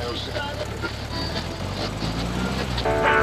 Oh, 0.00 0.14
shit. 2.84 3.14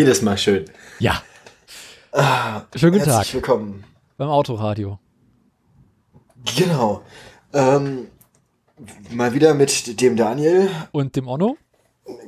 Jedes 0.00 0.22
Mal 0.22 0.38
schön. 0.38 0.64
Ja. 0.98 1.22
Ah, 2.12 2.62
Schönen 2.74 2.92
guten 2.92 3.04
Herzlich 3.04 3.26
Tag 3.26 3.34
willkommen. 3.34 3.84
beim 4.16 4.30
Autoradio. 4.30 4.98
Genau. 6.56 7.02
Ähm, 7.52 8.06
mal 9.10 9.34
wieder 9.34 9.52
mit 9.52 10.00
dem 10.00 10.16
Daniel. 10.16 10.70
Und 10.92 11.16
dem 11.16 11.28
Onno? 11.28 11.58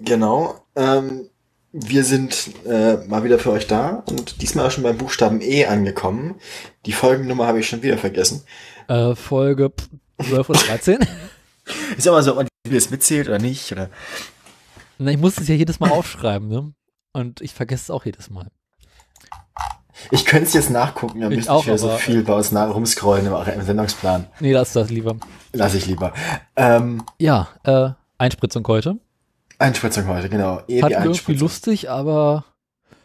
Genau. 0.03 0.66
Ähm, 0.77 1.30
wir 1.73 2.05
sind 2.05 2.51
äh, 2.66 2.97
mal 3.07 3.25
wieder 3.25 3.39
für 3.39 3.53
euch 3.53 3.69
da 3.69 4.02
und 4.07 4.43
diesmal 4.43 4.66
auch 4.66 4.71
schon 4.71 4.85
beim 4.85 4.99
Buchstaben 4.99 5.41
E 5.41 5.65
angekommen. 5.65 6.35
Die 6.85 6.93
Folgennummer 6.93 7.47
habe 7.47 7.61
ich 7.61 7.69
schon 7.71 7.83
wieder 7.83 7.97
vergessen. 7.97 8.43
Äh, 8.89 9.15
Folge 9.15 9.71
pff, 9.71 10.29
12 10.29 10.51
oder 10.51 10.59
13. 10.59 10.99
Ist 11.97 12.05
ja 12.05 12.13
immer 12.13 12.23
so, 12.23 12.33
ob 12.33 12.37
man 12.37 12.49
das 12.71 12.91
mitzählt 12.91 13.29
oder 13.29 13.39
nicht. 13.39 13.73
Oder 13.73 13.89
Na, 14.99 15.11
ich 15.11 15.16
muss 15.19 15.39
es 15.39 15.49
ja 15.49 15.55
jedes 15.55 15.80
Mal 15.80 15.91
aufschreiben, 15.91 16.49
ne? 16.49 16.74
Und 17.13 17.41
ich 17.41 17.52
vergesse 17.55 17.85
es 17.85 17.91
auch 17.91 18.05
jedes 18.05 18.30
Mal. 18.30 18.46
ich 20.10 20.24
könnte 20.24 20.46
es 20.46 20.55
jetzt 20.55 20.71
nachgucken, 20.71 21.21
dann 21.21 21.30
Ich 21.32 21.37
müsste 21.38 21.52
auch, 21.52 21.60
ich 21.60 21.66
wieder 21.66 21.79
so 21.79 21.91
viel 21.91 22.23
bei 22.23 22.35
uns 22.35 22.51
nach 22.52 22.74
rumscrollen 22.74 23.27
im, 23.27 23.32
im 23.35 23.63
Sendungsplan. 23.63 24.27
Nee, 24.41 24.52
lass 24.52 24.73
das 24.73 24.91
lieber. 24.91 25.16
Lass 25.52 25.74
ich 25.74 25.87
lieber. 25.87 26.13
Ähm, 26.57 27.05
Ja, 27.18 27.49
äh, 27.65 27.90
Einspritzung 28.18 28.66
heute. 28.66 28.96
Einspritzung 29.59 30.07
heute, 30.09 30.29
genau. 30.29 30.60
E 30.66 30.79
wie 30.79 30.83
Hat 30.85 30.93
irgendwie 30.93 31.35
lustig, 31.35 31.90
aber 31.90 32.45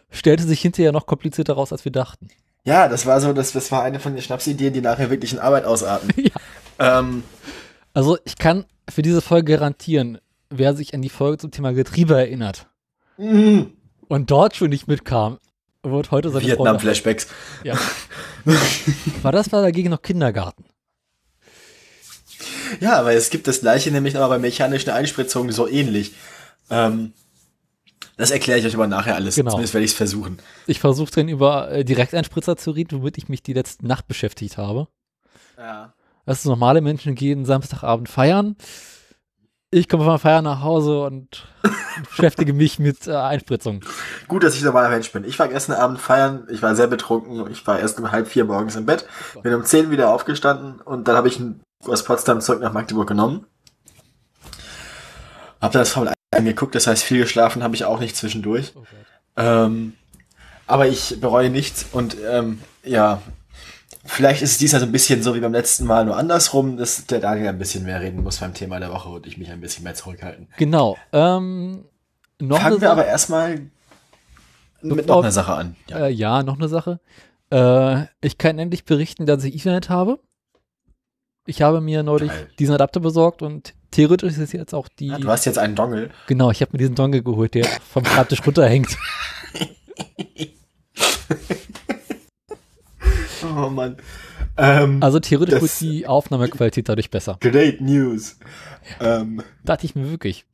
stellte 0.10 0.44
sich 0.44 0.62
hinterher 0.62 0.92
noch 0.92 1.06
komplizierter 1.06 1.54
raus, 1.54 1.72
als 1.72 1.84
wir 1.86 1.92
dachten. 1.92 2.30
Ja, 2.64 2.88
das 2.88 3.06
war 3.06 3.20
so, 3.22 3.34
das, 3.34 3.52
das 3.52 3.72
war 3.72 3.84
eine 3.84 4.00
von 4.00 4.14
den 4.14 4.22
Schnapsideen, 4.22 4.74
die 4.74 4.82
nachher 4.82 5.10
wirklich 5.10 5.34
in 5.34 5.40
Arbeit 5.40 5.66
ausarten. 5.66 6.10
Ja. 6.80 7.00
ähm, 7.00 7.24
Also 7.94 8.18
ich 8.24 8.38
kann 8.38 8.66
für 8.90 9.02
diese 9.02 9.22
Folge 9.22 9.54
garantieren, 9.54 10.20
wer 10.50 10.76
sich 10.76 10.94
an 10.94 11.02
die 11.02 11.10
Folge 11.10 11.38
zum 11.40 11.52
Thema 11.52 11.74
Getriebe 11.74 12.16
erinnert 12.18 12.68
mh, 13.18 13.68
und 14.08 14.32
dort 14.32 14.56
schon 14.56 14.70
nicht 14.70 14.88
mitkam, 14.88 15.38
wird 15.84 16.12
heute 16.12 16.30
seine. 16.30 16.46
Vietnam-Flashbacks. 16.46 17.28
Ja. 17.64 17.78
War 19.22 19.32
das 19.32 19.52
war 19.52 19.62
dagegen 19.62 19.90
noch 19.90 20.02
Kindergarten? 20.02 20.66
Ja, 22.80 23.00
aber 23.00 23.14
es 23.14 23.30
gibt 23.30 23.48
das 23.48 23.62
gleiche 23.62 23.92
nämlich 23.92 24.16
aber 24.16 24.30
bei 24.30 24.40
mechanischen 24.40 24.90
Einspritzungen 24.90 25.52
so 25.52 25.68
ähnlich. 25.68 26.14
Ähm, 26.70 27.14
das 28.18 28.32
erkläre 28.32 28.60
ich 28.60 28.66
euch 28.66 28.76
aber 28.76 28.88
nachher 28.88 29.16
alles. 29.16 29.36
Genau. 29.36 29.52
Zumindest 29.52 29.74
werde 29.74 29.86
ich 29.86 29.92
es 29.92 29.98
versuchen. 29.98 30.40
Ich 30.66 30.80
versuche 30.80 31.12
dann 31.12 31.30
über 31.30 31.72
äh, 31.72 31.86
Direkteinspritzer 31.86 32.58
zu 32.58 32.72
reden, 32.72 33.00
womit 33.00 33.18
ich 33.18 33.30
mich 33.30 33.44
die 33.44 33.54
letzte 33.54 33.86
Nacht 33.86 34.08
beschäftigt 34.08 34.58
habe. 34.58 34.88
Ja. 35.58 35.94
Dass 36.26 36.44
normale 36.44 36.82
Menschen 36.82 37.16
gehen 37.16 37.46
Samstagabend 37.46 38.10
feiern. 38.10 38.56
Ich 39.70 39.90
komme 39.90 40.06
von 40.06 40.18
Feiern 40.18 40.46
nach 40.46 40.62
Hause 40.62 41.02
und 41.04 41.46
beschäftige 42.10 42.54
mich 42.54 42.80
mit 42.80 43.06
äh, 43.06 43.16
Einspritzung. 43.16 43.84
Gut, 44.30 44.44
dass 44.44 44.56
ich 44.56 44.64
normaler 44.64 44.88
Mensch 44.90 45.12
bin. 45.12 45.26
Ich 45.26 45.38
war 45.40 45.50
gestern 45.50 45.76
Abend 45.76 46.00
feiern, 46.00 46.48
ich 46.50 46.62
war 46.62 46.74
sehr 46.76 46.88
betrunken, 46.88 47.52
ich 47.52 47.68
war 47.68 47.78
erst 47.78 48.00
um 48.00 48.10
halb 48.12 48.30
vier 48.30 48.46
morgens 48.46 48.78
im 48.78 48.86
Bett, 48.86 49.06
bin 49.44 49.54
um 49.54 49.66
zehn 49.66 49.92
wieder 49.92 50.10
aufgestanden 50.14 50.80
und 50.80 51.08
dann 51.10 51.18
habe 51.18 51.28
ich 51.28 51.40
ein- 51.40 51.60
aus 51.86 52.04
Potsdam 52.04 52.40
zurück 52.40 52.62
nach 52.62 52.72
Magdeburg 52.72 53.08
genommen. 53.10 53.46
Hab 55.60 55.74
dann 55.74 55.82
das 55.82 55.90
Formel 55.90 56.10
1 56.10 56.16
angeguckt, 56.40 56.74
das 56.76 56.88
heißt 56.88 57.04
viel 57.04 57.20
geschlafen 57.20 57.62
habe 57.62 57.76
ich 57.76 57.84
auch 57.84 58.00
nicht 58.00 58.16
zwischendurch. 58.16 58.74
Oh. 58.76 58.84
Ähm, 59.36 59.94
aber 60.66 60.88
ich 60.88 61.20
bereue 61.20 61.50
nichts 61.50 61.86
und 61.92 62.16
ähm, 62.26 62.62
ja, 62.84 63.22
vielleicht 64.08 64.42
ist 64.42 64.54
es 64.54 64.58
diesmal 64.58 64.82
so 64.82 64.88
ein 64.88 64.92
bisschen 64.92 65.22
so 65.22 65.36
wie 65.36 65.40
beim 65.40 65.54
letzten 65.54 65.86
Mal, 65.86 66.06
nur 66.06 66.18
andersrum, 66.18 66.78
dass 66.78 67.06
der 67.06 67.20
Daniel 67.20 67.50
ein 67.50 67.60
bisschen 67.60 67.86
mehr 67.86 68.02
reden 68.02 68.24
muss 68.24 68.38
beim 68.38 68.54
Thema 68.54 68.80
der 68.80 68.92
Woche 68.92 69.10
und 69.10 69.28
ich 69.28 69.38
mich 69.38 69.52
ein 69.52 69.62
bisschen 69.62 69.84
mehr 69.84 69.94
zurückhalten. 69.94 70.48
Genau. 70.58 70.98
Ähm, 71.12 71.86
noch 72.40 72.62
Fangen 72.62 72.82
wir 72.82 72.92
aber 72.92 73.06
erstmal 73.06 73.62
mit 74.82 75.08
noch 75.08 75.22
einer 75.22 75.32
Sache 75.32 75.54
an. 75.54 75.76
Ja. 75.90 76.06
Äh, 76.06 76.12
ja, 76.12 76.44
noch 76.44 76.58
eine 76.58 76.68
Sache. 76.68 77.00
Äh, 77.52 78.06
ich 78.22 78.38
kann 78.38 78.60
endlich 78.60 78.86
berichten, 78.86 79.26
dass 79.26 79.44
ich 79.44 79.56
Ethernet 79.56 79.90
habe. 79.90 80.20
Ich 81.46 81.62
habe 81.62 81.82
mir 81.82 82.04
neulich 82.04 82.30
Geil. 82.30 82.50
diesen 82.60 82.76
Adapter 82.76 83.00
besorgt 83.00 83.42
und 83.42 83.74
theoretisch 83.92 84.34
ist 84.34 84.40
es 84.40 84.52
jetzt 84.52 84.74
auch 84.74 84.90
die. 84.90 85.08
Ja, 85.08 85.18
du 85.18 85.30
hast 85.30 85.46
jetzt 85.46 85.58
einen 85.58 85.76
Dongle. 85.76 86.10
genau, 86.28 86.52
ich 86.52 86.62
habe 86.62 86.72
mir 86.74 86.80
diesen 86.80 86.96
Dongle 86.96 87.24
geholt, 87.24 87.54
der 87.54 87.66
vom 87.66 88.06
Schreibtisch 88.06 88.46
runterhängt. 88.46 88.96
Oh 93.56 93.70
Mann. 93.70 93.98
Ähm, 94.58 95.02
Also 95.02 95.20
theoretisch 95.20 95.62
wird 95.62 95.80
die 95.82 96.08
Aufnahmequalität 96.08 96.90
dadurch 96.90 97.10
besser. 97.10 97.38
great 97.40 97.80
News. 97.82 98.38
Ähm, 99.00 99.42
Dachte 99.64 99.86
ich 99.86 99.96
mir 99.96 100.10
wirklich. 100.10 100.46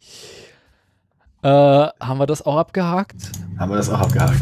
Äh, 1.41 1.49
haben 1.49 2.17
wir 2.19 2.25
das 2.25 2.45
auch 2.45 2.57
abgehakt? 2.57 3.15
haben 3.57 3.71
wir 3.71 3.77
das 3.77 3.89
auch 3.89 3.99
abgehakt. 3.99 4.41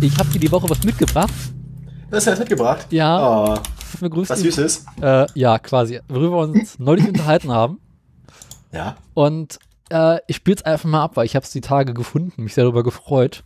Ich 0.00 0.16
habe 0.18 0.28
dir 0.30 0.40
die 0.40 0.50
Woche 0.50 0.68
was 0.68 0.82
mitgebracht. 0.84 1.32
Du 2.10 2.16
hast 2.16 2.26
du 2.26 2.30
das 2.30 2.38
mitgebracht? 2.40 2.86
Ja, 2.90 3.52
Oh, 3.54 3.58
was 4.00 4.40
Süßes. 4.40 4.84
Äh, 5.00 5.26
ja, 5.34 5.58
quasi. 5.58 6.00
Worüber 6.08 6.36
wir 6.38 6.60
uns 6.60 6.78
neulich 6.78 7.06
unterhalten 7.06 7.50
haben. 7.52 7.78
Ja. 8.72 8.96
Und 9.14 9.58
äh, 9.90 10.18
ich 10.26 10.36
spiele 10.36 10.56
es 10.56 10.62
einfach 10.64 10.88
mal 10.88 11.02
ab, 11.02 11.12
weil 11.16 11.26
ich 11.26 11.36
habe 11.36 11.44
es 11.44 11.50
die 11.52 11.60
Tage 11.60 11.94
gefunden, 11.94 12.42
mich 12.42 12.54
sehr 12.54 12.64
darüber 12.64 12.82
gefreut. 12.82 13.42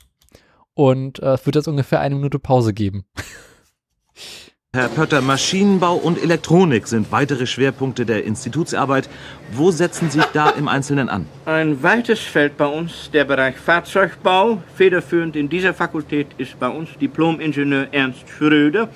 Und 0.75 1.19
äh, 1.20 1.34
es 1.34 1.44
wird 1.47 1.56
jetzt 1.56 1.69
ungefähr 1.69 2.00
eine 2.00 2.14
Minute 2.14 2.38
Pause 2.38 2.72
geben. 2.72 3.04
Herr 4.74 4.88
Pötter, 4.88 5.20
Maschinenbau 5.20 5.94
und 5.94 6.20
Elektronik 6.20 6.88
sind 6.88 7.12
weitere 7.12 7.46
Schwerpunkte 7.46 8.04
der 8.04 8.24
Institutsarbeit. 8.24 9.08
Wo 9.52 9.70
setzen 9.70 10.10
Sie 10.10 10.20
da 10.32 10.50
im 10.50 10.66
Einzelnen 10.66 11.08
an? 11.08 11.26
Ein 11.44 11.80
weites 11.80 12.18
Feld 12.18 12.56
bei 12.56 12.66
uns, 12.66 13.08
der 13.12 13.24
Bereich 13.24 13.56
Fahrzeugbau. 13.56 14.60
Federführend 14.74 15.36
in 15.36 15.48
dieser 15.48 15.74
Fakultät 15.74 16.26
ist 16.38 16.58
bei 16.58 16.66
uns 16.66 16.88
Diplom-Ingenieur 17.00 17.86
Ernst 17.92 18.24
Schröder. 18.36 18.88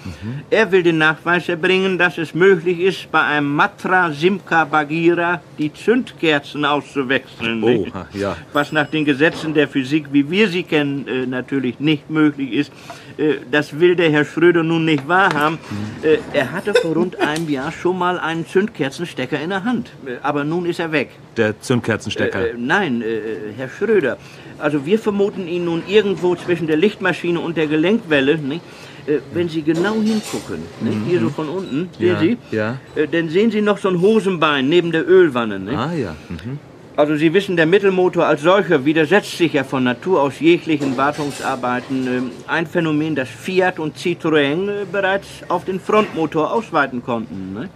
Er 0.51 0.73
will 0.73 0.83
den 0.83 0.99
Nachweis 0.99 1.49
erbringen, 1.49 1.97
dass 1.97 2.19
es 2.19 2.35
möglich 2.35 2.81
ist, 2.81 3.13
bei 3.13 3.23
einem 3.23 3.55
Matra 3.55 4.11
Simca 4.11 4.65
Bagira 4.65 5.41
die 5.59 5.73
Zündkerzen 5.73 6.65
auszuwechseln. 6.65 7.63
Oh, 7.63 7.87
ja. 8.15 8.37
Was 8.53 8.73
nach 8.73 8.89
den 8.89 9.05
Gesetzen 9.05 9.55
der 9.55 9.69
Physik, 9.69 10.07
wie 10.11 10.29
wir 10.29 10.49
sie 10.49 10.65
kennen, 10.65 11.07
äh, 11.07 11.25
natürlich 11.25 11.79
nicht 11.79 12.11
möglich 12.11 12.53
ist. 12.53 12.73
Äh, 13.17 13.35
das 13.49 13.79
will 13.79 13.95
der 13.95 14.11
Herr 14.11 14.25
Schröder 14.25 14.65
nun 14.65 14.85
nicht 14.85 15.07
wahrhaben. 15.07 15.59
Äh, 16.03 16.19
er 16.33 16.53
hatte 16.53 16.75
vor 16.75 16.95
rund 16.95 17.21
einem 17.21 17.49
Jahr 17.49 17.73
schon 17.73 17.99
mal 17.99 18.19
einen 18.19 18.47
Zündkerzenstecker 18.47 19.41
in 19.41 19.51
der 19.51 19.65
Hand. 19.65 19.91
Äh, 20.07 20.17
aber 20.23 20.45
nun 20.45 20.67
ist 20.67 20.81
er 20.81 20.93
weg. 20.93 21.11
Der 21.37 21.61
Zündkerzenstecker. 21.61 22.51
Äh, 22.51 22.55
nein, 22.57 23.03
äh, 23.03 23.53
Herr 23.57 23.69
Schröder. 23.69 24.17
Also 24.59 24.87
wir 24.87 24.99
vermuten 24.99 25.47
ihn 25.47 25.65
nun 25.65 25.83
irgendwo 25.87 26.35
zwischen 26.35 26.67
der 26.67 26.77
Lichtmaschine 26.77 27.41
und 27.41 27.57
der 27.57 27.67
Gelenkwelle. 27.67 28.39
Nicht? 28.39 28.63
Äh, 29.07 29.19
wenn 29.33 29.49
Sie 29.49 29.63
genau 29.63 29.95
hingucken, 29.95 30.59
nicht? 30.81 30.99
hier 31.07 31.21
so 31.21 31.31
von 31.31 31.49
unten, 31.49 31.89
sehen 31.99 32.09
Ja, 32.09 32.19
Sie, 32.21 32.37
ja. 32.51 32.79
Äh, 32.95 33.09
dann 33.09 33.29
sehen 33.31 33.51
Sie 33.51 33.63
noch 33.63 33.79
so 33.79 33.89
ein 33.89 34.01
Hosenbein 34.01 34.69
neben 34.69 34.93
der 34.93 35.09
Ölwanne. 35.09 35.59
Nicht? 35.59 35.77
ah 35.77 35.93
ja. 35.93 36.15
Mhm. 36.29 36.59
Also 36.99 37.15
Sie 37.15 37.33
wissen, 37.33 37.57
der 37.57 37.67
Mittelmotor 37.67 38.27
als 38.27 38.43
solcher 38.43 38.85
widersetzt 38.85 39.39
sich 39.39 39.53
ja 39.53 39.63
von 39.63 39.85
Natur 39.85 40.21
aus 40.21 40.41
jeglichen 40.41 40.97
Wartungsarbeiten. 40.97 42.07
Ähm, 42.09 42.31
Ein 42.49 42.67
Phänomen, 42.67 43.15
das 43.15 43.29
Fiat 43.29 43.79
und 43.79 43.97
Citroën 43.97 44.69
äh, 44.69 44.85
bereits 44.85 45.29
auf 45.47 45.65
den 45.65 45.79
Frontmotor 45.79 46.53
ausweiten 46.53 47.01
konnten. 47.05 47.55
Ne? 47.55 47.71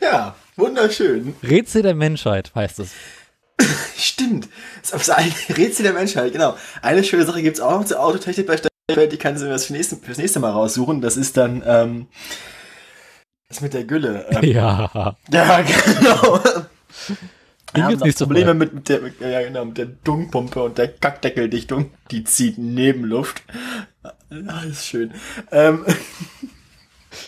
Ja, 0.00 0.34
wunderschön. 0.56 1.36
Rätsel 1.44 1.82
der 1.82 1.94
Menschheit 1.94 2.50
heißt 2.56 2.80
es. 2.80 2.90
Stimmt. 3.96 4.48
Das 4.80 5.02
ist 5.02 5.10
ein 5.10 5.32
Rätsel 5.56 5.84
der 5.84 5.92
Menschheit, 5.92 6.32
genau. 6.32 6.56
Eine 6.82 7.04
schöne 7.04 7.24
Sache 7.24 7.40
gibt's 7.40 7.60
auch 7.60 7.78
noch 7.78 7.84
zur 7.84 8.00
Autotechnik 8.00 8.48
bei 8.48 8.56
Steinfeld, 8.56 9.12
die 9.12 9.16
kannst 9.16 9.42
du 9.42 9.46
mir 9.46 9.52
das 9.52 9.66
für 9.66 9.74
nächste, 9.74 9.94
fürs 9.94 10.18
nächste 10.18 10.40
Mal 10.40 10.50
raussuchen. 10.50 11.00
Das 11.00 11.16
ist 11.16 11.36
dann, 11.36 11.62
ähm, 11.64 12.08
das 13.48 13.60
mit 13.60 13.74
der 13.74 13.84
Gülle. 13.84 14.26
Ähm, 14.30 14.42
Ja. 14.50 15.14
ja, 15.30 15.62
genau. 15.62 16.40
Noch 17.74 17.88
nächste 18.04 18.24
Probleme 18.26 18.48
Mal. 18.48 18.54
mit, 18.54 18.74
mit 18.74 18.88
der, 18.88 19.00
ja, 19.30 19.42
genau, 19.42 19.64
mit 19.64 19.78
der 19.78 19.86
Dunkpumpe 19.86 20.62
und 20.62 20.76
der 20.78 20.88
Kackdeckeldichtung. 20.88 21.90
Die 22.10 22.24
zieht 22.24 22.58
Nebenluft. 22.58 23.42
Ja, 24.30 24.60
ist 24.62 24.86
schön. 24.86 25.12
Ähm, 25.50 25.84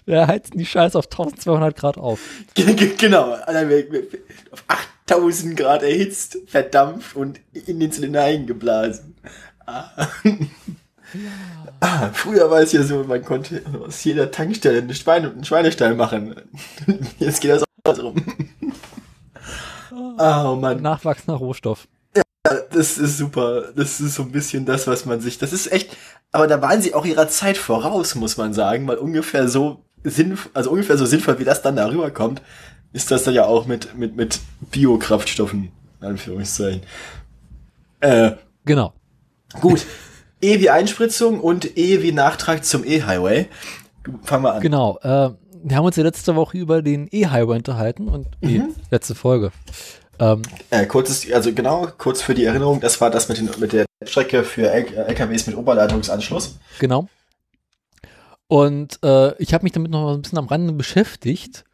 Wir 0.07 0.27
heizen 0.27 0.57
die 0.59 0.67
Scheiße 0.67 0.99
auf 0.99 1.07
1200 1.07 1.77
Grad 1.77 1.99
auf. 1.99 2.19
Ge- 2.55 2.73
ge- 2.75 2.95
Genau, 2.99 3.33
auf 3.35 4.65
acht- 4.69 4.89
1000 5.11 5.57
Grad 5.57 5.83
erhitzt, 5.83 6.39
verdampft 6.47 7.15
und 7.17 7.41
in 7.53 7.79
den 7.81 7.93
Zylinder 7.93 8.25
eingeblasen. 8.25 9.15
Ah. 9.67 10.09
Ah, 11.79 12.11
früher 12.13 12.51
war 12.51 12.61
es 12.63 12.73
ja 12.73 12.83
so, 12.83 13.05
man 13.05 13.23
konnte 13.25 13.63
aus 13.87 14.03
jeder 14.03 14.33
Tankstelle 14.33 14.79
einen 14.79 14.95
Schweinestall 14.95 15.95
machen. 15.95 16.35
Jetzt 17.21 17.41
geht 17.41 17.53
das 17.53 17.63
auch 17.85 17.99
rum. 18.03 18.17
Oh 19.97 20.57
Mann, 20.61 20.83
Nachwachsender 20.83 21.39
Rohstoff. 21.39 21.87
das 22.73 22.99
ist 22.99 23.19
super. 23.19 23.73
Das 23.77 24.01
ist 24.01 24.15
so 24.15 24.23
ein 24.23 24.33
bisschen 24.33 24.65
das, 24.67 24.87
was 24.87 25.05
man 25.07 25.21
sich. 25.21 25.39
Das 25.39 25.53
ist 25.53 25.71
echt. 25.73 25.97
Aber 26.33 26.47
da 26.47 26.61
waren 26.61 26.83
sie 26.83 26.95
auch 26.95 27.05
ihrer 27.05 27.29
Zeit 27.29 27.57
voraus, 27.57 28.15
muss 28.17 28.37
man 28.37 28.53
sagen, 28.53 28.87
weil 28.89 28.97
ungefähr 28.97 29.49
so 29.49 29.85
sinnvoll, 30.03 30.51
also 30.55 30.71
ungefähr 30.71 30.99
so 30.99 31.07
sinnvoll, 31.07 31.39
wie 31.39 31.45
das 31.45 31.63
dann 31.63 31.77
darüber 31.77 32.11
kommt, 32.11 32.43
ist 32.93 33.11
das 33.11 33.25
dann 33.25 33.35
ja 33.35 33.45
auch 33.47 33.67
mit, 33.67 33.97
mit, 33.97 34.17
mit 34.17 34.41
Biokraftstoffen, 34.71 35.71
in 36.01 36.07
Anführungszeichen. 36.07 36.83
Äh, 38.01 38.33
Genau. 38.65 38.93
gut. 39.61 39.85
E 40.41 40.61
wie 40.61 40.71
Einspritzung 40.71 41.41
und 41.41 41.77
E 41.79 42.03
wie 42.03 42.13
Nachtrag 42.13 42.65
zum 42.65 42.85
E-Highway. 42.85 43.49
Fangen 44.25 44.45
wir 44.45 44.55
an. 44.55 44.61
Genau. 44.61 44.99
Äh, 45.03 45.31
wir 45.67 45.77
haben 45.79 45.87
uns 45.87 45.97
ja 45.97 46.03
letzte 46.03 46.37
Woche 46.37 46.59
über 46.59 46.83
den 46.83 47.09
E-Highway 47.11 47.57
unterhalten 47.57 48.09
und 48.09 48.27
die 48.43 48.63
letzte 48.91 49.15
Folge. 49.15 49.51
Ähm, 50.19 50.43
Äh, 50.71 50.87
kurzes, 50.87 51.31
also 51.33 51.53
genau, 51.53 51.89
kurz 51.99 52.21
für 52.23 52.35
die 52.35 52.45
Erinnerung, 52.45 52.81
das 52.81 53.01
war 53.01 53.11
das 53.11 53.29
mit, 53.29 53.39
den, 53.39 53.49
mit 53.59 53.73
der 53.73 53.87
Strecke 54.05 54.45
für 54.45 54.71
LKWs 54.71 55.47
mit 55.47 55.57
Oberleitungsanschluss. 55.57 56.59
Genau. 56.79 57.09
Und 58.47 58.99
äh, 59.03 59.35
ich 59.43 59.55
habe 59.55 59.65
mich 59.65 59.73
damit 59.73 59.91
noch 59.91 60.15
ein 60.15 60.23
bisschen 60.23 60.39
am 60.39 60.47
Rande 60.49 60.73
beschäftigt 60.75 61.65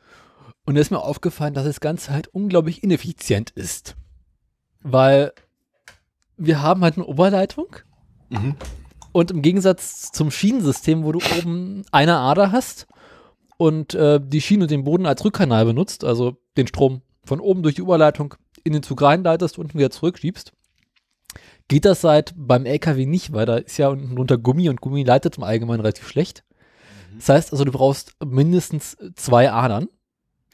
und 0.65 0.77
da 0.77 0.81
ist 0.81 0.91
mir 0.93 1.01
aufgefallen, 1.03 1.55
dass 1.55 1.65
das 1.65 1.81
Ganze 1.81 2.13
halt 2.13 2.29
unglaublich 2.29 2.83
ineffizient 2.85 3.51
ist. 3.51 3.97
Weil 4.83 5.33
wir 6.37 6.63
haben 6.63 6.83
halt 6.83 6.97
eine 6.97 7.07
Oberleitung 7.07 7.67
Mhm. 8.33 8.55
und 9.11 9.33
im 9.33 9.43
Gegensatz 9.43 10.13
zum 10.13 10.31
Schienensystem, 10.31 11.03
wo 11.03 11.11
du 11.11 11.19
oben 11.37 11.83
eine 11.91 12.19
Ader 12.19 12.53
hast 12.53 12.87
und 13.61 13.93
äh, 13.93 14.19
die 14.25 14.41
Schiene 14.41 14.67
den 14.69 14.85
Boden 14.85 15.05
als 15.05 15.23
Rückkanal 15.23 15.67
benutzt, 15.67 16.03
also 16.03 16.39
den 16.57 16.67
Strom 16.67 17.03
von 17.25 17.41
oben 17.41 17.63
durch 17.63 17.75
die 17.75 17.83
Oberleitung 17.83 18.35
in 18.65 18.73
den 18.73 18.83
Zug 18.83 19.03
reinleitest 19.03 19.59
und 19.59 19.75
wieder 19.75 19.91
zurückschiebst, 19.91 20.55
geht 21.69 21.85
das 21.85 22.01
seit 22.01 22.33
beim 22.39 22.65
LKW 22.65 23.05
nicht, 23.05 23.35
weil 23.35 23.45
da 23.45 23.59
ist 23.59 23.77
ja 23.77 23.89
unten 23.89 24.17
drunter 24.17 24.39
Gummi 24.39 24.71
und 24.71 24.81
Gummi 24.81 25.03
leitet 25.03 25.37
im 25.37 25.45
Allgemeinen 25.45 25.83
relativ 25.83 26.09
schlecht. 26.09 26.43
Das 27.19 27.29
heißt 27.29 27.53
also, 27.53 27.65
du 27.65 27.73
brauchst 27.73 28.15
mindestens 28.25 28.97
zwei 29.15 29.53
Adern. 29.53 29.89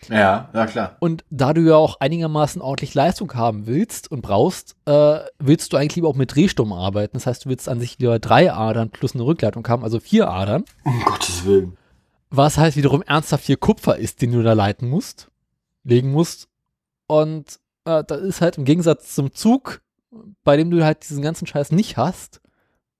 Ja, 0.08 0.48
ja 0.52 0.66
klar. 0.66 0.96
Und 0.98 1.24
da 1.30 1.52
du 1.52 1.60
ja 1.60 1.76
auch 1.76 2.00
einigermaßen 2.00 2.60
ordentlich 2.60 2.92
Leistung 2.94 3.32
haben 3.34 3.68
willst 3.68 4.10
und 4.10 4.22
brauchst, 4.22 4.74
äh, 4.86 5.20
willst 5.38 5.72
du 5.72 5.76
eigentlich 5.76 5.94
lieber 5.94 6.08
auch 6.08 6.16
mit 6.16 6.34
Drehstrom 6.34 6.72
arbeiten. 6.72 7.14
Das 7.14 7.28
heißt, 7.28 7.44
du 7.44 7.50
willst 7.50 7.68
an 7.68 7.78
sich 7.78 8.00
lieber 8.00 8.18
drei 8.18 8.52
Adern 8.52 8.90
plus 8.90 9.14
eine 9.14 9.24
Rückleitung 9.24 9.66
haben, 9.68 9.84
also 9.84 10.00
vier 10.00 10.28
Adern. 10.28 10.64
Um 10.82 11.00
Gottes 11.04 11.44
Willen. 11.44 11.76
Was 12.30 12.58
halt 12.58 12.76
wiederum 12.76 13.02
ernsthaft 13.02 13.44
viel 13.44 13.56
Kupfer 13.56 13.96
ist, 13.96 14.20
den 14.20 14.32
du 14.32 14.42
da 14.42 14.52
leiten 14.52 14.88
musst, 14.88 15.30
legen 15.84 16.10
musst. 16.10 16.48
Und 17.06 17.60
äh, 17.84 18.02
das 18.04 18.20
ist 18.20 18.40
halt 18.40 18.58
im 18.58 18.64
Gegensatz 18.64 19.14
zum 19.14 19.32
Zug, 19.32 19.82
bei 20.44 20.56
dem 20.56 20.70
du 20.70 20.84
halt 20.84 21.08
diesen 21.08 21.22
ganzen 21.22 21.46
Scheiß 21.46 21.72
nicht 21.72 21.96
hast, 21.96 22.40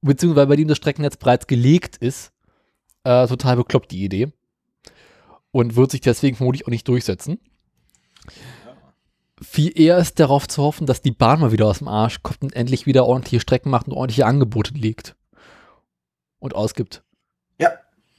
beziehungsweise 0.00 0.46
bei 0.46 0.56
dem 0.56 0.69
das 0.69 0.76
Streckennetz 0.76 1.17
bereits 1.17 1.46
gelegt 1.46 1.96
ist, 1.96 2.32
äh, 3.05 3.26
total 3.26 3.56
bekloppt 3.56 3.90
die 3.90 4.05
Idee. 4.05 4.32
Und 5.50 5.76
wird 5.76 5.90
sich 5.90 6.02
deswegen 6.02 6.37
vermutlich 6.37 6.67
auch 6.67 6.70
nicht 6.70 6.87
durchsetzen. 6.87 7.38
Viel 9.40 9.78
eher 9.78 9.99
ist 9.99 10.19
darauf 10.19 10.49
zu 10.49 10.62
hoffen, 10.62 10.87
dass 10.87 11.02
die 11.02 11.12
Bahn 11.12 11.40
mal 11.40 11.52
wieder 11.52 11.67
aus 11.67 11.78
dem 11.78 11.88
Arsch 11.88 12.23
kommt 12.23 12.43
und 12.43 12.55
endlich 12.55 12.87
wieder 12.87 13.06
ordentliche 13.06 13.40
Strecken 13.40 13.70
macht 13.70 13.87
und 13.87 13.94
ordentliche 13.94 14.26
Angebote 14.26 14.75
legt. 14.75 15.17
Und 16.38 16.55
ausgibt. 16.55 17.02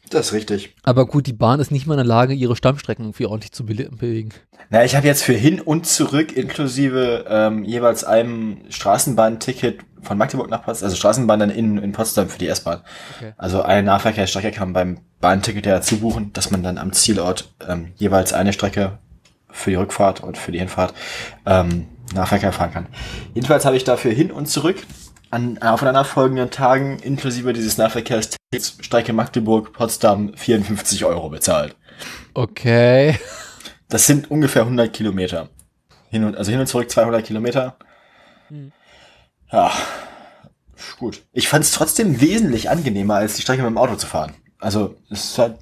Das 0.09 0.27
ist 0.27 0.33
richtig. 0.33 0.75
Aber 0.83 1.05
gut, 1.05 1.27
die 1.27 1.33
Bahn 1.33 1.59
ist 1.59 1.71
nicht 1.71 1.85
mal 1.87 1.95
in 1.95 1.99
der 1.99 2.05
Lage, 2.05 2.33
ihre 2.33 2.55
Stammstrecken 2.55 3.05
irgendwie 3.05 3.25
ordentlich 3.25 3.51
zu 3.51 3.65
belegen. 3.65 4.29
Na, 4.69 4.83
ich 4.83 4.95
habe 4.95 5.07
jetzt 5.07 5.23
für 5.23 5.33
hin 5.33 5.61
und 5.61 5.85
zurück 5.85 6.35
inklusive 6.35 7.25
ähm, 7.29 7.63
jeweils 7.63 8.03
einem 8.03 8.61
Straßenbahnticket 8.69 9.79
von 10.01 10.17
Magdeburg 10.17 10.49
nach 10.49 10.63
Potsdam, 10.63 10.87
also 10.87 10.97
Straßenbahn 10.97 11.39
dann 11.39 11.49
in, 11.49 11.77
in 11.77 11.91
Potsdam 11.91 12.29
für 12.29 12.39
die 12.39 12.47
S-Bahn. 12.47 12.81
Okay. 13.17 13.33
Also 13.37 13.61
eine 13.61 13.83
Nahverkehrsstrecke 13.83 14.51
kann 14.51 14.71
man 14.71 14.73
beim 14.73 14.97
Bahnticket 15.19 15.65
ja 15.65 15.75
dazu 15.75 15.97
buchen, 15.97 16.31
dass 16.33 16.51
man 16.51 16.63
dann 16.63 16.77
am 16.77 16.93
Zielort 16.93 17.53
ähm, 17.67 17.93
jeweils 17.95 18.33
eine 18.33 18.53
Strecke 18.53 18.99
für 19.49 19.71
die 19.71 19.75
Rückfahrt 19.75 20.21
und 20.21 20.37
für 20.37 20.51
die 20.51 20.59
Hinfahrt 20.59 20.93
ähm, 21.45 21.87
Nahverkehr 22.13 22.53
fahren 22.53 22.71
kann. 22.71 22.87
Jedenfalls 23.33 23.65
habe 23.65 23.75
ich 23.75 23.83
dafür 23.83 24.11
hin 24.11 24.31
und 24.31 24.47
zurück 24.47 24.77
an 25.31 25.57
aufeinander 25.59 26.05
folgenden 26.05 26.49
Tagen 26.49 26.99
inklusive 26.99 27.53
dieses 27.53 27.77
Nahverkehrstickets 27.77 28.77
Strecke 28.79 29.13
Magdeburg-Potsdam 29.13 30.33
54 30.35 31.05
Euro 31.05 31.29
bezahlt. 31.29 31.75
Okay. 32.33 33.19
Das 33.89 34.05
sind 34.05 34.29
ungefähr 34.31 34.63
100 34.63 34.93
Kilometer. 34.93 35.49
Hin 36.09 36.23
und, 36.23 36.37
also 36.37 36.51
hin 36.51 36.59
und 36.59 36.67
zurück 36.67 36.89
200 36.89 37.25
Kilometer. 37.25 37.77
Hm. 38.49 38.71
Ja, 39.51 39.71
gut. 40.99 41.23
Ich 41.33 41.47
fand 41.47 41.63
es 41.63 41.71
trotzdem 41.71 42.21
wesentlich 42.21 42.69
angenehmer, 42.69 43.15
als 43.15 43.35
die 43.35 43.41
Strecke 43.41 43.63
mit 43.63 43.71
dem 43.71 43.77
Auto 43.77 43.95
zu 43.95 44.07
fahren. 44.07 44.33
Also, 44.59 44.95
es 45.09 45.23
ist 45.25 45.37
halt, 45.37 45.57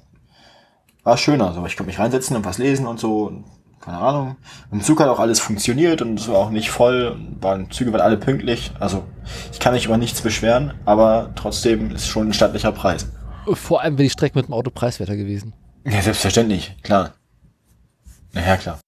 war 1.02 1.16
schöner. 1.16 1.52
So, 1.52 1.64
ich 1.66 1.76
konnte 1.76 1.90
mich 1.90 1.98
reinsetzen 1.98 2.36
und 2.36 2.44
was 2.44 2.58
lesen 2.58 2.86
und 2.86 2.98
so. 2.98 3.44
Keine 3.86 3.98
Ahnung. 3.98 4.36
Im 4.72 4.80
Zug 4.80 4.98
hat 4.98 5.06
auch 5.06 5.20
alles 5.20 5.38
funktioniert 5.38 6.02
und 6.02 6.18
es 6.18 6.26
war 6.26 6.38
auch 6.38 6.50
nicht 6.50 6.70
voll. 6.70 7.16
Waren, 7.40 7.70
Züge 7.70 7.92
waren 7.92 8.00
alle 8.00 8.16
pünktlich. 8.16 8.72
Also, 8.80 9.04
ich 9.52 9.60
kann 9.60 9.74
mich 9.74 9.84
über 9.84 9.96
nichts 9.96 10.20
beschweren, 10.20 10.74
aber 10.84 11.30
trotzdem 11.36 11.92
ist 11.92 12.08
schon 12.08 12.30
ein 12.30 12.32
stattlicher 12.32 12.72
Preis. 12.72 13.06
Vor 13.52 13.80
allem 13.80 13.96
wäre 13.96 14.02
die 14.02 14.10
Strecke 14.10 14.36
mit 14.36 14.48
dem 14.48 14.54
Auto 14.54 14.72
preiswerter 14.72 15.16
gewesen. 15.16 15.52
Ja, 15.84 16.02
selbstverständlich, 16.02 16.76
klar. 16.82 17.12
Na 18.32 18.44
ja, 18.44 18.56
klar. 18.56 18.80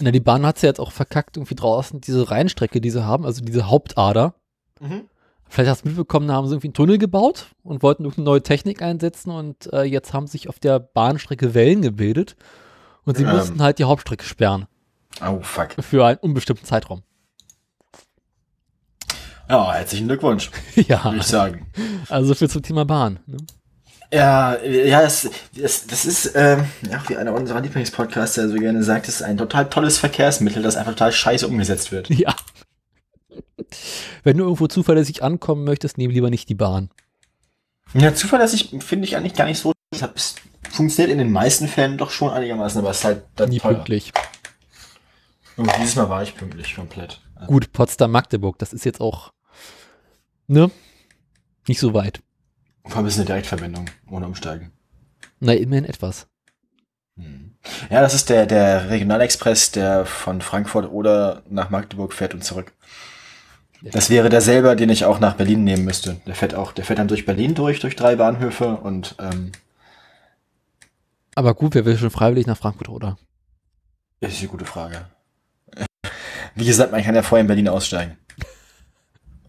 Na, 0.00 0.10
die 0.10 0.20
Bahn 0.20 0.46
hat 0.46 0.62
ja 0.62 0.70
jetzt 0.70 0.80
auch 0.80 0.90
verkackt, 0.90 1.36
irgendwie 1.36 1.54
draußen 1.54 2.00
diese 2.00 2.30
Rheinstrecke, 2.30 2.80
die 2.80 2.90
sie 2.90 3.04
haben, 3.04 3.26
also 3.26 3.44
diese 3.44 3.68
Hauptader. 3.68 4.36
Mhm. 4.80 5.02
Vielleicht 5.50 5.68
hast 5.68 5.84
du 5.84 5.88
mitbekommen, 5.88 6.28
da 6.28 6.34
haben 6.34 6.46
sie 6.48 6.54
irgendwie 6.54 6.68
einen 6.68 6.74
Tunnel 6.74 6.96
gebaut 6.96 7.48
und 7.62 7.82
wollten 7.82 8.04
irgendeine 8.04 8.24
neue 8.24 8.42
Technik 8.42 8.80
einsetzen 8.80 9.30
und 9.30 9.70
äh, 9.74 9.82
jetzt 9.82 10.14
haben 10.14 10.26
sich 10.28 10.48
auf 10.48 10.58
der 10.58 10.78
Bahnstrecke 10.78 11.52
Wellen 11.52 11.82
gebildet 11.82 12.36
und 13.04 13.16
sie 13.16 13.24
Ähm. 13.24 13.30
mussten 13.36 13.62
halt 13.62 13.78
die 13.78 13.84
Hauptstrecke 13.84 14.24
sperren 14.24 14.66
Oh, 15.24 15.40
fuck. 15.42 15.74
für 15.80 16.04
einen 16.06 16.18
unbestimmten 16.18 16.64
Zeitraum. 16.66 17.02
Ja, 19.48 19.74
herzlichen 19.74 20.08
Glückwunsch, 20.08 20.50
ja, 20.74 21.04
würde 21.04 21.18
ich 21.18 21.24
sagen. 21.26 21.66
also 22.08 22.34
viel 22.34 22.48
zum 22.48 22.62
Thema 22.62 22.84
Bahn. 22.84 23.20
Ne? 23.26 23.36
Ja, 24.12 24.62
ja, 24.62 25.02
das, 25.02 25.28
das, 25.54 25.86
das 25.86 26.04
ist, 26.04 26.32
ähm, 26.34 26.64
ja, 26.88 27.02
wie 27.08 27.16
einer 27.16 27.34
unserer 27.34 27.60
Lieblingspodcaster 27.60 28.48
so 28.48 28.54
gerne 28.56 28.82
sagt, 28.82 29.08
das 29.08 29.16
ist 29.16 29.22
ein 29.22 29.36
total 29.36 29.68
tolles 29.68 29.98
Verkehrsmittel, 29.98 30.62
das 30.62 30.76
einfach 30.76 30.92
total 30.92 31.12
scheiße 31.12 31.46
umgesetzt 31.46 31.92
wird. 31.92 32.08
Ja. 32.10 32.34
Wenn 34.22 34.36
du 34.38 34.44
irgendwo 34.44 34.68
zuverlässig 34.68 35.22
ankommen 35.22 35.64
möchtest, 35.64 35.98
nehme 35.98 36.12
lieber 36.14 36.30
nicht 36.30 36.48
die 36.48 36.54
Bahn. 36.54 36.90
Ja, 37.92 38.14
zuverlässig 38.14 38.74
finde 38.80 39.06
ich 39.06 39.16
eigentlich 39.16 39.34
gar 39.34 39.46
nicht 39.46 39.58
so. 39.58 39.72
Es 39.90 40.02
funktioniert 40.74 41.12
in 41.12 41.18
den 41.18 41.32
meisten 41.32 41.68
Fällen 41.68 41.98
doch 41.98 42.10
schon 42.10 42.30
einigermaßen, 42.30 42.80
aber 42.80 42.90
es 42.90 42.98
ist 42.98 43.04
halt 43.04 43.24
dann 43.36 43.48
Nie 43.48 43.58
teuer. 43.58 43.74
pünktlich. 43.74 44.12
Und 45.56 45.70
dieses 45.78 45.96
Mal 45.96 46.08
war 46.08 46.22
ich 46.22 46.34
pünktlich 46.34 46.74
komplett. 46.74 47.20
Gut, 47.46 47.72
Potsdam-Magdeburg, 47.72 48.58
das 48.58 48.72
ist 48.72 48.84
jetzt 48.84 49.00
auch, 49.00 49.32
ne? 50.46 50.70
Nicht 51.68 51.80
so 51.80 51.94
weit. 51.94 52.22
Vor 52.84 52.96
allem 52.98 53.06
ist 53.06 53.14
es 53.14 53.20
eine 53.20 53.26
Direktverbindung, 53.26 53.86
ohne 54.10 54.26
Umsteigen. 54.26 54.72
Na, 55.40 55.52
immerhin 55.54 55.84
etwas. 55.84 56.26
Hm. 57.16 57.56
Ja, 57.90 58.00
das 58.00 58.14
ist 58.14 58.28
der, 58.28 58.46
der 58.46 58.90
Regionalexpress, 58.90 59.70
der 59.70 60.04
von 60.04 60.40
Frankfurt 60.42 60.90
oder 60.90 61.42
nach 61.48 61.70
Magdeburg 61.70 62.12
fährt 62.12 62.34
und 62.34 62.44
zurück. 62.44 62.72
Das 63.82 64.08
wäre 64.10 64.30
der 64.30 64.40
selber, 64.40 64.76
den 64.76 64.88
ich 64.88 65.04
auch 65.04 65.20
nach 65.20 65.34
Berlin 65.34 65.62
nehmen 65.64 65.84
müsste. 65.84 66.20
Der 66.26 66.34
fährt 66.34 66.54
auch, 66.54 66.72
der 66.72 66.84
fährt 66.84 66.98
dann 66.98 67.08
durch 67.08 67.26
Berlin 67.26 67.54
durch, 67.54 67.80
durch 67.80 67.96
drei 67.96 68.16
Bahnhöfe 68.16 68.76
und 68.76 69.14
ähm, 69.18 69.52
Aber 71.34 71.54
gut, 71.54 71.74
wer 71.74 71.84
will 71.84 71.98
schon 71.98 72.10
freiwillig 72.10 72.46
nach 72.46 72.56
Frankfurt, 72.56 72.88
oder? 72.88 73.18
das 74.20 74.32
ist 74.32 74.40
eine 74.40 74.48
gute 74.48 74.64
Frage. 74.64 75.06
Wie 76.54 76.64
gesagt, 76.64 76.92
man 76.92 77.02
kann 77.02 77.14
ja 77.14 77.22
vorher 77.22 77.42
in 77.42 77.46
Berlin 77.46 77.68
aussteigen. 77.68 78.16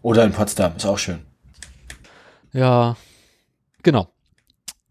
Oder 0.02 0.24
in 0.24 0.32
Potsdam, 0.32 0.76
ist 0.76 0.84
auch 0.84 0.98
schön. 0.98 1.24
Ja, 2.52 2.96
genau. 3.82 4.12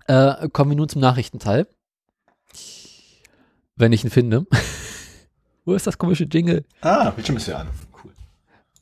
Äh, 0.07 0.49
kommen 0.49 0.71
wir 0.71 0.77
nun 0.77 0.89
zum 0.89 1.01
Nachrichtenteil. 1.01 1.67
Wenn 3.75 3.91
ich 3.93 4.03
ihn 4.03 4.09
finde. 4.09 4.45
Wo 5.65 5.73
ist 5.73 5.87
das 5.87 5.97
komische 5.97 6.25
Jingle? 6.25 6.65
Ah, 6.81 7.09
Bildschirm 7.11 7.37
ist 7.37 7.47
ja 7.47 7.57
an. 7.57 7.69
Cool. 8.03 8.13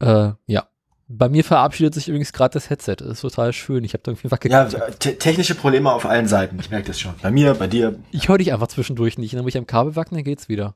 Äh, 0.07 0.33
ja. 0.51 0.67
Bei 1.15 1.29
mir 1.29 1.43
verabschiedet 1.43 1.93
sich 1.93 2.07
übrigens 2.07 2.33
gerade 2.33 2.53
das 2.53 2.71
Headset. 2.71 2.95
Das 2.97 3.09
ist 3.09 3.21
total 3.21 3.53
schön. 3.53 3.83
Ich 3.83 3.93
habe 3.93 4.01
da 4.01 4.11
irgendwie 4.11 4.31
wackelig. 4.31 4.51
Ja, 4.51 4.65
äh, 4.65 4.91
technische 4.93 5.53
Probleme 5.53 5.91
auf 5.91 6.07
allen 6.07 6.27
Seiten. 6.27 6.57
Ich 6.59 6.71
merke 6.71 6.87
das 6.87 6.99
schon. 6.99 7.13
Bei 7.21 7.29
mir, 7.29 7.53
bei 7.53 7.67
dir. 7.67 7.99
Ich 8.11 8.29
höre 8.29 8.39
dich 8.39 8.51
einfach 8.51 8.67
zwischendurch 8.67 9.19
nicht. 9.19 9.35
Dann 9.35 9.43
muss 9.43 9.53
ich 9.53 9.59
am 9.59 9.67
Kabel 9.67 9.95
wackeln, 9.95 10.17
dann 10.17 10.23
geht's 10.23 10.49
wieder. 10.49 10.75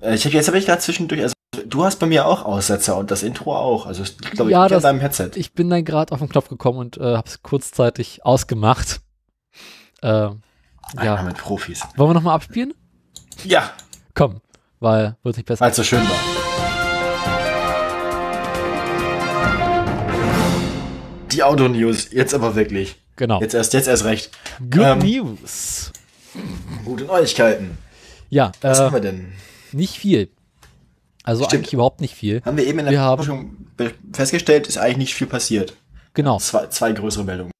Äh, 0.00 0.14
ich 0.14 0.24
habe 0.24 0.34
jetzt 0.34 0.48
aber 0.48 0.56
ich 0.56 0.64
gerade 0.64 0.80
zwischendurch. 0.80 1.20
Also 1.20 1.34
du 1.66 1.84
hast 1.84 1.96
bei 1.96 2.06
mir 2.06 2.26
auch 2.26 2.46
Aussetzer 2.46 2.96
und 2.96 3.10
das 3.10 3.22
Intro 3.22 3.54
auch. 3.54 3.84
Also 3.84 4.02
ich 4.02 4.16
glaube 4.16 4.50
ja, 4.50 4.64
ich 4.64 4.70
das, 4.70 4.86
an 4.86 4.94
deinem 4.94 5.00
Headset. 5.02 5.32
Ich 5.34 5.52
bin 5.52 5.68
dann 5.68 5.84
gerade 5.84 6.14
auf 6.14 6.20
den 6.20 6.30
Knopf 6.30 6.48
gekommen 6.48 6.78
und 6.78 6.96
äh, 6.96 7.16
habe 7.16 7.28
es 7.28 7.42
kurzzeitig 7.42 8.24
ausgemacht. 8.24 9.02
Äh, 10.00 10.30
ja. 11.02 11.22
Mit 11.22 11.36
Profis. 11.36 11.82
Wollen 11.96 12.08
wir 12.10 12.14
nochmal 12.14 12.34
abspielen? 12.34 12.72
Ja, 13.44 13.72
Komm, 14.14 14.40
weil 14.80 15.16
wird 15.22 15.36
nicht 15.36 15.46
besser. 15.46 15.60
weil 15.60 15.70
es 15.70 15.76
so 15.76 15.84
schön 15.84 16.00
war. 16.00 16.16
Die 21.30 21.42
Auto-News, 21.42 22.08
jetzt 22.10 22.34
aber 22.34 22.56
wirklich. 22.56 22.96
Genau. 23.16 23.40
Jetzt 23.40 23.54
erst, 23.54 23.72
jetzt 23.74 23.86
erst 23.86 24.04
recht. 24.04 24.30
Good 24.70 24.82
ähm, 24.82 24.98
News. 24.98 25.92
Gute 26.84 27.04
Neuigkeiten. 27.04 27.78
Ja, 28.30 28.52
Was 28.60 28.80
haben 28.80 28.92
wir 28.92 28.98
äh, 28.98 29.02
denn? 29.02 29.32
nicht 29.72 29.98
viel. 29.98 30.30
Also 31.24 31.44
Stimmt. 31.44 31.60
eigentlich 31.60 31.74
überhaupt 31.74 32.00
nicht 32.00 32.14
viel. 32.14 32.42
Haben 32.44 32.56
wir 32.56 32.66
eben 32.66 32.78
in 32.80 32.86
der 32.86 32.94
wir 32.94 33.16
Forschung 33.16 33.56
festgestellt, 34.12 34.66
ist 34.66 34.78
eigentlich 34.78 34.96
nicht 34.96 35.14
viel 35.14 35.26
passiert. 35.26 35.74
Genau. 36.14 36.38
Zwei, 36.38 36.66
zwei 36.68 36.92
größere 36.92 37.24
Meldungen. 37.24 37.52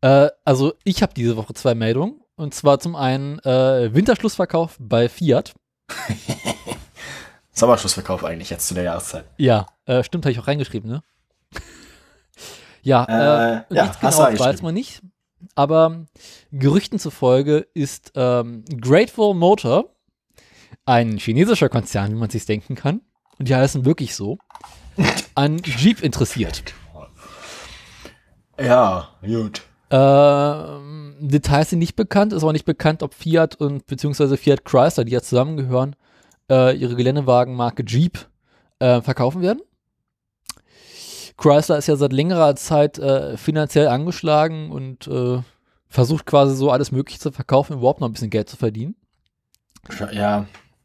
Äh, 0.00 0.28
also 0.44 0.74
ich 0.84 1.02
habe 1.02 1.14
diese 1.14 1.36
Woche 1.36 1.54
zwei 1.54 1.74
Meldungen. 1.74 2.20
Und 2.36 2.54
zwar 2.54 2.78
zum 2.78 2.94
einen 2.94 3.38
äh, 3.40 3.94
Winterschlussverkauf 3.94 4.76
bei 4.78 5.08
Fiat. 5.08 5.54
Sommerschlussverkauf 7.52 8.24
eigentlich 8.24 8.50
jetzt 8.50 8.68
zu 8.68 8.74
der 8.74 8.84
Jahreszeit. 8.84 9.24
Ja, 9.38 9.66
äh, 9.86 10.04
stimmt, 10.04 10.26
habe 10.26 10.32
ich 10.32 10.38
auch 10.38 10.46
reingeschrieben, 10.46 10.90
ne? 10.90 11.02
ja, 12.82 13.04
Äh, 13.04 13.14
äh, 13.14 13.62
ja, 13.70 13.84
nichts 13.84 14.00
genau 14.00 14.38
weiß 14.38 14.60
man 14.60 14.74
nicht. 14.74 15.00
Aber 15.54 16.06
Gerüchten 16.52 16.98
zufolge 16.98 17.66
ist 17.72 18.12
ähm, 18.14 18.64
Grateful 18.80 19.34
Motor 19.34 19.94
ein 20.84 21.16
chinesischer 21.16 21.70
Konzern, 21.70 22.12
wie 22.12 22.18
man 22.18 22.30
sich 22.30 22.44
denken 22.44 22.74
kann. 22.74 23.00
Und 23.38 23.48
die 23.48 23.54
heißen 23.54 23.86
wirklich 23.86 24.14
so. 24.14 24.38
An 25.34 25.58
Jeep 25.64 26.02
interessiert. 26.02 26.74
Ja, 28.58 29.08
gut. 29.22 29.62
Ähm, 29.90 31.14
Details 31.20 31.70
sind 31.70 31.78
nicht 31.78 31.96
bekannt, 31.96 32.32
ist 32.32 32.42
auch 32.42 32.52
nicht 32.52 32.64
bekannt, 32.64 33.02
ob 33.02 33.14
Fiat 33.14 33.56
und 33.56 33.86
beziehungsweise 33.86 34.36
Fiat 34.36 34.64
Chrysler, 34.64 35.04
die 35.04 35.12
ja 35.12 35.22
zusammengehören, 35.22 35.94
äh, 36.50 36.76
ihre 36.76 36.96
Geländewagenmarke 36.96 37.84
Jeep 37.86 38.18
äh, 38.78 39.00
verkaufen 39.00 39.42
werden. 39.42 39.60
Chrysler 41.36 41.78
ist 41.78 41.86
ja 41.86 41.96
seit 41.96 42.12
längerer 42.12 42.56
Zeit 42.56 42.98
äh, 42.98 43.36
finanziell 43.36 43.88
angeschlagen 43.88 44.70
und 44.70 45.06
äh, 45.06 45.40
versucht 45.88 46.26
quasi 46.26 46.56
so 46.56 46.70
alles 46.70 46.92
Mögliche 46.92 47.20
zu 47.20 47.30
verkaufen, 47.30 47.74
um 47.74 47.78
überhaupt 47.80 48.00
noch 48.00 48.08
ein 48.08 48.12
bisschen 48.12 48.30
Geld 48.30 48.48
zu 48.48 48.56
verdienen. 48.56 48.96
Ja, 49.98 50.10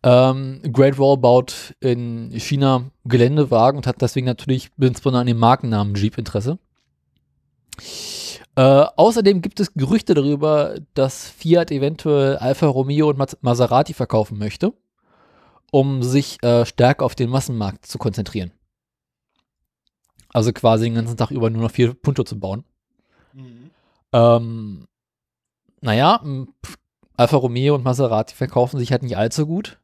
Ähm, 0.03 0.61
Great 0.73 0.97
Wall 0.97 1.17
baut 1.17 1.75
in 1.79 2.31
China 2.39 2.91
Geländewagen 3.05 3.77
und 3.77 3.87
hat 3.87 4.01
deswegen 4.01 4.25
natürlich 4.25 4.71
insbesondere 4.77 5.21
an 5.21 5.27
dem 5.27 5.37
Markennamen 5.37 5.95
Jeep 5.95 6.17
Interesse. 6.17 6.57
Äh, 8.55 8.61
außerdem 8.61 9.41
gibt 9.41 9.59
es 9.59 9.73
Gerüchte 9.73 10.13
darüber, 10.13 10.75
dass 10.93 11.29
Fiat 11.29 11.71
eventuell 11.71 12.37
Alfa 12.37 12.67
Romeo 12.67 13.09
und 13.09 13.17
Mas- 13.17 13.37
Maserati 13.41 13.93
verkaufen 13.93 14.37
möchte, 14.37 14.73
um 15.71 16.03
sich 16.03 16.43
äh, 16.43 16.65
stärker 16.65 17.05
auf 17.05 17.15
den 17.15 17.29
Massenmarkt 17.29 17.85
zu 17.85 17.97
konzentrieren. 17.97 18.51
Also 20.33 20.51
quasi 20.51 20.85
den 20.85 20.95
ganzen 20.95 21.17
Tag 21.17 21.31
über 21.31 21.49
nur 21.49 21.61
noch 21.61 21.71
vier 21.71 21.93
Punto 21.93 22.23
zu 22.23 22.39
bauen. 22.39 22.65
Ähm, 24.13 24.87
naja, 25.81 26.21
Alfa 27.15 27.37
Romeo 27.37 27.75
und 27.75 27.83
Maserati 27.83 28.35
verkaufen 28.35 28.79
sich 28.79 28.91
halt 28.91 29.03
nicht 29.03 29.17
allzu 29.17 29.45
gut. 29.45 29.79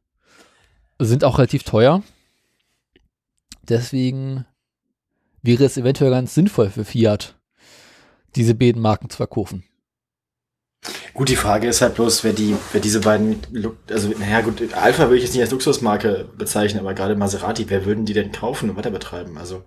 Sind 0.98 1.24
auch 1.24 1.38
relativ 1.38 1.62
teuer. 1.62 2.02
Deswegen 3.62 4.44
wäre 5.42 5.64
es 5.64 5.76
eventuell 5.76 6.10
ganz 6.10 6.34
sinnvoll 6.34 6.70
für 6.70 6.84
Fiat, 6.84 7.37
diese 8.36 8.54
beiden 8.54 8.82
Marken 8.82 9.10
zu 9.10 9.16
verkaufen. 9.16 9.64
Gut, 11.12 11.28
die 11.28 11.36
Frage 11.36 11.66
ist 11.66 11.80
halt 11.80 11.96
bloß, 11.96 12.22
wer 12.22 12.32
die, 12.32 12.56
wer 12.72 12.80
diese 12.80 13.00
beiden, 13.00 13.40
also 13.90 14.10
naja 14.18 14.40
gut, 14.42 14.72
Alpha 14.74 15.04
würde 15.04 15.16
ich 15.16 15.24
jetzt 15.24 15.32
nicht 15.32 15.42
als 15.42 15.50
Luxusmarke 15.50 16.28
bezeichnen, 16.36 16.80
aber 16.80 16.94
gerade 16.94 17.16
Maserati, 17.16 17.68
wer 17.68 17.84
würden 17.84 18.04
die 18.04 18.12
denn 18.12 18.30
kaufen 18.30 18.70
und 18.70 18.76
weiter 18.76 18.90
betreiben? 18.90 19.38
Also, 19.38 19.64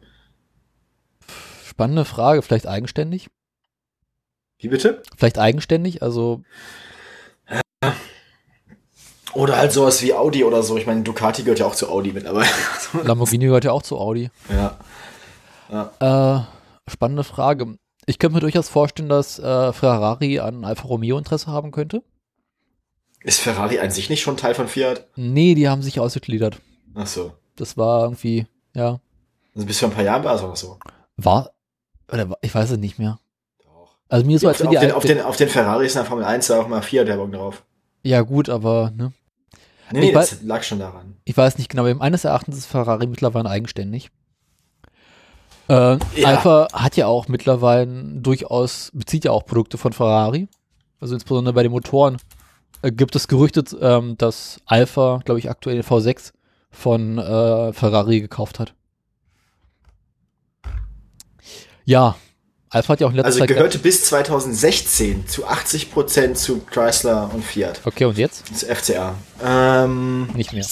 Spannende 1.65 2.05
Frage, 2.05 2.41
vielleicht 2.41 2.67
eigenständig? 2.67 3.29
wie 4.59 4.67
bitte? 4.67 5.01
Vielleicht 5.17 5.39
eigenständig, 5.39 6.03
also 6.03 6.43
Oder 9.33 9.57
halt 9.57 9.71
sowas 9.71 10.01
wie 10.01 10.13
Audi 10.13 10.43
oder 10.43 10.61
so. 10.61 10.77
Ich 10.77 10.85
meine, 10.85 11.03
Ducati 11.03 11.43
gehört 11.43 11.59
ja 11.59 11.65
auch 11.65 11.75
zu 11.75 11.89
Audi 11.89 12.11
mittlerweile. 12.11 12.49
Lamborghini 13.03 13.45
gehört 13.45 13.63
ja 13.63 13.71
auch 13.71 13.83
zu 13.83 13.97
Audi. 13.97 14.29
ja. 14.49 14.77
Äh, 15.99 16.41
spannende 16.91 17.23
Frage. 17.23 17.77
Ich 18.05 18.19
könnte 18.19 18.35
mir 18.35 18.39
durchaus 18.41 18.69
vorstellen, 18.69 19.09
dass 19.09 19.39
äh, 19.39 19.73
Ferrari 19.73 20.39
an 20.39 20.65
Alfa 20.65 20.87
Romeo 20.87 21.17
Interesse 21.17 21.47
haben 21.47 21.71
könnte. 21.71 22.03
Ist 23.23 23.39
Ferrari 23.39 23.79
an 23.79 23.91
sich 23.91 24.09
nicht 24.09 24.21
schon 24.21 24.37
Teil 24.37 24.55
von 24.55 24.67
Fiat? 24.67 25.07
Nee, 25.15 25.53
die 25.53 25.69
haben 25.69 25.83
sich 25.83 25.99
ausgegliedert. 25.99 26.59
Ach 26.95 27.05
so. 27.05 27.33
Das 27.55 27.77
war 27.77 28.03
irgendwie, 28.03 28.47
ja, 28.73 28.99
Also 29.55 29.67
bis 29.67 29.79
vor 29.79 29.89
ein 29.89 29.93
paar 29.93 30.03
Jahren 30.03 30.23
war 30.23 30.35
es 30.35 30.41
auch 30.41 30.55
so. 30.55 30.79
war, 31.17 31.51
oder 32.11 32.29
war, 32.29 32.37
ich 32.41 32.53
weiß 32.55 32.71
es 32.71 32.77
nicht 32.79 32.97
mehr. 32.97 33.19
Also 34.09 34.25
mir 34.25 34.35
ist 34.35 34.41
so, 34.41 34.47
auf, 34.49 34.53
als 34.55 34.61
wenn 34.61 34.67
auf, 34.67 34.73
die 34.73 34.79
den, 34.87 34.91
auf, 34.95 35.05
den, 35.05 35.21
auf 35.21 35.37
den 35.37 35.49
Ferraris 35.49 35.93
in 35.93 35.99
der 35.99 36.05
Formel 36.05 36.25
1 36.25 36.49
war 36.49 36.59
auch 36.61 36.67
mal 36.67 36.81
Fiat-Werbung 36.81 37.31
drauf. 37.31 37.63
Ja, 38.03 38.21
gut, 38.21 38.49
aber 38.49 38.91
ne, 38.95 39.13
Nee, 39.93 39.99
nee, 39.99 40.07
Ich 40.07 40.13
das 40.13 40.41
lag 40.41 40.63
schon 40.63 40.79
daran. 40.79 41.17
ich 41.25 41.35
weiß 41.37 41.57
nicht 41.57 41.69
genau, 41.69 41.83
aber 41.83 41.93
meines 41.95 42.23
Erachtens 42.23 42.57
ist 42.57 42.65
Ferrari 42.65 43.07
mittlerweile 43.07 43.49
eigenständig. 43.49 44.09
Äh, 45.71 45.97
Ja. 46.19 46.27
Alpha 46.27 46.67
hat 46.73 46.97
ja 46.97 47.07
auch 47.07 47.27
mittlerweile 47.27 47.87
durchaus, 47.87 48.91
bezieht 48.93 49.23
ja 49.25 49.31
auch 49.31 49.45
Produkte 49.45 49.77
von 49.77 49.93
Ferrari. 49.93 50.47
Also 50.99 51.13
insbesondere 51.13 51.53
bei 51.53 51.63
den 51.63 51.71
Motoren 51.71 52.17
äh, 52.81 52.91
gibt 52.91 53.15
es 53.15 53.27
Gerüchte, 53.27 53.63
ähm, 53.79 54.17
dass 54.17 54.59
Alpha, 54.65 55.21
glaube 55.23 55.39
ich, 55.39 55.49
aktuell 55.49 55.75
den 55.77 55.83
V6 55.85 56.33
von 56.71 57.17
äh, 57.17 57.73
Ferrari 57.73 58.21
gekauft 58.21 58.59
hat. 58.59 58.73
Ja, 61.85 62.15
Alpha 62.69 62.93
hat 62.93 63.01
ja 63.01 63.07
auch 63.07 63.11
in 63.11 63.17
letzter 63.17 63.27
Also 63.27 63.39
Zeit. 63.39 63.47
gehörte 63.49 63.79
bis 63.79 64.05
2016 64.05 65.27
zu 65.27 65.47
80% 65.47 66.35
zu 66.35 66.59
Chrysler 66.61 67.29
und 67.33 67.43
Fiat. 67.43 67.81
okay, 67.85 68.05
und 68.05 68.17
jetzt? 68.17 68.47
Zu 68.57 68.65
FCA. 68.73 69.15
Ähm, 69.43 70.27
Nicht 70.35 70.53
mehr. 70.53 70.65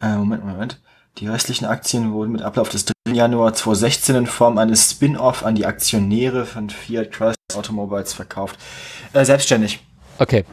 äh, 0.00 0.16
Moment, 0.16 0.44
Moment. 0.44 0.80
Die 1.18 1.28
restlichen 1.28 1.64
Aktien 1.64 2.12
wurden 2.12 2.32
mit 2.32 2.42
Ablauf 2.42 2.68
des 2.68 2.86
3. 2.86 3.12
Januar 3.12 3.54
2016 3.54 4.16
in 4.16 4.26
Form 4.26 4.58
eines 4.58 4.90
Spin-off 4.90 5.44
an 5.44 5.54
die 5.54 5.64
Aktionäre 5.64 6.44
von 6.44 6.70
Fiat 6.70 7.12
Chrysler 7.12 7.34
Automobiles 7.54 8.12
verkauft. 8.12 8.58
Äh, 9.12 9.24
selbstständig. 9.24 9.78
Okay. 10.18 10.44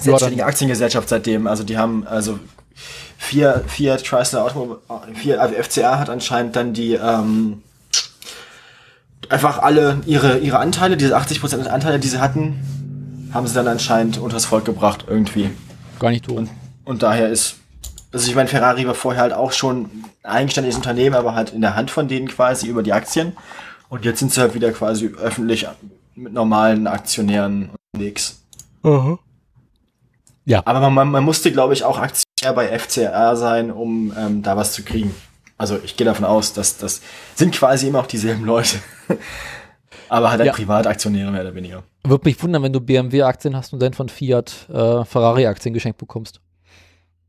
Selbstständige 0.00 0.44
Aktiengesellschaft 0.44 1.08
seitdem. 1.08 1.46
Also 1.46 1.62
die 1.62 1.78
haben, 1.78 2.04
also 2.06 2.40
Fiat, 3.16 3.70
Fiat 3.70 4.02
Chrysler 4.02 4.44
Automobil, 4.44 4.78
Fiat, 5.14 5.38
also 5.38 5.54
FCA 5.54 6.00
hat 6.00 6.10
anscheinend 6.10 6.56
dann 6.56 6.72
die, 6.72 6.94
ähm, 6.94 7.62
einfach 9.28 9.58
alle 9.60 10.00
ihre, 10.06 10.38
ihre 10.38 10.58
Anteile, 10.58 10.96
diese 10.96 11.16
80% 11.16 11.66
Anteile, 11.66 12.00
die 12.00 12.08
sie 12.08 12.20
hatten, 12.20 13.30
haben 13.32 13.46
sie 13.46 13.54
dann 13.54 13.68
anscheinend 13.68 14.18
unters 14.18 14.46
Volk 14.46 14.64
gebracht 14.64 15.04
irgendwie. 15.06 15.50
Gar 16.00 16.10
nicht 16.10 16.28
doof. 16.28 16.38
Und, 16.38 16.50
und 16.84 17.02
daher 17.04 17.28
ist, 17.28 17.56
also 18.12 18.28
ich 18.28 18.34
meine, 18.34 18.48
Ferrari 18.48 18.86
war 18.86 18.94
vorher 18.94 19.22
halt 19.22 19.32
auch 19.32 19.52
schon 19.52 19.84
ein 19.84 20.04
eigenständiges 20.22 20.76
Unternehmen, 20.76 21.14
aber 21.14 21.34
halt 21.34 21.50
in 21.50 21.60
der 21.62 21.74
Hand 21.74 21.90
von 21.90 22.08
denen 22.08 22.28
quasi 22.28 22.66
über 22.66 22.82
die 22.82 22.92
Aktien. 22.92 23.36
Und 23.88 24.04
jetzt 24.04 24.20
sind 24.20 24.32
sie 24.32 24.40
halt 24.40 24.54
wieder 24.54 24.70
quasi 24.72 25.06
öffentlich 25.06 25.66
mit 26.14 26.32
normalen 26.32 26.86
Aktionären 26.86 27.70
unterwegs. 27.92 28.42
Ja. 30.44 30.62
Aber 30.64 30.80
man, 30.80 30.92
man, 30.92 31.10
man 31.10 31.24
musste, 31.24 31.52
glaube 31.52 31.72
ich, 31.72 31.84
auch 31.84 31.98
Aktionär 31.98 32.52
bei 32.54 32.78
FCR 32.78 33.36
sein, 33.36 33.70
um 33.70 34.12
ähm, 34.18 34.42
da 34.42 34.56
was 34.56 34.72
zu 34.72 34.82
kriegen. 34.82 35.14
Also 35.56 35.78
ich 35.84 35.96
gehe 35.96 36.04
davon 36.04 36.24
aus, 36.24 36.52
dass 36.52 36.76
das 36.78 37.00
sind 37.34 37.54
quasi 37.54 37.88
immer 37.88 38.00
auch 38.00 38.06
dieselben 38.06 38.44
Leute. 38.44 38.78
aber 40.08 40.30
halt, 40.30 40.40
halt 40.40 40.48
Ja. 40.48 40.52
Privataktionäre 40.52 41.30
mehr 41.30 41.42
oder 41.42 41.54
weniger. 41.54 41.82
Würde 42.04 42.28
mich 42.28 42.42
wundern, 42.42 42.62
wenn 42.62 42.72
du 42.72 42.80
BMW-Aktien 42.80 43.56
hast 43.56 43.72
und 43.72 43.80
dann 43.80 43.94
von 43.94 44.08
Fiat 44.08 44.68
äh, 44.68 45.04
Ferrari-Aktien 45.04 45.72
geschenkt 45.72 45.98
bekommst. 45.98 46.40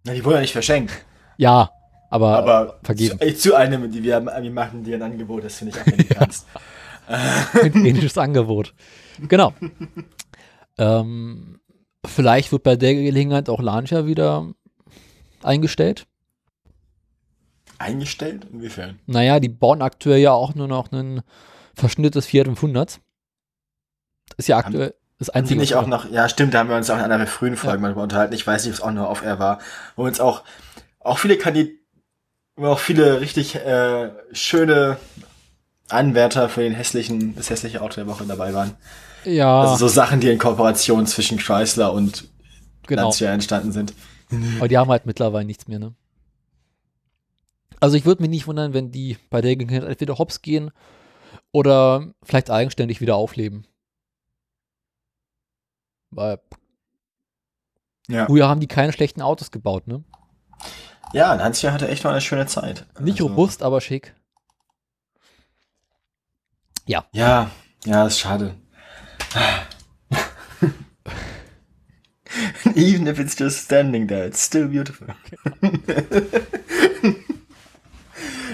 Na, 0.03 0.13
die 0.13 0.23
wurden 0.23 0.35
ja 0.35 0.41
nicht 0.41 0.53
verschenkt. 0.53 0.93
Ja, 1.37 1.71
aber, 2.09 2.37
Aber 2.37 2.79
vergeben. 2.83 3.19
Zu, 3.19 3.35
zu 3.35 3.55
einem, 3.55 3.91
die 3.91 4.03
wir, 4.03 4.23
wir 4.23 4.51
machen 4.51 4.83
dir 4.83 4.97
ein 4.97 5.01
Angebot, 5.01 5.43
das 5.43 5.57
finde 5.57 5.75
ich 5.75 5.81
auch, 5.81 5.87
wenn 5.87 5.97
du 5.97 6.13
kannst. 6.13 6.45
ein 7.07 7.85
ähnliches 7.85 8.17
Angebot. 8.17 8.73
Genau. 9.27 9.53
ähm, 10.77 11.59
vielleicht 12.05 12.51
wird 12.51 12.63
bei 12.63 12.75
der 12.75 12.93
Gelegenheit 12.93 13.49
auch 13.49 13.61
Lancia 13.61 14.05
wieder 14.05 14.53
eingestellt. 15.41 16.05
Eingestellt? 17.79 18.47
Inwiefern? 18.51 18.99
Naja, 19.07 19.39
die 19.39 19.49
bauen 19.49 19.81
aktuell 19.81 20.19
ja 20.19 20.33
auch 20.33 20.53
nur 20.55 20.67
noch 20.67 20.91
einen 20.91 21.21
Verschnitt 21.73 22.15
des 22.15 22.27
Fiat 22.27 22.45
500. 22.45 22.99
Ist 24.37 24.47
ja 24.47 24.57
aktuell 24.57 24.93
Das 25.27 25.35
Einzige. 25.35 25.61
ich 25.63 25.75
auch 25.75 25.87
noch, 25.87 26.09
ja 26.11 26.27
stimmt, 26.27 26.53
da 26.53 26.59
haben 26.59 26.69
wir 26.69 26.75
uns 26.75 26.89
auch 26.89 26.97
in 26.97 27.01
einer 27.01 27.17
der 27.17 27.27
frühen 27.27 27.55
Folgen 27.55 27.77
Ja. 27.77 27.81
mal 27.81 27.87
drüber 27.89 28.03
unterhalten. 28.03 28.33
Ich 28.33 28.45
weiß 28.45 28.65
nicht, 28.65 28.73
ob 28.73 28.79
es 28.79 28.81
auch 28.83 28.91
nur 28.91 29.07
auf 29.09 29.23
er 29.23 29.39
war. 29.39 29.59
Wo 29.95 30.03
uns 30.03 30.19
auch, 30.19 30.43
auch 30.99 31.17
viele 31.17 31.37
Kandidaten, 31.37 31.79
auch 32.61 32.79
viele 32.79 33.21
richtig 33.21 33.55
äh, 33.55 34.11
schöne 34.31 34.97
Anwärter 35.89 36.49
für 36.49 36.61
den 36.61 36.73
hässlichen, 36.73 37.35
das 37.35 37.49
hässliche 37.49 37.81
Auto 37.81 37.95
der 37.95 38.07
Woche 38.07 38.25
dabei 38.25 38.53
waren. 38.53 38.75
ja, 39.25 39.61
Also 39.61 39.87
so 39.87 39.87
Sachen, 39.87 40.19
die 40.19 40.29
in 40.29 40.39
Kooperation 40.39 41.05
zwischen 41.07 41.37
Chrysler 41.37 41.93
und 41.93 42.27
genau. 42.87 43.03
Lancia 43.03 43.31
entstanden 43.31 43.71
sind. 43.71 43.93
Aber 44.57 44.67
die 44.67 44.77
haben 44.77 44.89
halt 44.89 45.05
mittlerweile 45.05 45.45
nichts 45.45 45.67
mehr, 45.67 45.79
ne? 45.79 45.93
Also 47.79 47.97
ich 47.97 48.05
würde 48.05 48.21
mich 48.21 48.29
nicht 48.29 48.47
wundern, 48.47 48.73
wenn 48.73 48.91
die 48.91 49.17
bei 49.29 49.41
der 49.41 49.55
Gelegenheit 49.55 49.83
entweder 49.89 50.17
hops 50.17 50.41
gehen 50.41 50.71
oder 51.51 52.07
vielleicht 52.23 52.49
eigenständig 52.49 53.01
wieder 53.01 53.15
aufleben. 53.15 53.65
Weil 56.15 56.39
Ja. 58.07 58.25
früher 58.25 58.47
haben 58.47 58.59
die 58.59 58.67
keine 58.67 58.93
schlechten 58.93 59.21
Autos 59.21 59.51
gebaut, 59.51 59.87
ne? 59.87 60.03
Ja, 61.13 61.33
Lancia 61.35 61.71
hatte 61.71 61.87
echt 61.87 62.03
mal 62.03 62.11
eine 62.11 62.21
schöne 62.21 62.47
Zeit. 62.47 62.85
Nicht 62.99 63.21
Also- 63.21 63.27
robust, 63.27 63.63
aber 63.63 63.81
schick. 63.81 64.15
Ja, 66.85 67.05
ja, 67.85 68.07
ist 68.07 68.19
schade. 68.19 68.55
Even 72.75 73.07
if 73.07 73.19
it's 73.19 73.37
just 73.37 73.65
standing 73.65 74.07
there, 74.07 74.25
it's 74.25 74.43
still 74.43 74.67
beautiful. 74.67 75.07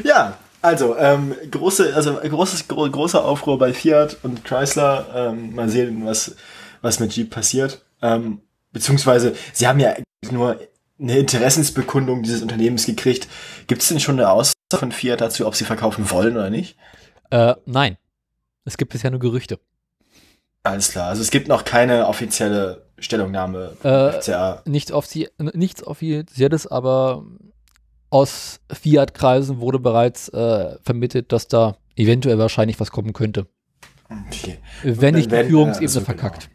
ja, 0.03 0.37
also 0.61 0.97
ähm, 0.97 1.33
große, 1.49 1.93
also 1.95 2.15
großes, 2.15 2.67
gro 2.67 2.89
großer 2.89 3.23
Aufruhr 3.23 3.57
bei 3.57 3.73
Fiat 3.73 4.17
und 4.23 4.43
Chrysler. 4.43 5.07
Ähm, 5.15 5.55
mal 5.55 5.69
sehen, 5.69 6.05
was 6.05 6.35
was 6.81 6.99
mit 6.99 7.15
Jeep 7.15 7.29
passiert. 7.29 7.85
Ähm, 8.01 8.41
beziehungsweise, 8.71 9.35
sie 9.53 9.67
haben 9.67 9.79
ja 9.79 9.95
nur 10.31 10.59
eine 10.99 11.17
Interessensbekundung 11.17 12.23
dieses 12.23 12.41
Unternehmens 12.41 12.85
gekriegt. 12.85 13.27
Gibt 13.67 13.81
es 13.81 13.87
denn 13.87 13.99
schon 13.99 14.19
eine 14.19 14.29
Aussage 14.29 14.55
von 14.71 14.91
Fiat 14.91 15.21
dazu, 15.21 15.47
ob 15.47 15.55
sie 15.55 15.65
verkaufen 15.65 16.09
wollen 16.11 16.35
oder 16.35 16.49
nicht? 16.49 16.77
Äh, 17.29 17.55
nein. 17.65 17.97
Es 18.65 18.77
gibt 18.77 18.91
bisher 18.91 19.09
nur 19.11 19.19
Gerüchte. 19.19 19.59
Alles 20.63 20.91
klar. 20.91 21.07
Also 21.07 21.21
es 21.21 21.31
gibt 21.31 21.47
noch 21.47 21.63
keine 21.63 22.07
offizielle 22.07 22.85
Stellungnahme 22.99 23.77
Äh, 23.83 24.21
FCA. 24.21 24.61
Nichts, 24.65 24.91
offizie 24.91 25.29
nichts 25.37 25.83
Offizielles, 25.83 26.67
aber 26.67 27.25
aus 28.09 28.59
Fiat-Kreisen 28.71 29.59
wurde 29.61 29.79
bereits 29.79 30.29
äh, 30.29 30.77
vermittelt, 30.83 31.31
dass 31.31 31.47
da 31.47 31.77
eventuell 31.95 32.37
wahrscheinlich 32.37 32.79
was 32.79 32.91
kommen 32.91 33.13
könnte. 33.13 33.47
Okay. 34.27 34.57
Wenn 34.83 35.15
nicht 35.15 35.31
die 35.31 35.43
Führungsebene 35.43 35.87
also 35.87 36.01
verkackt. 36.01 36.49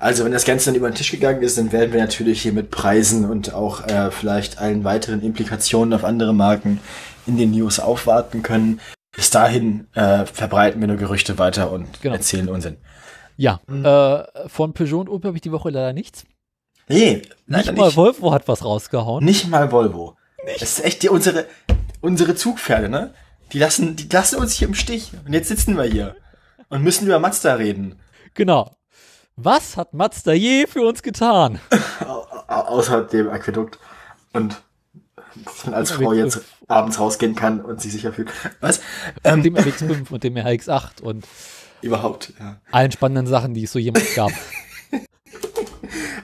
Also 0.00 0.24
wenn 0.24 0.32
das 0.32 0.44
Ganze 0.46 0.66
dann 0.66 0.74
über 0.76 0.88
den 0.90 0.94
Tisch 0.94 1.10
gegangen 1.10 1.42
ist, 1.42 1.58
dann 1.58 1.72
werden 1.72 1.92
wir 1.92 2.00
natürlich 2.00 2.40
hier 2.42 2.52
mit 2.54 2.70
Preisen 2.70 3.28
und 3.28 3.52
auch 3.52 3.86
äh, 3.86 4.10
vielleicht 4.10 4.58
allen 4.58 4.82
weiteren 4.82 5.20
Implikationen 5.22 5.92
auf 5.92 6.04
andere 6.04 6.32
Marken 6.34 6.80
in 7.26 7.36
den 7.36 7.50
News 7.50 7.78
aufwarten 7.78 8.42
können. 8.42 8.80
Bis 9.14 9.28
dahin 9.30 9.86
äh, 9.94 10.24
verbreiten 10.24 10.80
wir 10.80 10.88
nur 10.88 10.96
Gerüchte 10.96 11.38
weiter 11.38 11.70
und 11.70 12.00
Genau. 12.00 12.14
erzählen 12.14 12.48
Unsinn. 12.48 12.78
Ja, 13.36 13.60
Mhm. 13.66 13.84
äh, 13.84 14.48
von 14.48 14.72
Peugeot 14.72 15.00
und 15.00 15.08
Opel 15.10 15.28
habe 15.28 15.36
ich 15.36 15.42
die 15.42 15.52
Woche 15.52 15.68
leider 15.70 15.92
nichts. 15.92 16.24
Nee, 16.88 17.22
leider 17.46 17.72
Nicht 17.72 17.78
mal 17.80 17.94
Volvo 17.94 18.32
hat 18.32 18.48
was 18.48 18.64
rausgehauen. 18.64 19.24
Nicht 19.24 19.48
mal 19.48 19.70
Volvo. 19.70 20.16
Das 20.58 20.62
ist 20.78 20.84
echt 20.84 21.02
die, 21.02 21.08
unsere, 21.10 21.44
unsere 22.00 22.34
Zugpferde, 22.34 22.88
ne? 22.88 23.12
Die 23.52 23.58
lassen, 23.58 23.96
die 23.96 24.08
lassen 24.10 24.36
uns 24.36 24.54
hier 24.54 24.66
im 24.68 24.74
Stich. 24.74 25.12
Und 25.26 25.32
jetzt 25.34 25.48
sitzen 25.48 25.76
wir 25.76 25.84
hier 25.84 26.16
und 26.70 26.82
müssen 26.82 27.06
über 27.06 27.18
Mazda 27.18 27.54
reden. 27.54 27.96
Genau. 28.34 28.74
Was 29.42 29.76
hat 29.76 29.94
Mazda 29.94 30.32
je 30.32 30.66
für 30.66 30.82
uns 30.82 31.02
getan? 31.02 31.60
Au- 32.00 32.26
au- 32.48 32.60
Außer 32.78 33.02
dem 33.02 33.28
Aquädukt. 33.30 33.78
Und 34.32 34.60
dass 35.44 35.64
man 35.66 35.74
als 35.74 35.90
Und 35.92 35.96
Frau 36.04 36.10
RX5. 36.10 36.14
jetzt 36.16 36.40
abends 36.68 36.98
rausgehen 36.98 37.34
kann 37.34 37.60
und 37.60 37.80
sich 37.80 37.92
sicher 37.92 38.12
fühlt. 38.12 38.30
Was? 38.60 38.80
Ähm, 39.24 39.42
dem 39.42 39.56
RX5 39.56 40.10
und 40.10 40.22
dem 40.24 40.34
RX8 40.36 41.00
und 41.02 41.26
überhaupt, 41.82 42.32
ja. 42.38 42.60
allen 42.70 42.90
spannenden 42.92 43.26
Sachen, 43.26 43.54
die 43.54 43.64
es 43.64 43.72
so 43.72 43.78
jemals 43.78 44.14
gab. 44.14 44.30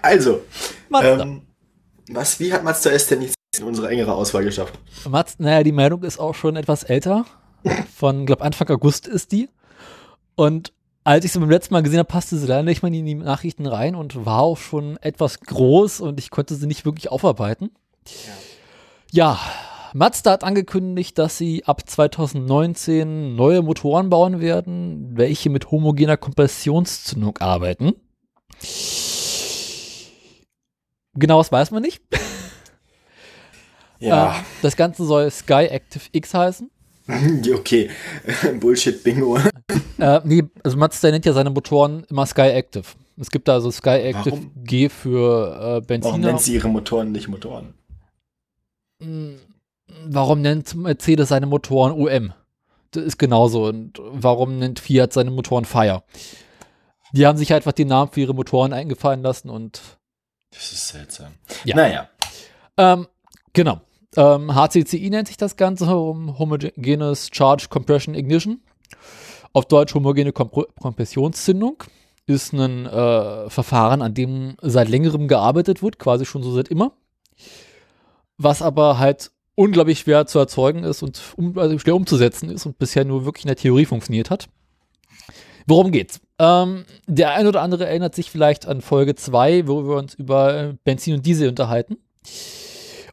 Also, 0.02 0.42
Mazda. 0.88 1.22
ähm, 1.22 1.42
was, 2.10 2.38
wie 2.38 2.52
hat 2.52 2.62
Mazda 2.62 2.90
es 2.90 3.08
denn 3.08 3.22
jetzt 3.22 3.34
in 3.58 3.64
unsere 3.64 3.88
engere 3.88 4.12
Auswahl 4.14 4.44
geschafft? 4.44 4.78
Mazda, 5.08 5.42
naja, 5.42 5.62
die 5.64 5.72
Meldung 5.72 6.04
ist 6.04 6.18
auch 6.20 6.34
schon 6.34 6.54
etwas 6.56 6.84
älter. 6.84 7.24
Von, 7.96 8.26
glaube 8.26 8.44
Anfang 8.44 8.68
August 8.70 9.08
ist 9.08 9.32
die. 9.32 9.48
Und 10.36 10.72
als 11.06 11.24
ich 11.24 11.30
sie 11.32 11.38
beim 11.38 11.50
letzten 11.50 11.72
Mal 11.72 11.84
gesehen 11.84 12.00
habe, 12.00 12.08
passte 12.08 12.36
sie 12.36 12.48
leider 12.48 12.64
nicht 12.64 12.82
mal 12.82 12.92
in 12.92 13.06
die 13.06 13.14
Nachrichten 13.14 13.66
rein 13.66 13.94
und 13.94 14.26
war 14.26 14.40
auch 14.40 14.58
schon 14.58 14.96
etwas 14.98 15.38
groß 15.40 16.00
und 16.00 16.18
ich 16.18 16.30
konnte 16.30 16.56
sie 16.56 16.66
nicht 16.66 16.84
wirklich 16.84 17.12
aufarbeiten. 17.12 17.70
Ja, 19.12 19.38
Mazda 19.94 20.32
hat 20.32 20.42
angekündigt, 20.42 21.16
dass 21.16 21.38
sie 21.38 21.64
ab 21.64 21.88
2019 21.88 23.36
neue 23.36 23.62
Motoren 23.62 24.10
bauen 24.10 24.40
werden, 24.40 25.16
welche 25.16 25.48
mit 25.48 25.70
homogener 25.70 26.16
Kompressionszündung 26.16 27.38
arbeiten. 27.38 27.92
Genaues 31.14 31.52
weiß 31.52 31.70
man 31.70 31.82
nicht. 31.82 32.02
Ja, 34.00 34.32
Äh, 34.32 34.42
das 34.60 34.76
Ganze 34.76 35.06
soll 35.06 35.30
Sky 35.30 35.68
Active 35.70 36.08
X 36.12 36.34
heißen. 36.34 36.68
okay. 37.54 37.90
Bullshit, 38.60 39.02
Bingo. 39.02 39.38
Äh, 39.98 40.20
nee, 40.24 40.42
also 40.64 40.76
Mazda 40.76 41.10
nennt 41.10 41.24
ja 41.24 41.32
seine 41.32 41.50
Motoren 41.50 42.04
immer 42.10 42.26
Sky 42.26 42.50
Active. 42.50 42.84
Es 43.18 43.30
gibt 43.30 43.48
da 43.48 43.54
also 43.54 43.70
Sky 43.70 43.90
Active 43.90 44.32
Warum? 44.32 44.52
G 44.64 44.88
für 44.88 45.54
äh, 45.56 45.60
Warum 45.62 45.86
Benziner. 45.86 46.18
nennt 46.18 46.40
sie 46.42 46.54
ihre 46.54 46.68
Motoren 46.68 47.12
nicht 47.12 47.28
Motoren? 47.28 47.74
Hm, 49.02 49.38
Warum 50.08 50.42
nennt 50.42 50.74
Mercedes 50.74 51.28
seine 51.28 51.46
Motoren 51.46 51.92
OM? 51.92 52.32
Das 52.90 53.04
ist 53.04 53.18
genauso. 53.18 53.66
Und 53.66 53.98
warum 54.02 54.58
nennt 54.58 54.80
Fiat 54.80 55.12
seine 55.12 55.30
Motoren 55.30 55.64
Fire? 55.64 56.02
Die 57.12 57.26
haben 57.26 57.38
sich 57.38 57.52
einfach 57.54 57.72
den 57.72 57.88
Namen 57.88 58.10
für 58.10 58.20
ihre 58.20 58.34
Motoren 58.34 58.72
eingefallen 58.72 59.22
lassen 59.22 59.48
und 59.48 59.80
Das 60.50 60.72
ist 60.72 60.88
seltsam. 60.88 61.32
Ja. 61.64 61.76
Naja. 61.76 62.08
ähm, 62.76 63.06
genau. 63.52 63.80
Ähm, 64.16 64.54
HCCI 64.54 65.10
nennt 65.10 65.28
sich 65.28 65.36
das 65.36 65.56
Ganze, 65.56 65.94
um 65.94 66.38
Homogenes 66.38 67.28
Charge 67.32 67.66
Compression 67.68 68.14
Ignition. 68.14 68.60
Auf 69.52 69.66
Deutsch 69.66 69.94
homogene 69.94 70.32
Kompr 70.32 70.66
Kompressionszündung. 70.80 71.82
Ist 72.26 72.52
ein 72.52 72.86
äh, 72.86 73.48
Verfahren, 73.50 74.02
an 74.02 74.14
dem 74.14 74.56
seit 74.60 74.88
längerem 74.88 75.28
gearbeitet 75.28 75.82
wird, 75.82 75.98
quasi 75.98 76.26
schon 76.26 76.42
so 76.42 76.52
seit 76.52 76.68
immer. 76.68 76.92
Was 78.36 78.62
aber 78.62 78.98
halt 78.98 79.30
unglaublich 79.54 80.00
schwer 80.00 80.26
zu 80.26 80.38
erzeugen 80.38 80.82
ist 80.82 81.02
und 81.02 81.20
um, 81.36 81.56
also 81.56 81.78
schwer 81.78 81.94
umzusetzen 81.94 82.50
ist 82.50 82.66
und 82.66 82.78
bisher 82.78 83.04
nur 83.04 83.24
wirklich 83.24 83.44
in 83.44 83.48
der 83.48 83.56
Theorie 83.56 83.86
funktioniert 83.86 84.30
hat. 84.30 84.48
Worum 85.66 85.92
geht's? 85.92 86.20
Ähm, 86.38 86.84
der 87.06 87.32
ein 87.32 87.46
oder 87.46 87.62
andere 87.62 87.86
erinnert 87.86 88.14
sich 88.14 88.30
vielleicht 88.30 88.66
an 88.66 88.80
Folge 88.80 89.14
2, 89.14 89.66
wo 89.66 89.86
wir 89.88 89.96
uns 89.96 90.14
über 90.14 90.74
Benzin 90.84 91.14
und 91.14 91.26
Diesel 91.26 91.48
unterhalten. 91.48 91.96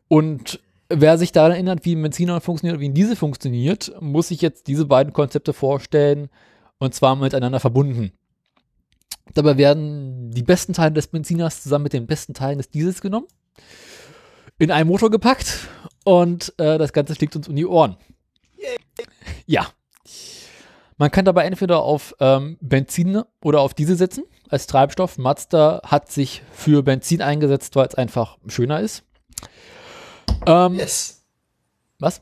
Und 0.07 0.59
wer 0.89 1.17
sich 1.17 1.31
daran 1.31 1.51
erinnert, 1.51 1.85
wie 1.85 1.95
ein 1.95 2.01
Benziner 2.01 2.41
funktioniert 2.41 2.75
und 2.75 2.81
wie 2.81 2.89
ein 2.89 2.93
Diesel 2.93 3.15
funktioniert, 3.15 3.93
muss 3.99 4.29
sich 4.29 4.41
jetzt 4.41 4.67
diese 4.67 4.85
beiden 4.85 5.13
Konzepte 5.13 5.53
vorstellen 5.53 6.29
und 6.77 6.93
zwar 6.93 7.15
miteinander 7.15 7.59
verbunden. 7.59 8.11
Dabei 9.33 9.57
werden 9.57 10.31
die 10.31 10.43
besten 10.43 10.73
Teile 10.73 10.93
des 10.93 11.07
Benziners 11.07 11.63
zusammen 11.63 11.83
mit 11.83 11.93
den 11.93 12.07
besten 12.07 12.33
Teilen 12.33 12.57
des 12.57 12.69
Diesels 12.69 13.01
genommen, 13.01 13.27
in 14.59 14.71
einen 14.71 14.89
Motor 14.89 15.09
gepackt 15.09 15.67
und 16.03 16.53
äh, 16.57 16.77
das 16.77 16.93
Ganze 16.93 17.15
fliegt 17.15 17.35
uns 17.35 17.47
um 17.47 17.55
die 17.55 17.65
Ohren. 17.65 17.97
Ja. 19.45 19.67
Man 20.97 21.09
kann 21.09 21.25
dabei 21.25 21.45
entweder 21.45 21.81
auf 21.81 22.15
ähm, 22.19 22.57
Benzin 22.61 23.23
oder 23.43 23.61
auf 23.61 23.73
Diesel 23.73 23.95
setzen 23.97 24.23
als 24.49 24.67
Treibstoff. 24.67 25.17
Mazda 25.17 25.81
hat 25.83 26.11
sich 26.11 26.43
für 26.51 26.83
Benzin 26.83 27.21
eingesetzt, 27.21 27.75
weil 27.75 27.87
es 27.87 27.95
einfach 27.95 28.37
schöner 28.47 28.79
ist. 28.79 29.03
Ähm, 30.47 30.75
Yes. 30.75 31.23
Was? 31.99 32.21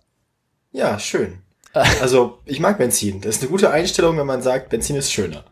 Ja, 0.72 1.00
schön. 1.00 1.40
Also, 1.74 2.40
ich 2.46 2.60
mag 2.60 2.78
Benzin. 2.78 3.22
Das 3.22 3.36
ist 3.38 3.42
eine 3.42 3.52
gute 3.52 3.72
Einstellung, 3.72 4.18
wenn 4.18 4.28
man 4.28 4.42
sagt, 4.42 4.70
Benzin 4.70 4.98
ist 4.98 5.12
schöner. 5.12 5.46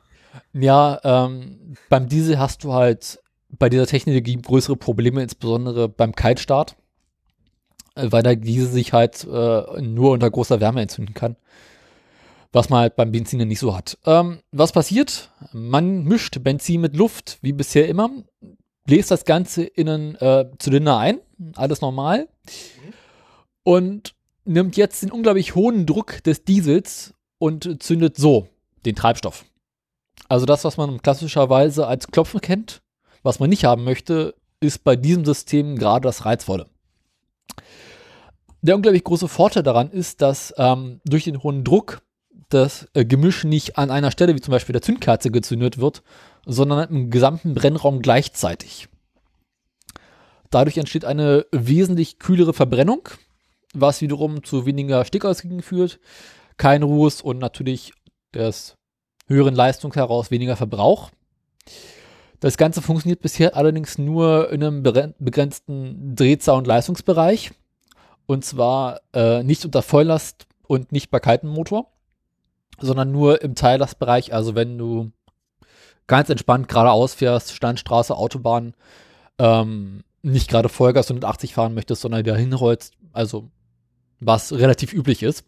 Ja, 0.53 0.99
ähm, 1.03 1.75
beim 1.89 2.10
Diesel 2.10 2.39
hast 2.39 2.63
du 2.63 2.73
halt 2.73 3.19
bei 3.49 3.69
dieser 3.69 3.88
Technologie 3.88 4.38
größere 4.38 4.75
Probleme, 4.75 5.23
insbesondere 5.23 5.89
beim 5.89 6.13
Kaltstart, 6.13 6.75
äh, 7.95 8.08
weil 8.12 8.23
der 8.23 8.36
Diesel 8.36 8.67
sich 8.67 8.93
halt 8.93 9.23
äh, 9.23 9.82
nur 9.82 10.12
unter 10.12 10.29
großer 10.29 10.60
Wärme 10.60 10.82
entzünden 10.82 11.13
kann. 11.13 11.36
Was 12.51 12.69
man 12.69 12.82
halt 12.82 12.95
beim 12.95 13.12
Benzin 13.12 13.47
nicht 13.47 13.60
so 13.60 13.75
hat. 13.75 13.97
Ähm, 14.05 14.39
was 14.51 14.71
passiert? 14.71 15.32
Man 15.53 16.03
mischt 16.03 16.43
Benzin 16.43 16.82
mit 16.82 16.95
Luft, 16.95 17.38
wie 17.41 17.53
bisher 17.53 17.88
immer, 17.88 18.10
bläst 18.89 19.12
das 19.12 19.23
Ganze 19.23 19.65
in 19.65 19.88
einen 19.88 20.15
äh, 20.15 20.49
Zylinder 20.58 20.97
ein, 20.97 21.19
alles 21.54 21.80
normal, 21.80 22.28
und 23.62 24.15
nimmt 24.45 24.78
jetzt 24.78 25.04
den 25.04 25.12
unglaublich 25.12 25.54
hohen 25.54 25.86
Druck 25.86 26.23
des 26.23 26.43
Diesels 26.43 27.13
und 27.38 27.84
zündet 27.84 28.17
so 28.17 28.47
den 28.88 28.95
Treibstoff. 28.95 29.45
Also 30.28 30.47
das, 30.47 30.63
was 30.63 30.78
man 30.78 31.04
klassischerweise 31.04 31.86
als 31.86 32.08
Klopfen 32.08 32.41
kennt, 32.41 32.82
was 33.21 33.39
man 33.39 33.52
nicht 33.52 33.63
haben 33.63 33.84
möchte, 33.84 34.34
ist 34.60 34.84
bei 34.84 34.95
diesem 34.95 35.23
System 35.23 35.78
gerade 35.78 36.06
das 36.06 36.25
Reizvolle. 36.25 36.65
Der 38.63 38.75
unglaublich 38.75 39.04
große 39.04 39.28
Vorteil 39.28 39.62
daran 39.62 39.91
ist, 39.91 40.23
dass 40.23 40.52
ähm, 40.58 40.99
durch 41.06 41.25
den 41.25 41.43
hohen 41.43 41.63
Druck 41.63 42.02
das 42.49 42.88
äh, 42.95 43.06
Gemisch 43.06 43.43
nicht 43.43 43.78
an 43.78 43.91
einer 43.91 44.10
Stelle, 44.10 44.34
wie 44.34 44.41
zum 44.41 44.52
Beispiel 44.52 44.73
der 44.73 44.82
Zündkerze, 44.82 45.30
gezündet 45.30 45.78
wird, 45.78 46.02
sondern 46.45 46.89
im 46.89 47.10
gesamten 47.10 47.54
Brennraum 47.54 48.02
gleichzeitig. 48.02 48.88
Dadurch 50.49 50.78
entsteht 50.78 51.06
eine 51.06 51.45
wesentlich 51.52 52.19
kühlere 52.19 52.54
Verbrennung, 52.54 53.10
was 53.73 54.02
wiederum 54.02 54.43
zu 54.43 54.65
weniger 54.65 55.06
Stickausgängen 55.06 55.62
führt, 55.62 55.99
kein 56.58 56.84
Ruß 56.84 57.21
und 57.21 57.38
natürlich 57.38 57.93
des 58.34 58.75
höheren 59.28 59.56
Leistung 59.56 59.93
heraus 59.93 60.32
weniger 60.32 60.56
Verbrauch. 60.56 61.12
Das 62.39 62.58
Ganze 62.58 62.82
funktioniert 62.82 63.21
bisher 63.21 63.56
allerdings 63.56 63.97
nur 63.97 64.52
in 64.52 64.63
einem 64.63 64.82
begrenzten 64.82 66.15
Drehzahl- 66.15 66.58
und 66.58 66.67
Leistungsbereich. 66.67 67.52
Und 68.25 68.45
zwar 68.45 69.02
äh, 69.13 69.43
nicht 69.43 69.65
unter 69.65 69.82
Volllast 69.82 70.47
und 70.67 70.91
nicht 70.91 71.12
bei 71.12 71.19
kaltem 71.19 71.49
Motor, 71.49 71.91
sondern 72.80 73.12
nur 73.12 73.41
im 73.41 73.56
Teillastbereich. 73.56 74.34
Also 74.34 74.56
wenn 74.56 74.78
du 74.78 75.12
ganz 76.10 76.30
entspannt 76.30 76.67
geradeaus 76.67 77.13
fährst, 77.13 77.54
Standstraße, 77.54 78.17
Autobahn, 78.17 78.74
ähm, 79.38 80.04
nicht 80.22 80.50
gerade 80.50 80.67
Vollgas 80.67 81.10
180 81.10 81.54
fahren 81.54 81.74
möchtest, 81.74 82.02
sondern 82.02 82.26
da 82.26 82.36
hinrollst, 82.36 82.93
also 83.13 83.50
was 84.19 84.52
relativ 84.52 84.91
üblich 84.91 85.24
ist, 85.24 85.45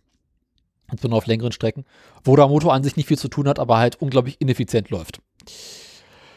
insbesondere 0.90 1.18
auf 1.18 1.26
längeren 1.26 1.52
Strecken, 1.52 1.84
wo 2.24 2.38
der 2.38 2.48
Motor 2.48 2.74
an 2.74 2.84
sich 2.84 2.96
nicht 2.96 3.08
viel 3.08 3.18
zu 3.18 3.28
tun 3.28 3.50
hat, 3.50 3.60
aber 3.60 3.80
halt 3.80 4.02
unglaublich 4.02 4.40
ineffizient 4.40 4.90
läuft. 4.92 5.20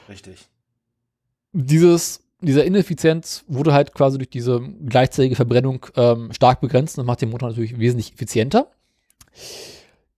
Richtig. 0.09 0.49
Dieses, 1.53 2.25
dieser 2.41 2.65
Ineffizienz 2.65 3.45
wurde 3.47 3.73
halt 3.73 3.95
quasi 3.95 4.19
durch 4.19 4.31
diese 4.31 4.61
gleichzeitige 4.61 5.37
Verbrennung 5.37 5.87
ähm, 5.97 6.33
stark 6.33 6.61
begrenzt 6.61 6.99
und 6.99 7.07
macht 7.07 7.21
den 7.21 7.31
Motor 7.31 7.51
natürlich 7.51 7.79
wesentlich 7.79 8.15
effizienter. 8.15 8.73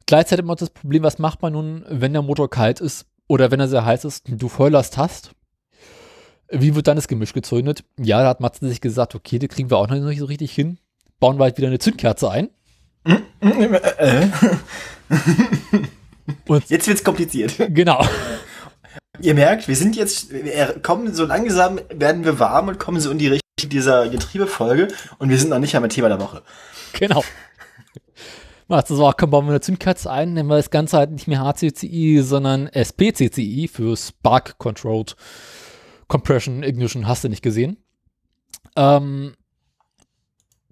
Gleichzeitig 0.07 0.45
immer 0.45 0.55
das 0.55 0.71
Problem, 0.71 1.03
was 1.03 1.19
macht 1.19 1.43
man 1.43 1.53
nun, 1.53 1.85
wenn 1.89 2.13
der 2.13 2.23
Motor 2.23 2.49
kalt 2.49 2.81
ist 2.81 3.07
oder 3.29 3.51
wenn 3.51 3.61
er 3.61 3.69
sehr 3.69 3.85
heiß 3.85 4.05
ist 4.05 4.25
du 4.29 4.49
Volllast 4.49 4.97
hast? 4.97 5.33
Wie 6.49 6.75
wird 6.75 6.87
dann 6.87 6.97
das 6.97 7.09
Gemisch 7.09 7.33
gezündet? 7.33 7.85
Ja, 7.99 8.23
da 8.23 8.29
hat 8.29 8.41
Matze 8.41 8.69
sich 8.69 8.81
gesagt, 8.81 9.15
okay, 9.15 9.39
das 9.39 9.49
kriegen 9.49 9.71
wir 9.71 9.79
auch 9.79 9.89
noch 9.89 9.97
nicht 9.97 10.21
so 10.21 10.27
richtig 10.27 10.53
hin. 10.53 10.79
Bauen 11.19 11.39
wir 11.39 11.45
halt 11.45 11.57
wieder 11.57 11.69
eine 11.69 11.79
Zündkerze 11.79 12.31
ein. 12.31 12.51
Und 16.47 16.69
jetzt 16.69 16.87
wird's 16.87 17.05
kompliziert. 17.05 17.55
Genau. 17.71 18.05
Ihr 19.21 19.35
merkt, 19.35 19.67
wir 19.67 19.77
sind 19.77 19.97
jetzt, 19.97 20.31
wir 20.33 20.81
kommen 20.83 21.15
so 21.15 21.25
langsam, 21.25 21.81
werden 21.91 22.25
wir 22.25 22.39
warm 22.39 22.69
und 22.69 22.79
kommen 22.79 23.01
so 23.01 23.11
in 23.11 23.19
die 23.19 23.29
Richtung 23.29 23.71
dieser 23.71 24.09
Getriebefolge 24.09 24.89
und 25.19 25.31
wir 25.31 25.39
sind 25.39 25.51
noch 25.51 25.59
nicht 25.59 25.75
am 25.75 25.89
Thema 25.89 26.09
der 26.09 26.21
Woche. 26.21 26.43
Genau. 26.93 27.25
Macht 28.69 28.89
so, 28.89 29.13
komm, 29.17 29.31
bauen 29.31 29.47
wir 29.47 29.51
eine 29.51 29.61
Zündkerze 29.61 30.11
ein, 30.11 30.33
nennen 30.33 30.49
wir 30.49 30.57
das 30.57 30.71
Ganze 30.71 30.97
halt 30.97 31.13
nicht 31.13 31.29
mehr 31.29 31.41
HCCI, 31.41 32.21
sondern 32.23 32.67
SPCCI 32.67 33.69
für 33.73 33.97
Spark 33.97 34.59
Controlled 34.59 35.15
Compression 36.09 36.65
Ignition, 36.65 37.07
hast 37.07 37.23
du 37.23 37.29
nicht 37.29 37.43
gesehen. 37.43 37.77
Ähm, 38.75 39.35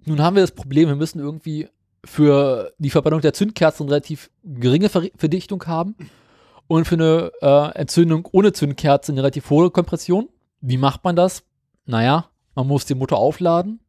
nun 0.05 0.21
haben 0.21 0.35
wir 0.35 0.43
das 0.43 0.51
Problem, 0.51 0.89
wir 0.89 0.95
müssen 0.95 1.19
irgendwie 1.19 1.69
für 2.03 2.73
die 2.77 2.89
Verbrennung 2.89 3.21
der 3.21 3.33
Zündkerzen 3.33 3.87
relativ 3.87 4.29
geringe 4.43 4.89
Ver 4.89 5.09
Verdichtung 5.15 5.65
haben 5.65 5.95
und 6.67 6.85
für 6.85 6.95
eine 6.95 7.31
äh, 7.41 7.79
Entzündung 7.79 8.27
ohne 8.31 8.51
Zündkerze 8.51 9.13
eine 9.13 9.21
relativ 9.21 9.49
hohe 9.49 9.71
Kompression. 9.71 10.29
Wie 10.59 10.77
macht 10.77 11.03
man 11.03 11.15
das? 11.15 11.43
Naja, 11.85 12.29
man 12.55 12.67
muss 12.67 12.85
den 12.85 12.97
Motor 12.97 13.19
aufladen. 13.19 13.79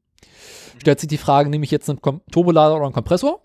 Stellt 0.79 1.01
sich 1.01 1.09
die 1.09 1.19
Frage, 1.19 1.51
nehme 1.51 1.65
ich 1.65 1.71
jetzt 1.71 1.91
einen 1.91 2.01
Turbolader 2.31 2.77
oder 2.77 2.85
einen 2.85 2.95
Kompressor? 2.95 3.43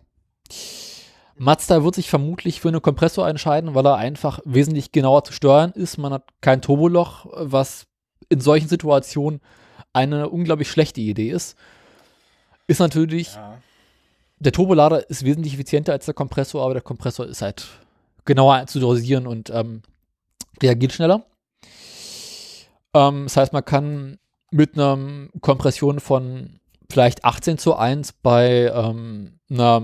Mazda 1.37 1.83
wird 1.83 1.95
sich 1.95 2.09
vermutlich 2.09 2.61
für 2.61 2.67
einen 2.67 2.81
Kompressor 2.81 3.27
entscheiden, 3.27 3.73
weil 3.73 3.85
er 3.85 3.95
einfach 3.95 4.39
wesentlich 4.45 4.91
genauer 4.91 5.23
zu 5.23 5.33
steuern 5.33 5.71
ist. 5.71 5.97
Man 5.97 6.13
hat 6.13 6.23
kein 6.41 6.61
Turboloch, 6.61 7.25
was 7.31 7.87
in 8.29 8.41
solchen 8.41 8.67
Situationen 8.67 9.41
eine 9.93 10.29
unglaublich 10.29 10.69
schlechte 10.69 11.01
Idee 11.01 11.31
ist. 11.31 11.57
Ist 12.67 12.79
natürlich, 12.79 13.33
ja. 13.35 13.57
der 14.39 14.51
Turbolader 14.51 15.09
ist 15.09 15.25
wesentlich 15.25 15.55
effizienter 15.55 15.93
als 15.93 16.05
der 16.05 16.13
Kompressor, 16.13 16.63
aber 16.63 16.73
der 16.73 16.83
Kompressor 16.83 17.25
ist 17.25 17.41
halt 17.41 17.67
genauer 18.25 18.67
zu 18.67 18.79
dosieren 18.79 19.27
und 19.27 19.49
ähm, 19.49 19.81
reagiert 20.61 20.93
schneller. 20.93 21.25
Ähm, 22.93 23.23
das 23.23 23.37
heißt, 23.37 23.53
man 23.53 23.65
kann 23.65 24.19
mit 24.51 24.75
einer 24.75 25.27
Kompression 25.41 25.99
von 25.99 26.59
vielleicht 26.89 27.25
18 27.25 27.57
zu 27.57 27.75
1 27.75 28.13
bei 28.21 28.71
ähm, 28.73 29.39
einer 29.49 29.81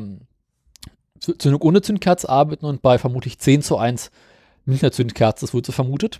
Zündung 1.19 1.62
ohne 1.62 1.82
Zündkerze 1.82 2.30
arbeiten 2.30 2.65
und 2.65 2.82
bei 2.82 2.97
vermutlich 2.97 3.39
10 3.39 3.62
zu 3.62 3.77
1 3.77 4.12
mit 4.65 4.84
einer 4.84 4.91
Zündkerze, 4.91 5.45
das 5.45 5.53
wurde 5.53 5.67
so 5.67 5.71
vermutet. 5.71 6.19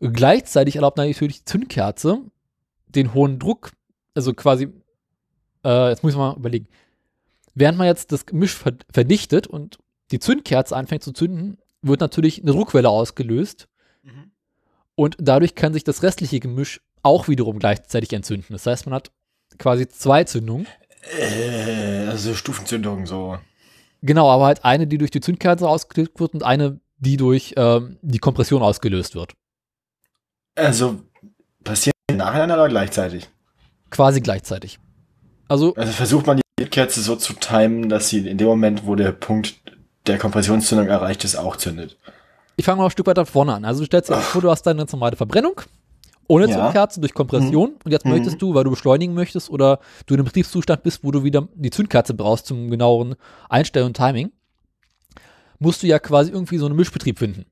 Gleichzeitig 0.00 0.76
erlaubt 0.76 0.96
natürlich 0.96 1.38
die 1.38 1.44
Zündkerze 1.44 2.20
den 2.88 3.14
hohen 3.14 3.38
Druck, 3.38 3.72
also 4.14 4.34
quasi, 4.34 4.68
äh, 5.64 5.88
jetzt 5.90 6.02
muss 6.02 6.12
ich 6.12 6.18
mal 6.18 6.36
überlegen, 6.36 6.66
während 7.54 7.78
man 7.78 7.86
jetzt 7.86 8.12
das 8.12 8.26
Gemisch 8.26 8.56
verdichtet 8.92 9.46
und 9.46 9.78
die 10.10 10.18
Zündkerze 10.18 10.76
anfängt 10.76 11.02
zu 11.02 11.12
zünden, 11.12 11.58
wird 11.82 12.00
natürlich 12.00 12.42
eine 12.42 12.52
Druckwelle 12.52 12.88
ausgelöst. 12.88 13.68
Mhm. 14.02 14.32
Und 14.94 15.16
dadurch 15.18 15.54
kann 15.54 15.72
sich 15.72 15.84
das 15.84 16.02
restliche 16.02 16.40
Gemisch 16.40 16.80
auch 17.02 17.28
wiederum 17.28 17.58
gleichzeitig 17.58 18.12
entzünden. 18.12 18.52
Das 18.52 18.66
heißt, 18.66 18.86
man 18.86 18.94
hat 18.94 19.10
quasi 19.58 19.88
zwei 19.88 20.24
Zündungen. 20.24 20.66
Äh, 21.18 22.06
also 22.08 22.34
Stufenzündungen 22.34 23.06
so. 23.06 23.38
Genau, 24.02 24.28
aber 24.28 24.46
halt 24.46 24.64
eine, 24.64 24.86
die 24.86 24.98
durch 24.98 25.10
die 25.10 25.20
Zündkerze 25.20 25.68
ausgelöst 25.68 26.18
wird 26.18 26.34
und 26.34 26.42
eine, 26.42 26.80
die 26.98 27.16
durch 27.16 27.54
ähm, 27.56 27.98
die 28.02 28.18
Kompression 28.18 28.62
ausgelöst 28.62 29.14
wird. 29.14 29.32
Also 30.56 31.00
passiert 31.64 31.94
nacheinander 32.10 32.56
oder 32.56 32.68
gleichzeitig? 32.68 33.28
Quasi 33.90 34.20
gleichzeitig. 34.20 34.78
Also, 35.48 35.74
also 35.74 35.92
versucht 35.92 36.26
man 36.26 36.40
die 36.58 36.66
Kerze 36.66 37.00
so 37.00 37.16
zu 37.16 37.34
timen, 37.34 37.88
dass 37.88 38.08
sie 38.08 38.26
in 38.26 38.38
dem 38.38 38.46
Moment, 38.46 38.86
wo 38.86 38.96
der 38.96 39.12
Punkt 39.12 39.54
der 40.06 40.18
Kompressionszündung 40.18 40.88
erreicht 40.88 41.24
ist, 41.24 41.36
auch 41.36 41.56
zündet. 41.56 41.96
Ich 42.56 42.64
fange 42.64 42.78
mal 42.78 42.86
ein 42.86 42.90
Stück 42.90 43.06
weiter 43.06 43.24
vorne 43.24 43.54
an. 43.54 43.64
Also 43.64 43.80
du 43.80 43.86
stellst 43.86 44.10
dir 44.10 44.16
vor, 44.16 44.42
du 44.42 44.50
hast 44.50 44.62
deine 44.62 44.84
normale 44.84 45.16
Verbrennung 45.16 45.60
ohne 46.28 46.48
ja. 46.48 46.56
Zündkerze 46.56 47.00
durch 47.00 47.14
Kompression 47.14 47.70
mhm. 47.70 47.76
und 47.84 47.92
jetzt 47.92 48.04
mhm. 48.04 48.12
möchtest 48.12 48.40
du, 48.40 48.54
weil 48.54 48.64
du 48.64 48.70
beschleunigen 48.70 49.14
möchtest 49.14 49.50
oder 49.50 49.80
du 50.06 50.14
in 50.14 50.20
einem 50.20 50.26
Betriebszustand 50.26 50.82
bist, 50.82 51.04
wo 51.04 51.10
du 51.10 51.24
wieder 51.24 51.48
die 51.54 51.70
Zündkerze 51.70 52.14
brauchst 52.14 52.46
zum 52.46 52.70
genaueren 52.70 53.16
Einstellen 53.48 53.86
und 53.86 53.96
Timing, 53.96 54.32
musst 55.58 55.82
du 55.82 55.86
ja 55.86 55.98
quasi 55.98 56.30
irgendwie 56.30 56.58
so 56.58 56.66
einen 56.66 56.76
Mischbetrieb 56.76 57.18
finden. 57.18 57.46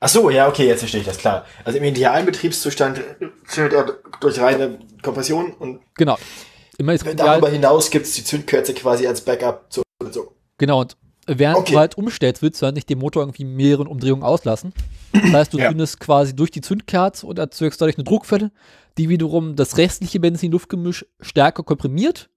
Ach 0.00 0.08
so, 0.08 0.28
ja, 0.28 0.48
okay, 0.48 0.66
jetzt 0.66 0.80
verstehe 0.80 1.00
ich 1.00 1.06
das, 1.06 1.16
klar. 1.16 1.46
Also 1.64 1.78
im 1.78 1.84
idealen 1.84 2.26
Betriebszustand 2.26 3.00
zündet 3.46 3.72
er 3.72 3.98
durch 4.20 4.38
reine 4.38 4.78
Kompression 5.02 5.52
und 5.54 5.80
genau. 5.94 6.18
Immer 6.76 6.94
ist 6.94 7.06
darüber 7.16 7.48
hinaus 7.48 7.90
gibt 7.90 8.06
es 8.06 8.14
die 8.14 8.24
Zündkerze 8.24 8.74
quasi 8.74 9.06
als 9.06 9.20
Backup. 9.20 9.66
So, 9.68 9.82
so. 10.10 10.32
Genau, 10.58 10.80
und 10.80 10.96
während 11.26 11.58
okay. 11.58 11.72
du 11.72 11.78
halt 11.78 11.96
umstellst, 11.96 12.42
willst 12.42 12.60
du 12.60 12.66
halt 12.66 12.74
nicht 12.74 12.90
den 12.90 12.98
Motor 12.98 13.22
irgendwie 13.22 13.44
mehreren 13.44 13.86
Umdrehungen 13.86 14.22
auslassen. 14.22 14.72
Das 15.14 15.32
heißt, 15.32 15.54
du 15.54 15.58
ja. 15.58 15.70
zündest 15.70 16.00
quasi 16.00 16.34
durch 16.34 16.50
die 16.50 16.60
Zündkerze 16.60 17.26
und 17.26 17.38
erzeugst 17.38 17.80
dadurch 17.80 17.96
eine 17.96 18.04
Druckwelle, 18.04 18.50
die 18.98 19.08
wiederum 19.08 19.56
das 19.56 19.76
restliche 19.76 20.20
Benzin-Luftgemisch 20.20 21.06
stärker 21.20 21.62
komprimiert, 21.62 22.30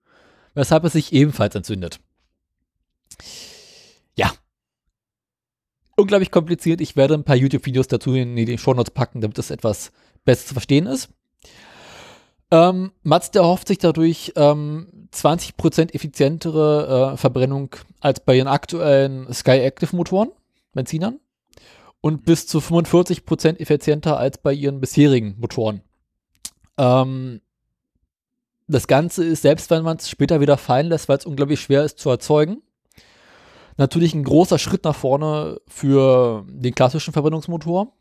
weshalb 0.53 0.83
es 0.83 0.93
sich 0.93 1.13
ebenfalls 1.13 1.55
entzündet. 1.55 1.99
Ja. 4.15 4.31
Unglaublich 5.95 6.31
kompliziert. 6.31 6.81
Ich 6.81 6.95
werde 6.95 7.15
ein 7.15 7.23
paar 7.23 7.35
YouTube-Videos 7.35 7.87
dazu 7.87 8.13
in 8.13 8.35
die 8.35 8.57
Shownotes 8.57 8.91
packen, 8.91 9.21
damit 9.21 9.37
das 9.37 9.51
etwas 9.51 9.91
besser 10.25 10.47
zu 10.47 10.53
verstehen 10.53 10.85
ist. 10.85 11.09
Ähm, 12.49 12.91
Mazda 13.03 13.41
erhofft 13.41 13.67
sich 13.67 13.77
dadurch 13.77 14.31
ähm, 14.35 15.07
20% 15.13 15.93
effizientere 15.93 17.13
äh, 17.13 17.17
Verbrennung 17.17 17.75
als 17.99 18.19
bei 18.21 18.37
ihren 18.37 18.47
aktuellen 18.47 19.31
Sky 19.33 19.59
Active 19.59 19.95
Motoren, 19.95 20.29
Benzinern, 20.73 21.19
und 22.07 22.25
bis 22.25 22.47
zu 22.47 22.59
45% 22.59 23.59
effizienter 23.59 24.17
als 24.17 24.37
bei 24.37 24.53
ihren 24.53 24.79
bisherigen 24.79 25.35
Motoren. 25.39 25.81
Ähm, 26.77 27.41
das 28.67 28.87
Ganze 28.87 29.23
ist, 29.23 29.43
selbst 29.43 29.69
wenn 29.69 29.83
man 29.83 29.97
es 29.97 30.09
später 30.09 30.41
wieder 30.41 30.57
fallen 30.57 30.87
lässt, 30.87 31.07
weil 31.09 31.17
es 31.17 31.25
unglaublich 31.25 31.61
schwer 31.61 31.83
ist 31.83 31.99
zu 31.99 32.09
erzeugen, 32.09 32.61
natürlich 33.77 34.13
ein 34.13 34.23
großer 34.23 34.59
Schritt 34.59 34.83
nach 34.83 34.95
vorne 34.95 35.61
für 35.67 36.45
den 36.49 36.75
klassischen 36.75 37.13
Verbrennungsmotor 37.13 37.93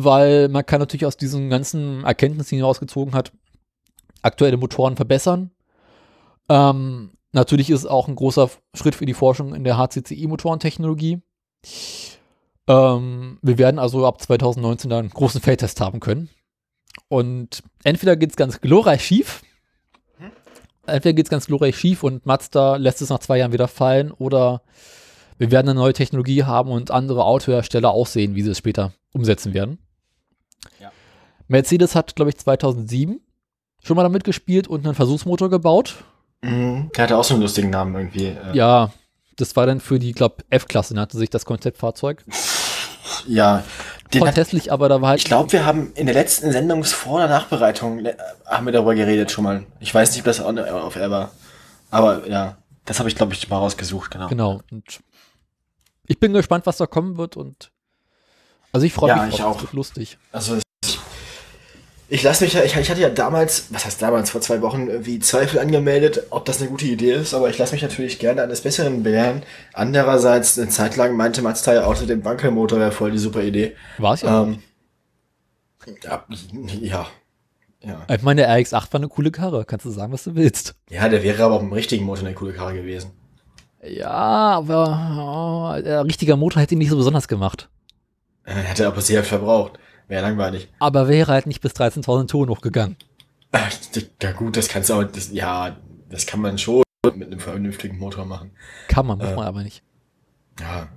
weil 0.00 0.48
man 0.48 0.64
kann 0.64 0.78
natürlich 0.78 1.06
aus 1.06 1.16
diesen 1.16 1.50
ganzen 1.50 2.04
Erkenntnissen, 2.04 2.54
die 2.54 2.60
herausgezogen 2.60 3.14
hat, 3.14 3.32
aktuelle 4.22 4.56
Motoren 4.56 4.94
verbessern. 4.94 5.50
Ähm, 6.48 7.10
natürlich 7.32 7.68
ist 7.70 7.80
es 7.80 7.86
auch 7.86 8.06
ein 8.06 8.14
großer 8.14 8.48
Schritt 8.74 8.94
für 8.94 9.06
die 9.06 9.14
Forschung 9.14 9.54
in 9.56 9.64
der 9.64 9.76
HCCI-Motorentechnologie. 9.76 11.20
Ähm, 12.68 13.38
wir 13.42 13.58
werden 13.58 13.78
also 13.78 14.06
ab 14.06 14.20
2019 14.20 14.90
dann 14.90 15.00
einen 15.00 15.10
großen 15.10 15.40
Feldtest 15.40 15.80
haben 15.80 16.00
können. 16.00 16.28
Und 17.08 17.62
entweder 17.84 18.16
geht 18.16 18.30
es 18.30 18.36
ganz 18.36 18.60
glorreich 18.60 19.04
schief, 19.04 19.42
entweder 20.86 21.14
geht 21.14 21.26
es 21.26 21.30
ganz 21.30 21.46
glorreich 21.46 21.76
schief 21.76 22.02
und 22.02 22.26
Mazda 22.26 22.76
lässt 22.76 23.02
es 23.02 23.10
nach 23.10 23.20
zwei 23.20 23.38
Jahren 23.38 23.52
wieder 23.52 23.68
fallen, 23.68 24.10
oder 24.10 24.62
wir 25.38 25.50
werden 25.50 25.68
eine 25.68 25.78
neue 25.78 25.92
Technologie 25.92 26.44
haben 26.44 26.70
und 26.70 26.90
andere 26.90 27.24
Autohersteller 27.24 27.90
auch 27.90 28.06
sehen, 28.06 28.34
wie 28.34 28.42
sie 28.42 28.50
es 28.50 28.58
später 28.58 28.92
umsetzen 29.12 29.54
werden. 29.54 29.78
Ja. 30.80 30.90
Mercedes 31.46 31.94
hat, 31.94 32.16
glaube 32.16 32.30
ich, 32.30 32.38
2007 32.38 33.20
schon 33.82 33.96
mal 33.96 34.02
damit 34.02 34.24
gespielt 34.24 34.68
und 34.68 34.84
einen 34.84 34.94
Versuchsmotor 34.94 35.48
gebaut. 35.48 36.04
Mhm. 36.42 36.90
Der 36.96 37.04
hatte 37.04 37.16
auch 37.16 37.24
so 37.24 37.34
einen 37.34 37.42
lustigen 37.42 37.70
Namen 37.70 37.94
irgendwie. 37.94 38.26
äh, 38.26 38.54
Ja, 38.54 38.92
das 39.38 39.56
war 39.56 39.66
dann 39.66 39.80
für 39.80 39.98
die, 39.98 40.12
glaube 40.12 40.44
F-Klasse 40.50 40.94
nannte 40.94 41.16
sich 41.16 41.30
das 41.30 41.44
Konzeptfahrzeug. 41.46 42.24
Ja. 43.26 43.64
Den 44.12 44.20
Voll 44.20 44.28
hat, 44.28 44.36
hässlich, 44.36 44.72
aber 44.72 44.88
da 44.88 45.00
war 45.02 45.10
halt 45.10 45.20
ich 45.20 45.26
glaube, 45.26 45.52
wir 45.52 45.66
haben 45.66 45.92
in 45.94 46.06
der 46.06 46.14
letzten 46.14 46.50
Sendungsvor- 46.50 47.16
oder 47.16 47.28
Nachbereitung 47.28 48.04
äh, 48.06 48.16
haben 48.46 48.64
wir 48.66 48.72
darüber 48.72 48.94
geredet 48.94 49.30
schon 49.30 49.44
mal. 49.44 49.66
Ich 49.80 49.94
weiß 49.94 50.10
nicht, 50.12 50.20
ob 50.20 50.24
das 50.26 50.40
on- 50.40 50.58
auf 50.58 50.96
Air 50.96 51.10
war. 51.10 51.30
Aber 51.90 52.26
ja, 52.28 52.56
das 52.86 52.98
habe 52.98 53.08
ich, 53.10 53.16
glaube 53.16 53.34
ich, 53.34 53.48
mal 53.50 53.58
rausgesucht, 53.58 54.10
genau. 54.10 54.28
Genau. 54.28 54.60
Und 54.70 55.00
ich 56.06 56.18
bin 56.18 56.32
gespannt, 56.32 56.64
was 56.66 56.78
da 56.78 56.86
kommen 56.86 57.18
wird 57.18 57.36
und 57.36 57.70
also 58.72 58.86
ich 58.86 58.92
freue 58.94 59.10
Ja, 59.10 59.22
mich 59.24 59.34
ich 59.34 59.40
drauf. 59.40 59.52
auch. 59.52 59.56
Es 59.56 59.62
wird 59.64 59.72
lustig. 59.74 60.18
Also 60.32 60.58
ich 62.10 62.22
lasse 62.22 62.44
mich 62.44 62.54
ja, 62.54 62.62
ich, 62.62 62.74
ich 62.74 62.90
hatte 62.90 63.00
ja 63.00 63.10
damals, 63.10 63.66
was 63.70 63.84
heißt 63.84 64.00
damals, 64.00 64.30
vor 64.30 64.40
zwei 64.40 64.62
Wochen 64.62 64.88
irgendwie 64.88 65.18
Zweifel 65.18 65.58
angemeldet, 65.58 66.24
ob 66.30 66.46
das 66.46 66.60
eine 66.60 66.70
gute 66.70 66.86
Idee 66.86 67.12
ist, 67.12 67.34
aber 67.34 67.50
ich 67.50 67.58
lasse 67.58 67.72
mich 67.72 67.82
natürlich 67.82 68.18
gerne 68.18 68.42
eines 68.42 68.62
Besseren 68.62 69.02
belehren. 69.02 69.42
Andererseits, 69.74 70.58
eine 70.58 70.68
Zeit 70.68 70.96
lang 70.96 71.16
meinte 71.16 71.42
Mazda 71.42 71.74
ja 71.74 71.84
auch, 71.84 71.96
den 71.98 72.24
Wankelmotor 72.24 72.78
wäre 72.78 72.92
voll 72.92 73.12
die 73.12 73.18
super 73.18 73.42
Idee. 73.42 73.76
War 73.98 74.14
es 74.14 74.22
ja. 74.22 74.42
Ähm, 74.42 74.62
ja, 76.02 76.24
ja, 76.80 77.06
ja. 77.82 78.06
Ich 78.14 78.22
meine, 78.22 78.42
der 78.42 78.56
RX-8 78.56 78.72
war 78.72 79.00
eine 79.00 79.08
coole 79.08 79.30
Karre. 79.30 79.64
Kannst 79.64 79.86
du 79.86 79.90
sagen, 79.90 80.12
was 80.12 80.24
du 80.24 80.34
willst. 80.34 80.74
Ja, 80.90 81.08
der 81.08 81.22
wäre 81.22 81.44
aber 81.44 81.54
auch 81.54 81.62
im 81.62 81.72
richtigen 81.72 82.04
Motor 82.04 82.26
eine 82.26 82.34
coole 82.34 82.52
Karre 82.52 82.74
gewesen. 82.74 83.12
Ja, 83.82 84.10
aber 84.10 85.76
oh, 85.78 85.82
der 85.82 86.04
richtige 86.04 86.36
Motor 86.36 86.62
hätte 86.62 86.74
ihn 86.74 86.78
nicht 86.78 86.90
so 86.90 86.96
besonders 86.96 87.28
gemacht. 87.28 87.68
Äh, 88.44 88.54
Hätte 88.54 88.86
aber 88.86 89.00
sehr 89.00 89.22
verbraucht. 89.24 89.78
Wäre 90.08 90.22
langweilig. 90.22 90.68
Aber 90.78 91.06
wäre 91.08 91.30
halt 91.32 91.46
nicht 91.46 91.60
bis 91.60 91.72
13.000 91.72 92.28
Touren 92.28 92.48
hochgegangen. 92.48 92.96
Ja 94.22 94.32
gut, 94.32 94.56
das 94.56 94.68
kannst 94.68 94.90
du 94.90 94.94
auch, 94.94 95.04
das, 95.04 95.30
ja, 95.32 95.76
das 96.10 96.26
kann 96.26 96.40
man 96.40 96.58
schon 96.58 96.82
mit 97.14 97.28
einem 97.28 97.40
vernünftigen 97.40 97.98
Motor 97.98 98.24
machen. 98.24 98.50
Kann 98.88 99.06
man, 99.06 99.18
muss 99.18 99.28
Äh. 99.28 99.34
man 99.36 99.46
aber 99.46 99.62
nicht. 99.62 99.82
Ja. 100.60 100.88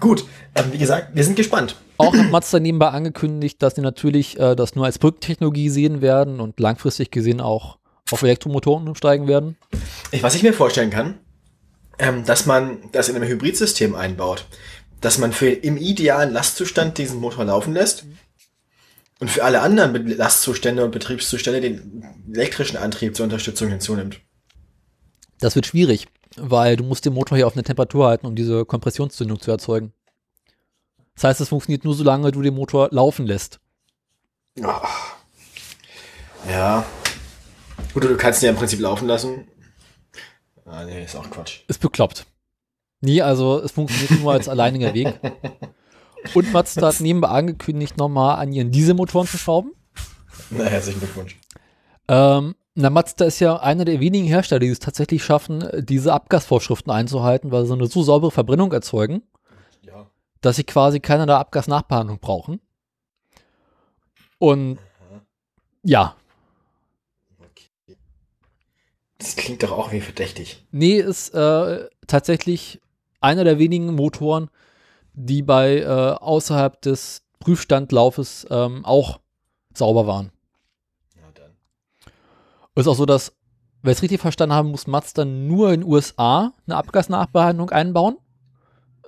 Gut, 0.00 0.24
ähm, 0.54 0.72
wie 0.72 0.78
gesagt, 0.78 1.14
wir 1.14 1.24
sind 1.24 1.36
gespannt. 1.36 1.76
Auch 1.98 2.14
hat 2.14 2.30
Mazda 2.30 2.58
nebenbei 2.58 2.88
angekündigt, 2.88 3.62
dass 3.62 3.76
sie 3.76 3.80
natürlich 3.80 4.38
äh, 4.40 4.56
das 4.56 4.74
nur 4.74 4.84
als 4.84 4.98
Brückentechnologie 4.98 5.68
sehen 5.70 6.00
werden 6.00 6.40
und 6.40 6.58
langfristig 6.58 7.10
gesehen 7.12 7.40
auch 7.40 7.78
auf 8.10 8.22
Elektromotoren 8.22 8.88
umsteigen 8.88 9.28
werden. 9.28 9.56
Ich, 10.10 10.22
was 10.22 10.34
ich 10.34 10.42
mir 10.42 10.52
vorstellen 10.52 10.90
kann, 10.90 11.18
ähm, 11.98 12.24
dass 12.24 12.46
man 12.46 12.78
das 12.90 13.08
in 13.08 13.14
einem 13.16 13.28
Hybridsystem 13.28 13.94
einbaut. 13.94 14.46
Dass 15.00 15.18
man 15.18 15.32
für 15.32 15.48
im 15.50 15.76
idealen 15.76 16.32
Lastzustand 16.32 16.98
diesen 16.98 17.20
Motor 17.20 17.44
laufen 17.44 17.72
lässt 17.72 18.04
und 19.22 19.30
für 19.30 19.44
alle 19.44 19.60
anderen 19.60 20.04
Lastzustände 20.08 20.84
und 20.84 20.90
Betriebszustände 20.90 21.60
den 21.60 22.04
elektrischen 22.34 22.76
Antrieb 22.76 23.14
zur 23.14 23.22
Unterstützung 23.22 23.68
hinzunimmt. 23.68 24.20
Das 25.38 25.54
wird 25.54 25.64
schwierig, 25.64 26.08
weil 26.36 26.74
du 26.74 26.82
musst 26.82 27.04
den 27.04 27.12
Motor 27.12 27.36
hier 27.36 27.46
auf 27.46 27.52
eine 27.52 27.62
Temperatur 27.62 28.08
halten, 28.08 28.26
um 28.26 28.34
diese 28.34 28.64
Kompressionszündung 28.64 29.38
zu 29.38 29.52
erzeugen. 29.52 29.92
Das 31.14 31.22
heißt, 31.22 31.40
es 31.40 31.50
funktioniert 31.50 31.84
nur, 31.84 31.94
solange 31.94 32.32
du 32.32 32.42
den 32.42 32.54
Motor 32.54 32.88
laufen 32.90 33.24
lässt. 33.24 33.60
Ja. 36.48 36.84
Gut, 37.94 38.02
du 38.02 38.16
kannst 38.16 38.42
ihn 38.42 38.46
ja 38.46 38.50
im 38.50 38.56
Prinzip 38.56 38.80
laufen 38.80 39.06
lassen. 39.06 39.46
Ah, 40.64 40.82
nee, 40.82 41.04
ist 41.04 41.14
auch 41.14 41.30
Quatsch. 41.30 41.60
Ist 41.68 41.80
bekloppt. 41.80 42.26
Nee, 43.00 43.22
also 43.22 43.60
es 43.60 43.70
funktioniert 43.70 44.20
nur 44.20 44.32
als 44.32 44.48
alleiniger 44.48 44.92
Weg. 44.94 45.14
Und 46.34 46.52
Mazda 46.52 46.86
hat 46.88 47.00
nebenbei 47.00 47.28
angekündigt, 47.28 47.96
nochmal 47.96 48.36
an 48.38 48.52
ihren 48.52 48.70
Dieselmotoren 48.70 49.26
zu 49.26 49.38
schrauben. 49.38 49.72
Na, 50.50 50.64
herzlichen 50.64 51.00
Glückwunsch. 51.00 51.38
Ähm, 52.08 52.54
na, 52.74 52.90
Mazda 52.90 53.24
ist 53.26 53.40
ja 53.40 53.56
einer 53.56 53.84
der 53.84 54.00
wenigen 54.00 54.26
Hersteller, 54.26 54.60
die 54.60 54.68
es 54.68 54.78
tatsächlich 54.78 55.24
schaffen, 55.24 55.68
diese 55.84 56.12
Abgasvorschriften 56.12 56.92
einzuhalten, 56.92 57.50
weil 57.50 57.66
sie 57.66 57.72
eine 57.74 57.86
so 57.86 58.02
saubere 58.02 58.30
Verbrennung 58.30 58.72
erzeugen, 58.72 59.22
Ja. 59.82 60.06
dass 60.40 60.56
sie 60.56 60.64
quasi 60.64 61.00
keinerlei 61.00 61.34
Abgasnachbehandlung 61.34 62.18
brauchen. 62.18 62.60
Und 64.38 64.78
ja, 65.82 66.16
Das 69.18 69.36
klingt 69.36 69.62
doch 69.62 69.70
auch 69.72 69.92
wie 69.92 70.00
verdächtig. 70.00 70.64
nee, 70.72 70.96
ist 70.98 71.32
äh, 71.34 71.88
tatsächlich 72.08 72.80
einer 73.20 73.44
der 73.44 73.58
wenigen 73.58 73.94
Motoren, 73.94 74.48
die 75.14 75.42
bei 75.42 75.78
äh, 75.78 75.86
außerhalb 75.86 76.80
des 76.82 77.22
Prüfstandlaufes 77.38 78.46
ähm, 78.50 78.84
auch 78.84 79.20
sauber 79.74 80.06
waren. 80.06 80.30
Na 81.16 81.30
dann. 81.34 81.52
Ist 82.74 82.86
auch 82.86 82.96
so, 82.96 83.06
dass, 83.06 83.34
wenn 83.82 83.92
ich 83.92 83.98
es 83.98 84.02
richtig 84.02 84.20
verstanden 84.20 84.54
habe, 84.54 84.68
muss 84.68 84.86
Mazda 84.86 85.24
nur 85.24 85.72
in 85.72 85.80
den 85.80 85.90
USA 85.90 86.52
eine 86.66 86.76
Abgasnachbehandlung 86.76 87.70
einbauen, 87.70 88.16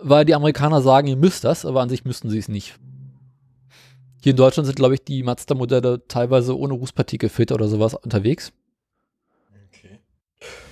weil 0.00 0.24
die 0.24 0.34
Amerikaner 0.34 0.82
sagen, 0.82 1.06
ihr 1.06 1.16
müsst 1.16 1.44
das, 1.44 1.64
aber 1.64 1.80
an 1.80 1.88
sich 1.88 2.04
müssten 2.04 2.28
sie 2.28 2.38
es 2.38 2.48
nicht. 2.48 2.78
Hier 4.22 4.30
in 4.30 4.36
Deutschland 4.36 4.66
sind, 4.66 4.76
glaube 4.76 4.94
ich, 4.94 5.04
die 5.04 5.22
Mazda-Modelle 5.22 6.08
teilweise 6.08 6.58
ohne 6.58 6.74
Rußpartikelfilter 6.74 7.54
oder 7.54 7.68
sowas 7.68 7.94
unterwegs. 7.94 8.52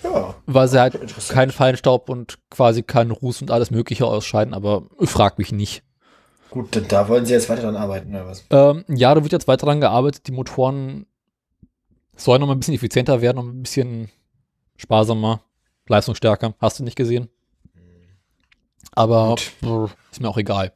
Ja. 0.03 0.35
weil 0.47 0.67
sie 0.69 0.81
halt 0.81 0.99
keinen 1.29 1.53
Feinstaub 1.53 2.09
und 2.09 2.39
quasi 2.51 2.83
keinen 2.83 3.13
Ruß 3.13 3.41
und 3.43 3.51
alles 3.51 3.71
Mögliche 3.71 4.05
ausscheiden, 4.07 4.53
aber 4.55 4.87
frag 5.05 5.39
mich 5.39 5.53
nicht. 5.53 5.85
Gut, 6.51 6.85
da 6.93 7.09
wollen 7.09 7.25
sie 7.25 7.33
jetzt 7.33 7.49
weiter 7.49 7.63
dran 7.63 7.77
arbeiten, 7.77 8.11
oder 8.11 8.27
was? 8.27 8.45
Ähm, 8.51 8.85
ja, 8.89 9.15
da 9.15 9.23
wird 9.23 9.33
jetzt 9.33 9.49
weiter 9.49 9.67
dran 9.67 9.81
gearbeitet. 9.81 10.27
Die 10.27 10.33
Motoren 10.33 11.07
sollen 12.17 12.41
noch 12.41 12.47
mal 12.49 12.55
ein 12.55 12.59
bisschen 12.61 12.75
effizienter 12.75 13.21
werden 13.23 13.39
und 13.39 13.49
ein 13.59 13.63
bisschen 13.63 14.11
sparsamer, 14.77 15.41
leistungsstärker. 15.89 16.55
Hast 16.61 16.79
du 16.79 16.85
nicht 16.85 16.97
gesehen? 16.97 17.29
Aber 18.95 19.29
Gut. 19.31 19.53
brr, 19.63 19.91
ist 20.11 20.21
mir 20.21 20.29
auch 20.29 20.37
egal. 20.37 20.73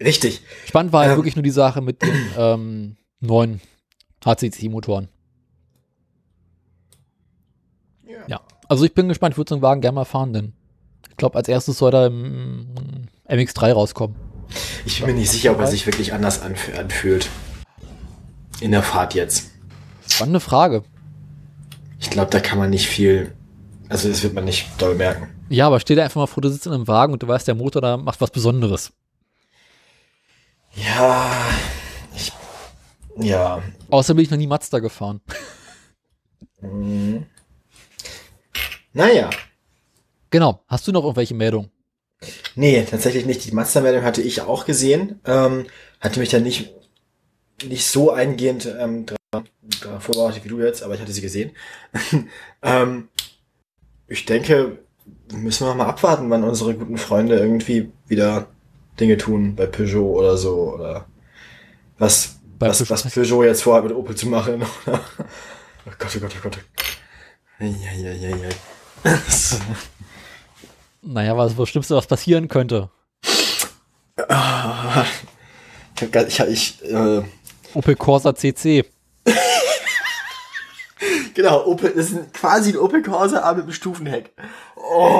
Richtig. 0.00 0.42
Spannend 0.66 0.92
war 0.92 1.02
halt 1.02 1.12
Ähm. 1.12 1.18
wirklich 1.18 1.36
nur 1.36 1.42
die 1.42 1.50
Sache 1.50 1.80
mit 1.80 2.02
den 2.02 2.26
ähm, 2.36 2.96
neuen 3.20 3.60
HCC-Motoren. 4.24 5.08
Ja, 8.26 8.40
also 8.68 8.84
ich 8.84 8.94
bin 8.94 9.08
gespannt. 9.08 9.34
Ich 9.34 9.38
würde 9.38 9.48
so 9.50 9.54
einen 9.54 9.62
Wagen 9.62 9.80
gerne 9.80 9.94
mal 9.94 10.04
fahren, 10.04 10.32
denn 10.32 10.52
ich 11.10 11.16
glaube, 11.16 11.36
als 11.36 11.48
erstes 11.48 11.78
soll 11.78 11.90
da 11.90 12.06
im 12.06 12.66
MX3 13.28 13.72
rauskommen. 13.72 14.16
Ich 14.84 14.98
bin 14.98 15.14
mir 15.14 15.20
nicht 15.20 15.30
sicher, 15.30 15.52
ob 15.52 15.60
er 15.60 15.66
sich 15.66 15.86
wirklich 15.86 16.12
anders 16.12 16.42
anf 16.42 16.70
anfühlt. 16.78 17.28
In 18.60 18.70
der 18.70 18.82
Fahrt 18.82 19.14
jetzt. 19.14 19.50
Spannende 20.08 20.40
Frage. 20.40 20.82
Ich 21.98 22.10
glaube, 22.10 22.30
da 22.30 22.40
kann 22.40 22.58
man 22.58 22.70
nicht 22.70 22.88
viel. 22.88 23.34
Also, 23.88 24.08
das 24.08 24.22
wird 24.22 24.34
man 24.34 24.44
nicht 24.44 24.68
doll 24.78 24.94
merken. 24.94 25.28
Ja, 25.48 25.66
aber 25.66 25.80
stell 25.80 25.96
dir 25.96 26.04
einfach 26.04 26.20
mal 26.20 26.26
vor, 26.26 26.42
du 26.42 26.48
sitzt 26.48 26.66
in 26.66 26.72
einem 26.72 26.88
Wagen 26.88 27.12
und 27.12 27.22
du 27.22 27.28
weißt, 27.28 27.46
der 27.46 27.54
Motor 27.54 27.82
da 27.82 27.96
macht 27.96 28.20
was 28.20 28.30
Besonderes. 28.30 28.92
Ja. 30.74 31.30
Ich. 32.14 32.32
Ja. 33.16 33.62
Außer 33.90 34.14
bin 34.14 34.24
ich 34.24 34.30
noch 34.30 34.38
nie 34.38 34.46
Mazda 34.46 34.78
gefahren. 34.78 35.20
Mhm. 36.60 37.26
Naja. 38.96 39.28
Genau. 40.30 40.64
Hast 40.68 40.88
du 40.88 40.92
noch 40.92 41.02
irgendwelche 41.02 41.34
Meldungen? 41.34 41.70
Nee, 42.54 42.82
tatsächlich 42.88 43.26
nicht. 43.26 43.44
Die 43.44 43.52
Mazda-Meldung 43.52 44.02
hatte 44.04 44.22
ich 44.22 44.40
auch 44.40 44.64
gesehen. 44.64 45.20
Ähm, 45.26 45.66
hatte 46.00 46.18
mich 46.18 46.30
da 46.30 46.38
nicht, 46.40 46.72
nicht 47.62 47.84
so 47.86 48.10
eingehend 48.10 48.64
ähm, 48.64 49.04
dran, 49.04 49.48
dran 49.82 50.00
vorbereitet 50.00 50.44
wie 50.44 50.48
du 50.48 50.60
jetzt, 50.60 50.82
aber 50.82 50.94
ich 50.94 51.00
hatte 51.02 51.12
sie 51.12 51.20
gesehen. 51.20 51.50
ähm, 52.62 53.08
ich 54.08 54.24
denke, 54.24 54.78
müssen 55.30 55.66
wir 55.66 55.74
mal 55.74 55.88
abwarten, 55.88 56.30
wann 56.30 56.42
unsere 56.42 56.74
guten 56.74 56.96
Freunde 56.96 57.38
irgendwie 57.38 57.92
wieder 58.06 58.46
Dinge 58.98 59.18
tun 59.18 59.56
bei 59.56 59.66
Peugeot 59.66 60.14
oder 60.18 60.38
so. 60.38 60.72
Oder 60.72 61.06
was, 61.98 62.36
Bei 62.58 62.68
was, 62.68 62.80
Peugeot- 62.82 62.90
was 62.90 63.12
Peugeot 63.12 63.44
jetzt 63.44 63.62
vorhat 63.62 63.84
mit 63.84 63.92
Opel 63.92 64.16
zu 64.16 64.26
machen. 64.26 64.62
oh 64.86 64.98
Gott, 65.98 66.16
oh 66.16 66.20
Gott, 66.20 66.32
oh 66.38 66.42
Gott. 66.44 66.58
Ja, 67.60 67.66
ja, 67.66 68.12
ja, 68.12 68.36
ja. 68.36 68.48
Naja, 71.02 71.36
was 71.36 71.54
das 71.54 71.68
Schlimmste, 71.68 71.94
was 71.94 72.08
passieren 72.08 72.48
könnte. 72.48 72.90
Ich 76.18 76.40
ich, 76.40 76.82
äh, 76.84 77.22
Opel 77.74 77.94
Corsa 77.94 78.34
CC. 78.34 78.84
Genau, 81.34 81.66
Opel, 81.66 81.92
das 81.94 82.10
ist 82.10 82.32
quasi 82.32 82.70
ein 82.70 82.78
Opel 82.78 83.02
Corsa, 83.02 83.42
aber 83.42 83.56
mit 83.58 83.64
einem 83.64 83.72
Stufenheck. 83.74 84.32
Oh. 84.74 85.18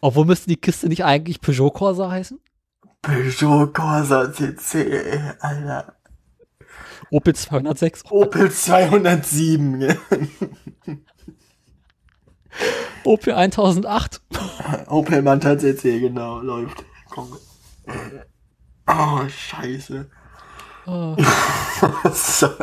Obwohl 0.00 0.24
müsste 0.26 0.48
die 0.48 0.56
Kiste 0.56 0.88
nicht 0.88 1.04
eigentlich 1.04 1.40
Peugeot 1.40 1.70
Corsa 1.70 2.10
heißen? 2.10 2.40
Peugeot 3.00 3.68
Corsa 3.68 4.32
CC, 4.32 5.34
Alter. 5.38 5.94
Opel 7.10 7.34
206. 7.34 8.04
Opel 8.10 8.50
207. 8.50 9.96
Opel 13.04 13.34
1008. 13.34 14.20
Opel 14.86 15.22
Manta 15.22 15.58
CC, 15.58 16.00
genau, 16.00 16.40
läuft. 16.40 16.84
Komm. 17.08 17.36
Oh, 18.86 19.20
scheiße. 19.28 20.08
Oh. 20.86 21.16
Was 22.02 22.40
soll, 22.40 22.56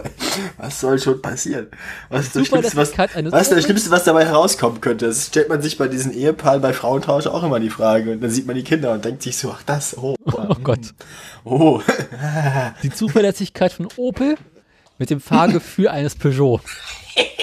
was 0.57 0.79
soll 0.79 0.99
schon 0.99 1.21
passieren? 1.21 1.67
Was 2.09 2.27
ist 2.27 2.35
das 2.35 2.47
Schlimmste, 2.47 2.77
was, 2.77 2.97
was 2.97 3.49
das? 3.49 3.63
Schlimmste, 3.63 3.89
was 3.89 4.03
dabei 4.03 4.25
herauskommen 4.25 4.79
könnte? 4.79 5.07
Das 5.07 5.27
stellt 5.27 5.49
man 5.49 5.61
sich 5.61 5.77
bei 5.77 5.87
diesen 5.87 6.13
Ehepaaren 6.13 6.61
bei 6.61 6.71
Frauentausch 6.71 7.25
auch 7.25 7.43
immer 7.43 7.59
die 7.59 7.71
Frage. 7.71 8.11
Und 8.11 8.21
dann 8.21 8.29
sieht 8.29 8.45
man 8.45 8.55
die 8.55 8.63
Kinder 8.63 8.93
und 8.93 9.03
denkt 9.03 9.23
sich 9.23 9.37
so, 9.37 9.51
ach 9.51 9.63
das, 9.63 9.97
oh. 9.97 10.15
Oh 10.25 10.55
Gott. 10.63 10.93
Oh. 11.43 11.81
Die 12.83 12.91
Zuverlässigkeit 12.91 13.71
von 13.71 13.87
Opel 13.97 14.35
mit 14.99 15.09
dem 15.09 15.19
Fahrgefühl 15.19 15.87
eines 15.87 16.15
Peugeot. 16.15 16.61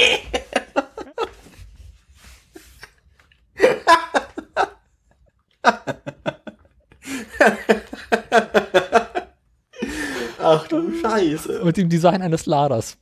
Ach 10.44 10.68
du 10.68 10.92
Scheiße. 11.00 11.60
Und 11.60 11.76
dem 11.76 11.88
Design 11.88 12.22
eines 12.22 12.46
Laders. 12.46 12.96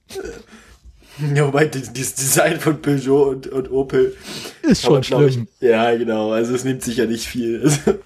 Ja, 1.35 1.47
wobei 1.47 1.67
das 1.67 1.93
das 1.93 2.15
Design 2.15 2.59
von 2.59 2.81
Peugeot 2.81 3.29
und, 3.29 3.47
und 3.49 3.71
Opel 3.71 4.17
Ist 4.63 4.83
schon 4.83 5.03
glaub 5.03 5.23
ich, 5.23 5.35
schlimm. 5.35 5.49
Ja, 5.61 5.95
genau. 5.97 6.33
Also 6.33 6.55
es 6.55 6.65
nimmt 6.65 6.83
sich 6.83 6.97
ja 6.97 7.07
nicht 7.07 7.27
viel. 7.27 7.71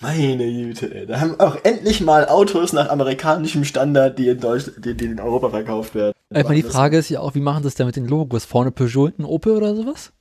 Meine 0.00 0.36
Güte, 0.36 0.94
ey. 0.94 1.06
Da 1.06 1.20
haben 1.20 1.40
auch 1.40 1.56
endlich 1.64 2.00
mal 2.00 2.28
Autos 2.28 2.72
nach 2.72 2.88
amerikanischem 2.88 3.64
Standard, 3.64 4.18
die 4.18 4.28
in 4.28 4.38
Deutschland, 4.38 4.84
die, 4.84 4.94
die 4.94 5.06
in 5.06 5.18
Europa 5.18 5.50
verkauft 5.50 5.94
werden. 5.94 6.12
Ich 6.30 6.44
meine, 6.44 6.54
die 6.56 6.62
Frage 6.62 6.98
ist 6.98 7.08
ja 7.08 7.20
auch, 7.20 7.34
wie 7.34 7.40
machen 7.40 7.62
sie 7.62 7.68
es 7.68 7.74
denn 7.74 7.86
mit 7.86 7.96
den 7.96 8.06
Logos? 8.06 8.44
Vorne 8.44 8.70
Peugeot, 8.70 9.06
hinten 9.06 9.24
Opel 9.24 9.56
oder 9.56 9.74
sowas? 9.74 10.12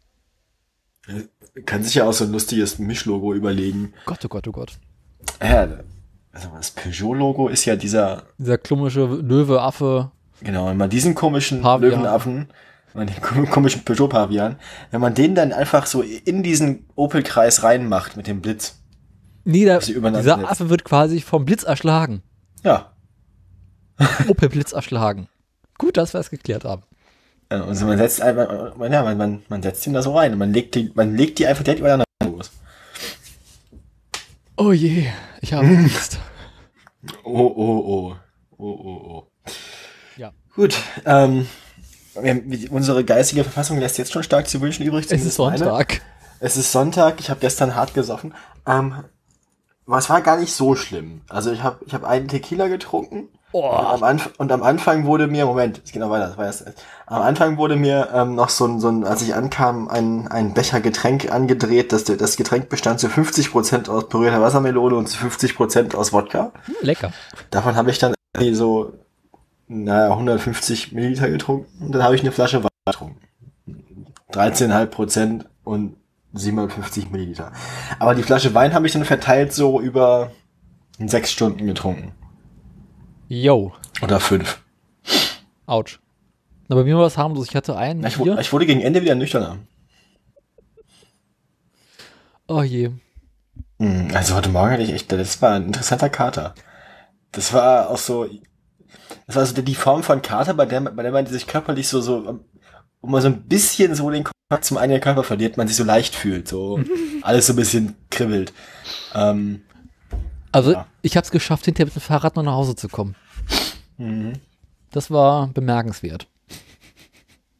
Kann 1.65 1.83
sich 1.83 1.95
ja 1.95 2.05
auch 2.05 2.13
so 2.13 2.23
ein 2.23 2.31
lustiges 2.31 2.79
Mischlogo 2.79 3.33
überlegen. 3.33 3.93
Gott, 4.05 4.23
oh 4.25 4.27
Gott, 4.27 4.47
oh 4.47 4.51
Gott. 4.51 4.73
Ja, 5.41 5.67
also 6.37 6.49
das 6.55 6.71
Peugeot-Logo 6.71 7.47
ist 7.47 7.65
ja 7.65 7.75
dieser, 7.75 8.23
Dieser 8.37 8.57
klumische 8.59 9.05
Löwe, 9.05 9.59
Affe. 9.61 10.11
genau, 10.41 10.67
wenn 10.67 10.77
man 10.77 10.89
diesen 10.89 11.15
komischen 11.15 11.61
Pavian. 11.61 11.91
Löwenaffen, 11.93 12.47
man 12.93 13.07
den 13.07 13.15
kom- 13.17 13.49
komischen 13.49 13.83
Peugeot-Pavian, 13.83 14.55
wenn 14.91 15.01
man 15.01 15.13
den 15.15 15.33
dann 15.35 15.51
einfach 15.53 15.85
so 15.87 16.01
in 16.01 16.43
diesen 16.43 16.85
Opel-Kreis 16.95 17.63
reinmacht 17.63 18.17
mit 18.17 18.27
dem 18.27 18.41
Blitz. 18.41 18.75
Nee, 19.45 19.65
Sie 19.79 19.93
übereinander 19.93 20.35
dieser. 20.37 20.51
Affe 20.51 20.69
wird 20.69 20.83
quasi 20.83 21.21
vom 21.21 21.45
Blitz 21.45 21.63
erschlagen. 21.63 22.21
Ja. 22.63 22.91
Opel 24.27 24.49
Blitz 24.49 24.73
erschlagen. 24.73 25.27
Gut, 25.77 25.97
dass 25.97 26.13
wir 26.13 26.19
es 26.19 26.29
geklärt 26.29 26.65
haben. 26.65 26.83
Ja, 27.51 27.63
Also 27.63 27.85
man 27.85 27.97
setzt 27.97 28.21
einfach, 28.21 28.47
ja, 28.77 29.03
man, 29.03 29.17
man, 29.17 29.41
man 29.47 29.61
setzt 29.63 29.87
ihn 29.87 29.93
da 29.93 30.01
so 30.01 30.15
rein 30.17 30.33
und 30.33 30.39
man 30.39 30.51
legt 30.53 30.75
die, 30.75 30.91
man 30.95 31.15
legt 31.15 31.39
die 31.39 31.47
einfach 31.47 31.63
direkt 31.63 31.79
übereinander. 31.79 32.03
Oh 34.59 34.71
je, 34.71 35.07
ich 35.41 35.53
habe 35.53 35.67
Angst. 35.67 36.19
Oh, 37.23 37.53
oh, 37.55 37.83
oh. 37.85 38.15
Oh, 38.57 38.65
oh, 38.65 39.27
oh. 39.37 39.51
Ja. 40.17 40.33
Gut, 40.55 40.75
ähm, 41.05 41.47
unsere 42.71 43.05
geistige 43.05 43.43
Verfassung 43.43 43.77
lässt 43.77 43.99
jetzt 43.99 44.11
schon 44.11 44.23
stark 44.23 44.47
zu 44.47 44.59
wünschen 44.59 44.83
übrig. 44.83 45.05
Es 45.11 45.23
ist 45.23 45.35
zumindest 45.35 45.63
meine. 45.63 45.77
Sonntag. 45.77 46.01
Es 46.39 46.57
ist 46.57 46.71
Sonntag, 46.71 47.19
ich 47.19 47.29
habe 47.29 47.39
gestern 47.39 47.75
hart 47.75 47.93
gesoffen. 47.93 48.33
Ähm, 48.65 49.03
aber 49.85 49.97
es 49.99 50.09
war 50.09 50.21
gar 50.21 50.39
nicht 50.39 50.53
so 50.53 50.75
schlimm. 50.75 51.21
Also 51.29 51.51
ich 51.51 51.61
habe 51.61 51.85
ich 51.85 51.93
hab 51.93 52.03
einen 52.03 52.27
Tequila 52.27 52.67
getrunken 52.67 53.29
und, 53.51 53.63
Oh, 53.63 53.69
am 53.69 54.03
Anf 54.03 54.31
und 54.37 54.51
am 54.51 54.61
Anfang 54.61 55.05
wurde 55.05 55.27
mir, 55.27 55.45
Moment, 55.45 55.81
es 55.83 55.91
geht 55.91 56.01
noch 56.01 56.09
weiter, 56.09 56.27
das 56.27 56.37
war 56.37 56.45
erst, 56.45 56.65
am 57.05 57.21
Anfang 57.21 57.57
wurde 57.57 57.75
mir 57.77 58.09
ähm, 58.13 58.35
noch 58.35 58.49
so 58.49 58.65
ein, 58.65 58.79
so 58.79 58.89
ein, 58.89 59.05
als 59.05 59.21
ich 59.21 59.35
ankam, 59.35 59.87
ein, 59.87 60.27
ein 60.27 60.53
Becher 60.53 60.81
Getränk 60.81 61.31
angedreht. 61.31 61.93
Das, 61.93 62.03
das 62.03 62.35
Getränk 62.35 62.67
bestand 62.69 62.99
zu 62.99 63.07
50% 63.07 63.89
aus 63.89 64.09
pürierter 64.09 64.41
Wassermelone 64.41 64.95
und 64.95 65.07
zu 65.07 65.17
50% 65.17 65.95
aus 65.95 66.11
Wodka. 66.11 66.51
lecker. 66.81 67.13
Davon 67.49 67.75
habe 67.75 67.89
ich 67.89 67.99
dann 67.99 68.13
irgendwie 68.35 68.53
so, 68.53 68.93
naja, 69.67 70.11
150 70.11 70.91
Milliliter 70.91 71.29
getrunken 71.29 71.85
und 71.85 71.93
dann 71.93 72.03
habe 72.03 72.15
ich 72.15 72.21
eine 72.21 72.31
Flasche 72.31 72.63
Wein 72.63 72.69
getrunken. 72.85 73.21
13,5 74.33 74.85
Prozent 74.87 75.45
und 75.63 75.95
750 76.33 77.11
Milliliter. 77.11 77.51
Aber 77.99 78.13
die 78.13 78.23
Flasche 78.23 78.53
Wein 78.53 78.73
habe 78.73 78.85
ich 78.87 78.93
dann 78.93 79.05
verteilt 79.05 79.53
so 79.53 79.79
über 79.79 80.31
sechs 80.99 81.31
Stunden 81.31 81.65
getrunken. 81.65 82.11
Yo, 83.27 83.73
Oder 84.01 84.19
fünf. 84.19 84.59
ouch. 85.65 85.99
Na, 86.69 86.75
bei 86.75 86.83
mir 86.83 86.97
war 86.97 87.07
es 87.07 87.17
harmlos. 87.17 87.47
Ich 87.49 87.55
hatte 87.55 87.77
einen 87.77 88.05
Ich, 88.05 88.15
hier. 88.17 88.35
wu- 88.35 88.39
ich 88.39 88.51
wurde 88.53 88.65
gegen 88.65 88.81
Ende 88.81 89.01
wieder 89.01 89.15
nüchterner. 89.15 89.57
Oh 92.47 92.61
je. 92.61 92.91
Hm, 93.79 94.09
Also 94.13 94.35
heute 94.35 94.49
Morgen 94.49 94.71
hatte 94.71 94.83
ich 94.83 94.93
echt, 94.93 95.11
das 95.11 95.41
war 95.41 95.53
ein 95.55 95.65
interessanter 95.67 96.09
Kater. 96.09 96.55
Das 97.31 97.53
war 97.53 97.89
auch 97.89 97.97
so, 97.97 98.27
das 99.27 99.35
war 99.35 99.45
so 99.45 99.61
die 99.61 99.75
Form 99.75 100.03
von 100.03 100.21
Kater, 100.21 100.53
bei 100.53 100.65
der, 100.65 100.81
bei 100.81 101.03
der 101.03 101.11
man 101.11 101.25
sich 101.25 101.47
körperlich 101.47 101.87
so, 101.87 101.99
so, 102.01 102.39
wo 103.01 103.07
man 103.09 103.21
so 103.21 103.27
ein 103.27 103.43
bisschen 103.43 103.93
so 103.95 104.09
den 104.09 104.23
Kontakt 104.23 104.65
zum 104.65 104.77
eigenen 104.77 105.01
Körper 105.01 105.23
verliert, 105.23 105.57
man 105.57 105.67
sich 105.67 105.75
so 105.77 105.83
leicht 105.83 106.15
fühlt, 106.15 106.47
so 106.47 106.79
alles 107.21 107.47
so 107.47 107.53
ein 107.53 107.57
bisschen 107.57 107.95
kribbelt. 108.09 108.53
Ähm, 109.13 109.63
Also, 110.57 110.71
Ja. 110.73 110.87
ich 111.03 111.15
habe 111.15 111.23
es 111.23 111.31
geschafft, 111.31 111.65
hinterher 111.65 111.85
mit 111.85 111.95
dem 111.95 112.01
Fahrrad 112.01 112.35
noch 112.35 112.43
nach 112.43 112.53
Hause 112.53 112.75
zu 112.75 112.87
kommen. 112.89 113.15
mhm. 113.97 114.33
Das 114.91 115.11
war 115.11 115.47
bemerkenswert. 115.47 116.27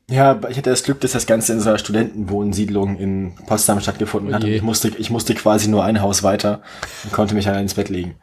Ja, 0.10 0.40
ich 0.50 0.58
hatte 0.58 0.70
das 0.70 0.84
Glück, 0.84 1.02
dass 1.02 1.12
das 1.12 1.26
Ganze 1.28 1.52
in 1.54 1.60
so 1.60 1.70
einer 1.70 1.78
Studentenwohnsiedlung 1.78 2.98
in 2.98 3.36
Potsdam 3.46 3.82
stattgefunden 3.82 4.32
Oh 4.32 4.36
hat. 4.36 4.44
Je. 4.44 4.56
ich 4.56 4.62
musste, 4.62 4.88
ich 4.88 5.10
musste 5.10 5.36
quasi 5.36 5.68
nur 5.68 5.84
ein 5.84 6.02
Haus 6.02 6.24
weiter 6.24 6.62
und 7.04 7.12
konnte 7.12 7.36
mich 7.36 7.44
dann 7.46 7.56
ins 7.60 7.74
Bett 7.74 7.90
legen. 7.90 8.16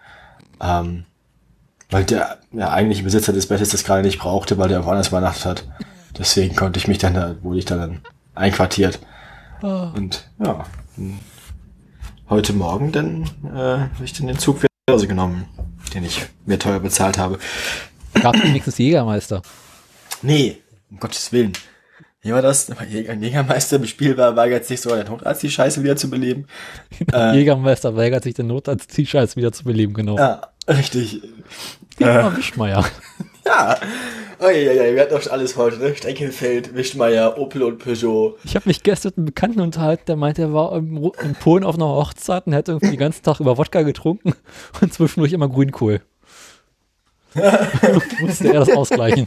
Ähm, 0.61 1.05
weil 1.91 2.05
der, 2.05 2.39
der 2.53 2.73
eigentliche 2.73 3.05
Besitzer 3.05 3.33
des 3.35 3.47
Bettes 3.47 3.69
das 3.69 3.85
gerade 3.85 4.03
nicht 4.03 4.19
brauchte, 4.19 4.57
weil 4.57 4.69
der 4.71 4.85
woanders 4.87 5.09
übernachtet 5.09 5.45
hat. 5.45 5.69
Deswegen 6.19 6.57
konnte 6.57 6.79
ich 6.79 6.89
mich 6.89 6.99
dann 6.99 7.13
da, 7.15 7.37
wurde 7.43 7.59
ich 7.59 7.67
dann 7.67 8.01
einquartiert. 8.35 8.99
Und 9.61 10.29
ja, 10.43 10.65
heute 12.35 12.53
Morgen 12.53 12.91
dann 12.91 13.23
äh, 13.45 13.49
habe 13.57 14.05
ich 14.05 14.13
dann 14.13 14.27
den 14.27 14.39
Zug 14.39 14.59
wieder 14.59 14.69
nach 14.89 14.95
Hause 14.95 15.07
genommen, 15.07 15.45
den 15.95 16.05
ich 16.05 16.21
mir 16.47 16.59
teuer 16.59 16.81
bezahlt 16.81 17.17
habe. 17.17 17.39
Gab 18.21 18.35
wenigstens 18.43 18.77
Jägermeister. 18.79 19.41
Nee, 20.23 20.59
um 20.91 20.99
Gottes 20.99 21.31
Willen. 21.33 21.53
Wie 22.23 22.33
war 22.33 22.43
das? 22.43 22.71
Ein 22.71 22.89
Jäger- 22.91 23.13
ein 23.13 23.23
Jägermeister 23.23 23.77
im 23.77 23.87
Spiel 23.87 24.17
war, 24.17 24.35
war 24.35 24.49
jetzt 24.49 24.69
nicht 24.69 24.81
so 24.83 24.91
der 24.91 25.05
Notarzt, 25.09 25.43
die 25.45 25.51
Scheiße 25.51 25.83
wieder 25.85 25.95
zu 25.97 26.11
beleben. 26.11 26.47
Äh. 27.13 27.37
Jägermeister 27.37 27.95
weigert 27.95 28.25
sich 28.25 28.35
den 28.35 28.49
Notarzt, 28.49 28.97
die 28.97 29.07
Scheiß 29.07 29.37
wieder 29.37 29.53
zu 29.53 29.63
beleben, 29.65 29.95
genau. 29.95 30.17
Ja, 30.19 30.49
richtig. 30.67 31.23
Dietmar 32.01 32.37
Wischmeier. 32.37 32.85
Ja. 33.47 33.79
Oh, 34.41 34.49
ja, 34.49 34.73
ja, 34.73 34.95
wir 34.95 35.01
hatten 35.03 35.15
doch 35.15 35.23
schon 35.23 35.33
alles 35.33 35.57
heute, 35.57 35.79
ne? 35.79 35.95
Steckelfeld, 35.95 36.75
Wischmeier, 36.75 37.39
Opel 37.39 37.63
und 37.63 37.79
Peugeot. 37.79 38.37
Ich 38.45 38.57
habe 38.57 38.69
mich 38.69 38.83
gestern 38.83 39.11
mit 39.11 39.19
einem 39.19 39.27
Bekannten 39.27 39.61
unterhalten, 39.61 40.05
der 40.07 40.17
meinte, 40.17 40.43
er 40.43 40.53
war 40.53 40.77
in 40.77 41.35
Polen 41.41 41.65
auf 41.65 41.77
einer 41.77 41.87
Hochzeit 41.87 42.47
und 42.47 42.53
hätte 42.53 42.73
irgendwie 42.73 42.91
den 42.91 42.99
ganzen 42.99 43.23
Tag 43.23 43.41
über 43.41 43.59
Wodka 43.59 43.83
getrunken 43.83 44.35
und 44.81 44.93
zwischendurch 44.93 45.33
immer 45.33 45.49
Grünkohl. 45.49 46.01
Musste 48.21 48.49
er 48.49 48.61
das 48.61 48.71
ausgleichen. 48.71 49.27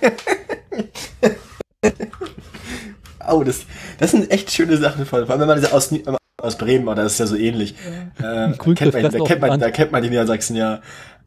Oh, 3.29 3.43
das, 3.43 3.65
das 3.99 4.11
sind 4.11 4.31
echt 4.31 4.51
schöne 4.51 4.77
Sachen 4.77 5.05
von, 5.05 5.25
vor 5.25 5.31
allem 5.31 5.41
wenn 5.41 5.47
man 5.47 5.61
das 5.61 5.71
aus, 5.71 5.93
aus 6.41 6.57
Bremen, 6.57 6.87
oder 6.87 7.03
das 7.03 7.13
ist 7.13 7.19
ja 7.19 7.25
so 7.27 7.35
ähnlich. 7.35 7.75
Äh, 8.19 8.53
kennt 8.53 8.93
man, 8.93 9.11
da, 9.11 9.19
kennt 9.19 9.41
man, 9.41 9.59
da 9.59 9.71
kennt 9.71 9.91
man 9.91 10.01
die 10.01 10.09
Niedersachsen 10.09 10.55
ja. 10.55 10.81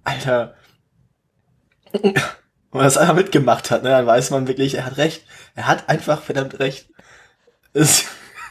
Alter. 0.04 0.54
Wenn 2.70 2.78
man 2.78 2.86
das 2.86 2.96
einfach 2.96 3.14
mitgemacht 3.14 3.70
hat, 3.70 3.82
ne, 3.82 3.90
dann 3.90 4.06
weiß 4.06 4.30
man 4.30 4.46
wirklich, 4.46 4.74
er 4.74 4.86
hat 4.86 4.96
recht. 4.96 5.24
Er 5.54 5.66
hat 5.66 5.88
einfach 5.88 6.22
verdammt 6.22 6.58
recht. 6.60 6.88
Es, 7.72 8.04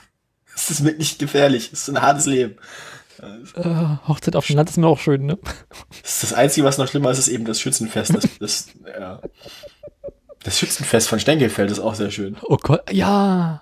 es 0.55 0.69
ist 0.69 0.83
wirklich 0.83 1.17
gefährlich. 1.17 1.71
Es 1.71 1.83
ist 1.83 1.89
ein 1.89 2.01
hartes 2.01 2.25
Leben. 2.25 2.57
Äh, 3.21 3.97
Hochzeit 4.07 4.35
auf 4.35 4.47
dem 4.47 4.55
Land 4.55 4.69
ist 4.69 4.77
mir 4.77 4.87
auch 4.87 4.99
schön, 4.99 5.25
ne? 5.25 5.37
Das 6.01 6.11
ist 6.11 6.23
das 6.23 6.33
Einzige, 6.33 6.65
was 6.65 6.77
noch 6.77 6.87
schlimmer 6.87 7.11
ist, 7.11 7.19
ist 7.19 7.27
eben 7.27 7.45
das 7.45 7.59
Schützenfest. 7.59 8.15
Das, 8.15 8.23
das, 8.39 8.67
ja. 8.87 9.21
das 10.43 10.59
Schützenfest 10.59 11.09
von 11.09 11.19
Stenkelfeld 11.19 11.71
ist 11.71 11.79
auch 11.79 11.95
sehr 11.95 12.11
schön. 12.11 12.37
Oh 12.43 12.57
Gott, 12.57 12.91
ja. 12.91 13.61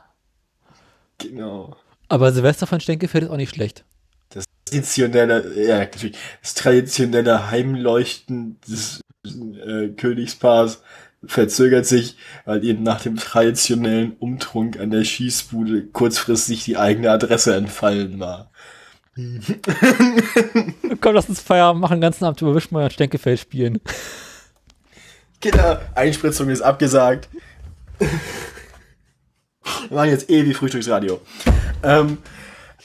Genau. 1.17 1.75
Aber 2.07 2.31
Silvester 2.31 2.67
von 2.67 2.79
Stenkefeld 2.79 3.25
ist 3.25 3.29
auch 3.29 3.37
nicht 3.37 3.53
schlecht. 3.53 3.83
Das 4.29 4.45
traditionelle, 4.65 5.67
ja, 5.67 5.79
natürlich, 5.79 6.17
das 6.41 6.53
traditionelle 6.53 7.49
Heimleuchten 7.49 8.59
des 8.67 9.01
äh, 9.27 9.89
Königspaars 9.89 10.81
verzögert 11.25 11.85
sich, 11.85 12.15
weil 12.45 12.63
ihnen 12.63 12.83
nach 12.83 13.01
dem 13.01 13.17
traditionellen 13.17 14.15
Umtrunk 14.19 14.79
an 14.79 14.91
der 14.91 15.03
Schießbude 15.03 15.87
kurzfristig 15.87 16.63
die 16.63 16.77
eigene 16.77 17.11
Adresse 17.11 17.55
entfallen 17.55 18.19
war. 18.19 18.51
Komm, 21.01 21.15
lass 21.15 21.27
uns 21.27 21.41
Feierabend 21.41 21.81
machen, 21.81 21.97
den 21.97 22.01
ganzen 22.01 22.25
Abend 22.25 22.39
über 22.41 22.53
Wischmeier 22.53 22.85
und 22.85 22.93
Stenkefeld 22.93 23.39
spielen. 23.39 23.81
Kinder, 25.41 25.81
Einspritzung 25.95 26.49
ist 26.49 26.61
abgesagt. 26.61 27.29
Wir 27.99 28.09
machen 29.89 30.09
jetzt 30.09 30.29
eh 30.29 30.45
wie 30.45 30.53
Frühstücksradio. 30.53 31.19
Ähm. 31.83 32.19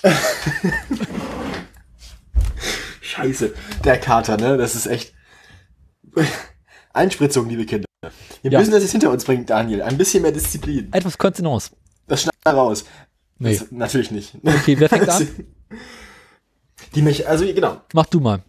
Scheiße, 3.02 3.52
der 3.84 3.98
Kater, 3.98 4.36
ne? 4.38 4.56
Das 4.56 4.74
ist 4.74 4.86
echt. 4.86 5.12
Einspritzung, 6.92 7.48
liebe 7.48 7.64
Kinder. 7.66 7.86
Wir 8.42 8.50
Ja. 8.50 8.58
müssen 8.58 8.72
das 8.72 8.82
jetzt 8.82 8.92
hinter 8.92 9.10
uns 9.10 9.24
bringen, 9.24 9.46
Daniel. 9.46 9.82
Ein 9.82 9.96
bisschen 9.96 10.22
mehr 10.22 10.32
Disziplin. 10.32 10.92
Etwas 10.92 11.16
Kontenance. 11.16 11.70
Das 12.08 12.22
schneiden 12.22 12.38
wir 12.44 12.52
raus. 12.52 12.84
Nee. 13.38 13.56
Das, 13.56 13.70
natürlich 13.70 14.10
nicht. 14.10 14.34
Okay, 14.44 14.78
wer 14.78 14.88
fängt 14.88 15.08
an? 15.08 15.28
Die 16.94 17.02
mich, 17.02 17.26
also 17.28 17.44
genau. 17.46 17.80
Mach 17.94 18.06
du 18.06 18.20
mal. 18.20 18.42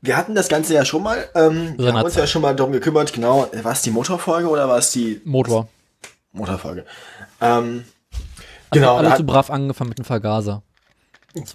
Wir 0.00 0.16
hatten 0.16 0.34
das 0.34 0.48
Ganze 0.48 0.74
ja 0.74 0.84
schon 0.84 1.02
mal. 1.02 1.28
Ähm, 1.34 1.74
wir 1.76 1.92
haben 1.92 2.04
uns 2.04 2.14
ja 2.14 2.26
schon 2.26 2.42
mal 2.42 2.54
darum 2.54 2.72
gekümmert, 2.72 3.12
genau. 3.12 3.48
War 3.62 3.72
es 3.72 3.82
die 3.82 3.90
Motorfolge 3.90 4.48
oder 4.48 4.68
war 4.68 4.78
es 4.78 4.90
die 4.92 5.20
Motor. 5.24 5.68
Motorfolge? 6.32 6.84
Ähm, 7.40 7.84
genau. 8.70 8.92
da 8.94 8.96
Alles 8.98 9.10
hat- 9.12 9.18
so 9.18 9.24
brav 9.24 9.50
angefangen 9.50 9.88
mit 9.88 9.98
dem 9.98 10.04
Vergaser. 10.04 10.62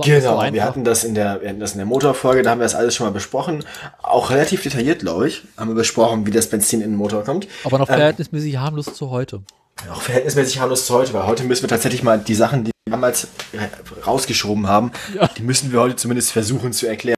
Genau, 0.03 0.41
wir 0.53 0.63
hatten 0.63 0.83
das 0.83 1.03
in 1.03 1.15
der, 1.15 1.41
wir 1.41 1.49
hatten 1.49 1.59
das 1.59 1.71
in 1.73 1.77
der 1.77 1.85
Motorfolge, 1.85 2.43
da 2.43 2.51
haben 2.51 2.59
wir 2.59 2.65
das 2.65 2.75
alles 2.75 2.95
schon 2.95 3.05
mal 3.07 3.11
besprochen. 3.11 3.63
Auch 4.01 4.29
relativ 4.29 4.61
detailliert, 4.63 4.99
glaube 4.99 5.27
ich, 5.27 5.43
haben 5.57 5.69
wir 5.69 5.75
besprochen, 5.75 6.25
wie 6.25 6.31
das 6.31 6.47
Benzin 6.47 6.81
in 6.81 6.91
den 6.91 6.97
Motor 6.97 7.23
kommt. 7.23 7.47
Aber 7.63 7.77
noch 7.79 7.89
Ähm, 7.89 7.95
verhältnismäßig 7.95 8.57
harmlos 8.57 8.93
zu 8.93 9.09
heute. 9.09 9.41
Auch 9.91 10.01
verhältnismäßig 10.01 10.59
harmlos 10.59 10.85
zu 10.85 10.93
heute, 10.93 11.13
weil 11.13 11.25
heute 11.25 11.43
müssen 11.43 11.63
wir 11.63 11.69
tatsächlich 11.69 12.03
mal 12.03 12.19
die 12.19 12.35
Sachen, 12.35 12.63
die 12.65 12.71
wir 12.85 12.91
damals 12.91 13.27
rausgeschoben 14.05 14.67
haben, 14.67 14.91
Ja. 15.15 15.27
die 15.37 15.41
müssen 15.41 15.71
wir 15.71 15.79
heute 15.79 15.95
zumindest 15.95 16.31
versuchen 16.31 16.73
zu 16.73 16.87
erklären. 16.87 17.15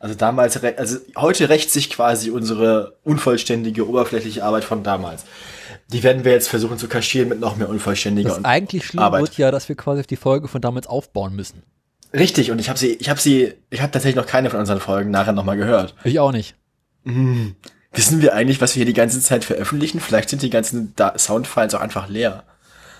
Also 0.00 0.14
damals, 0.14 0.62
also 0.62 0.98
heute 1.16 1.48
rächt 1.48 1.70
sich 1.70 1.90
quasi 1.90 2.30
unsere 2.30 2.96
unvollständige, 3.04 3.88
oberflächliche 3.88 4.44
Arbeit 4.44 4.64
von 4.64 4.82
damals. 4.82 5.24
Die 5.88 6.02
werden 6.02 6.24
wir 6.24 6.32
jetzt 6.32 6.48
versuchen 6.48 6.78
zu 6.78 6.88
kaschieren 6.88 7.28
mit 7.28 7.40
noch 7.40 7.56
mehr 7.56 7.68
unvollständiger 7.68 8.28
Das 8.30 8.38
und 8.38 8.44
eigentlich 8.46 8.86
schlimm 8.86 9.02
Arbeit. 9.02 9.22
wird 9.22 9.38
ja, 9.38 9.50
dass 9.50 9.68
wir 9.68 9.76
quasi 9.76 10.00
auf 10.00 10.06
die 10.06 10.16
Folge 10.16 10.48
von 10.48 10.60
damals 10.60 10.86
aufbauen 10.86 11.34
müssen. 11.34 11.62
Richtig, 12.12 12.50
und 12.50 12.58
ich 12.58 12.68
habe 12.68 12.78
sie, 12.78 12.94
ich 12.94 13.08
habe 13.10 13.20
sie, 13.20 13.54
ich 13.70 13.82
habe 13.82 13.92
tatsächlich 13.92 14.16
noch 14.16 14.26
keine 14.26 14.50
von 14.50 14.60
unseren 14.60 14.80
Folgen 14.80 15.10
nachher 15.10 15.32
nochmal 15.32 15.56
gehört. 15.56 15.94
Ich 16.04 16.18
auch 16.18 16.32
nicht. 16.32 16.54
Wissen 17.04 18.20
wir 18.20 18.34
eigentlich, 18.34 18.60
was 18.60 18.74
wir 18.74 18.80
hier 18.80 18.86
die 18.86 18.92
ganze 18.92 19.20
Zeit 19.20 19.44
veröffentlichen? 19.44 20.00
Vielleicht 20.00 20.28
sind 20.28 20.42
die 20.42 20.50
ganzen 20.50 20.92
da 20.96 21.16
Soundfiles 21.16 21.74
auch 21.74 21.80
einfach 21.80 22.08
leer. 22.08 22.44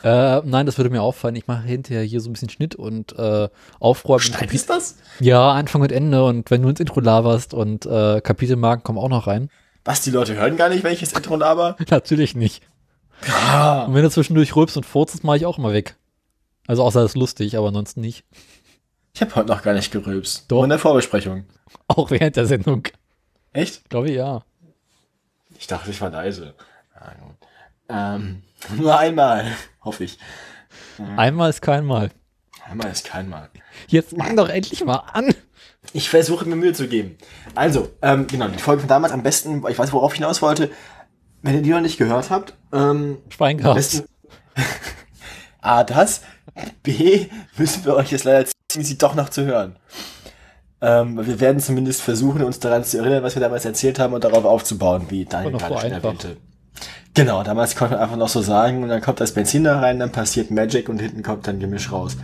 Äh, 0.05 0.43
nein, 0.45 0.67
das 0.67 0.79
würde 0.79 0.91
mir 0.91 1.03
auffallen. 1.03 1.35
Ich 1.35 1.49
mache 1.49 1.65
hinterher 1.65 2.03
hier 2.05 2.21
so 2.21 2.31
ein 2.31 2.33
bisschen 2.33 2.49
Schnitt 2.49 2.77
und 2.77 3.19
äh, 3.19 3.49
Aufräumen. 3.81 4.21
Schneidest 4.21 4.71
das? 4.71 4.97
Ja, 5.19 5.53
Anfang 5.53 5.83
und 5.83 5.91
Ende. 5.91 6.25
Und 6.25 6.51
wenn 6.51 6.63
du 6.63 6.69
ins 6.69 6.81
Intro 6.81 7.01
laberst 7.01 7.55
und 7.55 7.87
äh, 7.87 8.21
Kapitelmarken 8.21 8.85
kommen 8.85 8.99
auch 8.99 9.09
noch 9.09 9.27
rein. 9.27 9.51
Was, 9.85 10.03
die 10.03 10.11
Leute 10.11 10.35
hören 10.35 10.57
gar 10.57 10.69
nicht, 10.69 10.85
welches 10.85 11.13
Intro 11.13 11.37
laber? 11.37 11.77
Natürlich 11.91 12.37
nicht. 12.37 12.63
Ah. 13.29 13.85
Und 13.85 13.95
wenn 13.95 14.03
du 14.03 14.11
zwischendurch 14.11 14.55
rülpst 14.55 14.77
und 14.77 14.87
furzt, 14.87 15.25
mache 15.25 15.39
ich 15.39 15.47
auch 15.47 15.59
immer 15.59 15.73
weg. 15.73 15.97
Also 16.67 16.85
außer 16.85 17.03
das 17.03 17.13
ist 17.13 17.17
lustig, 17.17 17.57
aber 17.57 17.69
ansonsten 17.69 18.01
nicht. 18.01 18.25
Ich 19.17 19.23
habe 19.23 19.35
heute 19.35 19.49
noch 19.49 19.63
gar 19.63 19.73
nicht 19.73 19.91
gerülpst. 19.91 20.45
Doch. 20.49 20.63
In 20.63 20.69
der 20.69 20.79
Vorbesprechung. 20.79 21.47
Auch 21.89 22.11
während 22.11 22.37
der 22.37 22.45
Sendung. 22.45 22.87
Echt? 23.55 23.89
Glaube 23.89 24.11
ich, 24.11 24.17
ja. 24.17 24.43
Ich 25.59 25.67
dachte, 25.67 25.91
ich 25.91 25.99
war 26.03 26.11
leise. 26.11 26.53
Ähm, 27.89 28.43
nur 28.77 28.99
einmal, 28.99 29.51
hoffe 29.83 30.05
ich. 30.05 30.19
Einmal 31.17 31.49
ist 31.49 31.63
kein 31.63 31.87
Mal. 31.87 32.11
Einmal 32.69 32.91
ist 32.91 33.07
kein 33.07 33.31
Mal. 33.31 33.49
Jetzt 33.89 34.15
mach 34.15 34.29
doch 34.37 34.51
endlich 34.51 34.85
mal 34.85 35.03
an. 35.15 35.35
Ich 35.95 36.11
versuche 36.11 36.45
mir 36.45 36.57
Mühe 36.57 36.75
zu 36.75 36.87
geben. 36.87 37.17
Also, 37.55 37.89
ähm, 38.03 38.27
genau, 38.27 38.49
die 38.49 38.59
Folge 38.59 38.81
von 38.81 38.89
damals 38.89 39.15
am 39.15 39.23
besten, 39.23 39.65
ich 39.67 39.79
weiß, 39.79 39.95
worauf 39.95 40.13
ich 40.13 40.19
hinaus 40.19 40.43
wollte. 40.43 40.71
Wenn 41.41 41.55
ihr 41.55 41.63
die 41.63 41.71
noch 41.71 41.81
nicht 41.81 41.97
gehört 41.97 42.29
habt, 42.29 42.53
ähm, 42.71 43.17
besten 43.39 44.05
A, 45.63 45.85
das. 45.85 46.21
B, 46.83 47.29
müssen 47.57 47.83
wir 47.87 47.95
euch 47.95 48.13
jetzt 48.13 48.25
leider 48.25 48.47
sie 48.85 48.99
doch 48.99 49.15
noch 49.15 49.29
zu 49.29 49.45
hören. 49.45 49.77
Ähm, 50.81 51.27
wir 51.27 51.41
werden 51.41 51.61
zumindest 51.61 52.03
versuchen, 52.03 52.43
uns 52.43 52.61
daran 52.61 52.85
zu 52.85 52.99
erinnern, 52.99 53.23
was 53.23 53.35
wir 53.35 53.41
damals 53.41 53.65
erzählt 53.65 53.99
haben 53.99 54.13
und 54.13 54.25
darauf 54.25 54.45
aufzubauen, 54.45 55.07
wie 55.09 55.25
Daniel 55.25 55.53
gerade 55.53 55.81
schon 55.81 55.93
erwähnte. 55.93 56.37
Genau, 57.15 57.43
damals 57.43 57.77
konnte 57.77 57.95
man 57.95 58.03
einfach 58.03 58.19
noch 58.19 58.29
so 58.29 58.43
sagen 58.43 58.83
und 58.83 58.91
dann 58.91 59.01
kommt 59.01 59.21
das 59.21 59.33
Benzin 59.33 59.65
da 59.65 59.81
rein, 59.81 59.99
dann 59.99 60.13
passiert 60.13 60.51
Magic 60.51 60.91
und 60.91 61.01
hinten 61.01 61.23
kommt 61.23 61.47
dann 61.47 61.59
Gemisch 61.59 61.91
raus. 61.91 62.19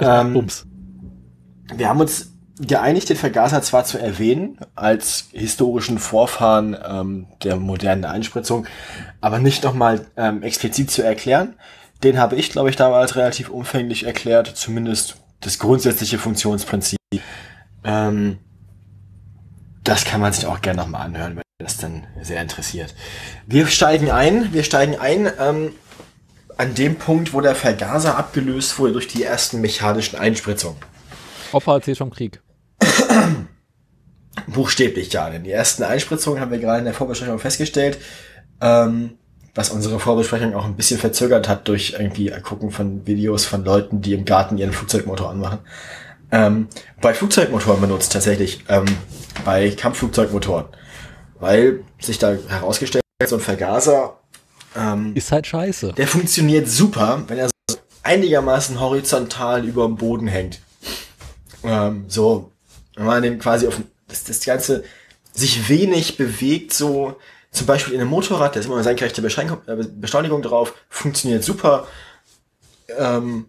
Ähm, 0.00 0.32
Bums. 0.32 0.66
wir 1.72 1.88
haben 1.88 2.00
uns 2.00 2.32
geeinigt, 2.58 3.08
den 3.08 3.16
Vergaser 3.16 3.62
zwar 3.62 3.84
zu 3.84 3.98
erwähnen, 3.98 4.58
als 4.74 5.28
historischen 5.32 5.98
Vorfahren 5.98 6.76
ähm, 6.84 7.26
der 7.44 7.56
modernen 7.56 8.04
Einspritzung, 8.04 8.66
aber 9.20 9.38
nicht 9.38 9.62
nochmal 9.62 10.06
ähm, 10.16 10.42
explizit 10.42 10.90
zu 10.90 11.02
erklären. 11.02 11.54
Den 12.02 12.18
habe 12.18 12.34
ich, 12.34 12.50
glaube 12.50 12.70
ich, 12.70 12.76
damals 12.76 13.14
relativ 13.14 13.50
umfänglich 13.50 14.04
erklärt, 14.04 14.48
zumindest 14.48 15.21
das 15.42 15.58
grundsätzliche 15.58 16.18
Funktionsprinzip. 16.18 16.98
Ähm, 17.84 18.38
das 19.84 20.04
kann 20.04 20.20
man 20.20 20.32
sich 20.32 20.46
auch 20.46 20.62
gerne 20.62 20.80
nochmal 20.80 21.02
anhören, 21.02 21.36
wenn 21.36 21.42
das 21.58 21.76
dann 21.76 22.06
sehr 22.22 22.40
interessiert. 22.40 22.94
Wir 23.46 23.66
steigen 23.66 24.10
ein, 24.10 24.52
wir 24.52 24.62
steigen 24.62 24.96
ein 24.96 25.30
ähm, 25.38 25.72
an 26.56 26.74
dem 26.74 26.96
Punkt, 26.96 27.32
wo 27.32 27.40
der 27.40 27.54
Vergaser 27.54 28.16
abgelöst 28.16 28.78
wurde 28.78 28.92
durch 28.92 29.08
die 29.08 29.24
ersten 29.24 29.60
mechanischen 29.60 30.18
Einspritzungen. 30.18 30.78
Opa 31.52 31.74
erzählt 31.74 31.98
vom 31.98 32.10
Krieg. 32.10 32.40
Buchstäblich 34.46 35.12
ja, 35.12 35.28
denn 35.28 35.44
die 35.44 35.50
ersten 35.50 35.82
Einspritzungen 35.82 36.40
haben 36.40 36.50
wir 36.50 36.58
gerade 36.58 36.78
in 36.78 36.84
der 36.84 36.94
Vorbesprechung 36.94 37.38
festgestellt, 37.38 37.98
ähm, 38.60 39.18
was 39.54 39.70
unsere 39.70 39.98
Vorbesprechung 40.00 40.54
auch 40.54 40.64
ein 40.64 40.76
bisschen 40.76 40.98
verzögert 40.98 41.48
hat 41.48 41.68
durch 41.68 41.94
irgendwie 41.98 42.30
Gucken 42.42 42.70
von 42.70 43.06
Videos 43.06 43.44
von 43.44 43.64
Leuten, 43.64 44.00
die 44.00 44.14
im 44.14 44.24
Garten 44.24 44.56
ihren 44.58 44.72
Flugzeugmotor 44.72 45.30
anmachen. 45.30 45.58
Ähm, 46.30 46.68
bei 47.00 47.12
Flugzeugmotoren 47.12 47.80
benutzt 47.80 48.12
tatsächlich, 48.12 48.64
ähm, 48.68 48.86
bei 49.44 49.70
Kampfflugzeugmotoren, 49.70 50.66
weil 51.38 51.84
sich 52.00 52.18
da 52.18 52.34
herausgestellt 52.48 53.04
hat, 53.20 53.28
so 53.28 53.36
ein 53.36 53.42
Vergaser, 53.42 54.18
ähm, 54.74 55.14
Ist 55.14 55.30
halt 55.30 55.46
scheiße. 55.46 55.92
der 55.92 56.06
funktioniert 56.08 56.66
super, 56.68 57.22
wenn 57.28 57.38
er 57.38 57.48
so 57.48 57.76
einigermaßen 58.02 58.80
horizontal 58.80 59.66
über 59.66 59.84
dem 59.86 59.96
Boden 59.96 60.26
hängt. 60.26 60.60
Ähm, 61.62 62.06
so, 62.08 62.50
wenn 62.96 63.04
man 63.04 63.22
den 63.22 63.38
quasi 63.38 63.66
auf 63.66 63.80
das, 64.08 64.24
das 64.24 64.42
Ganze 64.44 64.84
sich 65.32 65.68
wenig 65.68 66.16
bewegt, 66.16 66.72
so 66.72 67.16
zum 67.52 67.66
Beispiel 67.66 67.94
in 67.94 68.00
einem 68.00 68.10
Motorrad, 68.10 68.56
da 68.56 68.60
ist 68.60 68.66
immer 68.66 68.76
eine 68.76 68.84
senkrechte 68.84 69.22
äh, 69.22 69.84
Beschleunigung 69.94 70.42
drauf, 70.42 70.74
funktioniert 70.88 71.44
super. 71.44 71.86
Ähm, 72.98 73.46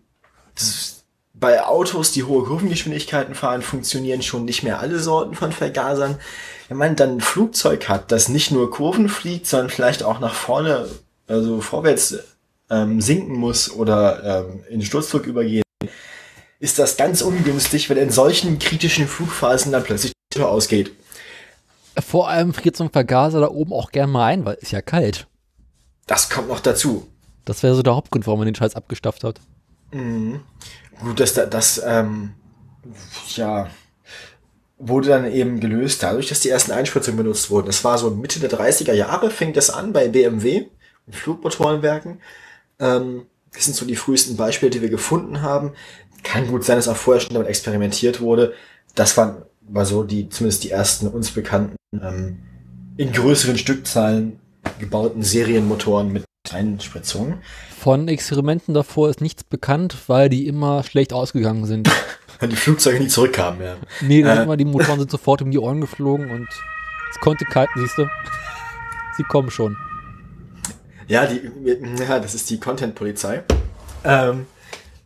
bei 1.34 1.66
Autos, 1.66 2.12
die 2.12 2.24
hohe 2.24 2.44
Kurvengeschwindigkeiten 2.44 3.34
fahren, 3.34 3.62
funktionieren 3.62 4.22
schon 4.22 4.46
nicht 4.46 4.64
mehr 4.64 4.80
alle 4.80 5.00
Sorten 5.00 5.36
von 5.36 5.52
Vergasern. 5.52 6.20
Wenn 6.68 6.78
man 6.78 6.96
dann 6.96 7.18
ein 7.18 7.22
Flugzeug 7.22 7.90
hat, 7.90 8.12
das 8.12 8.30
nicht 8.30 8.52
nur 8.52 8.70
Kurven 8.72 9.10
fliegt, 9.10 9.48
sondern 9.48 9.70
vielleicht 9.70 10.04
auch 10.04 10.20
nach 10.20 10.34
vorne, 10.36 10.88
also 11.28 11.62
vorwärts 11.62 12.18
ähm, 12.70 13.02
sinken 13.02 13.36
muss 13.36 13.72
oder 13.72 14.46
ähm, 14.48 14.64
in 14.70 14.82
Sturzflug 14.82 15.26
übergehen, 15.26 15.64
ist 16.60 16.80
das 16.80 16.98
ganz 16.98 17.22
ungünstig, 17.22 17.90
wenn 17.90 17.98
in 17.98 18.10
solchen 18.10 18.60
kritischen 18.60 19.08
Flugphasen 19.08 19.72
dann 19.72 19.84
plötzlich 19.84 20.14
die 20.14 20.38
Tür 20.38 20.50
ausgeht. 20.50 20.92
Vor 22.00 22.30
allem 22.30 22.54
friert 22.54 22.76
so 22.76 22.84
ein 22.84 22.90
Vergaser 22.90 23.42
da 23.42 23.50
oben 23.50 23.74
auch 23.74 23.92
gern 23.92 24.10
mal 24.10 24.26
ein, 24.26 24.46
weil 24.46 24.56
ist 24.56 24.72
ja 24.72 24.82
kalt. 24.82 25.28
Das 26.08 26.30
kommt 26.30 26.50
noch 26.50 26.60
dazu. 26.60 27.08
Das 27.46 27.64
wäre 27.64 27.76
so 27.76 27.84
der 27.84 27.96
Hauptgrund, 27.96 28.26
warum 28.26 28.40
man 28.40 28.48
den 28.48 28.56
Scheiß 28.56 28.76
abgestafft 28.76 29.24
hat. 29.24 29.40
Gut, 29.92 31.20
dass 31.20 31.34
da, 31.34 31.46
das, 31.46 31.82
ähm, 31.86 32.34
ja, 33.36 33.70
wurde 34.80 35.10
dann 35.10 35.32
eben 35.32 35.60
gelöst 35.60 36.04
dadurch, 36.04 36.30
dass 36.30 36.40
die 36.40 36.50
ersten 36.50 36.72
Einspritzungen 36.72 37.18
benutzt 37.18 37.50
wurden. 37.50 37.68
Das 37.68 37.84
war 37.84 37.98
so 37.98 38.10
Mitte 38.10 38.40
der 38.40 38.50
30er 38.50 38.94
Jahre, 38.94 39.30
fing 39.30 39.54
das 39.54 39.70
an 39.70 39.94
bei 39.94 40.08
BMW 40.08 40.66
und 41.06 41.16
Flugmotorenwerken. 41.16 42.22
Ähm, 42.80 43.28
das 43.54 43.66
sind 43.66 43.76
so 43.76 43.86
die 43.86 43.96
frühesten 43.96 44.36
Beispiele, 44.36 44.72
die 44.72 44.82
wir 44.82 44.90
gefunden 44.90 45.42
haben. 45.42 45.74
Kann 46.24 46.48
gut 46.48 46.64
sein, 46.64 46.78
dass 46.78 46.88
auch 46.88 46.98
vorher 46.98 47.22
schon 47.22 47.34
damit 47.34 47.50
experimentiert 47.50 48.20
wurde. 48.20 48.54
Das 48.96 49.16
waren 49.16 49.44
war 49.68 49.86
so 49.86 50.04
die, 50.04 50.30
zumindest 50.30 50.64
die 50.64 50.72
ersten 50.72 51.08
uns 51.08 51.32
bekannten, 51.32 51.76
ähm, 52.02 52.38
in 52.98 53.12
größeren 53.12 53.58
Stückzahlen 53.58 54.40
gebauten 54.80 55.24
Serienmotoren 55.24 56.12
mit 56.12 56.24
Einspritzungen. 56.52 57.36
Von 57.80 58.08
Experimenten 58.08 58.74
davor 58.74 59.10
ist 59.10 59.22
nichts 59.22 59.44
bekannt, 59.44 59.96
weil 60.08 60.30
die 60.30 60.48
immer 60.48 60.84
schlecht 60.84 61.14
ausgegangen 61.14 61.66
sind. 61.66 61.90
Weil 62.40 62.50
die 62.50 62.56
Flugzeuge 62.56 63.00
nie 63.00 63.08
zurückkamen, 63.08 63.62
ja. 63.62 63.76
Nee, 64.02 64.22
Äh. 64.22 64.44
immer 64.44 64.58
die 64.58 64.66
Motoren 64.66 65.00
sind 65.00 65.12
sofort 65.12 65.42
um 65.44 65.52
die 65.52 65.60
Ohren 65.60 65.80
geflogen 65.80 66.30
und 66.32 66.48
es 67.12 67.20
konnte 67.22 67.46
kalt, 67.46 67.70
siehst 67.76 67.98
du. 67.98 68.06
Sie 69.18 69.24
kommen 69.24 69.50
schon. 69.52 69.78
Ja, 71.08 71.26
die, 71.28 71.42
ja, 72.00 72.20
das 72.20 72.34
ist 72.34 72.50
die 72.50 72.60
Content-Polizei. 72.60 73.44
Ähm, 74.04 74.46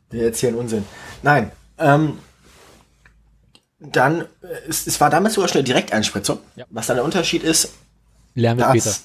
wir 0.10 0.24
erzählen 0.24 0.56
Unsinn. 0.56 0.86
Nein, 1.22 1.52
ähm, 1.78 2.14
dann, 3.80 4.22
äh, 4.22 4.26
es, 4.68 4.88
es 4.88 5.00
war 5.00 5.10
damals 5.10 5.36
sogar 5.36 5.48
schon 5.50 5.60
eine 5.60 5.64
Direkteinspritzung. 5.66 6.40
Ja. 6.56 6.66
Was 6.70 6.88
dann 6.88 6.98
der 6.98 7.06
Unterschied 7.06 7.44
ist, 7.44 7.74
wir 8.58 8.66
später. 8.82 8.96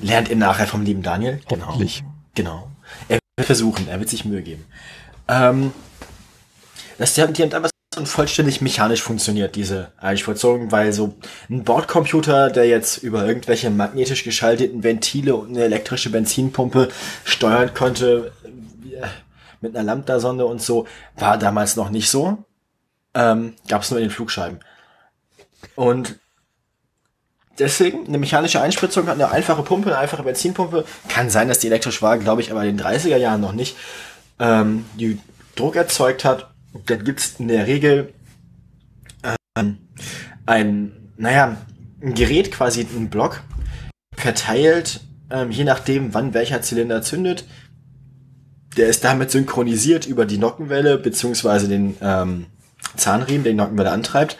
lernt 0.00 0.28
ihr 0.28 0.36
nachher 0.36 0.66
vom 0.66 0.82
lieben 0.82 1.02
Daniel. 1.02 1.40
Hoffentlich. 1.66 2.04
Genau. 2.34 2.70
Er 3.08 3.18
wird 3.36 3.46
versuchen, 3.46 3.88
er 3.88 3.98
wird 4.00 4.08
sich 4.10 4.24
Mühe 4.24 4.42
geben. 4.42 4.64
Ähm, 5.28 5.72
das, 6.98 7.14
die, 7.14 7.22
haben- 7.22 7.32
die 7.32 7.42
haben 7.42 7.50
damals 7.50 7.72
schon 7.94 8.06
vollständig 8.06 8.60
mechanisch 8.62 9.02
funktioniert, 9.02 9.54
diese 9.54 9.92
Einspritzung, 9.98 10.72
weil 10.72 10.92
so 10.94 11.14
ein 11.50 11.62
Bordcomputer, 11.64 12.48
der 12.50 12.66
jetzt 12.66 12.98
über 12.98 13.26
irgendwelche 13.26 13.68
magnetisch 13.70 14.24
geschalteten 14.24 14.82
Ventile 14.82 15.36
und 15.36 15.50
eine 15.50 15.64
elektrische 15.64 16.08
Benzinpumpe 16.10 16.88
steuern 17.24 17.74
konnte, 17.74 18.32
äh, 18.44 19.06
mit 19.60 19.76
einer 19.76 19.84
Lambda-Sonde 19.84 20.46
und 20.46 20.62
so, 20.62 20.86
war 21.16 21.36
damals 21.38 21.76
noch 21.76 21.90
nicht 21.90 22.08
so. 22.10 22.38
Ähm, 23.14 23.54
Gab 23.68 23.82
es 23.82 23.90
nur 23.90 24.00
in 24.00 24.06
den 24.06 24.12
Flugscheiben. 24.12 24.60
Und 25.74 26.18
deswegen, 27.58 28.06
eine 28.06 28.18
mechanische 28.18 28.60
Einspritzung 28.60 29.06
hat 29.06 29.14
eine 29.14 29.30
einfache 29.30 29.62
Pumpe, 29.62 29.90
eine 29.90 29.98
einfache 29.98 30.22
Benzinpumpe. 30.22 30.84
Kann 31.08 31.30
sein, 31.30 31.48
dass 31.48 31.58
die 31.58 31.66
elektrisch 31.66 32.02
war, 32.02 32.18
glaube 32.18 32.40
ich, 32.40 32.50
aber 32.50 32.64
in 32.64 32.76
den 32.76 32.86
30er 32.86 33.16
Jahren 33.16 33.40
noch 33.40 33.52
nicht. 33.52 33.76
Ähm, 34.38 34.84
die 34.98 35.18
Druck 35.56 35.76
erzeugt 35.76 36.24
hat. 36.24 36.50
Dann 36.86 37.04
gibt's 37.04 37.34
in 37.38 37.48
der 37.48 37.66
Regel 37.66 38.14
ähm, 39.56 39.78
ein, 40.46 40.92
naja, 41.16 41.58
ein 42.02 42.14
Gerät, 42.14 42.50
quasi 42.50 42.80
ein 42.80 43.10
Block, 43.10 43.42
verteilt, 44.16 45.00
ähm, 45.30 45.50
je 45.50 45.64
nachdem, 45.64 46.14
wann 46.14 46.34
welcher 46.34 46.62
Zylinder 46.62 47.02
zündet. 47.02 47.44
Der 48.76 48.88
ist 48.88 49.04
damit 49.04 49.30
synchronisiert 49.30 50.06
über 50.06 50.24
die 50.24 50.38
Nockenwelle, 50.38 50.96
beziehungsweise 50.96 51.68
den 51.68 51.96
ähm, 52.00 52.46
Zahnriemen, 52.96 53.44
der 53.44 53.52
die 53.52 53.58
Nockenwelle 53.58 53.90
antreibt. 53.90 54.36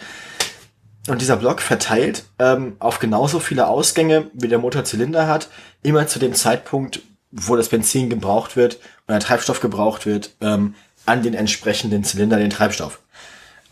Und 1.08 1.20
dieser 1.20 1.36
Block 1.36 1.60
verteilt 1.60 2.24
ähm, 2.38 2.76
auf 2.78 3.00
genauso 3.00 3.40
viele 3.40 3.66
Ausgänge, 3.66 4.30
wie 4.34 4.48
der 4.48 4.58
Motor 4.58 4.84
Zylinder 4.84 5.26
hat, 5.26 5.48
immer 5.82 6.06
zu 6.06 6.18
dem 6.18 6.34
Zeitpunkt, 6.34 7.00
wo 7.32 7.56
das 7.56 7.68
Benzin 7.68 8.08
gebraucht 8.08 8.56
wird 8.56 8.76
und 9.06 9.12
der 9.12 9.20
Treibstoff 9.20 9.60
gebraucht 9.60 10.06
wird, 10.06 10.36
ähm, 10.40 10.74
an 11.04 11.22
den 11.22 11.34
entsprechenden 11.34 12.04
Zylinder 12.04 12.36
den 12.36 12.50
Treibstoff. 12.50 13.00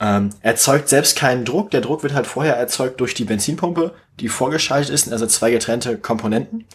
Ähm, 0.00 0.30
erzeugt 0.40 0.88
selbst 0.88 1.16
keinen 1.16 1.44
Druck. 1.44 1.70
Der 1.70 1.82
Druck 1.82 2.02
wird 2.02 2.14
halt 2.14 2.26
vorher 2.26 2.56
erzeugt 2.56 3.00
durch 3.00 3.14
die 3.14 3.24
Benzinpumpe, 3.24 3.94
die 4.18 4.28
vorgeschaltet 4.28 4.90
ist, 4.90 5.12
also 5.12 5.26
zwei 5.26 5.50
getrennte 5.50 5.98
Komponenten. 5.98 6.66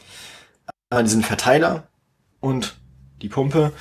Einmal 0.89 1.04
diesen 1.04 1.24
Verteiler 1.24 1.88
und 2.39 2.76
die 3.22 3.30
Pumpe. 3.30 3.74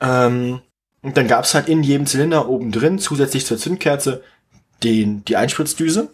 Ähm, 0.00 0.62
und 1.02 1.16
dann 1.16 1.28
gab's 1.28 1.54
halt 1.54 1.68
in 1.68 1.82
jedem 1.82 2.06
Zylinder 2.06 2.48
oben 2.48 2.72
drin, 2.72 2.98
zusätzlich 2.98 3.46
zur 3.46 3.58
Zündkerze, 3.58 4.22
den, 4.82 5.24
die 5.24 5.36
Einspritzdüse. 5.36 6.10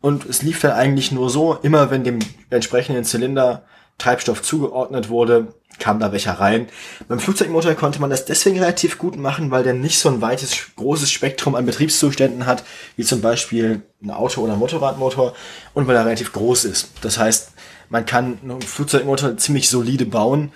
Und 0.00 0.26
es 0.26 0.42
lief 0.42 0.60
dann 0.60 0.72
eigentlich 0.72 1.12
nur 1.12 1.30
so, 1.30 1.58
immer 1.62 1.90
wenn 1.90 2.04
dem 2.04 2.18
entsprechenden 2.50 3.04
Zylinder 3.04 3.62
Treibstoff 3.98 4.42
zugeordnet 4.42 5.08
wurde, 5.10 5.54
kam 5.78 6.00
da 6.00 6.12
welcher 6.12 6.32
rein. 6.32 6.68
Beim 7.08 7.20
Flugzeugmotor 7.20 7.74
konnte 7.74 8.00
man 8.00 8.10
das 8.10 8.24
deswegen 8.24 8.58
relativ 8.58 8.98
gut 8.98 9.16
machen, 9.16 9.50
weil 9.50 9.62
der 9.62 9.74
nicht 9.74 9.98
so 9.98 10.08
ein 10.08 10.20
weites, 10.20 10.74
großes 10.76 11.10
Spektrum 11.10 11.54
an 11.54 11.66
Betriebszuständen 11.66 12.46
hat, 12.46 12.64
wie 12.96 13.04
zum 13.04 13.20
Beispiel 13.20 13.82
ein 14.02 14.10
Auto- 14.10 14.40
oder 14.40 14.56
Motorradmotor 14.56 15.34
und 15.74 15.86
weil 15.86 15.96
er 15.96 16.04
relativ 16.04 16.32
groß 16.32 16.64
ist. 16.64 16.90
Das 17.02 17.18
heißt, 17.18 17.52
man 17.88 18.06
kann 18.06 18.38
einen 18.42 18.62
Flugzeugmotor 18.62 19.36
ziemlich 19.36 19.68
solide 19.68 20.06
bauen 20.06 20.52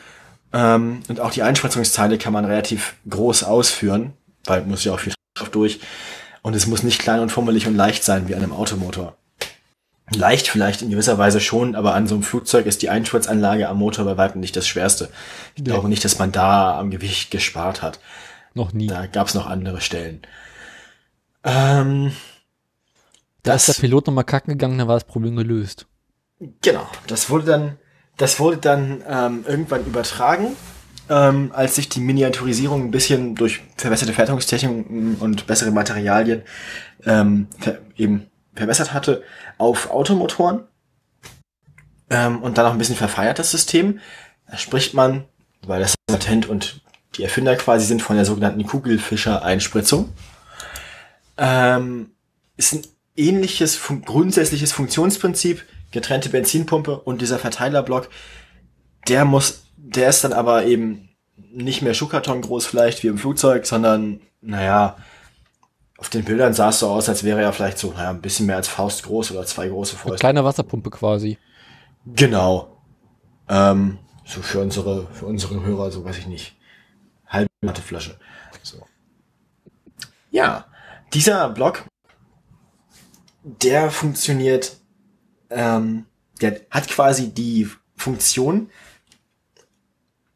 ähm, 0.53 1.01
und 1.09 1.21
auch 1.21 1.31
die 1.31 1.43
Einspritzungsteile 1.43 2.19
kann 2.19 2.33
man 2.33 2.45
relativ 2.45 2.95
groß 3.09 3.45
ausführen, 3.45 4.13
weil 4.45 4.63
muss 4.63 4.85
ja 4.85 4.93
auch 4.93 5.01
viel 5.01 5.13
Treibstoff 5.35 5.51
durch. 5.51 5.81
Und 6.43 6.55
es 6.55 6.67
muss 6.67 6.83
nicht 6.83 7.01
klein 7.01 7.21
und 7.21 7.33
fummelig 7.33 7.67
und 7.67 7.75
leicht 7.77 8.05
sein 8.05 8.29
wie 8.29 8.35
an 8.35 8.43
einem 8.43 8.53
Automotor. 8.53 9.17
Leicht 10.15 10.47
vielleicht 10.47 10.83
in 10.83 10.91
gewisser 10.91 11.19
Weise 11.19 11.41
schon, 11.41 11.75
aber 11.75 11.95
an 11.95 12.07
so 12.07 12.15
einem 12.15 12.23
Flugzeug 12.23 12.67
ist 12.67 12.81
die 12.83 12.91
Einspritzanlage 12.91 13.69
am 13.69 13.79
Motor 13.79 14.05
bei 14.05 14.17
weitem 14.17 14.41
nicht 14.41 14.55
das 14.55 14.69
Schwerste. 14.69 15.09
Ich 15.57 15.63
Nee. 15.65 15.71
glaube 15.71 15.89
nicht, 15.89 16.05
dass 16.05 16.21
man 16.21 16.31
da 16.31 16.79
am 16.79 16.91
Gewicht 16.93 17.33
gespart 17.33 17.83
hat. 17.83 17.99
Noch 18.55 18.73
nie. 18.73 18.87
Da 18.87 19.07
gab 19.07 19.27
es 19.27 19.35
noch 19.35 19.47
andere 19.47 19.81
Stellen. 19.81 20.23
Ähm, 21.43 22.13
da 23.43 23.55
ist 23.55 23.67
der 23.69 23.75
Pilot 23.75 24.07
nochmal 24.07 24.25
kacken 24.25 24.53
gegangen, 24.53 24.79
dann 24.79 24.89
war 24.89 24.97
das 24.97 25.05
Problem 25.05 25.35
gelöst. 25.37 25.87
Genau, 26.63 26.87
das 27.09 27.29
wurde 27.31 27.45
dann, 27.47 27.79
das 28.17 28.41
wurde 28.41 28.59
dann 28.59 29.03
ähm, 29.09 29.45
irgendwann 29.47 29.85
übertragen, 29.85 30.57
ähm, 31.09 31.53
als 31.55 31.77
sich 31.77 31.89
die 31.89 32.01
Miniaturisierung 32.01 32.85
ein 32.85 32.91
bisschen 32.91 33.35
durch 33.35 33.63
verbesserte 33.77 34.13
Fertigungstechniken 34.13 35.17
und 35.17 35.47
bessere 35.47 35.71
Materialien 35.71 36.43
ähm, 37.05 37.49
ver 37.59 37.79
eben 37.97 38.27
verbessert 38.55 38.95
hatte 38.95 39.23
auf 39.59 39.91
Automotoren 39.91 40.65
ähm, 42.11 42.43
und 42.43 42.59
dann 42.59 42.67
auch 42.67 42.73
ein 42.73 42.79
bisschen 42.79 42.97
verfeiert 42.97 43.39
das 43.39 43.51
System. 43.51 44.01
Da 44.51 44.57
spricht 44.57 44.95
man, 44.95 45.25
weil 45.67 45.81
das 45.81 45.95
Patent 46.07 46.49
und 46.49 46.81
die 47.17 47.25
Erfinder 47.25 47.57
quasi 47.57 47.87
sind 47.87 48.03
von 48.03 48.17
der 48.17 48.25
sogenannten 48.25 48.67
Kugelfischer-Einspritzung. 48.67 50.13
Ähm, 51.39 52.11
ist 52.57 52.75
ein 52.75 52.83
ähnliches 53.17 53.77
fun 53.77 54.03
grundsätzliches 54.03 54.73
Funktionsprinzip, 54.73 55.65
getrennte 55.97 56.29
Benzinpumpe 56.29 56.99
und 56.99 57.23
dieser 57.23 57.39
Verteilerblock, 57.39 58.11
der 59.09 59.25
muss, 59.25 59.65
der 59.77 60.11
ist 60.11 60.23
dann 60.25 60.35
aber 60.35 60.67
eben 60.67 61.09
nicht 61.51 61.81
mehr 61.81 61.95
Schuhkarton 61.95 62.43
groß 62.43 62.67
vielleicht 62.67 63.03
wie 63.03 63.07
im 63.09 63.17
Flugzeug, 63.17 63.65
sondern, 63.65 64.21
naja, 64.43 64.97
auf 65.97 66.11
den 66.11 66.25
Bildern 66.25 66.53
sah 66.53 66.69
es 66.69 66.81
so 66.81 66.91
aus, 66.91 67.09
als 67.09 67.25
wäre 67.25 67.41
er 67.41 67.55
vielleicht 67.55 67.79
so, 67.79 67.93
naja, 67.93 68.11
ein 68.11 68.21
bisschen 68.21 68.45
mehr 68.45 68.57
als 68.57 68.69
Faust 68.69 69.05
groß 69.05 69.31
oder 69.33 69.47
zwei 69.47 69.69
große 69.69 69.95
Eine 69.95 70.03
Fäuste. 70.03 70.19
kleine 70.19 70.45
Wasserpumpe 70.45 70.91
quasi. 70.91 71.39
Genau. 72.05 72.77
Ähm, 73.49 73.99
so 74.27 74.43
für 74.43 74.61
unsere, 74.61 75.07
für 75.13 75.25
unsere 75.25 75.63
Hörer, 75.63 75.91
so 75.91 76.05
weiß 76.05 76.19
ich 76.19 76.27
nicht. 76.27 76.57
Halbe 77.27 77.49
Flasche. 77.83 78.19
So. 78.63 78.87
Ja, 80.31 80.67
dieser 81.15 81.49
Block, 81.49 81.85
der 83.43 83.91
funktioniert, 83.91 84.77
ähm, 85.51 86.07
der 86.41 86.61
hat 86.71 86.89
quasi 86.89 87.33
die 87.33 87.69
Funktion 87.97 88.71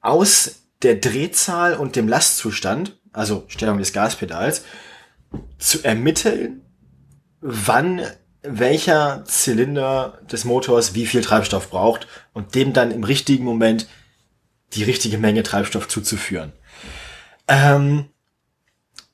aus 0.00 0.62
der 0.82 0.96
Drehzahl 0.96 1.74
und 1.74 1.96
dem 1.96 2.08
Lastzustand, 2.08 2.98
also 3.12 3.44
Stellung 3.48 3.78
des 3.78 3.92
Gaspedals, 3.92 4.64
zu 5.58 5.84
ermitteln, 5.84 6.62
wann 7.40 8.02
welcher 8.42 9.24
Zylinder 9.26 10.18
des 10.30 10.44
Motors 10.44 10.94
wie 10.94 11.06
viel 11.06 11.20
Treibstoff 11.20 11.68
braucht 11.68 12.06
und 12.32 12.54
dem 12.54 12.72
dann 12.72 12.90
im 12.90 13.04
richtigen 13.04 13.44
Moment 13.44 13.86
die 14.72 14.84
richtige 14.84 15.18
Menge 15.18 15.42
Treibstoff 15.42 15.88
zuzuführen. 15.88 16.52
Ähm, 17.48 18.06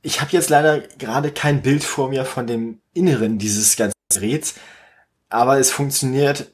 ich 0.02 0.20
habe 0.20 0.30
jetzt 0.32 0.50
leider 0.50 0.80
gerade 0.80 1.32
kein 1.32 1.62
Bild 1.62 1.82
vor 1.82 2.08
mir 2.08 2.24
von 2.24 2.46
dem 2.46 2.80
Inneren 2.92 3.38
dieses 3.38 3.76
ganzen 3.76 3.94
Geräts, 4.12 4.54
aber 5.28 5.58
es 5.58 5.70
funktioniert 5.70 6.52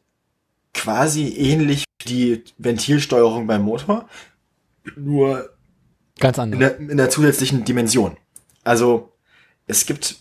quasi 0.75 1.29
ähnlich 1.29 1.85
wie 2.03 2.09
die 2.09 2.45
Ventilsteuerung 2.59 3.47
beim 3.47 3.63
Motor, 3.63 4.09
nur 4.97 5.51
Ganz 6.19 6.39
in 6.39 6.43
anders. 6.43 6.59
der, 6.59 6.79
in 6.79 6.97
der 6.97 7.11
zusätzlichen 7.11 7.65
Dimension. 7.65 8.17
Also 8.65 9.13
es 9.67 9.87
gibt, 9.87 10.17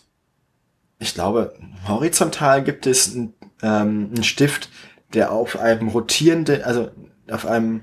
ich 0.99 1.13
glaube, 1.13 1.53
horizontal 1.87 2.63
gibt 2.63 2.85
es 2.87 3.13
einen, 3.13 3.33
ähm, 3.61 4.11
einen 4.13 4.23
Stift, 4.23 4.69
der 5.13 5.31
auf 5.31 5.59
einem 5.59 5.89
rotierenden, 5.89 6.63
also 6.63 6.91
auf 7.29 7.45
einem, 7.45 7.81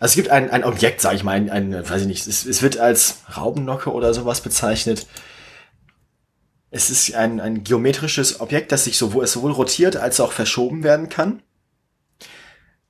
also 0.00 0.12
es 0.12 0.16
gibt 0.16 0.30
ein, 0.30 0.50
ein 0.50 0.64
Objekt, 0.64 1.00
sage 1.00 1.16
ich 1.16 1.24
mal, 1.24 1.32
ein, 1.32 1.50
ein, 1.50 1.88
weiß 1.88 2.02
ich 2.02 2.08
nicht, 2.08 2.26
es, 2.26 2.44
es 2.44 2.62
wird 2.62 2.78
als 2.78 3.22
Raubennocke 3.36 3.92
oder 3.92 4.12
sowas 4.14 4.40
bezeichnet. 4.40 5.06
Es 6.74 6.90
ist 6.90 7.14
ein, 7.14 7.38
ein 7.38 7.62
geometrisches 7.62 8.40
Objekt, 8.40 8.72
das 8.72 8.82
sich 8.82 8.98
sowohl, 8.98 9.28
sowohl 9.28 9.52
rotiert 9.52 9.94
als 9.94 10.18
auch 10.18 10.32
verschoben 10.32 10.82
werden 10.82 11.08
kann. 11.08 11.40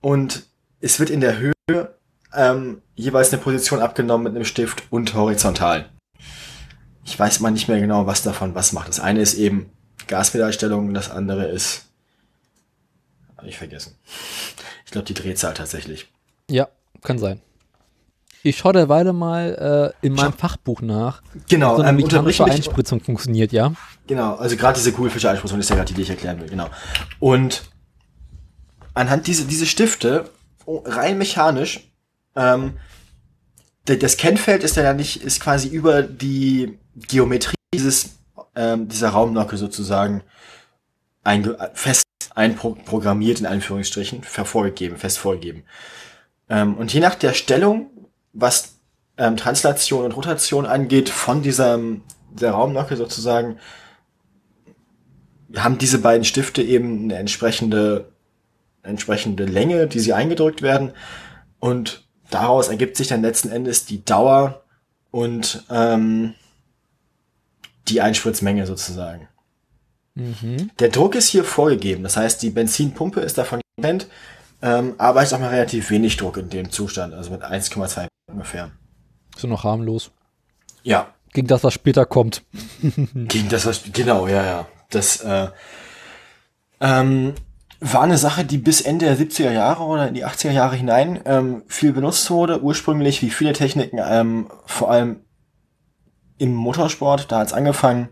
Und 0.01 0.45
es 0.81 0.99
wird 0.99 1.11
in 1.11 1.21
der 1.21 1.37
Höhe 1.37 1.95
ähm, 2.33 2.81
jeweils 2.95 3.31
eine 3.31 3.43
Position 3.43 3.81
abgenommen 3.81 4.25
mit 4.25 4.35
einem 4.35 4.47
Stift 4.47 4.85
und 4.89 5.13
horizontal. 5.13 5.91
Ich 7.05 7.19
weiß 7.19 7.41
mal 7.41 7.51
nicht 7.51 7.69
mehr 7.69 7.79
genau, 7.79 8.07
was 8.07 8.23
davon 8.23 8.55
was 8.55 8.73
macht. 8.73 8.89
Das 8.89 9.01
eine 9.01 9.21
ist 9.21 9.35
eben 9.35 9.71
Gaspedalstellung, 10.07 10.95
das 10.95 11.11
andere 11.11 11.49
ist. 11.49 11.85
Hab 13.37 13.45
ich 13.45 13.59
vergessen. 13.59 13.97
Ich 14.87 14.93
glaube, 14.93 15.05
die 15.05 15.13
Drehzahl 15.13 15.53
tatsächlich. 15.53 16.11
Ja, 16.49 16.69
kann 17.03 17.19
sein. 17.19 17.43
Ich 18.47 18.59
schaue 18.59 18.75
derweil 18.75 19.11
mal 19.15 19.95
äh, 20.03 20.07
in 20.07 20.13
meinem 20.13 20.35
Fachbuch 20.35 20.83
nach, 20.83 21.23
Genau, 21.49 21.77
so 21.77 21.83
eine 21.83 21.91
ähm, 21.91 21.97
mechanische 21.97 22.45
Einspritzung 22.45 23.01
funktioniert, 23.01 23.53
ja. 23.53 23.73
Genau, 24.07 24.35
also 24.35 24.55
gerade 24.57 24.77
diese 24.77 24.93
Kugelfische-Einspritzung 24.93 25.59
ist 25.59 25.71
ja 25.71 25.77
gerade 25.77 25.89
die, 25.89 25.95
die 25.95 26.03
ich 26.03 26.11
erklären 26.11 26.39
will, 26.39 26.49
genau. 26.51 26.69
Und 27.21 27.63
anhand 28.93 29.27
diese, 29.29 29.47
diese 29.47 29.65
Stifte, 29.65 30.29
oh, 30.67 30.83
rein 30.85 31.17
mechanisch, 31.17 31.91
ähm, 32.37 32.75
das 33.87 34.19
Kennfeld 34.19 34.63
ist 34.63 34.77
dann 34.77 34.85
ja 34.85 34.93
nicht, 34.93 35.23
ist 35.23 35.41
quasi 35.41 35.69
über 35.69 36.03
die 36.03 36.79
Geometrie 36.97 37.55
dieses, 37.75 38.19
ähm, 38.55 38.89
dieser 38.89 39.09
Raumnocke 39.09 39.57
sozusagen 39.57 40.23
einge 41.23 41.57
fest 41.73 42.05
einprogrammiert, 42.35 43.41
in 43.41 43.47
Anführungsstrichen, 43.47 44.23
vorgegeben, 44.23 44.99
fest 44.99 45.19
vorgegeben. 45.19 45.65
Ähm, 46.49 46.75
und 46.75 46.93
je 46.93 47.01
nach 47.01 47.15
der 47.15 47.33
Stellung, 47.33 47.91
was 48.35 48.75
ähm, 49.17 49.37
Translation 49.37 50.05
und 50.05 50.13
Rotation 50.13 50.67
angeht, 50.67 51.09
von 51.09 51.43
dieser, 51.43 51.79
der 52.31 52.51
Raumnocke 52.51 52.97
sozusagen, 52.97 53.59
haben 55.57 55.79
diese 55.79 55.99
beiden 55.99 56.25
Stifte 56.25 56.63
eben 56.63 57.05
eine 57.05 57.17
entsprechende, 57.17 58.13
entsprechende 58.83 59.45
Länge, 59.45 59.87
die 59.87 60.01
sie 60.01 60.13
eingedrückt 60.13 60.63
werden. 60.63 60.93
Und 61.61 62.05
daraus 62.31 62.69
ergibt 62.69 62.97
sich 62.97 63.07
dann 63.07 63.23
letzten 63.23 63.51
Endes 63.51 63.87
die 63.87 64.05
Dauer 64.05 64.65
und 65.11 65.65
ähm, 65.71 66.35
die 67.89 68.01
Einspritzmenge 68.01 68.67
sozusagen. 68.67 69.29
Mhm. 70.15 70.71
Der 70.79 70.89
Druck 70.89 71.15
ist 71.15 71.29
hier 71.29 71.45
vorgegeben. 71.45 72.03
Das 72.03 72.17
heißt, 72.17 72.43
die 72.43 72.51
Benzinpumpe 72.51 73.21
ist 73.21 73.39
davon 73.39 73.61
getrennt, 73.77 74.09
ähm, 74.63 74.95
aber 74.99 75.23
ist 75.23 75.33
auch 75.33 75.39
mal 75.39 75.51
relativ 75.51 75.91
wenig 75.91 76.17
Druck 76.17 76.37
in 76.37 76.51
dem 76.51 76.71
Zustand, 76.71 77.15
also 77.15 77.31
mit 77.31 77.43
1,2 77.43 78.09
ungefähr. 78.35 78.71
So 79.37 79.49
noch 79.49 79.65
harmlos. 79.65 80.11
Ja, 80.83 81.15
Gegen 81.35 81.49
das, 81.49 81.65
was 81.65 81.75
später 81.75 82.07
kommt. 82.07 82.43
Gegen 83.15 83.49
das, 83.49 83.67
was, 83.67 83.83
genau, 83.93 84.29
ja, 84.29 84.45
ja. 84.45 84.67
Das 84.91 85.21
äh, 85.21 85.49
ähm, 86.81 87.35
war 87.81 88.03
eine 88.03 88.19
Sache, 88.19 88.45
die 88.45 88.57
bis 88.57 88.81
Ende 88.81 89.07
der 89.07 89.19
70er 89.19 89.51
Jahre 89.51 89.83
oder 89.83 90.07
in 90.07 90.15
die 90.15 90.25
80er 90.25 90.53
Jahre 90.53 90.77
hinein 90.77 91.19
ähm, 91.25 91.65
viel 91.67 91.93
benutzt 91.93 92.31
wurde. 92.31 92.63
Ursprünglich, 92.63 93.21
wie 93.21 93.31
viele 93.31 93.53
Techniken, 93.53 93.99
ähm, 94.01 94.47
vor 94.65 94.93
allem 94.93 95.25
im 96.39 96.55
Motorsport, 96.55 97.33
da 97.33 97.41
hat's 97.41 97.53
angefangen, 97.53 98.09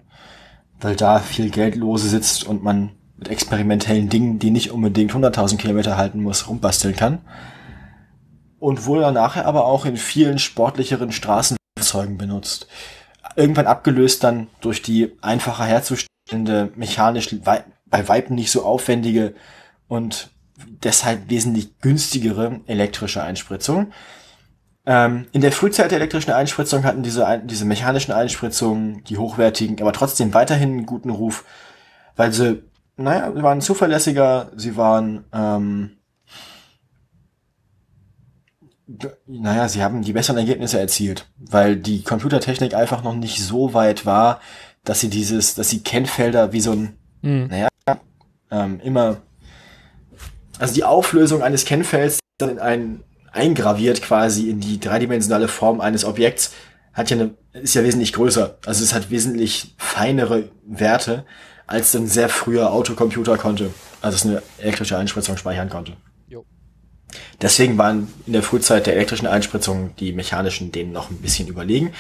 weil 0.81 0.97
da 0.97 1.21
viel 1.21 1.51
Geld 1.51 1.77
lose 1.77 2.09
sitzt 2.09 2.45
und 2.45 2.65
man 2.65 2.91
mit 3.17 3.29
experimentellen 3.29 4.09
Dingen, 4.09 4.41
die 4.41 4.51
nicht 4.51 4.73
unbedingt 4.73 5.13
100.000 5.13 5.59
Kilometer 5.59 5.97
halten 5.97 6.25
muss, 6.25 6.49
rumbasteln 6.49 6.97
kann. 6.97 7.21
Und 8.63 8.87
wurde 8.87 9.11
nachher 9.11 9.47
aber 9.47 9.65
auch 9.65 9.87
in 9.87 9.97
vielen 9.97 10.39
sportlicheren 10.39 11.11
Straßenfahrzeugen 11.11 12.17
benutzt 12.17 12.69
irgendwann 13.37 13.67
abgelöst 13.67 14.25
dann 14.25 14.49
durch 14.61 14.83
die 14.83 15.13
einfacher 15.21 15.65
herzustellende, 15.65 16.73
mechanisch 16.75 17.35
bei 17.45 18.09
Weitem 18.09 18.37
nicht 18.37 18.51
so 18.51 18.65
aufwendige 18.65 19.35
und 19.89 20.31
deshalb 20.83 21.29
wesentlich 21.31 21.79
günstigere 21.81 22.61
elektrische 22.67 23.23
Einspritzung. 23.23 23.93
Ähm, 24.85 25.27
in 25.33 25.41
der 25.41 25.53
Frühzeit 25.53 25.91
der 25.91 25.99
elektrischen 25.99 26.33
Einspritzung 26.33 26.85
hatten 26.85 27.03
diese, 27.03 27.43
diese 27.45 27.65
mechanischen 27.65 28.13
Einspritzungen, 28.13 29.05
die 29.05 29.17
hochwertigen, 29.19 29.81
aber 29.81 29.93
trotzdem 29.93 30.35
weiterhin 30.35 30.71
einen 30.71 30.87
guten 30.87 31.11
Ruf, 31.11 31.45
weil 32.17 32.33
sie, 32.33 32.63
naja, 32.97 33.33
sie 33.35 33.43
waren 33.43 33.61
zuverlässiger, 33.61 34.51
sie 34.57 34.77
waren, 34.77 35.25
ähm, 35.33 35.99
naja, 39.27 39.69
sie 39.69 39.83
haben 39.83 40.03
die 40.03 40.13
besseren 40.13 40.39
Ergebnisse 40.39 40.79
erzielt, 40.79 41.29
weil 41.39 41.77
die 41.77 42.03
Computertechnik 42.03 42.75
einfach 42.75 43.03
noch 43.03 43.15
nicht 43.15 43.43
so 43.43 43.75
weit 43.75 44.07
war, 44.07 44.41
dass 44.85 45.01
sie 45.01 45.09
dieses, 45.09 45.55
dass 45.55 45.71
sie 45.71 45.81
Kennfelder 45.81 46.53
wie 46.53 46.61
so 46.61 46.73
ein, 46.73 46.97
Mhm. 47.23 47.47
naja, 47.49 47.69
ähm, 48.51 48.81
immer, 48.83 49.19
also 50.59 50.75
die 50.75 50.85
Auflösung 50.85 51.43
eines 51.43 51.65
Kennfelds 51.65 52.19
dann 52.39 52.51
in 52.51 52.59
ein, 52.59 53.05
eingraviert 53.31 54.03
quasi 54.03 54.51
in 54.51 54.61
die 54.61 54.79
dreidimensionale 54.81 55.49
Form 55.49 55.81
eines 55.81 56.05
Objekts, 56.05 56.53
hat 56.93 57.11
ja 57.11 57.17
eine, 57.17 57.35
ist 57.53 57.75
ja 57.75 57.85
wesentlich 57.85 58.13
größer. 58.13 58.59
Also 58.67 58.85
es 58.85 58.93
hat 58.93 59.11
wesentlich 59.11 59.75
feinere 59.79 60.51
Werte, 60.67 61.25
als 61.67 61.95
ein 61.95 62.07
sehr 62.07 62.29
früher 62.29 62.73
Autocomputer 62.73 63.39
konnte, 63.39 63.71
also 64.03 64.17
es 64.17 64.27
eine 64.27 64.43
elektrische 64.59 64.99
Einspritzung 64.99 65.37
speichern 65.37 65.71
konnte. 65.71 65.93
Deswegen 67.41 67.79
waren 67.79 68.13
in 68.27 68.33
der 68.33 68.43
Frühzeit 68.43 68.87
der 68.87 68.95
elektrischen 68.95 69.27
Einspritzung 69.27 69.95
die 69.99 70.13
mechanischen 70.13 70.73
denen 70.73 70.93
noch 70.93 71.11
ein 71.11 71.19
bisschen 71.19 71.49
überlegen. 71.49 71.93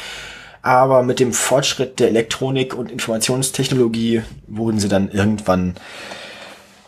Aber 0.62 1.02
mit 1.02 1.18
dem 1.18 1.32
Fortschritt 1.32 1.98
der 1.98 2.08
Elektronik 2.08 2.74
und 2.74 2.90
Informationstechnologie 2.90 4.22
wurden 4.46 4.78
sie 4.78 4.88
dann 4.88 5.10
irgendwann 5.10 5.74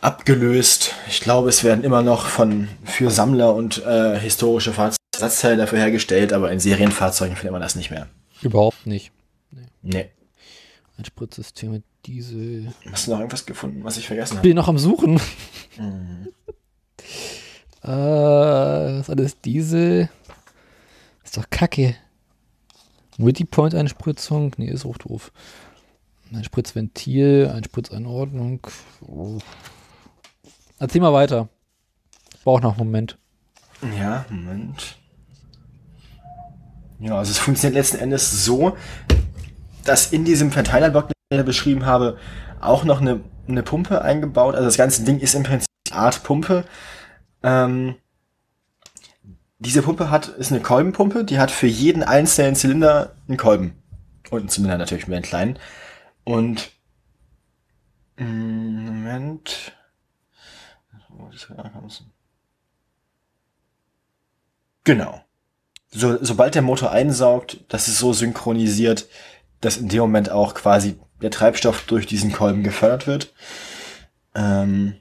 abgelöst. 0.01 0.95
Ich 1.09 1.21
glaube, 1.21 1.49
es 1.49 1.65
werden 1.65 1.83
immer 1.83 2.03
noch 2.03 2.27
von 2.27 2.69
für 2.85 3.11
Sammler 3.11 3.55
und 3.55 3.85
äh, 3.85 4.19
historische 4.19 4.73
Fahrzeuge 4.73 4.99
Ersatzteile 5.15 5.57
dafür 5.57 5.79
hergestellt, 5.79 6.33
aber 6.33 6.51
in 6.51 6.61
Serienfahrzeugen 6.61 7.37
findet 7.37 7.53
man 7.53 7.63
das 7.63 7.77
nicht 7.77 7.91
mehr. 7.91 8.09
Überhaupt 8.43 8.87
nicht. 8.87 9.13
Nee. 9.83 10.11
Einspritzsysteme, 10.99 11.83
diese. 12.05 12.73
Hast 12.91 13.07
du 13.07 13.13
noch 13.13 13.19
irgendwas 13.19 13.47
gefunden, 13.47 13.85
was 13.85 13.97
ich 13.97 14.07
vergessen 14.07 14.39
habe? 14.39 14.49
Bin 14.49 14.57
noch 14.57 14.69
am 14.69 14.79
Suchen. 14.79 15.21
Äh, 17.85 18.99
was 18.99 19.11
alles 19.11 19.41
diese? 19.41 20.09
Ist 21.25 21.37
doch 21.37 21.49
kacke. 21.51 21.97
Multipoint-Einspritzung? 23.19 24.53
Nee, 24.57 24.69
ist 24.69 24.87
auch 24.87 24.99
doof. 24.99 25.33
Einspritzventil, 26.35 27.51
Einspritzeinordnung. 27.55 28.67
Oh. 29.07 29.39
Erzähl 30.79 31.01
mal 31.01 31.13
weiter. 31.13 31.49
Brauch 32.43 32.61
noch 32.61 32.79
einen 32.79 32.87
Moment. 32.87 33.19
Ja, 33.99 34.25
Moment. 34.29 34.99
Ja, 36.99 37.19
also 37.19 37.31
es 37.31 37.39
funktioniert 37.39 37.75
letzten 37.75 37.99
Endes 37.99 38.45
so, 38.45 38.77
dass 39.85 40.13
in 40.13 40.25
diesem 40.25 40.51
Verteilerblock, 40.51 41.09
den 41.09 41.41
ich 41.41 41.45
beschrieben 41.45 41.87
habe, 41.87 42.17
auch 42.61 42.85
noch 42.85 43.01
eine, 43.01 43.21
eine 43.47 43.63
Pumpe 43.63 44.03
eingebaut. 44.03 44.55
Also 44.55 44.67
das 44.67 44.77
ganze 44.77 45.05
Ding 45.05 45.21
ist 45.21 45.35
im 45.35 45.43
Prinzip 45.43 45.69
eine 45.91 46.01
Art 46.01 46.23
Pumpe. 46.23 46.65
Ähm, 47.45 47.97
diese 49.59 49.83
Pumpe 49.83 50.11
hat, 50.11 50.29
ist 50.29 50.51
eine 50.51 50.63
Kolbenpumpe, 50.63 51.25
die 51.25 51.39
hat 51.39 51.51
für 51.51 51.67
jeden 51.67 52.03
einzelnen 52.03 52.57
Zylinder 52.57 53.15
einen 53.29 53.37
Kolben. 53.37 53.83
Und 54.31 54.41
einen 54.41 54.49
Zylinder 54.49 54.79
natürlich 54.79 55.07
mit 55.07 55.17
einen 55.17 55.25
kleinen. 55.25 55.59
Und 56.25 56.73
mm, 58.17 58.87
Moment. 58.87 59.73
Genau. 64.85 65.23
So, 65.91 66.19
sobald 66.23 66.55
der 66.55 66.63
Motor 66.63 66.91
einsaugt, 66.91 67.61
das 67.69 67.89
ist 67.89 67.99
so 67.99 68.13
synchronisiert, 68.13 69.07
dass 69.61 69.77
in 69.77 69.89
dem 69.89 70.01
Moment 70.01 70.31
auch 70.31 70.55
quasi 70.55 70.99
der 71.23 71.31
Treibstoff 71.31 71.85
durch 71.87 72.07
diesen 72.07 72.33
Kolben 72.33 72.65
gefördert 72.65 73.07
wird. 73.07 73.35
Ähm, 74.35 74.97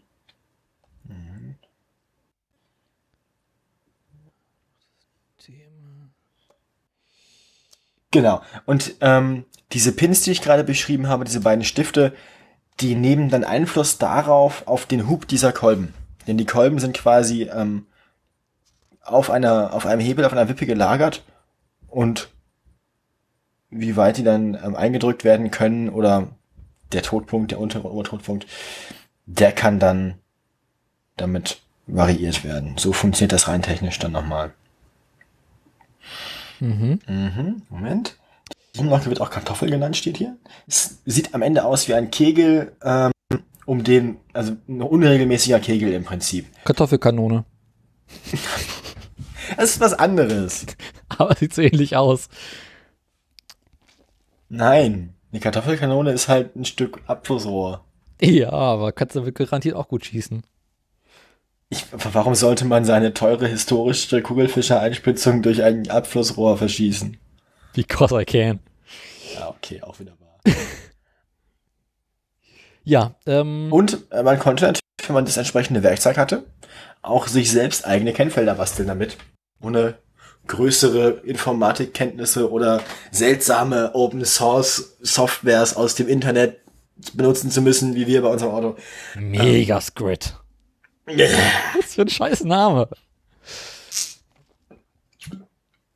genau. 8.14 8.42
Und 8.66 8.96
ähm, 9.02 9.44
diese 9.74 9.92
Pins, 9.92 10.22
die 10.22 10.32
ich 10.32 10.42
gerade 10.42 10.64
beschrieben 10.64 11.08
habe, 11.08 11.26
diese 11.26 11.42
beiden 11.42 11.66
Stifte, 11.66 12.14
die 12.80 12.96
nehmen 12.96 13.30
dann 13.30 13.44
Einfluss 13.44 13.98
darauf, 13.98 14.66
auf 14.68 14.86
den 14.86 15.10
Hub 15.10 15.28
dieser 15.28 15.52
Kolben. 15.52 15.94
Denn 16.28 16.38
die 16.38 16.46
Kolben 16.46 16.80
sind 16.80 16.96
quasi 16.96 17.44
ähm, 17.44 17.86
auf 19.02 19.30
einer, 19.30 19.74
auf 19.74 19.86
einem 19.86 20.00
Hebel, 20.00 20.24
auf 20.24 20.32
einer 20.32 20.48
Wippe 20.48 20.66
gelagert 20.66 21.24
und 21.90 22.30
wie 23.70 23.98
weit 23.98 24.18
die 24.18 24.24
dann 24.24 24.58
ähm, 24.64 24.76
eingedrückt 24.76 25.24
werden 25.24 25.52
können 25.52 25.90
oder 25.90 26.30
der 26.94 27.02
Todpunkt, 27.02 27.52
der 27.52 27.60
untere 27.60 27.92
Obertodpunkt, 27.92 28.46
der 29.26 29.52
kann 29.52 29.80
dann 29.80 30.16
damit 31.18 31.62
variiert 31.88 32.44
werden. 32.44 32.78
So 32.78 32.94
funktioniert 32.94 33.34
das 33.34 33.48
rein 33.48 33.62
technisch 33.62 34.00
dann 34.00 34.12
nochmal. 34.12 34.54
Mhm. 36.64 37.00
Mhm, 37.08 37.62
Moment. 37.70 38.18
Die 38.74 38.80
Umlage 38.80 39.08
wird 39.08 39.20
auch 39.20 39.30
Kartoffel 39.30 39.70
genannt, 39.70 39.98
steht 39.98 40.18
hier. 40.18 40.38
Es 40.66 41.02
sieht 41.06 41.36
am 41.36 41.42
Ende 41.42 41.66
aus 41.66 41.90
wie 41.90 41.94
ein 41.94 42.10
Kegel, 42.10 42.72
ähm, 42.82 43.12
um 43.66 43.84
den, 43.84 44.18
also 44.32 44.54
ein 44.70 44.82
unregelmäßiger 44.82 45.60
Kegel 45.60 45.92
im 45.92 46.06
Prinzip. 46.06 46.48
Kartoffelkanone. 46.64 47.46
Das 49.58 49.72
ist 49.72 49.82
was 49.82 49.94
anderes. 49.94 50.66
Aber 51.10 51.36
sieht 51.36 51.54
so 51.54 51.62
ähnlich 51.62 51.98
aus. 51.98 52.30
Nein, 54.48 55.14
eine 55.32 55.42
Kartoffelkanone 55.42 56.12
ist 56.12 56.30
halt 56.30 56.56
ein 56.56 56.64
Stück 56.64 57.02
Abflussrohr. 57.08 57.84
Ja, 58.22 58.52
aber 58.52 58.94
Katze 58.94 59.26
wird 59.26 59.36
garantiert 59.36 59.76
auch 59.76 59.90
gut 59.90 60.06
schießen. 60.06 60.44
Ich, 61.74 61.86
warum 61.92 62.36
sollte 62.36 62.66
man 62.66 62.86
seine 62.86 63.16
teure 63.16 63.48
historische 63.48 64.22
Kugelfischer-Einspritzung 64.22 65.42
durch 65.42 65.64
ein 65.64 65.90
Abflussrohr 65.90 66.56
verschießen? 66.56 67.18
Because 67.74 68.22
I 68.22 68.26
can. 68.26 68.60
Ja, 69.34 69.50
okay, 69.50 69.82
auch 69.82 70.00
wieder 70.00 70.14
wahr. 70.20 70.40
Ja, 72.86 73.16
ähm, 73.26 73.72
Und 73.72 74.00
äh, 74.12 74.24
man 74.24 74.38
konnte 74.40 74.66
natürlich, 74.66 74.82
wenn 75.08 75.14
man 75.14 75.24
das 75.24 75.38
entsprechende 75.38 75.84
Werkzeug 75.84 76.18
hatte, 76.18 76.44
auch 77.02 77.28
sich 77.28 77.50
selbst 77.50 77.88
eigene 77.88 78.12
Kennfelder 78.12 78.56
basteln 78.56 78.90
damit. 78.90 79.16
Ohne 79.62 79.96
größere 80.48 81.22
Informatikkenntnisse 81.24 82.52
oder 82.52 82.82
seltsame 83.10 83.96
Open 83.96 84.26
Source 84.26 84.98
Softwares 85.00 85.78
aus 85.78 85.96
dem 85.96 86.10
Internet 86.10 86.60
benutzen 87.14 87.50
zu 87.52 87.62
müssen, 87.62 87.96
wie 87.96 88.06
wir 88.06 88.22
bei 88.22 88.28
unserem 88.28 88.52
Auto. 88.52 88.76
Megascrit. 89.16 90.36
Was 91.06 91.94
für 91.96 92.02
ein 92.04 92.10
scheiß 92.10 92.44
Name. 92.46 92.88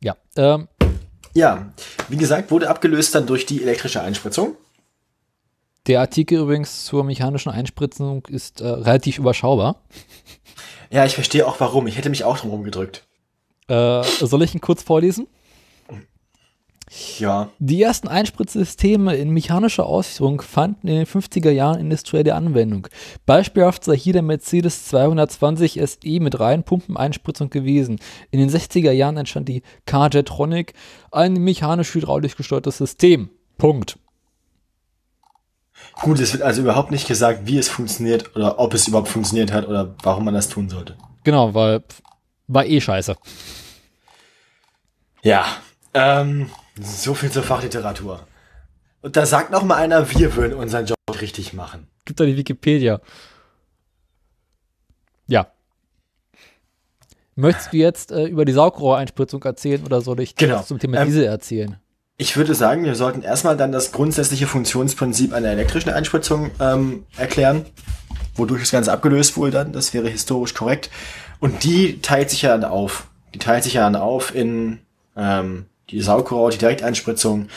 Ja, 0.01 0.15
ähm, 0.35 0.67
Ja, 1.33 1.71
wie 2.09 2.17
gesagt, 2.17 2.51
wurde 2.51 2.69
abgelöst 2.69 3.15
dann 3.15 3.25
durch 3.27 3.45
die 3.45 3.61
elektrische 3.61 4.01
Einspritzung. 4.01 4.55
der 5.87 6.01
Artikel 6.01 6.39
übrigens 6.39 6.85
zur 6.85 7.03
mechanischen 7.03 7.49
Einspritzung 7.49 8.25
ist 8.27 8.59
äh, 8.61 8.67
relativ 8.67 9.19
überschaubar. 9.19 9.81
Ja, 10.91 11.05
ich 11.05 11.15
verstehe 11.15 11.47
auch 11.47 11.59
warum. 11.59 11.87
Ich 11.87 11.97
hätte 11.97 12.09
mich 12.09 12.23
auch 12.23 12.37
drum 12.37 12.51
rumgedrückt. 12.51 13.05
Äh, 13.67 14.03
soll 14.03 14.43
ich 14.43 14.53
ihn 14.55 14.61
kurz 14.61 14.83
vorlesen? 14.83 15.27
Ja. 17.19 17.49
Die 17.59 17.81
ersten 17.81 18.07
Einspritzsysteme 18.07 19.15
in 19.15 19.31
mechanischer 19.31 19.85
Ausführung 19.85 20.41
fanden 20.41 20.87
in 20.87 20.95
den 20.95 21.05
50er 21.05 21.51
Jahren 21.51 21.79
industrielle 21.79 22.33
Anwendung. 22.33 22.87
Beispielhaft 23.25 23.83
sei 23.83 23.97
hier 23.97 24.13
der 24.13 24.21
Mercedes 24.21 24.87
220 24.87 25.81
SE 25.85 26.19
mit 26.21 26.39
Reihenpumpeneinspritzung 26.39 27.49
gewesen. 27.49 27.99
In 28.31 28.39
den 28.39 28.49
60er 28.49 28.91
Jahren 28.91 29.17
entstand 29.17 29.49
die 29.49 29.63
Car-Jetronic, 29.85 30.73
ein 31.11 31.33
mechanisch-hydraulisch 31.33 32.37
gesteuertes 32.37 32.77
System. 32.77 33.29
Punkt. 33.57 33.97
Gut, 36.01 36.19
es 36.19 36.33
wird 36.33 36.43
also 36.43 36.61
überhaupt 36.61 36.91
nicht 36.91 37.07
gesagt, 37.07 37.41
wie 37.45 37.57
es 37.57 37.69
funktioniert 37.69 38.35
oder 38.35 38.59
ob 38.59 38.73
es 38.73 38.87
überhaupt 38.87 39.09
funktioniert 39.09 39.51
hat 39.51 39.67
oder 39.67 39.95
warum 40.03 40.25
man 40.25 40.33
das 40.33 40.47
tun 40.47 40.69
sollte. 40.69 40.95
Genau, 41.23 41.53
weil 41.53 41.83
war 42.47 42.65
eh 42.65 42.79
scheiße. 42.79 43.17
Ja, 45.23 45.45
ähm, 45.93 46.49
so 46.81 47.13
viel 47.13 47.31
zur 47.31 47.43
Fachliteratur. 47.43 48.25
Und 49.01 49.15
da 49.15 49.25
sagt 49.25 49.51
noch 49.51 49.63
mal 49.63 49.75
einer, 49.75 50.09
wir 50.11 50.35
würden 50.35 50.53
unseren 50.53 50.85
Job 50.85 50.97
richtig 51.21 51.53
machen. 51.53 51.87
Gibt 52.05 52.19
da 52.19 52.25
die 52.25 52.37
Wikipedia. 52.37 52.99
Ja. 55.27 55.47
Möchtest 57.35 57.73
du 57.73 57.77
jetzt 57.77 58.11
äh, 58.11 58.25
über 58.25 58.45
die 58.45 58.53
Saugrohreinspritzung 58.53 59.43
erzählen 59.43 59.83
oder 59.85 60.01
soll 60.01 60.19
ich 60.21 60.35
Genau. 60.35 60.63
zum 60.63 60.79
Thema 60.79 60.97
Ähm, 61.01 61.07
Diesel 61.07 61.25
erzählen? 61.25 61.77
Ich 62.17 62.35
würde 62.35 62.55
sagen, 62.55 62.83
wir 62.83 62.95
sollten 62.95 63.21
erstmal 63.21 63.55
dann 63.57 63.71
das 63.71 63.91
grundsätzliche 63.91 64.47
Funktionsprinzip 64.47 65.33
einer 65.33 65.49
elektrischen 65.49 65.91
Einspritzung 65.91 66.49
ähm, 66.59 67.05
erklären, 67.15 67.65
wodurch 68.35 68.61
das 68.61 68.71
Ganze 68.71 68.91
abgelöst 68.91 69.37
wurde 69.37 69.51
dann. 69.51 69.71
Das 69.71 69.93
wäre 69.93 70.09
historisch 70.09 70.55
korrekt. 70.55 70.89
Und 71.39 71.63
die 71.63 72.01
teilt 72.01 72.31
sich 72.31 72.41
ja 72.41 72.57
dann 72.57 72.63
auf. 72.65 73.07
Die 73.35 73.39
teilt 73.39 73.63
sich 73.63 73.73
ja 73.75 73.81
dann 73.83 73.95
auf 73.95 74.33
in 74.33 74.79
ähm, 75.15 75.67
die 75.89 76.01
Saugrohr, 76.01 76.51
die 76.51 76.57
Direkteinspritzung. 76.57 77.49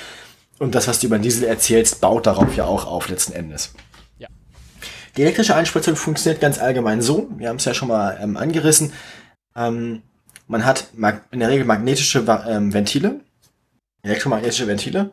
Und 0.58 0.74
das, 0.74 0.88
was 0.88 1.00
du 1.00 1.06
über 1.06 1.18
den 1.18 1.22
Diesel 1.22 1.44
erzählst, 1.44 2.00
baut 2.00 2.26
darauf 2.26 2.54
ja 2.56 2.64
auch 2.64 2.86
auf 2.86 3.08
letzten 3.08 3.32
Endes. 3.32 3.74
Ja. 4.18 4.28
Die 5.16 5.22
elektrische 5.22 5.56
Einspritzung 5.56 5.96
funktioniert 5.96 6.40
ganz 6.40 6.58
allgemein 6.58 7.00
so. 7.02 7.28
Wir 7.36 7.48
haben 7.48 7.56
es 7.56 7.64
ja 7.64 7.74
schon 7.74 7.88
mal 7.88 8.18
ähm, 8.22 8.36
angerissen. 8.36 8.92
Ähm, 9.56 10.02
man 10.46 10.64
hat 10.64 10.88
in 11.30 11.40
der 11.40 11.48
Regel 11.48 11.64
magnetische 11.64 12.24
ähm, 12.48 12.74
Ventile, 12.74 13.20
elektromagnetische 14.02 14.66
Ventile, 14.66 15.12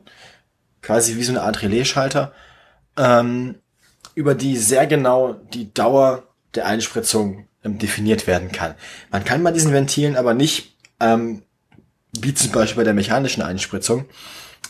quasi 0.81 1.15
wie 1.15 1.23
so 1.23 1.31
eine 1.31 1.43
Art 1.43 1.61
Relaisschalter, 1.61 2.33
ähm, 2.97 3.55
über 4.15 4.35
die 4.35 4.57
sehr 4.57 4.87
genau 4.87 5.33
die 5.33 5.73
Dauer 5.73 6.23
der 6.55 6.65
Einspritzung 6.65 7.47
ähm, 7.63 7.77
definiert 7.77 8.25
werden 8.27 8.51
kann. 8.51 8.75
Man 9.11 9.23
kann 9.23 9.43
bei 9.43 9.51
diesen 9.51 9.71
Ventilen 9.73 10.15
aber 10.15 10.33
nicht, 10.33 10.75
ähm, 10.99 11.43
wie 12.23 12.33
zum 12.33 12.51
Beispiel 12.51 12.77
bei 12.77 12.83
der 12.83 12.93
mechanischen 12.93 13.41
Einspritzung, 13.41 14.05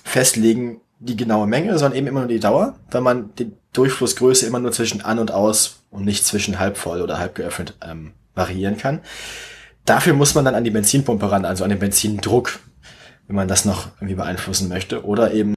festlegen 0.03 0.81
die 0.99 1.15
genaue 1.15 1.47
Menge, 1.47 1.77
sondern 1.77 1.97
eben 1.97 2.07
immer 2.07 2.21
nur 2.21 2.29
die 2.29 2.39
Dauer, 2.39 2.75
weil 2.89 3.01
man 3.01 3.33
die 3.35 3.51
Durchflussgröße 3.73 4.47
immer 4.47 4.59
nur 4.59 4.71
zwischen 4.71 5.01
an 5.01 5.19
und 5.19 5.31
aus 5.31 5.83
und 5.91 6.05
nicht 6.05 6.25
zwischen 6.25 6.59
halb 6.59 6.77
voll 6.77 7.01
oder 7.01 7.19
halb 7.19 7.35
geöffnet 7.35 7.75
ähm, 7.81 8.13
variieren 8.33 8.77
kann. 8.77 9.01
Dafür 9.85 10.13
muss 10.13 10.35
man 10.35 10.43
dann 10.45 10.55
an 10.55 10.63
die 10.63 10.71
Benzinpumpe 10.71 11.31
ran, 11.31 11.45
also 11.45 11.63
an 11.63 11.69
den 11.69 11.79
Benzindruck, 11.79 12.59
wenn 13.27 13.35
man 13.35 13.47
das 13.47 13.65
noch 13.65 13.89
irgendwie 13.97 14.15
beeinflussen 14.15 14.69
möchte, 14.69 15.05
oder 15.05 15.33
eben 15.33 15.53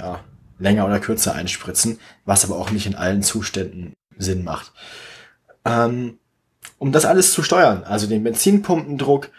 ja, 0.00 0.20
länger 0.58 0.86
oder 0.86 1.00
kürzer 1.00 1.34
einspritzen, 1.34 1.98
was 2.24 2.44
aber 2.44 2.56
auch 2.56 2.70
nicht 2.70 2.86
in 2.86 2.94
allen 2.94 3.22
Zuständen 3.22 3.92
Sinn 4.16 4.44
macht. 4.44 4.72
Ähm, 5.64 6.18
um 6.78 6.92
das 6.92 7.04
alles 7.04 7.32
zu 7.32 7.42
steuern, 7.42 7.84
also 7.84 8.06
den 8.06 8.24
Benzinpumpendruck 8.24 9.30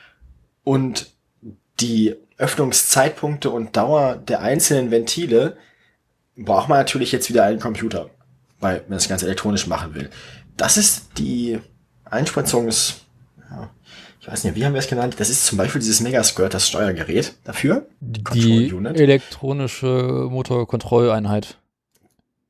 und 0.63 1.11
die 1.79 2.15
Öffnungszeitpunkte 2.37 3.49
und 3.49 3.75
Dauer 3.75 4.15
der 4.15 4.41
einzelnen 4.41 4.91
Ventile, 4.91 5.57
braucht 6.37 6.69
man 6.69 6.77
natürlich 6.77 7.11
jetzt 7.11 7.29
wieder 7.29 7.43
einen 7.43 7.59
Computer, 7.59 8.09
weil 8.59 8.81
man 8.87 8.97
das 8.97 9.09
Ganze 9.09 9.25
elektronisch 9.25 9.67
machen 9.67 9.93
will. 9.93 10.09
Das 10.55 10.77
ist 10.77 11.17
die 11.17 11.59
Einspritzungs, 12.05 13.01
ja, 13.49 13.69
ich 14.21 14.27
weiß 14.27 14.43
nicht, 14.43 14.55
wie 14.55 14.65
haben 14.65 14.73
wir 14.73 14.79
es 14.79 14.87
genannt? 14.87 15.15
Das 15.17 15.29
ist 15.29 15.45
zum 15.45 15.57
Beispiel 15.57 15.79
dieses 15.79 16.01
Megaskirt, 16.01 16.53
das 16.53 16.67
Steuergerät 16.67 17.35
dafür. 17.43 17.87
Die 17.99 18.71
elektronische 18.95 20.27
Motorkontrolleinheit. 20.29 21.57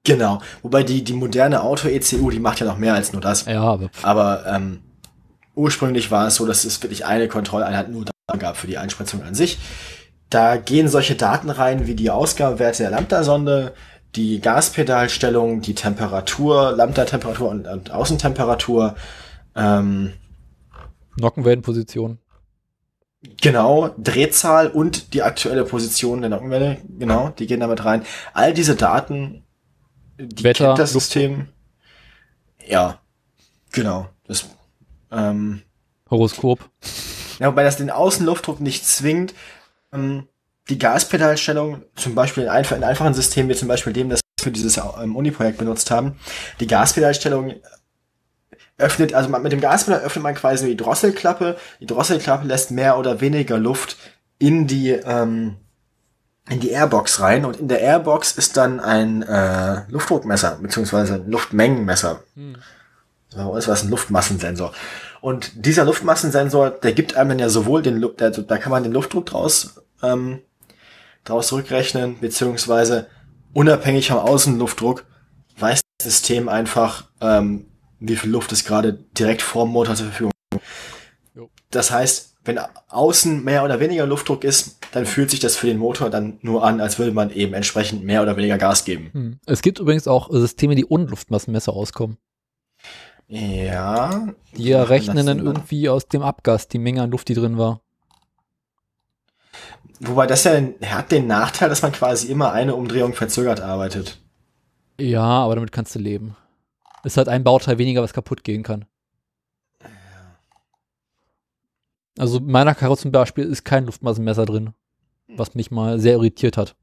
Genau. 0.04 0.42
Wobei 0.64 0.84
die, 0.84 1.04
die 1.04 1.14
moderne 1.14 1.62
Auto-ECU, 1.62 2.32
die 2.32 2.40
macht 2.40 2.60
ja 2.60 2.66
noch 2.66 2.78
mehr 2.78 2.94
als 2.94 3.14
nur 3.14 3.22
das. 3.22 3.46
Ja, 3.46 3.62
aber 3.62 3.90
Aber 4.02 4.46
ähm, 4.48 4.80
ursprünglich 5.56 6.10
war 6.10 6.28
es 6.28 6.36
so, 6.36 6.46
dass 6.46 6.64
es 6.64 6.82
wirklich 6.82 7.06
eine 7.06 7.28
Kontrolleinheit 7.28 7.90
nur 7.90 8.06
da 8.06 8.12
gab 8.38 8.58
für 8.58 8.68
die 8.68 8.78
Einspritzung 8.78 9.24
an 9.24 9.36
sich. 9.36 9.60
Da 10.30 10.58
gehen 10.58 10.88
solche 10.88 11.16
Daten 11.16 11.50
rein 11.50 11.88
wie 11.88 11.96
die 11.96 12.12
Ausgabewerte 12.12 12.84
der 12.84 12.92
Lambda-Sonde, 12.92 13.74
die 14.16 14.40
Gaspedalstellung, 14.42 15.62
die 15.62 15.76
Temperatur, 15.76 16.72
Lambda-Temperatur 16.72 17.50
und, 17.50 17.68
und 17.68 17.92
Außentemperatur. 17.92 18.96
Ähm, 19.56 20.14
Nockenwellenposition. 21.20 22.20
Genau, 23.42 23.94
Drehzahl 23.98 24.68
und 24.68 25.14
die 25.14 25.24
aktuelle 25.24 25.66
Position 25.66 26.22
der 26.22 26.30
Nockenwelle, 26.30 26.78
genau, 26.98 27.30
die 27.30 27.48
gehen 27.48 27.60
damit 27.60 27.84
rein. 27.84 28.04
All 28.34 28.54
diese 28.54 28.76
Daten, 28.76 29.44
die 30.18 30.44
Wetter, 30.44 30.68
kennt 30.68 30.80
das 30.80 30.94
System. 30.94 31.50
Ja, 32.66 33.00
genau. 33.72 34.08
Das, 34.26 34.46
ähm, 35.12 35.64
Horoskop. 36.10 36.70
Ja, 37.40 37.48
wobei 37.48 37.64
das 37.64 37.78
den 37.78 37.90
Außenluftdruck 37.90 38.60
nicht 38.60 38.86
zwingt. 38.86 39.34
Ähm, 39.92 40.28
die 40.70 40.78
Gaspedalstellung, 40.78 41.82
zum 41.96 42.14
Beispiel 42.14 42.44
in, 42.44 42.50
einf 42.50 42.72
in 42.72 42.84
einfachen 42.84 43.14
Systemen, 43.14 43.50
wie 43.50 43.56
zum 43.56 43.68
Beispiel 43.68 43.94
dem, 43.94 44.10
das 44.10 44.20
wir 44.20 44.44
für 44.44 44.52
dieses 44.52 44.78
ähm, 44.78 45.16
Uni-Projekt 45.16 45.58
benutzt 45.58 45.90
haben, 45.90 46.20
die 46.60 46.68
Gaspedalstellung 46.68 47.56
öffnet, 48.80 49.14
also 49.14 49.30
man, 49.30 49.44
mit 49.44 49.52
dem 49.52 49.62
Gaspedal 49.62 50.02
öffnet 50.02 50.24
man 50.24 50.36
quasi 50.36 50.68
die 50.68 50.78
Drosselklappe. 50.78 51.58
Die 51.80 51.86
Drosselklappe 51.86 52.48
lässt 52.48 52.72
mehr 52.72 52.98
oder 52.98 53.22
weniger 53.22 53.58
Luft 53.58 53.98
in 54.38 54.68
die, 54.68 54.92
ähm, 54.92 55.58
in 56.50 56.60
die 56.60 56.70
Airbox 56.70 57.20
rein 57.20 57.46
und 57.46 57.58
in 57.58 57.68
der 57.68 57.82
Airbox 57.82 58.32
ist 58.32 58.58
dann 58.58 58.80
ein 58.80 59.22
äh, 59.24 59.82
Luftdruckmesser, 59.90 60.60
beziehungsweise 60.62 61.16
ein 61.16 61.30
Luftmengenmesser. 61.30 62.24
So 63.30 63.56
ist 63.58 63.68
was 63.68 63.84
ein 63.84 63.90
Luftmassensensor. 63.90 64.74
Und 65.22 65.66
dieser 65.66 65.86
Luftmassensensor, 65.86 66.70
der 66.70 66.94
gibt 66.94 67.16
einem 67.16 67.30
dann 67.32 67.40
ja 67.40 67.50
sowohl 67.50 67.82
den, 67.82 67.98
Lu- 67.98 68.14
der, 68.14 68.32
da 68.32 68.58
kann 68.58 68.72
man 68.72 68.84
den 68.84 68.94
Luftdruck 68.94 69.26
draus, 69.26 69.82
ähm, 70.02 70.40
draus 71.26 71.52
rückrechnen, 71.52 72.20
beziehungsweise 72.20 73.08
unabhängig 73.54 74.10
vom 74.10 74.20
Außenluftdruck 74.20 75.06
weiß 75.58 75.82
das 75.98 76.06
System 76.08 76.48
einfach, 76.48 77.10
ähm, 77.20 77.66
wie 78.00 78.16
viel 78.16 78.30
Luft 78.30 78.52
es 78.54 78.64
gerade 78.64 78.94
direkt 79.18 79.42
vorm 79.42 79.72
Motor 79.72 79.96
zur 79.96 80.06
Verfügung 80.06 80.32
hat. 80.54 80.62
Jo. 81.36 81.50
Das 81.70 81.92
heißt, 81.92 82.38
wenn 82.46 82.58
außen 82.88 83.44
mehr 83.44 83.66
oder 83.66 83.82
weniger 83.82 84.08
Luftdruck 84.08 84.46
ist, 84.46 84.80
dann 84.94 85.06
fühlt 85.06 85.30
sich 85.30 85.42
das 85.42 85.58
für 85.58 85.68
den 85.68 85.78
Motor 85.78 86.10
dann 86.10 86.40
nur 86.42 86.64
an, 86.64 86.80
als 86.80 86.98
würde 86.98 87.12
man 87.12 87.30
eben 87.30 87.54
entsprechend 87.54 88.06
mehr 88.06 88.22
oder 88.22 88.38
weniger 88.38 88.58
Gas 88.58 88.86
geben. 88.86 89.10
Hm. 89.12 89.40
Es 89.46 89.62
gibt 89.62 89.80
übrigens 89.80 90.08
auch 90.08 90.30
Systeme, 90.32 90.76
die 90.76 90.86
ohne 90.86 91.06
Luftmassenmesser 91.06 91.74
auskommen. 91.74 92.18
Ja. 93.30 94.28
Die 94.54 94.66
Wie 94.66 94.72
macht 94.74 94.80
man 94.80 94.88
rechnen 94.88 95.16
das 95.18 95.26
dann 95.26 95.40
irgendwie 95.40 95.88
aus 95.88 96.08
dem 96.08 96.24
Abgas 96.24 96.68
die 96.68 96.80
Menge 96.80 97.04
an 97.04 97.12
Luft, 97.12 97.30
die 97.30 97.36
drin 97.36 97.58
war. 97.58 97.82
Wobei 100.00 100.26
das 100.28 100.44
ja 100.46 100.54
den- 100.54 100.76
hat 100.90 101.12
den 101.12 101.28
Nachteil, 101.28 101.70
dass 101.70 101.82
man 101.82 101.92
quasi 101.92 102.28
immer 102.28 102.52
eine 102.54 102.74
Umdrehung 102.76 103.14
verzögert 103.14 103.62
arbeitet. 103.62 104.20
Ja, 105.00 105.22
aber 105.24 105.56
damit 105.56 105.72
kannst 105.72 105.94
du 105.96 106.00
leben. 106.00 106.36
Ist 107.04 107.18
halt 107.18 107.30
ein 107.30 107.44
Bauteil 107.44 107.78
weniger, 107.78 108.02
was 108.02 108.14
kaputt 108.14 108.44
gehen 108.44 108.64
kann. 108.64 108.86
Also 112.18 112.40
in 112.40 112.48
meiner 112.52 112.76
Karre 112.76 112.98
zum 112.98 113.12
Beispiel 113.12 113.46
ist 113.46 113.64
kein 113.64 113.86
Luftmassenmesser 113.86 114.46
drin, 114.46 114.74
was 115.28 115.54
mich 115.56 115.72
mal 115.72 116.00
sehr 116.00 116.14
irritiert 116.14 116.58
hat. 116.58 116.76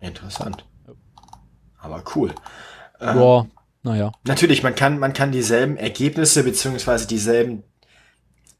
Interessant. 0.00 0.64
Aber 1.78 2.02
cool. 2.14 2.34
Ähm, 3.00 3.18
Ja, 3.18 3.46
naja. 3.82 4.12
Natürlich, 4.24 4.62
man 4.62 4.74
kann, 4.74 4.98
man 4.98 5.12
kann 5.12 5.32
dieselben 5.32 5.76
Ergebnisse 5.76 6.44
beziehungsweise 6.44 7.06
dieselben, 7.06 7.62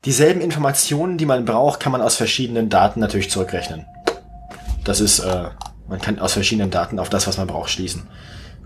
dieselben 0.04 0.40
Informationen, 0.40 1.18
die 1.18 1.26
man 1.26 1.44
braucht, 1.44 1.80
kann 1.80 1.92
man 1.92 2.00
aus 2.00 2.16
verschiedenen 2.16 2.68
Daten 2.68 3.00
natürlich 3.00 3.30
zurückrechnen. 3.30 3.84
Das 4.84 5.00
ist, 5.00 5.18
äh, 5.18 5.48
man 5.88 6.00
kann 6.00 6.18
aus 6.18 6.32
verschiedenen 6.32 6.70
Daten 6.70 6.98
auf 6.98 7.10
das, 7.10 7.26
was 7.26 7.36
man 7.36 7.46
braucht, 7.46 7.70
schließen. 7.70 8.08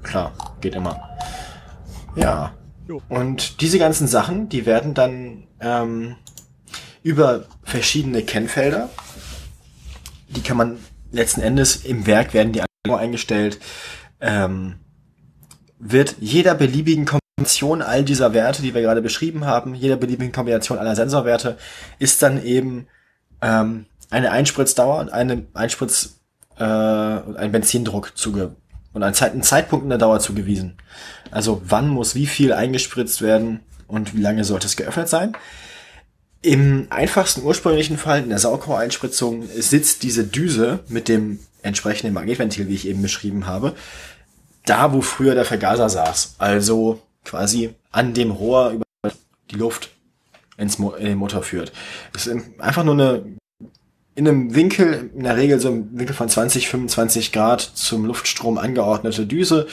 Klar, 0.03 0.33
geht 0.61 0.75
immer. 0.75 1.09
Ja. 2.15 2.53
Und 3.09 3.61
diese 3.61 3.79
ganzen 3.79 4.07
Sachen, 4.07 4.49
die 4.49 4.67
werden 4.67 4.95
dann 4.95 5.45
ähm, 5.61 6.17
über 7.03 7.47
verschiedene 7.65 8.23
Kennfelder, 8.23 8.91
die 10.29 10.43
kann 10.43 10.57
man 10.57 10.79
letzten 11.11 11.41
Endes 11.41 11.77
im 11.77 12.07
Werk 12.07 12.35
werden 12.35 12.53
die 12.53 12.63
eingestellt, 12.87 13.59
ähm, 14.21 14.77
wird 15.87 16.17
jeder 16.19 16.55
beliebigen 16.55 17.05
Kombination 17.05 17.83
all 17.83 18.05
dieser 18.05 18.33
Werte, 18.33 18.63
die 18.63 18.75
wir 18.75 18.81
gerade 18.81 19.03
beschrieben 19.03 19.45
haben, 19.45 19.75
jeder 19.75 19.97
beliebigen 19.97 20.33
Kombination 20.33 20.79
aller 20.79 20.97
Sensorwerte, 20.97 21.59
ist 21.99 22.23
dann 22.23 22.43
eben 22.43 22.87
ähm, 23.43 23.85
eine 24.09 24.31
Einspritzdauer 24.31 24.99
und 25.01 25.13
eine 25.13 25.45
Einspritz 25.53 26.21
äh, 26.59 26.65
ein 26.65 27.53
Benzindruck 27.53 28.17
zuge 28.17 28.57
und 28.95 29.03
ein, 29.03 29.13
Zeit, 29.13 29.35
ein 29.35 29.43
Zeitpunkt 29.43 29.85
in 29.85 29.91
der 29.91 29.99
Dauer 29.99 30.21
zugewiesen. 30.21 30.79
Also 31.31 31.61
wann 31.67 31.89
muss 31.89 32.15
wie 32.15 32.27
viel 32.27 32.55
eingespritzt 32.55 33.21
werden 33.21 33.61
und 33.87 34.17
wie 34.17 34.23
lange 34.23 34.45
sollte 34.45 34.67
es 34.67 34.77
geöffnet 34.77 35.09
sein. 35.11 35.37
Im 36.41 36.87
einfachsten 36.91 37.43
ursprünglichen 37.43 37.99
Fall, 37.99 38.23
in 38.23 38.29
der 38.31 38.39
Saugrohreinspritzung, 38.39 39.49
sitzt 39.59 40.03
diese 40.03 40.25
Düse 40.25 40.81
mit 40.89 41.09
dem 41.09 41.41
entsprechenden 41.63 42.15
Magnetventil, 42.15 42.69
wie 42.69 42.75
ich 42.75 42.87
eben 42.87 43.03
beschrieben 43.03 43.47
habe, 43.47 43.75
da, 44.67 44.93
wo 44.93 45.01
früher 45.01 45.35
der 45.35 45.45
Vergaser 45.45 45.89
saß. 45.89 46.37
Also 46.39 47.03
quasi 47.25 47.75
an 47.91 48.15
dem 48.15 48.31
Rohr 48.31 48.71
über 48.71 49.13
die 49.51 49.57
Luft 49.57 49.91
ins 50.57 50.79
Mo 50.79 50.93
in 50.93 51.07
den 51.07 51.19
Motor 51.19 51.43
führt. 51.43 51.73
Das 52.13 52.27
ist 52.27 52.37
einfach 52.59 52.85
nur 52.85 52.95
eine 52.95 53.25
in 54.15 54.29
einem 54.29 54.55
Winkel, 54.55 55.11
in 55.15 55.25
der 55.25 55.37
Regel 55.37 55.59
so 55.59 55.69
im 55.69 55.99
Winkel 55.99 56.15
von 56.15 56.29
20, 56.29 56.69
25 56.69 57.33
Grad 57.33 57.61
zum 57.61 58.05
Luftstrom 58.05 58.59
angeordnete 58.59 59.27
Düse. 59.27 59.67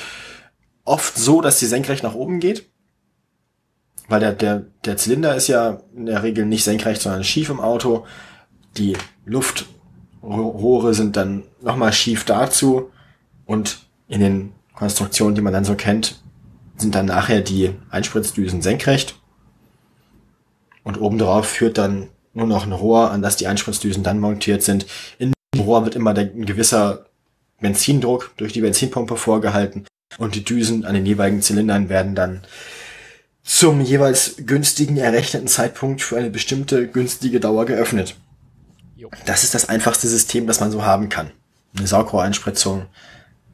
Oft 0.83 1.15
so, 1.15 1.41
dass 1.41 1.59
sie 1.59 1.67
senkrecht 1.67 2.03
nach 2.03 2.15
oben 2.15 2.39
geht. 2.39 2.67
Weil 4.07 4.19
der, 4.19 4.33
der, 4.33 4.65
der 4.83 4.97
Zylinder 4.97 5.35
ist 5.35 5.47
ja 5.47 5.81
in 5.95 6.07
der 6.07 6.23
Regel 6.23 6.45
nicht 6.45 6.63
senkrecht, 6.63 7.01
sondern 7.01 7.23
schief 7.23 7.49
im 7.49 7.59
Auto. 7.59 8.05
Die 8.77 8.97
Luftrohre 9.25 10.95
sind 10.95 11.15
dann 11.15 11.43
nochmal 11.61 11.93
schief 11.93 12.25
dazu. 12.25 12.89
Und 13.45 13.85
in 14.07 14.21
den 14.21 14.53
Konstruktionen, 14.81 15.35
die 15.35 15.41
man 15.41 15.53
dann 15.53 15.63
so 15.63 15.75
kennt, 15.75 16.23
sind 16.75 16.95
dann 16.95 17.05
nachher 17.05 17.41
die 17.41 17.75
Einspritzdüsen 17.91 18.63
senkrecht. 18.63 19.13
Und 20.81 20.99
obendrauf 20.99 21.45
führt 21.45 21.77
dann 21.77 22.07
nur 22.33 22.47
noch 22.47 22.65
ein 22.65 22.71
Rohr, 22.71 23.11
an 23.11 23.21
das 23.21 23.35
die 23.35 23.45
Einspritzdüsen 23.45 24.01
dann 24.01 24.17
montiert 24.17 24.63
sind. 24.63 24.87
In 25.19 25.33
dem 25.53 25.61
Rohr 25.61 25.83
wird 25.85 25.93
immer 25.93 26.17
ein 26.17 26.47
gewisser 26.47 27.05
Benzindruck 27.59 28.31
durch 28.37 28.53
die 28.53 28.61
Benzinpumpe 28.61 29.17
vorgehalten 29.17 29.85
und 30.17 30.33
die 30.33 30.43
Düsen 30.43 30.83
an 30.83 30.95
den 30.95 31.05
jeweiligen 31.05 31.43
Zylindern 31.43 31.89
werden 31.89 32.15
dann 32.15 32.41
zum 33.43 33.81
jeweils 33.81 34.37
günstigen 34.47 34.97
errechneten 34.97 35.47
Zeitpunkt 35.47 36.01
für 36.01 36.17
eine 36.17 36.31
bestimmte 36.31 36.87
günstige 36.87 37.39
Dauer 37.39 37.67
geöffnet. 37.67 38.15
Das 39.27 39.43
ist 39.43 39.53
das 39.53 39.69
einfachste 39.69 40.07
System, 40.07 40.47
das 40.47 40.59
man 40.59 40.71
so 40.71 40.83
haben 40.83 41.09
kann. 41.09 41.29
Eine 41.77 41.85
Saugrohreinspritzung 41.85 42.87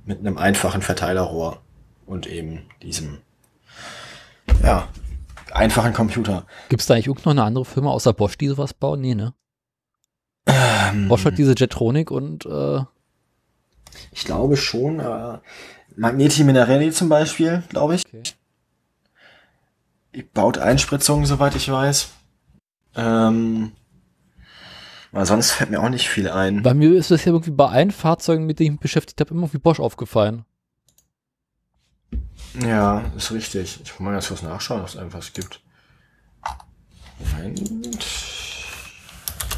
mit 0.07 0.19
einem 0.19 0.37
einfachen 0.37 0.81
Verteilerrohr 0.81 1.61
und 2.05 2.27
eben 2.27 2.69
diesem, 2.81 3.19
ja, 4.63 4.87
einfachen 5.51 5.93
Computer. 5.93 6.45
Gibt 6.69 6.81
es 6.81 6.87
da 6.87 6.95
eigentlich 6.95 7.07
noch 7.07 7.31
eine 7.31 7.43
andere 7.43 7.65
Firma 7.65 7.91
außer 7.91 8.13
Bosch, 8.13 8.37
die 8.37 8.47
sowas 8.47 8.73
bauen? 8.73 9.01
Nee, 9.01 9.15
ne? 9.15 9.33
Ähm, 10.45 11.09
Bosch 11.09 11.25
hat 11.25 11.37
diese 11.37 11.53
Jetronic 11.55 12.09
und 12.09 12.45
äh, 12.45 12.79
Ich 14.11 14.23
glaube 14.23 14.57
schon. 14.57 14.99
Äh, 14.99 15.39
Magneti 15.95 16.43
Minarelli 16.43 16.91
zum 16.91 17.09
Beispiel, 17.09 17.63
glaube 17.69 17.95
ich. 17.95 18.05
Okay. 18.05 18.23
Die 20.15 20.23
baut 20.23 20.57
Einspritzungen, 20.57 21.25
soweit 21.25 21.55
ich 21.55 21.69
weiß. 21.69 22.09
Ähm, 22.95 23.71
aber 25.17 25.25
sonst 25.25 25.49
fällt 25.49 25.71
mir 25.71 25.81
auch 25.81 25.89
nicht 25.89 26.09
viel 26.09 26.29
ein. 26.29 26.61
bei 26.61 26.75
mir 26.75 26.93
ist 26.93 27.09
das 27.09 27.25
ja 27.25 27.31
irgendwie 27.31 27.49
bei 27.49 27.65
allen 27.67 27.89
Fahrzeugen, 27.89 28.45
mit 28.45 28.59
denen 28.59 28.65
ich 28.67 28.71
mich 28.73 28.79
beschäftigt 28.81 29.19
habe, 29.19 29.31
immer 29.31 29.41
irgendwie 29.41 29.57
Bosch 29.57 29.79
aufgefallen. 29.79 30.45
Ja, 32.61 33.03
ist 33.17 33.31
richtig. 33.31 33.79
Ich 33.83 33.91
muss 33.93 33.99
mal 33.99 34.11
ganz 34.11 34.27
kurz 34.27 34.43
nachschauen, 34.43 34.83
was 34.83 34.93
es 34.93 34.99
einfach 35.01 35.17
es 35.17 35.33
gibt. 35.33 35.59
Moment. 37.33 37.97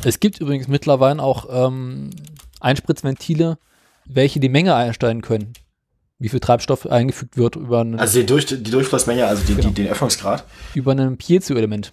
Es 0.06 0.22
gibt 0.22 0.40
übrigens 0.40 0.70
mittlerweile 0.70 1.22
auch 1.22 1.48
ähm, 1.52 2.12
Einspritzventile, 2.62 3.58
welche 4.06 4.40
die 4.40 4.48
Menge 4.48 4.76
einstellen 4.76 5.22
können. 5.22 5.52
Wie 6.20 6.30
viel 6.30 6.40
Treibstoff 6.40 6.88
eingefügt 6.88 7.36
wird 7.36 7.58
über, 7.58 7.82
einen, 7.82 8.00
Also 8.00 8.20
die, 8.22 8.26
Durch 8.26 8.46
die 8.46 8.64
Durchflussmenge, 8.64 9.28
also 9.28 9.44
die, 9.46 9.56
Genau. 9.56 9.68
die, 9.68 9.74
den 9.74 9.88
Öffnungsgrad. 9.88 10.46
über 10.74 10.94
ein 10.94 11.18
Piezo-Element. 11.18 11.92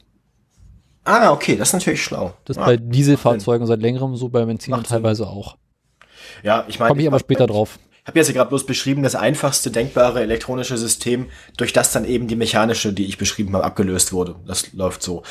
Ah, 1.06 1.30
okay, 1.30 1.56
das 1.56 1.68
ist 1.68 1.74
natürlich 1.74 2.02
schlau. 2.02 2.34
Das 2.44 2.56
ist 2.56 2.62
ah, 2.62 2.66
bei 2.66 2.76
Dieselfahrzeugen 2.76 3.66
seit 3.66 3.80
längerem 3.80 4.16
so, 4.16 4.28
bei 4.28 4.44
Benzinern 4.44 4.80
Macht 4.80 4.88
Sinn. 4.88 4.96
teilweise 4.96 5.28
auch. 5.28 5.56
Ja, 6.42 6.64
ich 6.66 6.78
meine. 6.78 6.88
Komme 6.88 7.02
ich 7.02 7.06
aber 7.06 7.20
später 7.20 7.46
drauf. 7.46 7.78
Ich 8.02 8.08
habe 8.08 8.18
jetzt 8.18 8.32
gerade 8.32 8.48
bloß 8.48 8.66
beschrieben, 8.66 9.02
das 9.02 9.14
einfachste 9.14 9.70
denkbare 9.70 10.20
elektronische 10.20 10.76
System, 10.76 11.26
durch 11.56 11.72
das 11.72 11.92
dann 11.92 12.04
eben 12.04 12.26
die 12.26 12.36
mechanische, 12.36 12.92
die 12.92 13.06
ich 13.06 13.18
beschrieben 13.18 13.54
habe, 13.54 13.64
abgelöst 13.64 14.12
wurde. 14.12 14.36
Das 14.46 14.72
läuft 14.72 15.02
so. 15.02 15.22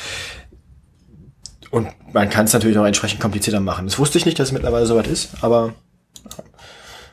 Und 1.70 1.88
man 2.12 2.30
kann 2.30 2.46
es 2.46 2.52
natürlich 2.52 2.78
auch 2.78 2.84
entsprechend 2.84 3.20
komplizierter 3.20 3.60
machen. 3.60 3.86
Das 3.86 3.98
wusste 3.98 4.16
ich 4.18 4.24
nicht, 4.24 4.38
dass 4.38 4.48
es 4.48 4.52
mittlerweile 4.52 4.86
soweit 4.86 5.06
ist, 5.06 5.42
aber 5.42 5.74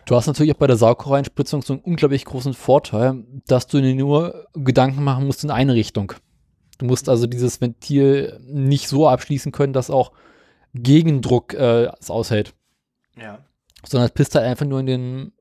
Du 0.05 0.15
hast 0.15 0.27
natürlich 0.27 0.53
auch 0.53 0.57
bei 0.57 0.67
der 0.67 0.75
Saugrohreinspritzung 0.75 1.61
so 1.61 1.73
einen 1.73 1.81
unglaublich 1.81 2.25
großen 2.25 2.53
Vorteil, 2.53 3.23
dass 3.47 3.67
du 3.67 3.81
dir 3.81 3.95
nur 3.95 4.47
Gedanken 4.53 5.03
machen 5.03 5.25
musst 5.25 5.43
in 5.43 5.51
eine 5.51 5.73
Richtung. 5.75 6.13
Du 6.77 6.85
musst 6.85 7.09
also 7.09 7.27
dieses 7.27 7.61
Ventil 7.61 8.39
nicht 8.45 8.87
so 8.87 9.07
abschließen 9.07 9.51
können, 9.51 9.73
dass 9.73 9.89
auch 9.89 10.11
Gegendruck 10.73 11.53
äh, 11.53 11.89
es 11.99 12.09
aushält, 12.09 12.53
ja. 13.15 13.39
sondern 13.85 14.07
es 14.07 14.13
pisst 14.13 14.35
halt 14.35 14.45
einfach 14.45 14.65
nur 14.65 14.79
in 14.79 14.85
den 14.85 15.31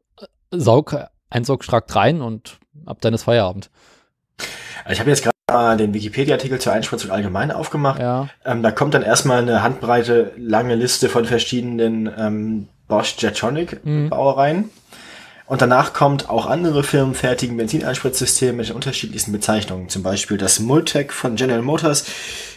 Saug 0.51 0.97
Einsaugstrakt 1.30 1.97
rein 1.97 2.20
und 2.20 2.59
ab 2.85 2.99
dann 3.01 3.14
ist 3.14 3.22
Feierabend. 3.24 3.70
Ich 4.91 5.01
habe 5.01 5.11
jetzt 5.11 5.22
gerade 5.22 5.37
mal 5.51 5.76
den 5.76 5.95
Wikipedia-Artikel 5.95 6.61
zur 6.61 6.72
Einspritzung 6.72 7.11
allgemein 7.11 7.51
aufgemacht. 7.51 8.01
Ja, 8.01 8.28
Ähm, 8.45 8.62
da 8.62 8.70
kommt 8.70 8.95
dann 8.95 9.03
erstmal 9.03 9.43
eine 9.43 9.62
handbreite, 9.62 10.33
lange 10.37 10.74
Liste 10.74 11.09
von 11.09 11.24
verschiedenen 11.24 12.11
ähm, 12.18 12.68
Bosch 12.89 13.16
Jetronic 13.18 13.85
Mhm. 13.85 14.12
Und 15.47 15.61
danach 15.61 15.93
kommt 15.93 16.30
auch 16.30 16.47
andere 16.47 16.82
Firmen 16.82 17.14
fertigen 17.14 17.57
Benzineinspritzsysteme 17.57 18.53
mit 18.55 18.68
den 18.68 18.76
unterschiedlichsten 18.76 19.32
Bezeichnungen. 19.32 19.88
Zum 19.88 20.03
Beispiel 20.03 20.38
das 20.38 20.61
Multec 20.61 21.12
von 21.12 21.36
General 21.36 21.62
Motors, 21.62 22.05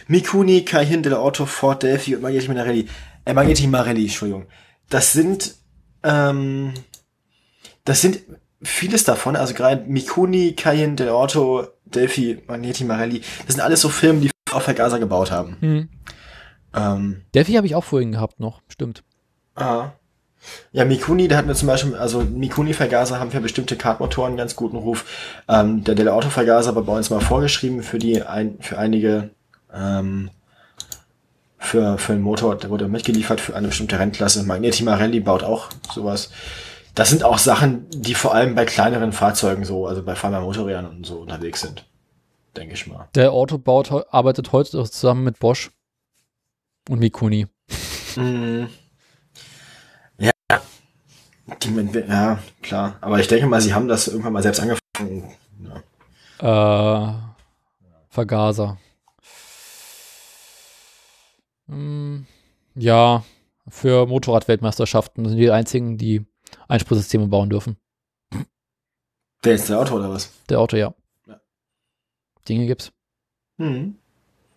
Mikuni, 0.08 0.64
Cayenne, 0.64 1.02
Del 1.02 1.14
Auto, 1.14 1.46
Ford, 1.46 1.82
Delphi 1.82 2.14
und 2.14 2.22
Magneti 2.22 2.48
Marelli. 2.48 2.88
Äh, 3.24 3.34
Magneti 3.34 3.66
Marelli, 3.66 4.02
Entschuldigung. 4.02 4.46
Das 4.88 5.12
sind, 5.12 5.56
ähm, 6.04 6.74
das 7.84 8.00
sind 8.00 8.20
vieles 8.62 9.04
davon, 9.04 9.36
also 9.36 9.52
gerade 9.54 9.84
Mikuni, 9.86 10.52
Cayenne, 10.52 10.94
Del 10.96 11.08
Auto, 11.10 11.66
Delphi, 11.84 12.42
Magneti 12.46 12.84
Marelli, 12.84 13.20
das 13.46 13.56
sind 13.56 13.64
alles 13.64 13.80
so 13.80 13.88
Firmen, 13.88 14.22
die 14.22 14.30
auf 14.52 14.62
Vergaser 14.62 14.98
gebaut 14.98 15.30
haben. 15.30 15.56
hm. 15.60 15.88
Ähm, 16.74 17.22
Delphi 17.34 17.54
habe 17.54 17.66
ich 17.66 17.74
auch 17.74 17.84
vorhin 17.84 18.12
gehabt 18.12 18.38
noch, 18.38 18.60
stimmt. 18.68 19.02
ah. 19.54 19.92
Ja, 20.72 20.84
Mikuni, 20.84 21.28
da 21.28 21.36
hatten 21.36 21.48
wir 21.48 21.54
zum 21.54 21.68
Beispiel, 21.68 21.94
also 21.96 22.20
Mikuni-Vergaser 22.20 23.18
haben 23.18 23.30
für 23.30 23.40
bestimmte 23.40 23.76
Kartmotoren 23.76 24.30
einen 24.30 24.36
ganz 24.36 24.56
guten 24.56 24.76
Ruf. 24.76 25.04
Ähm, 25.48 25.84
der 25.84 25.94
Dell 25.94 26.08
Auto-Vergaser 26.08 26.74
war 26.74 26.82
bei 26.82 26.96
uns 26.96 27.10
mal 27.10 27.20
vorgeschrieben 27.20 27.82
für 27.82 27.98
die, 27.98 28.22
ein, 28.22 28.58
für 28.60 28.78
einige, 28.78 29.30
ähm, 29.74 30.30
für, 31.58 31.98
für 31.98 32.12
einen 32.12 32.22
Motor, 32.22 32.56
der 32.56 32.70
wurde 32.70 32.86
mitgeliefert 32.88 33.40
für 33.40 33.56
eine 33.56 33.68
bestimmte 33.68 33.98
Rennklasse. 33.98 34.44
Magneti 34.44 34.84
Marelli 34.84 35.20
baut 35.20 35.42
auch 35.42 35.68
sowas. 35.92 36.30
Das 36.94 37.10
sind 37.10 37.24
auch 37.24 37.38
Sachen, 37.38 37.86
die 37.90 38.14
vor 38.14 38.34
allem 38.34 38.54
bei 38.54 38.64
kleineren 38.64 39.12
Fahrzeugen 39.12 39.64
so, 39.64 39.86
also 39.86 40.02
bei 40.02 40.14
Farmer 40.14 40.40
Motorrädern 40.40 40.86
und 40.86 41.06
so 41.06 41.18
unterwegs 41.18 41.60
sind. 41.60 41.84
Denke 42.56 42.74
ich 42.74 42.86
mal. 42.86 43.08
Der 43.14 43.32
Auto 43.32 43.58
baut, 43.58 43.90
heu- 43.90 44.04
arbeitet 44.10 44.52
heute 44.52 44.80
auch 44.80 44.88
zusammen 44.88 45.24
mit 45.24 45.38
Bosch 45.38 45.70
und 46.88 47.00
Mikuni. 47.00 47.48
Mhm. 48.16 48.68
Ja. 52.08 52.38
Klar. 52.62 52.96
Aber 53.00 53.20
ich 53.20 53.28
denke 53.28 53.46
mal, 53.46 53.60
sie 53.60 53.72
haben 53.74 53.88
das 53.88 54.08
irgendwann 54.08 54.32
mal 54.32 54.42
selbst 54.42 54.60
angefangen. 54.60 55.32
Ja. 56.40 57.12
Äh, 57.12 57.14
Vergaser. 58.08 58.78
Hm, 61.68 62.26
ja, 62.74 63.24
für 63.68 64.06
Motorradweltmeisterschaften 64.06 65.28
sind 65.28 65.38
die 65.38 65.50
einzigen, 65.50 65.98
die 65.98 66.24
Einspritzsysteme 66.68 67.26
bauen 67.26 67.50
dürfen. 67.50 67.76
Der 69.44 69.54
ist 69.54 69.68
der 69.68 69.78
Auto 69.78 69.96
oder 69.96 70.10
was? 70.10 70.32
Der 70.48 70.60
Auto, 70.60 70.76
ja. 70.76 70.94
Ja. 71.26 71.40
Dinge 72.48 72.66
gibt's. 72.66 72.92
Mhm. 73.58 73.96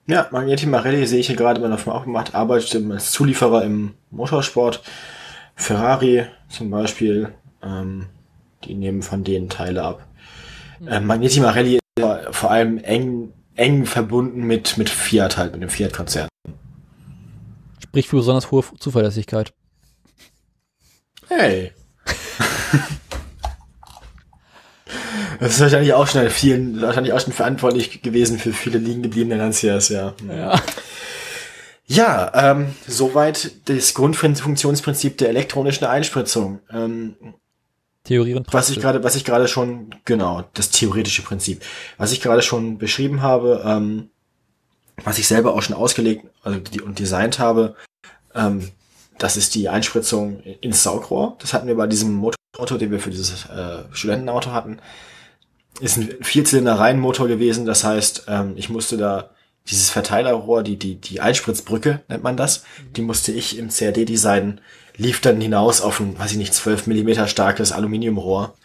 Ja, 0.07 0.27
Magneti 0.31 0.65
Marelli 0.65 1.05
sehe 1.05 1.19
ich 1.19 1.27
hier 1.27 1.35
gerade 1.35 1.61
mal 1.61 1.71
auf 1.71 1.83
dem 1.83 2.03
gemacht, 2.03 2.33
arbeitet 2.33 2.91
als 2.91 3.11
Zulieferer 3.11 3.63
im 3.63 3.93
Motorsport. 4.09 4.81
Ferrari 5.59 6.25
zum 6.47 6.69
Beispiel, 6.71 7.33
ähm, 7.61 8.07
die 8.63 8.73
nehmen 8.73 9.01
von 9.03 9.23
denen 9.23 9.49
Teile 9.49 9.83
ab. 9.83 10.07
Ähm, 10.87 11.05
Magneti 11.05 11.41
Marelli 11.41 11.75
ist 11.75 11.81
ja 11.99 12.31
vor 12.31 12.49
allem 12.49 12.77
eng, 12.77 13.33
eng 13.55 13.85
verbunden 13.85 14.43
mit, 14.47 14.77
mit 14.77 14.89
Fiat 14.89 15.37
halt, 15.37 15.51
mit 15.51 15.61
dem 15.61 15.69
Fiat-Konzern. 15.69 16.29
Sprich 17.83 18.07
für 18.07 18.15
besonders 18.15 18.51
hohe 18.51 18.63
Zuverlässigkeit. 18.79 19.53
Hey. 21.27 21.73
Das 25.39 25.53
ist 25.53 25.61
wahrscheinlich 25.61 25.93
auch 25.93 26.05
schon 26.05 26.29
vielen, 26.29 26.81
wahrscheinlich 26.81 27.13
auch 27.13 27.19
schon 27.21 27.31
verantwortlich 27.31 28.01
gewesen 28.01 28.37
für 28.37 28.51
viele 28.51 28.77
liegen 28.77 29.03
gebliebene 29.03 29.37
Lanciers, 29.37 29.87
ja. 29.87 30.13
Ja. 30.27 30.61
Ja, 31.91 32.31
ähm, 32.35 32.75
soweit 32.87 33.51
das 33.65 33.95
Grundfunktionsprinzip 33.95 35.17
der 35.17 35.29
elektronischen 35.29 35.87
Einspritzung. 35.87 36.59
Ähm, 36.71 37.15
Theorie 38.03 38.35
und 38.35 38.53
was 38.53 38.69
ich 38.69 38.79
gerade, 38.79 39.03
was 39.03 39.15
ich 39.15 39.25
gerade 39.25 39.47
schon, 39.47 39.89
genau, 40.05 40.43
das 40.53 40.69
theoretische 40.69 41.23
Prinzip, 41.23 41.63
was 41.97 42.11
ich 42.11 42.21
gerade 42.21 42.43
schon 42.43 42.77
beschrieben 42.77 43.23
habe, 43.23 43.63
ähm, 43.65 44.11
was 45.03 45.17
ich 45.17 45.27
selber 45.27 45.55
auch 45.55 45.63
schon 45.63 45.75
ausgelegt 45.75 46.25
also 46.43 46.59
die, 46.59 46.79
und 46.79 46.99
designt 46.99 47.39
habe, 47.39 47.75
ähm, 48.35 48.69
das 49.17 49.35
ist 49.35 49.55
die 49.55 49.67
Einspritzung 49.67 50.41
ins 50.61 50.83
Saugrohr. 50.83 51.37
Das 51.39 51.53
hatten 51.53 51.67
wir 51.67 51.75
bei 51.75 51.87
diesem 51.87 52.13
Motorauto, 52.13 52.77
den 52.77 52.91
wir 52.91 52.99
für 52.99 53.09
dieses 53.09 53.45
äh, 53.45 53.83
Studentenauto 53.91 54.51
hatten. 54.51 54.79
Ist 55.81 55.97
ein 55.97 56.09
Vierzylinder-Reihenmotor 56.21 57.27
gewesen. 57.27 57.65
Das 57.65 57.83
heißt, 57.83 58.25
ähm, 58.27 58.53
ich 58.57 58.69
musste 58.69 58.95
da 58.97 59.31
dieses 59.69 59.89
Verteilerrohr, 59.89 60.63
die, 60.63 60.77
die, 60.77 60.95
die 60.95 61.21
Einspritzbrücke 61.21 62.01
nennt 62.07 62.23
man 62.23 62.37
das, 62.37 62.63
die 62.95 63.01
musste 63.01 63.31
ich 63.31 63.57
im 63.57 63.69
CAD 63.69 64.07
designen, 64.07 64.61
lief 64.97 65.21
dann 65.21 65.39
hinaus 65.39 65.81
auf 65.81 65.99
ein, 65.99 66.17
weiß 66.17 66.31
ich 66.31 66.37
nicht, 66.37 66.53
12 66.53 66.87
Millimeter 66.87 67.27
starkes 67.27 67.71
Aluminiumrohr. 67.71 68.55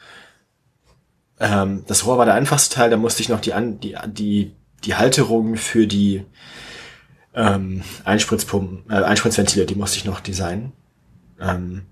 Ähm, 1.39 1.85
das 1.87 2.07
Rohr 2.07 2.19
war 2.19 2.25
der 2.25 2.35
einfachste 2.35 2.75
Teil, 2.75 2.91
da 2.91 2.97
musste 2.97 3.23
ich 3.23 3.29
noch 3.29 3.41
die, 3.41 3.53
an, 3.53 3.81
die, 3.81 3.97
die, 4.07 4.53
die 4.85 4.95
Halterung 4.95 5.57
für 5.57 5.87
die 5.87 6.25
ähm, 7.35 7.83
Einspritzpumpen, 8.05 8.91
äh, 8.91 9.03
Einspritzventile, 9.03 9.67
die 9.67 9.75
musste 9.75 9.99
ich 9.99 10.05
noch 10.05 10.21
designen. 10.21 10.73
Ähm, 11.41 11.83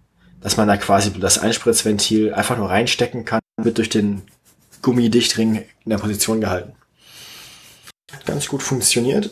dass 0.40 0.56
man 0.56 0.66
da 0.66 0.76
quasi 0.76 1.12
das 1.18 1.38
Einspritzventil 1.38 2.34
einfach 2.34 2.56
nur 2.56 2.68
reinstecken 2.68 3.24
kann, 3.24 3.40
wird 3.58 3.78
durch 3.78 3.88
den 3.88 4.22
Gummidichtring 4.82 5.64
in 5.84 5.90
der 5.90 5.98
Position 5.98 6.40
gehalten. 6.40 6.74
Ganz 8.26 8.48
gut 8.48 8.62
funktioniert. 8.62 9.30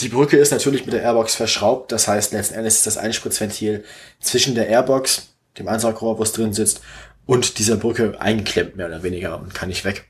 Die 0.00 0.08
Brücke 0.08 0.36
ist 0.36 0.52
natürlich 0.52 0.84
mit 0.84 0.94
der 0.94 1.02
Airbox 1.02 1.34
verschraubt, 1.34 1.90
das 1.92 2.06
heißt 2.06 2.32
letzten 2.32 2.54
Endes 2.54 2.76
ist 2.76 2.86
das 2.86 2.98
Einspritzventil 2.98 3.84
zwischen 4.20 4.54
der 4.54 4.68
Airbox, 4.68 5.28
dem 5.58 5.66
Ansaugrohr, 5.66 6.18
wo 6.18 6.22
es 6.22 6.32
drin 6.32 6.52
sitzt, 6.52 6.82
und 7.26 7.58
dieser 7.58 7.76
Brücke 7.76 8.20
eingeklemmt, 8.20 8.76
mehr 8.76 8.86
oder 8.86 9.02
weniger, 9.02 9.40
und 9.40 9.54
kann 9.54 9.68
nicht 9.68 9.84
weg. 9.84 10.06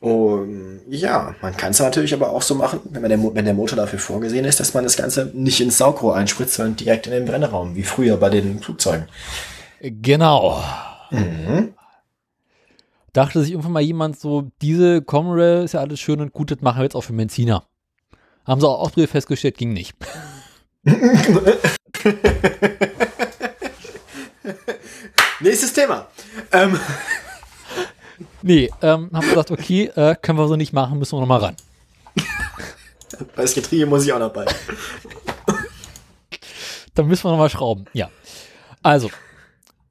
Und 0.00 0.82
ja, 0.90 1.34
man 1.40 1.56
kann 1.56 1.70
es 1.70 1.78
natürlich 1.78 2.12
aber 2.12 2.30
auch 2.30 2.42
so 2.42 2.54
machen, 2.54 2.80
wenn, 2.84 3.08
der, 3.08 3.34
wenn 3.34 3.44
der 3.46 3.54
Motor 3.54 3.76
dafür 3.76 3.98
vorgesehen 3.98 4.44
ist, 4.44 4.60
dass 4.60 4.74
man 4.74 4.84
das 4.84 4.98
Ganze 4.98 5.30
nicht 5.32 5.62
ins 5.62 5.78
Saugrohr 5.78 6.14
einspritzt, 6.14 6.54
sondern 6.54 6.76
direkt 6.76 7.06
in 7.06 7.12
den 7.12 7.24
Brennraum, 7.24 7.74
wie 7.74 7.84
früher 7.84 8.18
bei 8.18 8.28
den 8.28 8.60
Flugzeugen. 8.60 9.08
Genau. 9.80 10.62
Mhm. 11.10 11.72
Dachte 13.14 13.40
sich 13.40 13.52
irgendwann 13.52 13.72
mal 13.72 13.80
jemand 13.80 14.20
so, 14.20 14.50
diese 14.60 15.00
Comrail 15.00 15.64
ist 15.64 15.72
ja 15.72 15.80
alles 15.80 16.00
schön 16.00 16.20
und 16.20 16.34
gut, 16.34 16.50
das 16.50 16.60
machen 16.60 16.80
wir 16.80 16.84
jetzt 16.84 16.94
auch 16.96 17.04
für 17.04 17.14
Benziner. 17.14 17.66
Haben 18.44 18.60
sie 18.60 18.68
auch 18.68 18.80
Ausdrücke 18.80 19.08
festgestellt, 19.08 19.56
ging 19.56 19.72
nicht. 19.72 19.96
Nächstes 25.40 25.72
Thema. 25.72 26.08
Ähm, 26.52 26.78
Nee, 28.46 28.70
ähm, 28.82 29.08
haben 29.10 29.26
gesagt, 29.26 29.50
okay, 29.50 29.86
äh, 29.96 30.16
können 30.20 30.38
wir 30.38 30.46
so 30.48 30.56
nicht 30.56 30.74
machen, 30.74 30.98
müssen 30.98 31.16
wir 31.16 31.20
noch 31.20 31.26
mal 31.26 31.40
ran. 31.40 31.56
bei 33.34 33.42
das 33.42 33.54
Getriebe 33.54 33.86
muss 33.86 34.04
ich 34.04 34.12
auch 34.12 34.18
noch 34.18 34.34
bei. 34.34 34.44
Dann 36.94 37.06
müssen 37.06 37.24
wir 37.24 37.30
noch 37.30 37.38
mal 37.38 37.48
schrauben. 37.48 37.86
Ja. 37.94 38.10
Also, 38.82 39.10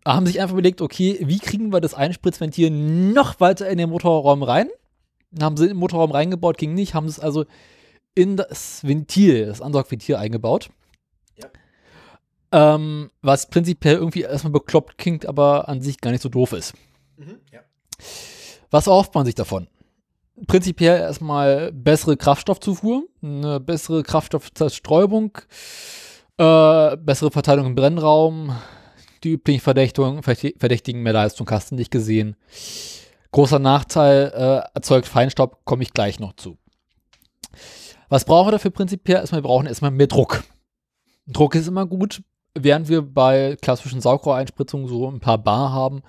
haben 0.06 0.26
sich 0.26 0.42
einfach 0.42 0.54
überlegt, 0.54 0.82
okay, 0.82 1.20
wie 1.22 1.40
kriegen 1.40 1.72
wir 1.72 1.82
das 1.82 1.94
Einspritzventil 1.94 2.70
noch 2.70 3.40
weiter 3.40 3.70
in 3.70 3.78
den 3.78 3.90
Motorraum 3.90 4.44
rein? 4.44 4.70
Haben 5.42 5.58
sie 5.58 5.64
in 5.64 5.70
den 5.70 5.78
Motorraum 5.78 6.12
reingebaut, 6.12 6.58
ging 6.58 6.74
nicht, 6.74 6.94
haben 6.94 7.08
es 7.08 7.20
also 7.20 7.46
in 8.16 8.38
das 8.38 8.84
Ventil, 8.84 9.46
das 9.46 9.62
Ansaugventil 9.62 10.16
eingebaut. 10.16 10.70
Ja. 11.36 11.48
Ähm, 12.52 13.10
was 13.22 13.50
prinzipiell 13.50 13.96
irgendwie 13.96 14.22
erstmal 14.22 14.54
bekloppt 14.54 14.98
klingt, 14.98 15.26
aber 15.26 15.70
an 15.70 15.82
sich 15.82 16.00
gar 16.00 16.12
nicht 16.12 16.22
so 16.22 16.30
doof 16.30 16.54
ist. 16.54 16.74
Ja. 17.52 17.62
Was 18.70 18.88
erhofft 18.88 19.16
man 19.16 19.26
sich 19.26 19.36
davon? 19.36 19.68
Prinzipiell 20.48 21.00
erstmal 21.00 21.72
bessere 21.72 22.18
Kraftstoffzufuhr, 22.18 23.04
eine 23.22 23.60
bessere 23.60 24.04
Kraftstoffzerstäubung, 24.04 25.38
äh, 26.38 26.98
bessere 26.98 27.32
Verteilung 27.32 27.68
im 27.68 27.76
Brennraum, 27.76 28.56
die 29.24 29.32
üblichen 29.32 29.62
Verdächtigen, 29.62 30.22
Verdächtigen 30.24 31.02
mehr 31.02 31.14
Leistung 31.14 31.50
hast 31.50 31.72
du 31.72 31.76
nicht 31.76 31.92
gesehen. 31.92 32.36
Großer 33.32 33.60
Nachteil, 33.60 34.32
äh, 34.36 34.70
erzeugt 34.76 35.08
Feinstaub, 35.08 35.66
komme 35.66 35.84
ich 35.84 35.94
gleich 35.94 36.20
noch 36.20 36.34
zu. 36.34 36.58
Was 38.10 38.26
brauchen 38.26 38.48
wir 38.48 38.52
dafür 38.52 38.72
prinzipiell? 38.72 39.18
Erstmal, 39.18 39.42
wir 39.42 39.48
brauchen 39.48 39.66
erstmal 39.66 39.92
mehr 39.92 40.08
Druck. 40.08 40.44
Druck 41.28 41.56
ist 41.56 41.68
immer 41.68 41.86
gut. 41.86 42.22
Während 42.56 42.88
wir 42.90 43.02
bei 43.02 43.58
klassischen 43.60 44.02
Saugrohreinspritzungen 44.02 44.88
so 44.88 45.10
ein 45.10 45.20
paar 45.20 45.40
Bar 45.40 45.72
haben, 45.72 46.04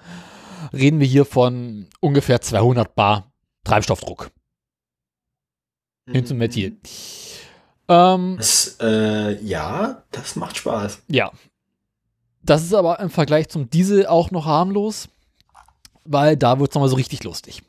reden 0.74 1.00
wir 1.00 1.06
hier 1.06 1.24
von 1.24 1.86
ungefähr 2.00 2.42
200 2.42 2.94
Bar 2.94 3.32
Treibstoffdruck 3.64 4.30
hin 6.10 6.26
zum 6.26 6.38
Ventil. 6.38 6.76
Ähm, 7.88 8.34
Das, 8.36 8.76
äh, 8.80 9.42
ja, 9.42 10.04
das 10.10 10.36
macht 10.36 10.58
Spaß. 10.58 11.02
ja. 11.08 11.32
Das 12.44 12.62
ist 12.62 12.74
aber 12.74 13.00
im 13.00 13.10
Vergleich 13.10 13.48
zum 13.48 13.70
Diesel 13.70 14.06
auch 14.06 14.30
noch 14.30 14.44
harmlos, 14.44 15.08
weil 16.04 16.36
da 16.36 16.58
wird 16.60 16.70
es 16.70 16.74
nochmal 16.74 16.90
so 16.90 16.96
richtig 16.96 17.24
lustig. 17.24 17.62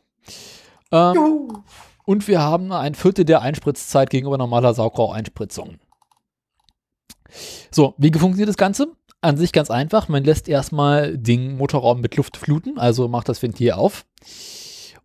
Ähm, 0.91 1.63
und 2.05 2.27
wir 2.27 2.41
haben 2.41 2.71
ein 2.71 2.93
Viertel 2.93 3.25
der 3.25 3.41
Einspritzzeit 3.41 4.09
gegenüber 4.09 4.37
normaler 4.37 4.73
Saugrohreinspritzung. 4.73 5.79
So, 7.71 7.95
wie 7.97 8.11
funktioniert 8.11 8.49
das 8.49 8.57
Ganze? 8.57 8.89
An 9.21 9.37
sich 9.37 9.51
ganz 9.51 9.71
einfach. 9.71 10.09
Man 10.09 10.23
lässt 10.23 10.47
erstmal 10.47 11.17
den 11.17 11.57
Motorraum 11.57 12.01
mit 12.01 12.15
Luft 12.15 12.37
fluten, 12.37 12.77
also 12.77 13.07
macht 13.07 13.29
das 13.29 13.41
Ventil 13.41 13.71
auf. 13.71 14.05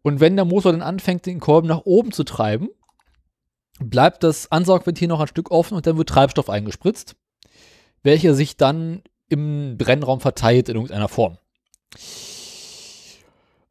Und 0.03 0.21
wenn 0.21 0.37
der 0.37 0.45
Motor 0.45 0.73
dann 0.73 0.83
anfängt, 0.83 1.27
den 1.27 1.41
Kolben 1.41 1.68
nach 1.68 1.83
oben 1.85 2.12
zu 2.12 2.25
treiben, 2.25 2.68
bleibt 3.79 4.23
das 4.25 4.51
Ansaugventil 4.51 5.09
noch 5.09 5.21
ein 5.21 5.29
Stück 5.29 5.51
offen 5.51 5.75
und 5.75 5.87
dann 5.87 5.97
wird 5.97 6.09
Treibstoff 6.09 6.51
eingespritzt, 6.51 7.16
welcher 8.03 8.35
sich 8.35 8.57
dann 8.57 9.03
im 9.31 9.78
Brennraum 9.78 10.20
verteilt 10.20 10.68
in 10.68 10.76
irgendeiner 10.76 11.09
Form. 11.09 11.39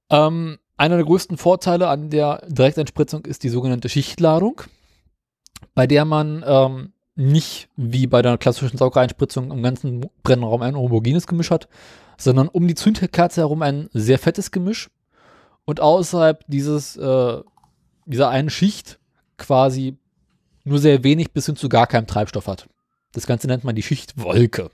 Ähm, 0.10 0.58
einer 0.78 0.96
der 0.96 1.06
größten 1.06 1.38
Vorteile 1.38 1.90
an 1.90 2.10
der 2.10 2.42
Direkteinspritzung 2.48 3.26
ist 3.26 3.44
die 3.44 3.50
sogenannte 3.50 3.90
Schichtladung, 3.90 4.62
bei 5.76 5.86
der 5.86 6.06
man 6.06 6.44
ähm, 6.48 6.94
nicht 7.16 7.70
wie 7.76 8.08
bei 8.08 8.22
der 8.22 8.38
klassischen 8.38 8.78
Saugereinspritzung 8.78 9.52
im 9.52 9.62
ganzen 9.62 10.10
Brennraum 10.24 10.62
ein 10.62 10.78
homogenes 10.78 11.28
Gemisch 11.28 11.52
hat, 11.52 11.68
sondern 12.18 12.48
um 12.48 12.68
die 12.68 12.76
Zündkerze 12.76 13.42
herum 13.42 13.62
ein 13.62 13.90
sehr 13.94 14.18
fettes 14.20 14.52
Gemisch 14.52 14.90
und 15.66 15.82
außerhalb 15.82 16.44
dieses, 16.48 16.96
äh, 16.96 17.42
dieser 18.06 18.30
einen 18.30 18.50
Schicht 18.50 19.00
quasi 19.38 19.98
nur 20.64 20.80
sehr 20.80 21.04
wenig 21.04 21.32
bis 21.32 21.46
hin 21.46 21.56
zu 21.56 21.68
gar 21.70 21.88
keinem 21.88 22.08
Treibstoff 22.08 22.48
hat. 22.48 22.70
Das 23.12 23.28
Ganze 23.28 23.48
nennt 23.48 23.64
man 23.64 23.76
die 23.76 23.84
Schichtwolke. 23.84 24.72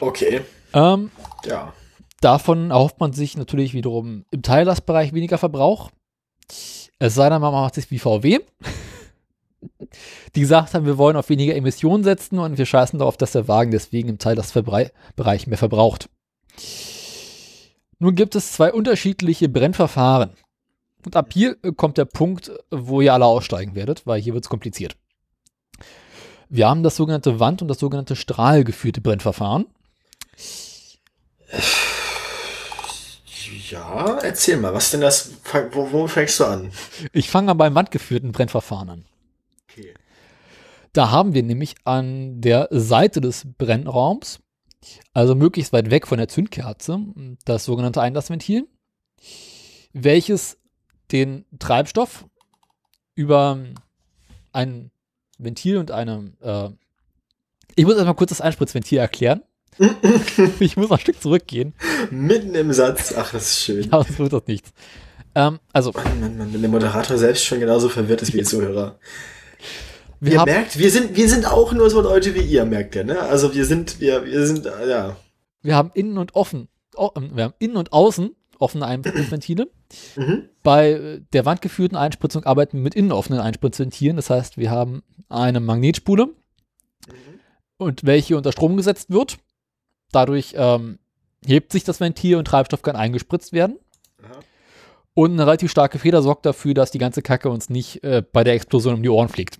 Okay. 0.00 0.42
Ähm, 0.74 1.10
Ja. 1.46 1.72
davon 2.20 2.70
erhofft 2.70 3.00
man 3.00 3.12
sich 3.12 3.36
natürlich 3.36 3.74
wiederum 3.74 4.24
im 4.30 4.42
Teillastbereich 4.42 5.12
weniger 5.12 5.38
Verbrauch. 5.38 5.90
Es 6.98 7.14
sei 7.14 7.28
denn, 7.28 7.40
man 7.40 7.52
macht 7.52 7.74
sich 7.74 7.90
wie 7.90 7.98
VW, 7.98 8.40
die 10.34 10.40
gesagt 10.40 10.74
haben, 10.74 10.86
wir 10.86 10.98
wollen 10.98 11.16
auf 11.16 11.28
weniger 11.28 11.54
Emissionen 11.54 12.04
setzen 12.04 12.38
und 12.38 12.58
wir 12.58 12.66
scheißen 12.66 12.98
darauf, 12.98 13.16
dass 13.16 13.32
der 13.32 13.48
Wagen 13.48 13.70
deswegen 13.70 14.08
im 14.08 14.18
Teillastbereich 14.18 15.46
mehr 15.46 15.58
verbraucht. 15.58 16.08
Nun 17.98 18.14
gibt 18.14 18.34
es 18.36 18.52
zwei 18.52 18.72
unterschiedliche 18.72 19.48
Brennverfahren. 19.48 20.30
Und 21.04 21.16
ab 21.16 21.30
hier 21.32 21.56
kommt 21.76 21.96
der 21.98 22.04
Punkt, 22.04 22.50
wo 22.70 23.00
ihr 23.00 23.12
alle 23.14 23.24
aussteigen 23.24 23.74
werdet, 23.74 24.06
weil 24.06 24.20
hier 24.20 24.34
wird 24.34 24.44
es 24.44 24.50
kompliziert. 24.50 24.96
Wir 26.48 26.68
haben 26.68 26.82
das 26.82 26.96
sogenannte 26.96 27.40
Wand- 27.40 27.62
und 27.62 27.68
das 27.68 27.78
sogenannte 27.78 28.16
strahlgeführte 28.16 29.00
Brennverfahren. 29.00 29.66
Ja, 33.70 34.18
erzähl 34.18 34.56
mal, 34.56 34.72
was 34.72 34.90
denn 34.90 35.00
das, 35.00 35.32
wo, 35.72 35.92
wo 35.92 36.06
fängst 36.06 36.40
du 36.40 36.44
an? 36.44 36.70
Ich 37.12 37.28
fange 37.30 37.46
mal 37.46 37.54
beim 37.54 37.74
wandgeführten 37.74 38.32
Brennverfahren 38.32 38.88
an. 38.88 39.04
Okay. 39.70 39.94
Da 40.92 41.10
haben 41.10 41.34
wir 41.34 41.42
nämlich 41.42 41.74
an 41.84 42.40
der 42.40 42.68
Seite 42.70 43.20
des 43.20 43.46
Brennraums, 43.58 44.40
also 45.12 45.34
möglichst 45.34 45.72
weit 45.72 45.90
weg 45.90 46.06
von 46.06 46.18
der 46.18 46.28
Zündkerze, 46.28 46.98
das 47.44 47.64
sogenannte 47.64 48.00
Einlassventil, 48.00 48.66
welches 49.92 50.58
den 51.12 51.44
Treibstoff 51.58 52.26
über 53.14 53.58
ein 54.52 54.90
Ventil 55.38 55.78
und 55.78 55.90
eine, 55.90 56.32
äh, 56.42 56.68
ich 57.74 57.84
muss 57.84 57.94
erstmal 57.94 58.14
kurz 58.14 58.30
das 58.30 58.40
Einspritzventil 58.40 58.98
erklären. 58.98 59.42
ich 60.60 60.76
muss 60.76 60.90
ein 60.90 60.98
Stück 60.98 61.22
zurückgehen. 61.22 61.74
Mitten 62.10 62.54
im 62.54 62.72
Satz, 62.72 63.14
ach, 63.16 63.32
das 63.32 63.50
ist 63.50 63.60
schön. 63.60 63.92
Aber 63.92 64.04
es 64.08 64.18
wird 64.18 64.32
das 64.32 64.42
nichts. 64.46 64.72
Ähm, 65.34 65.60
also, 65.72 65.92
Mann, 65.92 66.20
Mann, 66.20 66.38
Mann, 66.38 66.52
wenn 66.52 66.60
der 66.60 66.70
Moderator 66.70 67.16
selbst 67.16 67.44
schon 67.44 67.60
genauso 67.60 67.88
verwirrt 67.88 68.22
ist 68.22 68.32
wie 68.32 68.38
die 68.38 68.44
Zuhörer. 68.44 68.98
wir 70.20 70.32
ihr 70.32 70.44
merkt, 70.44 70.78
wir 70.78 70.90
sind, 70.90 71.16
wir 71.16 71.28
sind 71.28 71.46
auch 71.46 71.72
nur 71.72 71.88
so 71.90 72.00
Leute 72.00 72.34
wie 72.34 72.40
ihr, 72.40 72.64
merkt 72.64 72.96
ihr, 72.96 73.04
ne? 73.04 73.20
Also 73.20 73.54
wir 73.54 73.64
sind, 73.64 74.00
wir, 74.00 74.24
wir 74.24 74.46
sind, 74.46 74.64
ja. 74.64 75.16
wir 75.62 75.76
haben 75.76 75.92
innen 75.94 76.18
und 76.18 76.34
offen, 76.34 76.68
ähm, 76.98 77.30
wir 77.34 77.44
haben 77.44 77.54
innen 77.60 77.76
und 77.76 77.92
außen 77.92 78.34
offene 78.58 78.86
Einspritzventile. 78.86 79.70
Mhm. 80.16 80.48
Bei 80.62 80.90
äh, 80.90 81.20
der 81.32 81.44
wandgeführten 81.44 81.96
Einspritzung 81.96 82.44
arbeiten 82.44 82.78
wir 82.78 82.82
mit 82.82 82.94
innen 82.94 83.12
offenen 83.12 83.40
Einspritzventilen. 83.40 84.16
Das 84.16 84.30
heißt, 84.30 84.58
wir 84.58 84.70
haben 84.70 85.02
eine 85.28 85.60
Magnetspule 85.60 86.28
und 87.76 88.04
welche 88.04 88.36
unter 88.36 88.52
Strom 88.52 88.76
gesetzt 88.76 89.10
wird. 89.10 89.38
Dadurch 90.12 90.54
ähm, 90.56 90.98
hebt 91.46 91.72
sich 91.72 91.84
das 91.84 92.00
Ventil 92.00 92.36
und 92.36 92.46
Treibstoff 92.46 92.82
kann 92.82 92.96
eingespritzt 92.96 93.52
werden. 93.52 93.78
Aha. 94.22 94.40
Und 95.14 95.32
eine 95.32 95.42
relativ 95.42 95.70
starke 95.70 95.98
Feder 95.98 96.22
sorgt 96.22 96.46
dafür, 96.46 96.74
dass 96.74 96.90
die 96.90 96.98
ganze 96.98 97.22
Kacke 97.22 97.50
uns 97.50 97.70
nicht 97.70 98.04
äh, 98.04 98.22
bei 98.32 98.44
der 98.44 98.54
Explosion 98.54 98.94
um 98.94 99.02
die 99.02 99.08
Ohren 99.08 99.28
fliegt. 99.28 99.58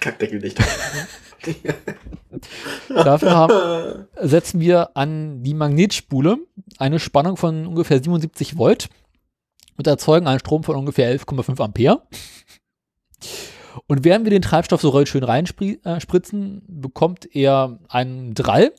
Kackdeckel 0.00 0.40
nicht. 0.40 0.58
Dafür 2.88 3.30
haben, 3.30 4.06
setzen 4.20 4.60
wir 4.60 4.96
an 4.96 5.42
die 5.42 5.54
Magnetspule 5.54 6.38
eine 6.78 6.98
Spannung 6.98 7.36
von 7.36 7.66
ungefähr 7.66 8.02
77 8.02 8.56
Volt 8.56 8.88
und 9.76 9.86
erzeugen 9.86 10.26
einen 10.26 10.40
Strom 10.40 10.64
von 10.64 10.76
ungefähr 10.76 11.14
11,5 11.18 11.62
Ampere. 11.62 12.02
Und 13.86 14.04
während 14.04 14.24
wir 14.24 14.30
den 14.30 14.42
Treibstoff 14.42 14.80
so 14.80 15.06
schön 15.06 15.24
reinspritzen, 15.24 16.62
bekommt 16.68 17.34
er 17.34 17.78
einen 17.88 18.34
Drall 18.34 18.72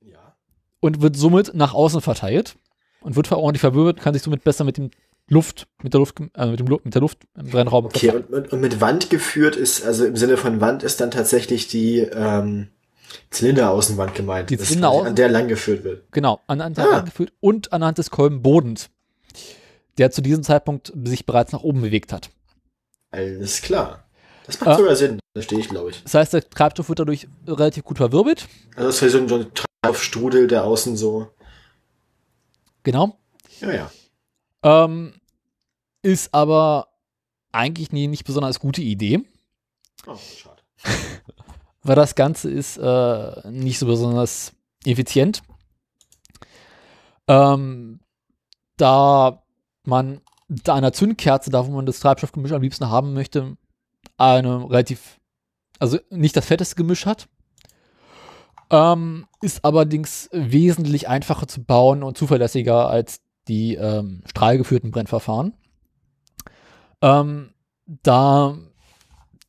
ja. 0.00 0.34
und 0.80 1.00
wird 1.00 1.16
somit 1.16 1.54
nach 1.54 1.74
außen 1.74 2.00
verteilt 2.00 2.56
und 3.00 3.16
wird 3.16 3.30
ordentlich 3.30 3.60
verwirbelt, 3.60 4.00
kann 4.00 4.14
sich 4.14 4.22
somit 4.22 4.44
besser 4.44 4.64
mit 4.64 4.76
dem 4.76 4.90
Luft, 5.28 5.66
mit 5.82 5.94
der 5.94 6.00
Luft, 6.00 6.20
äh, 6.34 6.46
mit 6.46 6.60
dem 6.60 6.66
mit 6.84 6.94
der 6.94 7.00
Luft 7.00 7.18
im 7.38 7.48
Brennraum 7.50 7.86
Okay, 7.86 8.10
und, 8.10 8.52
und, 8.52 8.60
mit 8.60 8.80
Wand 8.80 9.08
geführt 9.08 9.56
ist, 9.56 9.84
also 9.84 10.04
im 10.04 10.16
Sinne 10.16 10.36
von 10.36 10.60
Wand 10.60 10.82
ist 10.82 11.00
dann 11.00 11.10
tatsächlich 11.10 11.66
die 11.68 12.00
ähm, 12.00 12.68
Zylinderaußenwand 13.30 14.14
gemeint. 14.14 14.50
Die 14.50 14.58
Zylinder- 14.58 15.04
an 15.06 15.14
der 15.14 15.28
lang 15.28 15.48
geführt 15.48 15.82
wird. 15.84 16.04
Genau, 16.12 16.40
anhand 16.46 16.76
der 16.76 16.90
Ah. 16.90 16.98
angeführt 16.98 17.32
und 17.40 17.72
anhand 17.72 17.96
des 17.98 18.10
Kolbenbodens, 18.10 18.90
der 19.98 20.10
zu 20.10 20.20
diesem 20.20 20.42
Zeitpunkt 20.42 20.92
sich 21.04 21.24
bereits 21.24 21.52
nach 21.52 21.62
oben 21.62 21.80
bewegt 21.80 22.12
hat. 22.12 22.28
Alles 23.10 23.62
klar. 23.62 24.04
Das 24.46 24.60
macht 24.60 24.68
Ah. 24.70 24.76
sogar 24.76 24.96
Sinn. 24.96 25.20
Da 25.32 25.40
stehe 25.40 25.60
ich, 25.60 25.68
glaube 25.70 25.90
ich. 25.90 26.02
Das 26.02 26.14
heißt, 26.14 26.34
der 26.34 26.48
Treibstoff 26.50 26.88
wird 26.90 26.98
dadurch 26.98 27.26
relativ 27.46 27.82
gut 27.84 27.96
verwirbelt. 27.96 28.46
Also 28.76 28.88
das 28.88 29.00
ist 29.02 29.12
so 29.12 29.18
ein, 29.18 29.28
so 29.28 29.36
ein 29.36 29.46
Treibstrudel, 29.82 30.48
der 30.48 30.64
außen 30.64 30.96
so. 30.98 31.28
Genau. 32.82 33.16
Ja, 33.60 33.72
ja. 33.72 33.90
Ähm, 34.64 35.14
ist 36.02 36.34
aber 36.34 36.88
eigentlich 37.52 37.92
nie, 37.92 38.08
nicht 38.08 38.24
besonders 38.24 38.58
gute 38.58 38.82
Idee, 38.82 39.22
Oh, 40.06 40.16
schade. 40.16 40.62
weil 41.82 41.96
das 41.96 42.14
Ganze 42.14 42.50
ist 42.50 42.76
äh, 42.76 43.50
nicht 43.50 43.78
so 43.78 43.86
besonders 43.86 44.52
effizient. 44.84 45.42
Ähm, 47.26 48.00
da 48.76 49.42
man 49.84 50.20
da 50.48 50.74
einer 50.74 50.92
Zündkerze, 50.92 51.50
da 51.50 51.66
wo 51.66 51.70
man 51.70 51.86
das 51.86 52.00
Treibstoffgemisch 52.00 52.52
am 52.52 52.62
liebsten 52.62 52.90
haben 52.90 53.14
möchte, 53.14 53.56
eine 54.18 54.68
relativ, 54.68 55.18
also 55.78 55.98
nicht 56.10 56.36
das 56.36 56.46
fetteste 56.46 56.76
Gemisch 56.76 57.06
hat. 57.06 57.28
Ähm, 58.70 59.26
ist 59.40 59.64
allerdings 59.64 60.28
wesentlich 60.32 61.08
einfacher 61.08 61.46
zu 61.48 61.62
bauen 61.62 62.02
und 62.02 62.18
zuverlässiger 62.18 62.88
als 62.88 63.20
die 63.48 63.74
ähm, 63.74 64.22
strahlgeführten 64.26 64.90
Brennverfahren. 64.90 65.54
Ähm, 67.02 67.52
da 67.86 68.56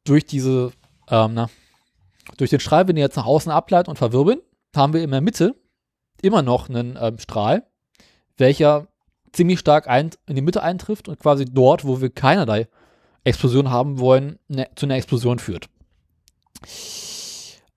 durch 0.04 0.26
diese, 0.26 0.72
ähm, 1.10 1.34
na, 1.34 1.50
durch 2.38 2.50
den 2.50 2.60
Strahl, 2.60 2.88
wenn 2.88 2.96
wir 2.96 3.04
jetzt 3.04 3.16
nach 3.16 3.26
außen 3.26 3.52
ableiten 3.52 3.90
und 3.90 3.98
verwirbeln, 3.98 4.42
haben 4.76 4.94
wir 4.94 5.04
in 5.04 5.12
der 5.12 5.22
Mitte 5.22 5.56
immer 6.22 6.42
noch 6.42 6.70
einen 6.70 6.98
ähm, 7.00 7.18
Strahl, 7.20 7.68
welcher 8.38 8.88
ziemlich 9.32 9.60
stark 9.60 9.88
ein, 9.88 10.12
in 10.28 10.36
die 10.36 10.42
Mitte 10.42 10.64
eintrifft 10.64 11.08
und 11.08 11.20
quasi 11.20 11.46
dort, 11.46 11.86
wo 11.86 12.02
wir 12.02 12.10
keinerlei 12.10 12.68
Explosion 13.24 13.70
haben 13.70 14.00
wollen, 14.00 14.40
ne, 14.48 14.68
zu 14.76 14.86
einer 14.86 14.96
Explosion 14.96 15.40
führt. 15.40 15.70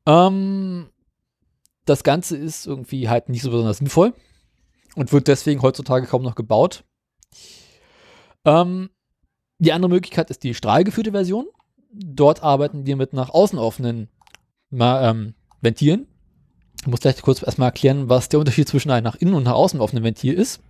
Ähm, 0.07 0.89
das 1.85 2.03
Ganze 2.03 2.37
ist 2.37 2.67
irgendwie 2.67 3.09
halt 3.09 3.29
nicht 3.29 3.43
so 3.43 3.51
besonders 3.51 3.79
sinnvoll 3.79 4.13
und 4.99 5.13
wird 5.13 5.29
deswegen 5.29 5.63
heutzutage 5.63 6.09
kaum 6.09 6.23
noch 6.23 6.35
gebaut. 6.35 6.83
Ähm, 8.45 8.91
die 9.59 9.73
andere 9.73 9.91
Möglichkeit 9.91 10.29
ist 10.29 10.43
die 10.43 10.55
strahlgeführte 10.55 11.13
Version. 11.13 11.47
Dort 11.93 12.43
arbeiten 12.43 12.85
wir 12.85 12.97
mit 12.97 13.13
nach 13.13 13.31
außen 13.31 13.61
offenen 13.61 14.09
ähm, 14.73 15.35
Ventilen. 15.61 16.09
Ich 16.81 16.89
muss 16.89 16.99
gleich 16.99 17.23
kurz 17.23 17.43
erstmal 17.43 17.69
erklären, 17.69 18.09
was 18.09 18.29
der 18.29 18.41
Unterschied 18.41 18.69
zwischen 18.69 18.91
einem 18.91 19.05
nach 19.05 19.15
innen 19.15 19.35
und 19.35 19.45
nach 19.45 19.53
außen 19.53 19.81
offenen 19.81 20.03
Ventil 20.03 20.35
ist. 20.35 20.61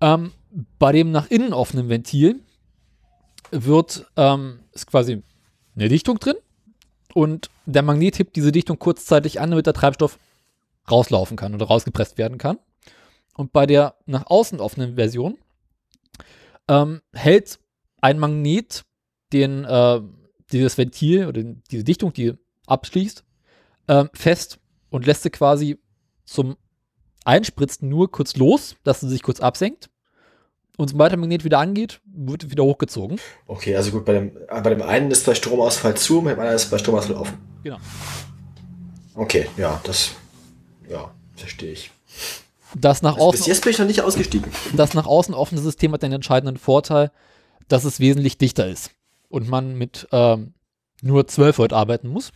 Ähm, 0.00 0.32
bei 0.78 0.92
dem 0.92 1.10
nach 1.10 1.30
innen 1.30 1.52
offenen 1.52 1.90
Ventil 1.90 2.40
wird 3.50 4.06
ähm, 4.16 4.60
ist 4.72 4.86
quasi 4.86 5.22
eine 5.76 5.88
Dichtung 5.90 6.18
drin 6.18 6.36
und 7.12 7.50
der 7.66 7.82
Magnet 7.82 8.18
hebt 8.18 8.34
diese 8.34 8.50
Dichtung 8.50 8.78
kurzzeitig 8.78 9.40
an, 9.40 9.50
damit 9.50 9.66
der 9.66 9.74
Treibstoff 9.74 10.18
rauslaufen 10.90 11.36
kann 11.36 11.54
oder 11.54 11.66
rausgepresst 11.66 12.18
werden 12.18 12.38
kann. 12.38 12.58
Und 13.34 13.52
bei 13.52 13.66
der 13.66 13.96
nach 14.06 14.26
außen 14.26 14.60
offenen 14.60 14.96
Version 14.96 15.38
ähm, 16.68 17.00
hält 17.12 17.58
ein 18.00 18.18
Magnet 18.18 18.84
den, 19.32 19.64
äh, 19.64 20.00
dieses 20.50 20.76
Ventil 20.76 21.24
oder 21.24 21.42
den, 21.42 21.62
diese 21.70 21.84
Dichtung, 21.84 22.12
die 22.12 22.34
abschließt, 22.66 23.24
ähm, 23.88 24.10
fest 24.12 24.58
und 24.90 25.06
lässt 25.06 25.22
sie 25.22 25.30
quasi 25.30 25.78
zum 26.24 26.56
Einspritzen 27.24 27.88
nur 27.88 28.10
kurz 28.10 28.36
los, 28.36 28.76
dass 28.84 29.00
sie 29.00 29.08
sich 29.08 29.22
kurz 29.22 29.40
absenkt. 29.40 29.88
Und 30.76 30.88
sobald 30.88 31.12
der 31.12 31.18
Magnet 31.18 31.44
wieder 31.44 31.58
angeht, 31.58 32.00
wird 32.04 32.50
wieder 32.50 32.64
hochgezogen. 32.64 33.20
Okay, 33.46 33.76
also 33.76 33.90
gut, 33.92 34.04
bei 34.04 34.14
dem, 34.14 34.36
äh, 34.48 34.60
bei 34.60 34.70
dem 34.70 34.82
einen 34.82 35.10
ist 35.10 35.26
bei 35.26 35.34
Stromausfall 35.34 35.96
zu, 35.96 36.22
bei 36.22 36.30
dem 36.30 36.40
anderen 36.40 36.56
ist 36.56 36.70
bei 36.70 36.78
Stromausfall 36.78 37.16
offen. 37.16 37.38
Genau. 37.62 37.76
Okay, 39.14 39.48
ja, 39.58 39.80
das, 39.84 40.12
ja, 40.88 41.10
verstehe 41.34 41.72
ich. 41.72 41.90
Das 42.74 43.02
nach 43.02 43.16
Bis 43.16 43.22
außen, 43.22 43.46
jetzt 43.46 43.62
bin 43.62 43.72
ich 43.72 43.78
noch 43.78 43.86
nicht 43.86 44.00
ausgestiegen. 44.00 44.50
das 44.74 44.94
nach 44.94 45.06
außen 45.06 45.34
offene 45.34 45.60
System 45.60 45.92
hat 45.92 46.02
den 46.02 46.12
entscheidenden 46.12 46.56
Vorteil, 46.56 47.10
dass 47.68 47.84
es 47.84 48.00
wesentlich 48.00 48.38
dichter 48.38 48.66
ist 48.66 48.92
und 49.28 49.48
man 49.48 49.76
mit 49.76 50.08
ähm, 50.12 50.54
nur 51.02 51.26
12 51.26 51.58
Volt 51.58 51.72
arbeiten 51.72 52.08
muss. 52.08 52.32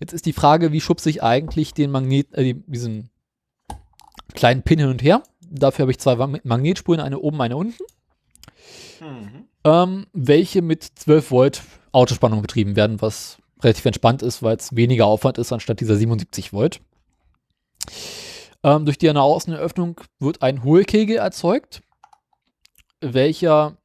Jetzt 0.00 0.12
ist 0.12 0.26
die 0.26 0.32
Frage, 0.32 0.72
wie 0.72 0.80
schubse 0.80 1.10
ich 1.10 1.22
eigentlich 1.22 1.74
den 1.74 1.90
Magnet, 1.90 2.32
äh, 2.34 2.54
diesen 2.66 3.10
kleinen 4.34 4.62
Pin 4.62 4.78
hin 4.78 4.88
und 4.88 5.02
her. 5.02 5.22
Dafür 5.50 5.84
habe 5.84 5.92
ich 5.92 5.98
zwei 5.98 6.14
Magnetspulen, 6.16 7.00
eine 7.00 7.18
oben, 7.20 7.40
eine 7.40 7.56
unten, 7.56 7.82
ähm, 9.64 10.06
welche 10.12 10.62
mit 10.62 10.84
12 10.84 11.30
Volt 11.30 11.62
Autospannung 11.92 12.42
betrieben 12.42 12.76
werden, 12.76 13.00
was 13.00 13.38
relativ 13.62 13.86
entspannt 13.86 14.22
ist, 14.22 14.42
weil 14.42 14.56
es 14.56 14.76
weniger 14.76 15.06
Aufwand 15.06 15.38
ist 15.38 15.52
anstatt 15.52 15.80
dieser 15.80 15.96
77 15.96 16.52
Volt. 16.52 16.80
Ähm, 18.62 18.84
durch 18.84 18.98
die 18.98 19.08
eine 19.08 19.22
Außenöffnung 19.22 20.00
wird 20.18 20.42
ein 20.42 20.64
Hohlkegel 20.64 21.16
erzeugt, 21.16 21.82
welcher 23.00 23.78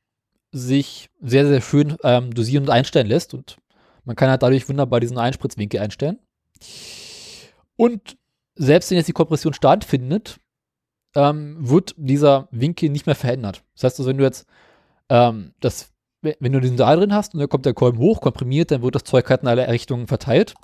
sich 0.51 1.09
sehr, 1.21 1.47
sehr 1.47 1.61
schön 1.61 1.97
ähm, 2.03 2.33
dosieren 2.33 2.63
und 2.65 2.69
einstellen 2.69 3.07
lässt. 3.07 3.33
Und 3.33 3.57
man 4.05 4.15
kann 4.15 4.29
halt 4.29 4.43
dadurch 4.43 4.67
wunderbar 4.69 4.99
diesen 4.99 5.17
Einspritzwinkel 5.17 5.79
einstellen. 5.79 6.19
Und 7.75 8.17
selbst 8.55 8.89
wenn 8.89 8.97
jetzt 8.97 9.07
die 9.07 9.13
Kompression 9.13 9.53
stattfindet, 9.53 10.39
ähm, 11.15 11.57
wird 11.59 11.93
dieser 11.97 12.47
Winkel 12.51 12.89
nicht 12.89 13.05
mehr 13.05 13.15
verändert. 13.15 13.63
Das 13.75 13.83
heißt 13.83 13.99
also, 13.99 14.09
wenn 14.09 14.17
du 14.17 14.23
jetzt 14.23 14.47
ähm, 15.09 15.53
das, 15.59 15.91
wenn 16.21 16.53
du 16.53 16.61
diesen 16.61 16.77
Draht 16.77 16.99
drin 16.99 17.13
hast 17.13 17.33
und 17.33 17.39
dann 17.39 17.49
kommt 17.49 17.65
der 17.65 17.73
Kolben 17.73 17.97
hoch, 17.97 18.21
komprimiert, 18.21 18.71
dann 18.71 18.81
wird 18.81 18.95
das 18.95 19.03
Zeug 19.03 19.29
halt 19.29 19.41
in 19.41 19.47
alle 19.47 19.67
Richtungen 19.67 20.07
verteilt. 20.07 20.55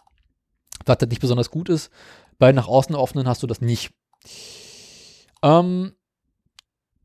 Was 0.86 0.98
halt 1.00 1.10
nicht 1.10 1.22
besonders 1.22 1.52
gut 1.52 1.68
ist. 1.70 1.92
Bei 2.40 2.54
nach 2.54 2.68
außen 2.70 2.96
offenen 2.96 3.28
hast 3.28 3.44
du 3.44 3.48
das 3.48 3.60
nicht. 3.60 3.92
Ähm, 5.44 5.94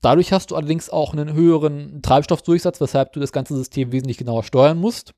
dadurch 0.01 0.33
hast 0.33 0.51
du 0.51 0.57
allerdings 0.57 0.89
auch 0.89 1.13
einen 1.13 1.33
höheren 1.33 2.01
Treibstoffdurchsatz, 2.03 2.81
weshalb 2.81 3.13
du 3.13 3.21
das 3.21 3.33
ganze 3.33 3.57
System 3.57 3.93
wesentlich 3.93 4.17
genauer 4.17 4.45
steuern 4.45 4.79
musst, 4.79 5.13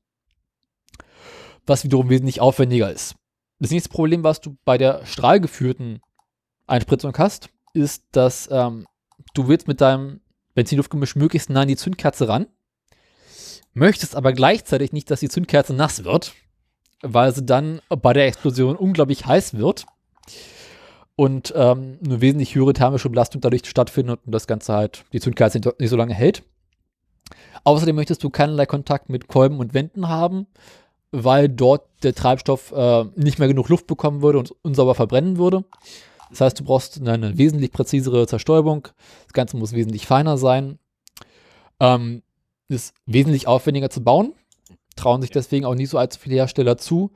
was 1.67 1.83
wiederum 1.83 2.09
wesentlich 2.09 2.41
aufwendiger 2.41 2.91
ist. 2.91 3.15
Das 3.59 3.71
nächste 3.71 3.89
Problem, 3.89 4.23
was 4.23 4.41
du 4.41 4.57
bei 4.65 4.77
der 4.77 5.05
strahlgeführten 5.05 6.01
Einspritzung 6.65 7.15
hast, 7.17 7.49
ist, 7.73 8.03
dass 8.11 8.49
ähm, 8.51 8.87
du 9.35 9.47
willst 9.47 9.67
mit 9.67 9.81
deinem 9.81 10.21
Benzinluftgemisch 10.55 11.15
möglichst 11.15 11.49
nah 11.51 11.61
an 11.61 11.67
die 11.67 11.75
Zündkerze 11.75 12.27
ran, 12.27 12.47
möchtest 13.73 14.15
aber 14.15 14.33
gleichzeitig 14.33 14.93
nicht, 14.93 15.11
dass 15.11 15.19
die 15.19 15.29
Zündkerze 15.29 15.73
nass 15.73 16.03
wird, 16.03 16.33
weil 17.03 17.33
sie 17.33 17.45
dann 17.45 17.81
bei 17.89 18.13
der 18.13 18.25
Explosion 18.25 18.75
unglaublich 18.75 19.27
heiß 19.27 19.55
wird 19.55 19.85
und 21.15 21.53
ähm, 21.55 21.97
eine 22.05 22.21
wesentlich 22.21 22.55
höhere 22.55 22.73
thermische 22.73 23.09
Belastung 23.09 23.41
dadurch 23.41 23.65
stattfindet 23.65 24.19
und 24.25 24.31
das 24.31 24.47
Ganze 24.47 24.73
halt 24.73 25.03
die 25.13 25.19
Zündkerze 25.19 25.59
nicht 25.79 25.89
so 25.89 25.97
lange 25.97 26.13
hält. 26.13 26.43
Außerdem 27.63 27.95
möchtest 27.95 28.23
du 28.23 28.29
keinerlei 28.29 28.65
Kontakt 28.65 29.09
mit 29.09 29.27
Kolben 29.27 29.59
und 29.59 29.73
Wänden 29.73 30.07
haben, 30.07 30.47
weil 31.11 31.49
dort 31.49 31.87
der 32.03 32.13
Treibstoff 32.13 32.71
äh, 32.71 33.05
nicht 33.15 33.39
mehr 33.39 33.47
genug 33.47 33.67
Luft 33.69 33.87
bekommen 33.87 34.21
würde 34.21 34.39
und 34.39 34.53
unsauber 34.61 34.95
verbrennen 34.95 35.37
würde. 35.37 35.65
Das 36.29 36.41
heißt, 36.41 36.59
du 36.59 36.63
brauchst 36.63 37.01
eine 37.05 37.37
wesentlich 37.37 37.71
präzisere 37.71 38.27
Zerstäubung. 38.27 38.87
Das 39.25 39.33
Ganze 39.33 39.57
muss 39.57 39.73
wesentlich 39.73 40.05
feiner 40.05 40.37
sein. 40.37 40.77
Ähm, 41.79 42.21
ist 42.69 42.93
wesentlich 43.05 43.47
aufwendiger 43.47 43.89
zu 43.89 44.03
bauen. 44.03 44.33
Trauen 44.95 45.21
sich 45.21 45.31
deswegen 45.31 45.65
auch 45.65 45.75
nicht 45.75 45.89
so 45.89 45.97
allzu 45.97 46.19
viele 46.19 46.35
Hersteller 46.35 46.77
zu. 46.77 47.11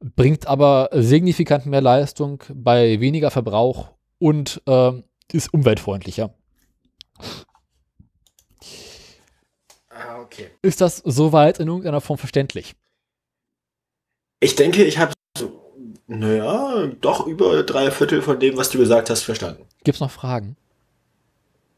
Bringt 0.00 0.46
aber 0.46 0.88
signifikant 0.92 1.66
mehr 1.66 1.82
Leistung 1.82 2.42
bei 2.54 3.00
weniger 3.00 3.30
Verbrauch 3.30 3.90
und 4.18 4.62
äh, 4.66 4.92
ist 5.32 5.52
umweltfreundlicher. 5.52 6.34
Ah, 9.90 10.20
okay. 10.20 10.50
Ist 10.62 10.80
das 10.80 10.98
soweit 10.98 11.60
in 11.60 11.68
irgendeiner 11.68 12.00
Form 12.00 12.18
verständlich? 12.18 12.74
Ich 14.40 14.56
denke, 14.56 14.84
ich 14.84 14.98
habe 14.98 15.12
so, 15.36 15.74
naja, 16.06 16.86
doch 17.00 17.26
über 17.26 17.62
drei 17.62 17.90
Viertel 17.90 18.22
von 18.22 18.40
dem, 18.40 18.56
was 18.56 18.70
du 18.70 18.78
gesagt 18.78 19.10
hast, 19.10 19.22
verstanden. 19.22 19.66
Gibt 19.84 19.96
es 19.96 20.00
noch 20.00 20.10
Fragen? 20.10 20.56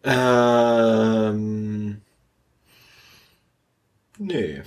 Ähm. 0.04 2.00
Nee. 4.18 4.62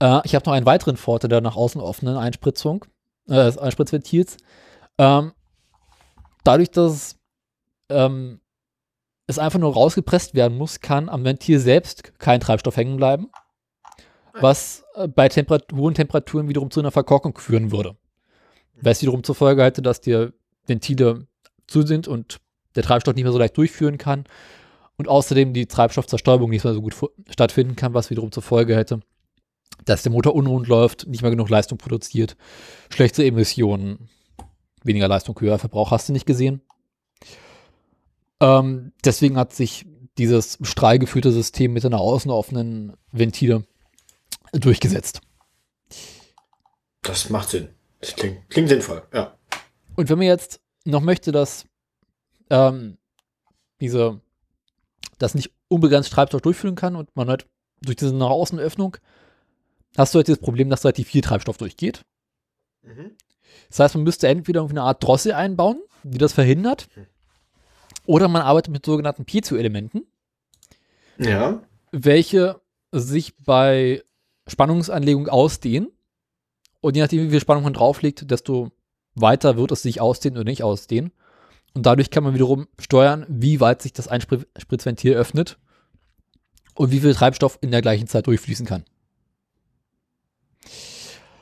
Äh, 0.00 0.20
ich 0.24 0.34
habe 0.34 0.46
noch 0.46 0.52
einen 0.54 0.66
weiteren 0.66 0.96
Vorteil 0.96 1.28
der 1.28 1.40
nach 1.40 1.56
außen 1.56 1.80
offenen 1.80 2.16
Einspritzung, 2.16 2.84
äh, 3.28 3.52
Einspritzventils. 3.58 4.36
Ähm, 4.98 5.32
dadurch, 6.44 6.70
dass 6.70 7.16
ähm, 7.88 8.40
es 9.26 9.38
einfach 9.38 9.58
nur 9.58 9.72
rausgepresst 9.72 10.34
werden 10.34 10.56
muss, 10.56 10.80
kann 10.80 11.08
am 11.08 11.24
Ventil 11.24 11.58
selbst 11.58 12.18
kein 12.18 12.40
Treibstoff 12.40 12.76
hängen 12.76 12.96
bleiben, 12.96 13.28
was 14.32 14.84
äh, 14.94 15.08
bei 15.08 15.28
Temperat 15.28 15.72
hohen 15.72 15.94
Temperaturen 15.94 16.48
wiederum 16.48 16.70
zu 16.70 16.80
einer 16.80 16.90
Verkorkung 16.90 17.36
führen 17.38 17.70
würde. 17.70 17.96
Was 18.80 19.02
wiederum 19.02 19.24
zur 19.24 19.34
Folge 19.34 19.64
hätte, 19.64 19.82
dass 19.82 20.00
die 20.00 20.28
Ventile 20.66 21.26
zu 21.66 21.82
sind 21.82 22.06
und 22.06 22.38
der 22.76 22.84
Treibstoff 22.84 23.14
nicht 23.14 23.24
mehr 23.24 23.32
so 23.32 23.38
leicht 23.38 23.56
durchführen 23.56 23.98
kann 23.98 24.24
und 24.96 25.08
außerdem 25.08 25.52
die 25.52 25.66
Treibstoffzerstäubung 25.66 26.50
nicht 26.50 26.64
mehr 26.64 26.74
so 26.74 26.80
gut 26.80 26.94
stattfinden 27.28 27.76
kann, 27.76 27.94
was 27.94 28.10
wiederum 28.10 28.30
zur 28.30 28.42
Folge 28.42 28.76
hätte, 28.76 29.00
dass 29.84 30.02
der 30.02 30.12
Motor 30.12 30.34
unrund 30.34 30.66
läuft, 30.68 31.06
nicht 31.06 31.22
mehr 31.22 31.30
genug 31.30 31.48
Leistung 31.48 31.78
produziert, 31.78 32.36
schlechte 32.90 33.24
Emissionen, 33.24 34.08
weniger 34.82 35.08
Leistung, 35.08 35.38
höherer 35.40 35.58
Verbrauch 35.58 35.90
hast 35.90 36.08
du 36.08 36.12
nicht 36.12 36.26
gesehen. 36.26 36.60
Ähm, 38.40 38.92
deswegen 39.04 39.36
hat 39.36 39.52
sich 39.52 39.86
dieses 40.18 40.58
strahlgeführte 40.62 41.32
System 41.32 41.72
mit 41.72 41.84
einer 41.84 42.00
außen 42.00 42.30
offenen 42.30 42.96
Ventile 43.12 43.64
durchgesetzt. 44.52 45.20
Das 47.02 47.30
macht 47.30 47.50
Sinn. 47.50 47.68
Das 48.00 48.14
klingt, 48.14 48.48
klingt 48.50 48.68
sinnvoll, 48.68 49.02
ja. 49.12 49.36
Und 49.96 50.08
wenn 50.08 50.18
man 50.18 50.26
jetzt 50.26 50.60
noch 50.84 51.00
möchte, 51.00 51.32
dass 51.32 51.66
ähm, 52.50 52.98
diese, 53.80 54.20
das 55.18 55.34
nicht 55.34 55.50
unbegrenzt 55.68 56.12
Treibstoff 56.12 56.40
durchführen 56.40 56.76
kann 56.76 56.96
und 56.96 57.14
man 57.16 57.28
halt 57.28 57.46
durch 57.82 57.96
diese 57.96 58.14
nach 58.14 58.30
außen 58.30 58.58
Öffnung 58.58 58.96
hast 59.96 60.14
du 60.14 60.18
halt 60.18 60.28
das 60.28 60.38
Problem, 60.38 60.70
dass 60.70 60.84
relativ 60.84 61.08
viel 61.08 61.22
Treibstoff 61.22 61.56
durchgeht. 61.56 62.02
Mhm. 62.82 63.12
Das 63.68 63.80
heißt, 63.80 63.94
man 63.94 64.04
müsste 64.04 64.28
entweder 64.28 64.60
irgendwie 64.60 64.78
eine 64.78 64.82
Art 64.86 65.02
Drossel 65.02 65.32
einbauen, 65.32 65.80
die 66.02 66.18
das 66.18 66.32
verhindert, 66.32 66.88
oder 68.06 68.28
man 68.28 68.42
arbeitet 68.42 68.72
mit 68.72 68.86
sogenannten 68.86 69.24
Piezo-Elementen, 69.24 70.06
Ja. 71.18 71.62
welche 71.92 72.60
sich 72.92 73.36
bei 73.36 74.02
Spannungsanlegung 74.46 75.28
ausdehnen. 75.28 75.90
Und 76.80 76.96
je 76.96 77.02
nachdem, 77.02 77.26
wie 77.26 77.30
viel 77.30 77.40
Spannung 77.40 77.64
man 77.64 77.74
drauflegt, 77.74 78.30
desto 78.30 78.70
weiter 79.14 79.56
wird 79.56 79.72
es 79.72 79.82
sich 79.82 80.00
ausdehnen 80.00 80.38
oder 80.38 80.48
nicht 80.48 80.62
ausdehnen. 80.62 81.12
Und 81.74 81.84
dadurch 81.84 82.10
kann 82.10 82.24
man 82.24 82.34
wiederum 82.34 82.66
steuern, 82.78 83.26
wie 83.28 83.60
weit 83.60 83.82
sich 83.82 83.92
das 83.92 84.08
Einspritzventil 84.08 85.12
öffnet 85.14 85.58
und 86.74 86.92
wie 86.92 87.00
viel 87.00 87.14
Treibstoff 87.14 87.58
in 87.60 87.70
der 87.72 87.82
gleichen 87.82 88.06
Zeit 88.06 88.26
durchfließen 88.26 88.64
kann. 88.64 88.84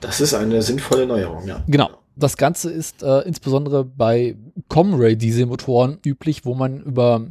Das 0.00 0.20
ist 0.20 0.34
eine 0.34 0.62
sinnvolle 0.62 1.06
Neuerung, 1.06 1.46
ja. 1.46 1.64
Genau. 1.66 1.90
Das 2.18 2.38
Ganze 2.38 2.70
ist 2.70 3.02
äh, 3.02 3.20
insbesondere 3.20 3.84
bei 3.84 4.36
Comray-Dieselmotoren 4.68 5.98
üblich, 6.04 6.46
wo 6.46 6.54
man 6.54 6.80
über 6.80 7.26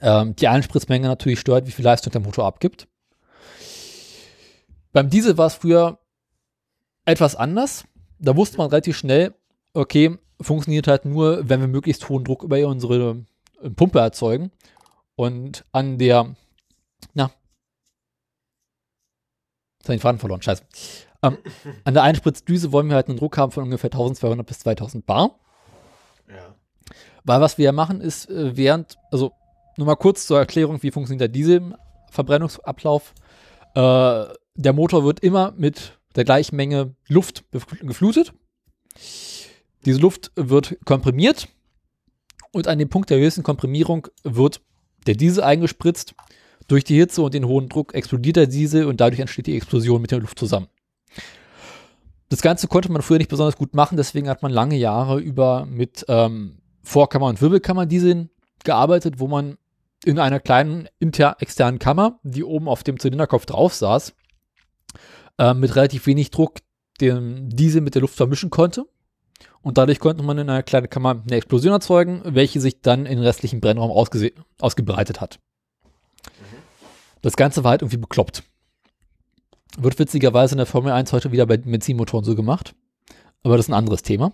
ähm, 0.00 0.34
die 0.34 0.48
Einspritzmenge 0.48 1.06
natürlich 1.06 1.38
steuert, 1.38 1.66
wie 1.66 1.70
viel 1.70 1.84
Leistung 1.84 2.10
der 2.10 2.20
Motor 2.20 2.46
abgibt. 2.46 2.88
Beim 4.92 5.10
Diesel 5.10 5.38
war 5.38 5.46
es 5.46 5.54
früher 5.54 5.98
etwas 7.04 7.36
anders. 7.36 7.84
Da 8.18 8.36
wusste 8.36 8.58
man 8.58 8.68
relativ 8.68 8.96
schnell, 8.96 9.34
okay, 9.74 10.18
funktioniert 10.40 10.88
halt 10.88 11.04
nur, 11.04 11.48
wenn 11.48 11.60
wir 11.60 11.68
möglichst 11.68 12.08
hohen 12.08 12.24
Druck 12.24 12.42
über 12.42 12.66
unsere 12.66 13.24
äh, 13.62 13.70
Pumpe 13.70 14.00
erzeugen. 14.00 14.50
Und 15.16 15.64
an 15.72 15.98
der, 15.98 16.34
na, 17.12 17.30
jetzt 19.78 19.84
habe 19.84 19.94
ich 19.94 19.98
den 19.98 20.00
Faden 20.00 20.18
verloren, 20.18 20.42
scheiße. 20.42 20.64
Ähm, 21.24 21.38
an 21.84 21.94
der 21.94 22.02
Einspritzdüse 22.02 22.72
wollen 22.72 22.88
wir 22.88 22.96
halt 22.96 23.08
einen 23.08 23.18
Druck 23.18 23.38
haben 23.38 23.52
von 23.52 23.64
ungefähr 23.64 23.90
1200 23.90 24.46
bis 24.46 24.58
2000 24.60 25.06
Bar. 25.06 25.38
Ja. 26.28 26.54
Weil 27.24 27.40
was 27.40 27.56
wir 27.58 27.64
ja 27.64 27.72
machen 27.72 28.00
ist, 28.00 28.28
äh, 28.30 28.56
während, 28.56 28.96
also 29.10 29.32
nur 29.76 29.86
mal 29.86 29.96
kurz 29.96 30.26
zur 30.26 30.38
Erklärung, 30.38 30.82
wie 30.82 30.90
funktioniert 30.90 31.22
der 31.22 31.28
Dieselverbrennungsablauf. 31.28 33.14
Äh, 33.74 34.24
der 34.56 34.72
Motor 34.72 35.04
wird 35.04 35.20
immer 35.20 35.52
mit 35.56 35.98
der 36.14 36.24
gleichen 36.24 36.56
Menge 36.56 36.94
Luft 37.08 37.44
geflutet. 37.50 38.32
Diese 39.84 39.98
Luft 39.98 40.30
wird 40.36 40.78
komprimiert 40.84 41.48
und 42.52 42.68
an 42.68 42.78
dem 42.78 42.88
Punkt 42.88 43.10
der 43.10 43.18
höchsten 43.18 43.42
Komprimierung 43.42 44.06
wird 44.22 44.60
der 45.06 45.14
Diesel 45.14 45.42
eingespritzt. 45.42 46.14
Durch 46.68 46.84
die 46.84 46.96
Hitze 46.96 47.20
und 47.20 47.34
den 47.34 47.46
hohen 47.46 47.68
Druck 47.68 47.94
explodiert 47.94 48.36
der 48.36 48.46
Diesel 48.46 48.86
und 48.86 49.00
dadurch 49.00 49.20
entsteht 49.20 49.48
die 49.48 49.56
Explosion 49.56 50.00
mit 50.00 50.12
der 50.12 50.20
Luft 50.20 50.38
zusammen. 50.38 50.68
Das 52.28 52.42
Ganze 52.42 52.68
konnte 52.68 52.90
man 52.90 53.02
früher 53.02 53.18
nicht 53.18 53.30
besonders 53.30 53.56
gut 53.56 53.74
machen, 53.74 53.96
deswegen 53.96 54.28
hat 54.28 54.42
man 54.42 54.50
lange 54.52 54.76
Jahre 54.76 55.20
über 55.20 55.66
mit 55.66 56.04
ähm, 56.08 56.58
Vorkammer- 56.82 57.26
und 57.26 57.40
Wirbelkammerdieseln 57.40 58.30
gearbeitet, 58.64 59.18
wo 59.18 59.28
man 59.28 59.58
in 60.04 60.18
einer 60.18 60.40
kleinen 60.40 60.88
inter 60.98 61.36
externen 61.40 61.78
Kammer, 61.78 62.18
die 62.22 62.44
oben 62.44 62.68
auf 62.68 62.82
dem 62.82 62.98
Zylinderkopf 62.98 63.46
drauf 63.46 63.74
saß, 63.74 64.14
äh, 65.38 65.54
mit 65.54 65.76
relativ 65.76 66.06
wenig 66.06 66.30
Druck 66.30 66.58
den 67.00 67.48
Diesel 67.50 67.80
mit 67.80 67.94
der 67.94 68.02
Luft 68.02 68.14
vermischen 68.14 68.50
konnte. 68.50 68.84
Und 69.62 69.78
dadurch 69.78 69.98
konnte 69.98 70.22
man 70.22 70.38
in 70.38 70.50
einer 70.50 70.62
kleinen 70.62 70.90
Kammer 70.90 71.22
eine 71.26 71.36
Explosion 71.36 71.72
erzeugen, 71.72 72.20
welche 72.24 72.60
sich 72.60 72.82
dann 72.82 73.06
in 73.06 73.16
den 73.16 73.24
restlichen 73.24 73.60
Brennraum 73.60 73.90
ausgebreitet 73.90 75.20
hat. 75.20 75.38
Das 77.22 77.36
Ganze 77.36 77.64
war 77.64 77.70
halt 77.70 77.82
irgendwie 77.82 77.96
bekloppt. 77.96 78.42
Wird 79.78 79.98
witzigerweise 79.98 80.54
in 80.54 80.58
der 80.58 80.66
Formel 80.66 80.92
1 80.92 81.12
heute 81.12 81.32
wieder 81.32 81.46
bei 81.46 81.56
Benzinmotoren 81.56 82.24
so 82.24 82.34
gemacht. 82.34 82.74
Aber 83.42 83.56
das 83.56 83.66
ist 83.66 83.70
ein 83.70 83.74
anderes 83.74 84.02
Thema. 84.02 84.32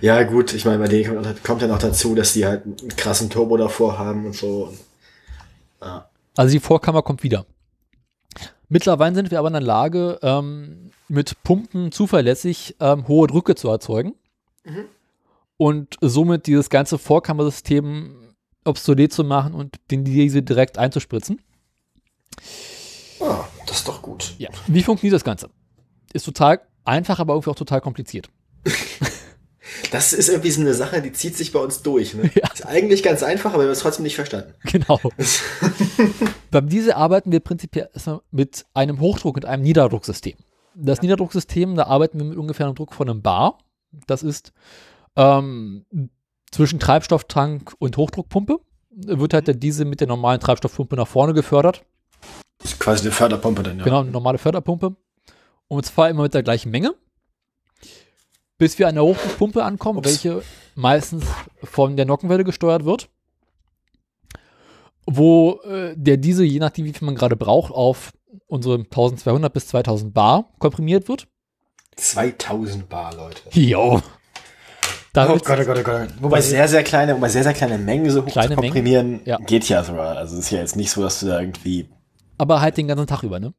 Ja, 0.00 0.22
gut, 0.22 0.54
ich 0.54 0.64
meine, 0.64 0.78
bei 0.78 0.88
denen 0.88 1.22
kommt, 1.22 1.44
kommt 1.44 1.62
ja 1.62 1.68
noch 1.68 1.78
dazu, 1.78 2.14
dass 2.14 2.32
die 2.32 2.46
halt 2.46 2.64
einen 2.64 2.88
krassen 2.96 3.28
Turbo 3.28 3.56
davor 3.56 3.98
haben 3.98 4.26
und 4.26 4.34
so. 4.34 4.72
Ja. 5.80 6.08
Also 6.36 6.52
die 6.52 6.60
Vorkammer 6.60 7.02
kommt 7.02 7.22
wieder. 7.22 7.44
Mittlerweile 8.68 9.14
sind 9.14 9.30
wir 9.30 9.38
aber 9.38 9.48
in 9.48 9.54
der 9.54 9.62
Lage, 9.62 10.18
ähm, 10.22 10.90
mit 11.08 11.42
Pumpen 11.42 11.90
zuverlässig 11.92 12.76
ähm, 12.80 13.08
hohe 13.08 13.26
Drücke 13.26 13.56
zu 13.56 13.68
erzeugen 13.68 14.14
und 15.56 15.96
somit 16.00 16.46
dieses 16.46 16.70
ganze 16.70 16.96
Vorkammersystem 16.96 18.16
obsolet 18.64 19.12
zu 19.12 19.24
machen 19.24 19.54
und 19.54 19.76
den 19.90 20.04
Diesel 20.04 20.42
direkt 20.42 20.78
einzuspritzen. 20.78 21.40
Ah, 23.20 23.44
das 23.66 23.78
ist 23.78 23.88
doch 23.88 24.02
gut. 24.02 24.34
Ja. 24.38 24.48
Wie 24.66 24.82
funktioniert 24.82 25.14
das 25.14 25.24
Ganze? 25.24 25.50
Ist 26.12 26.24
total 26.24 26.60
einfach, 26.84 27.18
aber 27.18 27.34
irgendwie 27.34 27.50
auch 27.50 27.56
total 27.56 27.80
kompliziert. 27.80 28.28
Das 29.92 30.12
ist 30.12 30.28
irgendwie 30.28 30.50
so 30.50 30.60
eine 30.60 30.74
Sache, 30.74 31.02
die 31.02 31.12
zieht 31.12 31.36
sich 31.36 31.52
bei 31.52 31.58
uns 31.58 31.82
durch. 31.82 32.14
Ne? 32.14 32.30
Ja. 32.34 32.48
Ist 32.52 32.66
eigentlich 32.66 33.02
ganz 33.02 33.22
einfach, 33.22 33.52
aber 33.52 33.62
wir 33.62 33.66
haben 33.66 33.72
es 33.72 33.80
trotzdem 33.80 34.04
nicht 34.04 34.14
verstanden. 34.14 34.54
Genau. 34.64 35.00
Beim 36.50 36.68
Diese 36.68 36.96
arbeiten 36.96 37.32
wir 37.32 37.40
prinzipiell 37.40 37.88
erstmal 37.92 38.20
mit 38.30 38.66
einem 38.74 39.00
Hochdruck 39.00 39.36
und 39.36 39.44
einem 39.44 39.62
Niederdrucksystem. 39.62 40.36
Das 40.74 41.02
Niederdrucksystem, 41.02 41.74
da 41.76 41.84
arbeiten 41.84 42.18
wir 42.18 42.26
mit 42.26 42.38
ungefähr 42.38 42.66
einem 42.66 42.74
Druck 42.74 42.94
von 42.94 43.08
einem 43.08 43.22
Bar. 43.22 43.58
Das 44.06 44.22
ist 44.22 44.52
ähm, 45.16 45.84
zwischen 46.50 46.78
Treibstofftank 46.78 47.74
und 47.78 47.96
Hochdruckpumpe. 47.96 48.60
Wird 48.90 49.34
halt 49.34 49.48
der 49.48 49.54
Diesel 49.54 49.86
mit 49.86 50.00
der 50.00 50.08
normalen 50.08 50.40
Treibstoffpumpe 50.40 50.96
nach 50.96 51.08
vorne 51.08 51.34
gefördert. 51.34 51.84
Das 52.60 52.72
ist 52.72 52.80
quasi 52.80 53.02
eine 53.02 53.12
Förderpumpe 53.12 53.62
dann, 53.62 53.78
ja. 53.78 53.84
Genau, 53.84 54.00
eine 54.00 54.10
normale 54.10 54.38
Förderpumpe. 54.38 54.94
Und 55.68 55.86
zwar 55.86 56.10
immer 56.10 56.22
mit 56.22 56.34
der 56.34 56.42
gleichen 56.42 56.70
Menge. 56.70 56.94
Bis 58.58 58.78
wir 58.78 58.88
an 58.88 58.96
der 58.96 59.04
Hochdruckpumpe 59.04 59.64
ankommen, 59.64 60.00
Ups. 60.00 60.08
welche 60.08 60.42
meistens 60.74 61.24
von 61.62 61.96
der 61.96 62.06
Nockenwelle 62.06 62.44
gesteuert 62.44 62.84
wird. 62.84 63.08
Wo 65.06 65.60
äh, 65.64 65.94
der 65.96 66.18
Diesel, 66.18 66.44
je 66.44 66.58
nachdem 66.58 66.84
wie 66.84 66.92
viel 66.92 67.06
man 67.06 67.14
gerade 67.14 67.36
braucht, 67.36 67.72
auf 67.72 68.12
unsere 68.46 68.74
1200 68.74 69.52
bis 69.52 69.68
2000 69.68 70.12
Bar 70.12 70.52
komprimiert 70.58 71.08
wird. 71.08 71.26
2000 71.96 72.88
Bar, 72.88 73.14
Leute. 73.14 73.42
Jo. 73.52 73.94
Oh 73.96 74.02
Damit 75.12 75.44
Gott, 75.44 75.58
oh 75.60 75.64
Gott, 75.64 75.78
oh 75.78 75.82
Gott. 75.82 76.08
Wobei 76.20 76.40
sehr, 76.40 76.68
sehr 76.68 76.84
kleine, 76.84 77.16
wobei 77.16 77.28
sehr, 77.28 77.42
sehr 77.42 77.52
kleine 77.52 77.78
Mengen 77.78 78.10
so 78.10 78.24
hoch 78.24 78.30
Kleine 78.30 78.54
zu 78.54 78.60
komprimieren, 78.60 79.10
Mengen, 79.10 79.26
ja. 79.26 79.38
geht 79.38 79.68
ja 79.68 79.82
sogar. 79.82 80.16
Also 80.16 80.34
es 80.34 80.44
ist 80.44 80.50
ja 80.50 80.58
jetzt 80.58 80.76
nicht 80.76 80.90
so, 80.90 81.02
dass 81.02 81.20
du 81.20 81.26
da 81.26 81.40
irgendwie. 81.40 81.88
Aber 82.40 82.62
halt 82.62 82.78
den 82.78 82.88
ganzen 82.88 83.06
Tag 83.06 83.22
über, 83.22 83.38
ne? 83.38 83.52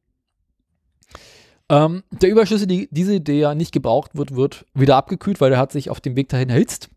Ähm, 1.68 2.02
der 2.10 2.30
Überschüsse, 2.30 2.66
die, 2.66 2.88
diese, 2.90 3.20
der 3.20 3.54
nicht 3.54 3.70
gebraucht 3.70 4.10
wird, 4.14 4.34
wird 4.34 4.66
wieder 4.74 4.96
abgekühlt, 4.96 5.40
weil 5.40 5.50
der 5.50 5.60
hat 5.60 5.70
sich 5.70 5.88
auf 5.88 6.00
dem 6.00 6.16
Weg 6.16 6.28
dahin 6.28 6.50
erhitzt. 6.50 6.90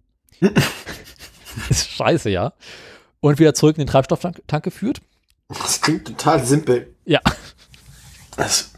ist 1.70 1.92
scheiße, 1.92 2.32
ja. 2.32 2.54
Und 3.20 3.38
wieder 3.38 3.54
zurück 3.54 3.78
in 3.78 3.84
den 3.84 3.88
Treibstofftank 3.88 4.42
Tank 4.48 4.64
geführt. 4.64 5.02
Das 5.48 5.80
klingt 5.80 6.08
total 6.08 6.44
simpel. 6.44 6.96
Ja. 7.06 7.22
Das, 8.36 8.74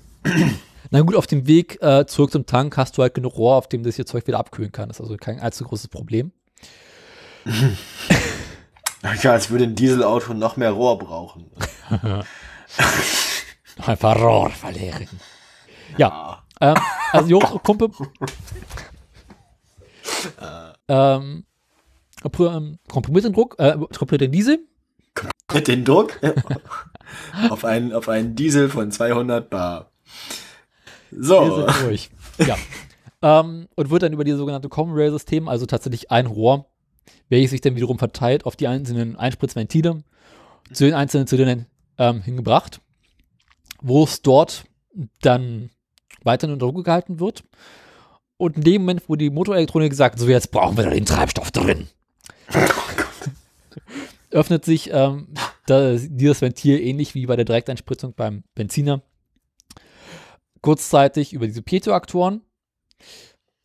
Na 0.91 0.99
gut, 0.99 1.15
auf 1.15 1.27
dem 1.27 1.47
Weg 1.47 1.81
äh, 1.81 2.05
zurück 2.05 2.31
zum 2.31 2.45
Tank 2.45 2.75
hast 2.75 2.97
du 2.97 3.03
halt 3.03 3.13
genug 3.13 3.37
Rohr, 3.37 3.55
auf 3.55 3.69
dem 3.69 3.83
das 3.83 3.95
hier 3.95 4.05
Zeug 4.05 4.27
wieder 4.27 4.37
abkühlen 4.37 4.73
kann. 4.73 4.89
Das 4.89 4.97
ist 4.97 5.01
also 5.01 5.15
kein 5.15 5.39
allzu 5.39 5.63
großes 5.63 5.87
Problem. 5.87 6.33
ja, 9.23 9.31
als 9.31 9.49
würde 9.49 9.63
ein 9.63 9.75
Dieselauto 9.75 10.33
noch 10.33 10.57
mehr 10.57 10.71
Rohr 10.71 10.97
brauchen. 10.97 11.49
Einfach 13.85 14.19
Rohr 14.19 14.49
verleeren. 14.49 15.07
Ja. 15.97 16.43
Ähm, 16.59 16.75
also 17.11 17.27
die 17.27 17.33
Hochdruckpumpe. 17.35 17.89
ähm, 20.87 21.45
pro- 22.31 22.47
ähm, 22.47 22.79
komprimiert 22.89 23.25
den 23.25 23.33
Druck, 23.33 23.55
äh, 23.59 23.73
komprimiert 23.77 24.21
den 24.21 24.31
Diesel. 24.31 24.59
Mit 25.53 25.67
dem 25.67 25.85
Druck 25.85 26.19
auf, 27.49 27.63
einen, 27.63 27.93
auf 27.93 28.09
einen 28.09 28.35
Diesel 28.35 28.69
von 28.69 28.91
200 28.91 29.49
Bar. 29.49 29.91
Wir 31.11 31.23
So. 31.23 31.65
sind 31.67 31.81
durch. 31.87 32.09
Ja. 32.45 32.57
ähm, 33.21 33.67
und 33.75 33.89
wird 33.89 34.03
dann 34.03 34.13
über 34.13 34.23
dieses 34.23 34.39
sogenannte 34.39 34.69
Common 34.69 34.95
Rail 34.95 35.11
System, 35.11 35.47
also 35.47 35.65
tatsächlich 35.65 36.11
ein 36.11 36.25
Rohr, 36.25 36.65
welches 37.29 37.51
sich 37.51 37.61
dann 37.61 37.75
wiederum 37.75 37.97
verteilt 37.97 38.45
auf 38.45 38.55
die 38.55 38.67
einzelnen 38.67 39.15
Einspritzventile 39.15 40.03
zu 40.73 40.83
den 40.83 40.93
einzelnen 40.93 41.27
Zylindern 41.27 41.65
ähm, 41.97 42.21
hingebracht, 42.21 42.81
wo 43.81 44.03
es 44.03 44.21
dort 44.21 44.65
dann 45.21 45.69
weiter 46.23 46.47
unter 46.47 46.57
Druck 46.57 46.85
gehalten 46.85 47.19
wird. 47.19 47.43
Und 48.37 48.57
in 48.57 48.63
dem 48.63 48.81
Moment, 48.83 49.03
wo 49.07 49.15
die 49.15 49.29
Motorelektronik 49.29 49.93
sagt, 49.93 50.19
so 50.19 50.27
jetzt 50.27 50.51
brauchen 50.51 50.77
wir 50.77 50.83
da 50.83 50.91
den 50.91 51.05
Treibstoff 51.05 51.51
drin, 51.51 51.87
öffnet 54.29 54.63
sich 54.63 54.91
ähm, 54.91 55.33
da, 55.65 55.95
dieses 55.95 56.41
Ventil 56.41 56.79
ähnlich 56.79 57.15
wie 57.15 57.25
bei 57.25 57.35
der 57.35 57.45
Direkteinspritzung 57.45 58.13
beim 58.13 58.43
Benziner 58.53 59.01
kurzzeitig 60.61 61.33
über 61.33 61.47
diese 61.47 61.61
Piezoaktoren. 61.61 62.41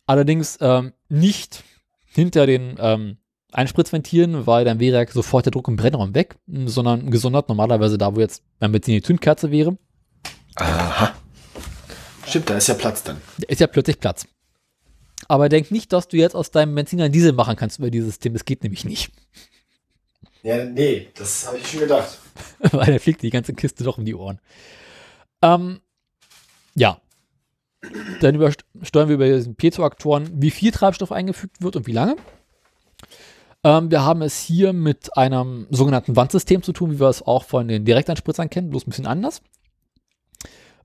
Allerdings 0.05 0.57
ähm, 0.61 0.93
nicht 1.09 1.63
hinter 2.05 2.45
den 2.45 2.75
ähm, 2.79 3.17
Einspritzventilen, 3.53 4.47
weil 4.47 4.65
dann 4.65 4.79
wäre 4.79 5.05
sofort 5.11 5.45
der 5.45 5.51
Druck 5.51 5.67
im 5.67 5.75
Brennraum 5.75 6.15
weg, 6.15 6.35
sondern 6.47 7.11
gesondert 7.11 7.49
normalerweise 7.49 7.97
da, 7.97 8.15
wo 8.15 8.19
jetzt 8.19 8.43
beim 8.59 8.71
Benzin 8.71 8.95
die 8.95 9.01
Zündkerze 9.01 9.51
wäre. 9.51 9.77
Aha. 10.55 11.13
Stimmt, 12.27 12.49
da 12.49 12.57
ist 12.57 12.67
ja 12.67 12.73
Platz 12.73 13.03
dann. 13.03 13.21
Da 13.37 13.47
ist 13.47 13.61
ja 13.61 13.67
plötzlich 13.67 13.99
Platz. 13.99 14.27
Aber 15.27 15.49
denk 15.49 15.71
nicht, 15.71 15.93
dass 15.93 16.07
du 16.07 16.17
jetzt 16.17 16.35
aus 16.35 16.51
deinem 16.51 16.75
Benziner 16.75 17.05
einen 17.05 17.13
Diesel 17.13 17.33
machen 17.33 17.55
kannst 17.55 17.79
über 17.79 17.89
dieses 17.89 18.09
System. 18.09 18.33
Das 18.33 18.45
geht 18.45 18.63
nämlich 18.63 18.85
nicht. 18.85 19.11
Ja, 20.45 20.65
nee, 20.65 21.07
das 21.15 21.47
habe 21.47 21.57
ich 21.57 21.65
schon 21.65 21.79
gedacht. 21.79 22.19
weil 22.59 22.87
dann 22.87 22.99
fliegt 22.99 23.21
die 23.21 23.29
ganze 23.29 23.53
Kiste 23.53 23.85
doch 23.85 23.97
um 23.97 24.03
die 24.03 24.13
Ohren. 24.13 24.41
Ähm, 25.41 25.79
ja. 26.75 26.99
Dann 28.19 28.53
steuern 28.81 29.07
wir 29.07 29.15
über 29.15 29.25
diesen 29.25 29.55
Piezoaktoren, 29.55 30.29
wie 30.41 30.51
viel 30.51 30.71
Treibstoff 30.71 31.13
eingefügt 31.13 31.61
wird 31.61 31.77
und 31.77 31.87
wie 31.87 31.93
lange. 31.93 32.17
Ähm, 33.63 33.89
wir 33.91 34.03
haben 34.03 34.21
es 34.21 34.39
hier 34.39 34.73
mit 34.73 35.15
einem 35.17 35.67
sogenannten 35.69 36.15
Wandsystem 36.15 36.63
zu 36.63 36.73
tun, 36.73 36.91
wie 36.91 36.99
wir 36.99 37.07
es 37.07 37.21
auch 37.21 37.43
von 37.45 37.67
den 37.67 37.85
Direkteinspritzern 37.85 38.49
kennen, 38.49 38.69
bloß 38.69 38.85
ein 38.85 38.89
bisschen 38.89 39.07
anders. 39.07 39.41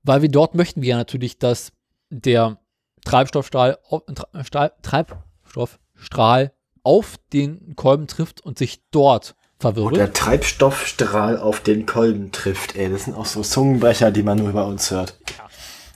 Weil 0.03 0.21
wir 0.21 0.29
dort 0.29 0.55
möchten 0.55 0.81
wir 0.81 0.89
ja 0.89 0.97
natürlich, 0.97 1.37
dass 1.39 1.71
der 2.09 2.57
Treibstoffstrahl, 3.05 3.77
au- 3.89 4.01
Tra- 4.07 4.43
Strahl, 4.45 4.71
Treibstoffstrahl 4.81 6.53
auf 6.83 7.19
den 7.33 7.75
Kolben 7.75 8.07
trifft 8.07 8.41
und 8.41 8.57
sich 8.57 8.81
dort 8.91 9.35
Und 9.57 9.61
verwirbelt. 9.61 9.97
der 9.97 10.13
Treibstoffstrahl 10.13 11.37
auf 11.37 11.59
den 11.59 11.85
Kolben 11.85 12.31
trifft, 12.31 12.75
ey. 12.77 12.89
Das 12.89 13.05
sind 13.05 13.15
auch 13.15 13.25
so 13.25 13.41
Zungenbrecher, 13.41 14.11
die 14.11 14.23
man 14.23 14.37
nur 14.37 14.53
bei 14.53 14.63
uns 14.63 14.89
hört. 14.89 15.19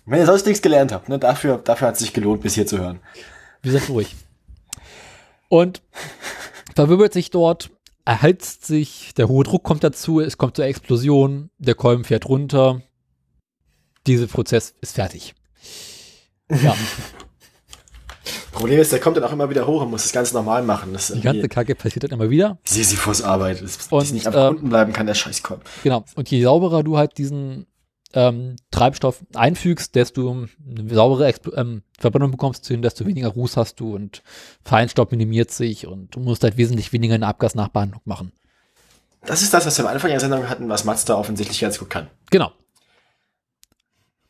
Wenn 0.05 0.19
ihr 0.19 0.25
sonst 0.25 0.45
nichts 0.45 0.61
gelernt 0.61 0.91
habt, 0.91 1.07
ne, 1.07 1.17
dafür, 1.17 1.57
dafür 1.59 1.87
hat 1.87 1.93
es 1.95 2.01
sich 2.01 2.11
gelohnt, 2.11 2.41
bis 2.41 2.55
hier 2.55 2.67
zu 2.67 2.77
hören. 2.77 2.99
Wir 3.61 3.71
sind 3.71 3.87
ruhig. 3.89 4.13
Und 5.47 5.81
verwirbelt 6.75 7.13
sich 7.13 7.29
dort, 7.29 7.69
erhitzt 8.05 8.65
sich, 8.65 9.13
der 9.15 9.27
hohe 9.27 9.43
Druck 9.43 9.63
kommt 9.63 9.83
dazu, 9.83 10.19
es 10.19 10.37
kommt 10.37 10.55
zur 10.55 10.65
Explosion, 10.65 11.49
der 11.57 11.75
Kolben 11.75 12.03
fährt 12.03 12.27
runter. 12.27 12.81
Dieser 14.05 14.27
Prozess 14.27 14.75
ist 14.81 14.95
fertig. 14.95 15.33
Ja, 16.49 16.75
Problem 18.53 18.79
ist, 18.79 18.91
der 18.91 18.99
kommt 18.99 19.17
dann 19.17 19.23
auch 19.23 19.31
immer 19.33 19.49
wieder 19.49 19.65
hoch 19.65 19.81
und 19.81 19.89
muss 19.89 20.03
das 20.03 20.11
ganz 20.13 20.31
normal 20.31 20.63
machen. 20.63 20.95
Die 21.15 21.21
ganze 21.21 21.49
Kacke 21.49 21.75
passiert 21.75 22.03
dann 22.03 22.11
immer 22.11 22.29
wieder. 22.29 22.59
Sisyphus 22.63 23.21
Arbeit. 23.21 23.61
Das, 23.61 23.87
Und, 23.89 24.03
das 24.03 24.11
nicht 24.11 24.27
einfach 24.27 24.49
ähm, 24.49 24.55
unten 24.55 24.69
bleiben 24.69 24.93
kann, 24.93 25.07
der 25.07 25.15
Scheißkolben. 25.15 25.63
Genau. 25.83 26.05
Und 26.15 26.29
je 26.29 26.43
sauberer 26.43 26.83
du 26.83 26.97
halt 26.97 27.17
diesen 27.17 27.65
ähm, 28.13 28.55
Treibstoff 28.71 29.23
einfügst, 29.33 29.95
desto 29.95 30.31
eine 30.31 30.93
saubere 30.93 31.27
Expl 31.27 31.53
ähm, 31.55 31.83
Verbrennung 31.99 32.31
bekommst 32.31 32.69
du 32.69 32.73
hin, 32.73 32.81
desto 32.81 33.05
weniger 33.05 33.29
Ruß 33.29 33.57
hast 33.57 33.79
du 33.79 33.95
und 33.95 34.23
Feinstaub 34.63 35.11
minimiert 35.11 35.51
sich 35.51 35.87
und 35.87 36.15
du 36.15 36.19
musst 36.19 36.43
halt 36.43 36.57
wesentlich 36.57 36.93
weniger 36.93 37.15
eine 37.15 37.27
Abgasnachbehandlung 37.27 38.01
machen. 38.05 38.31
Das 39.25 39.41
ist 39.41 39.53
das, 39.53 39.65
was 39.65 39.77
wir 39.77 39.85
am 39.85 39.91
Anfang 39.91 40.09
der 40.09 40.19
Sendung 40.19 40.49
hatten, 40.49 40.69
was 40.69 40.83
Mazda 40.83 41.15
offensichtlich 41.15 41.59
ganz 41.59 41.79
gut 41.79 41.89
kann. 41.89 42.09
Genau. 42.29 42.51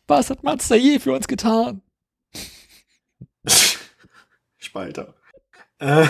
Was 0.08 0.30
hat 0.30 0.44
Mazda 0.44 0.76
je 0.76 1.00
für 1.00 1.14
uns 1.14 1.28
getan? 1.28 1.82
Spalter. 4.58 5.14
Äh, 5.80 6.06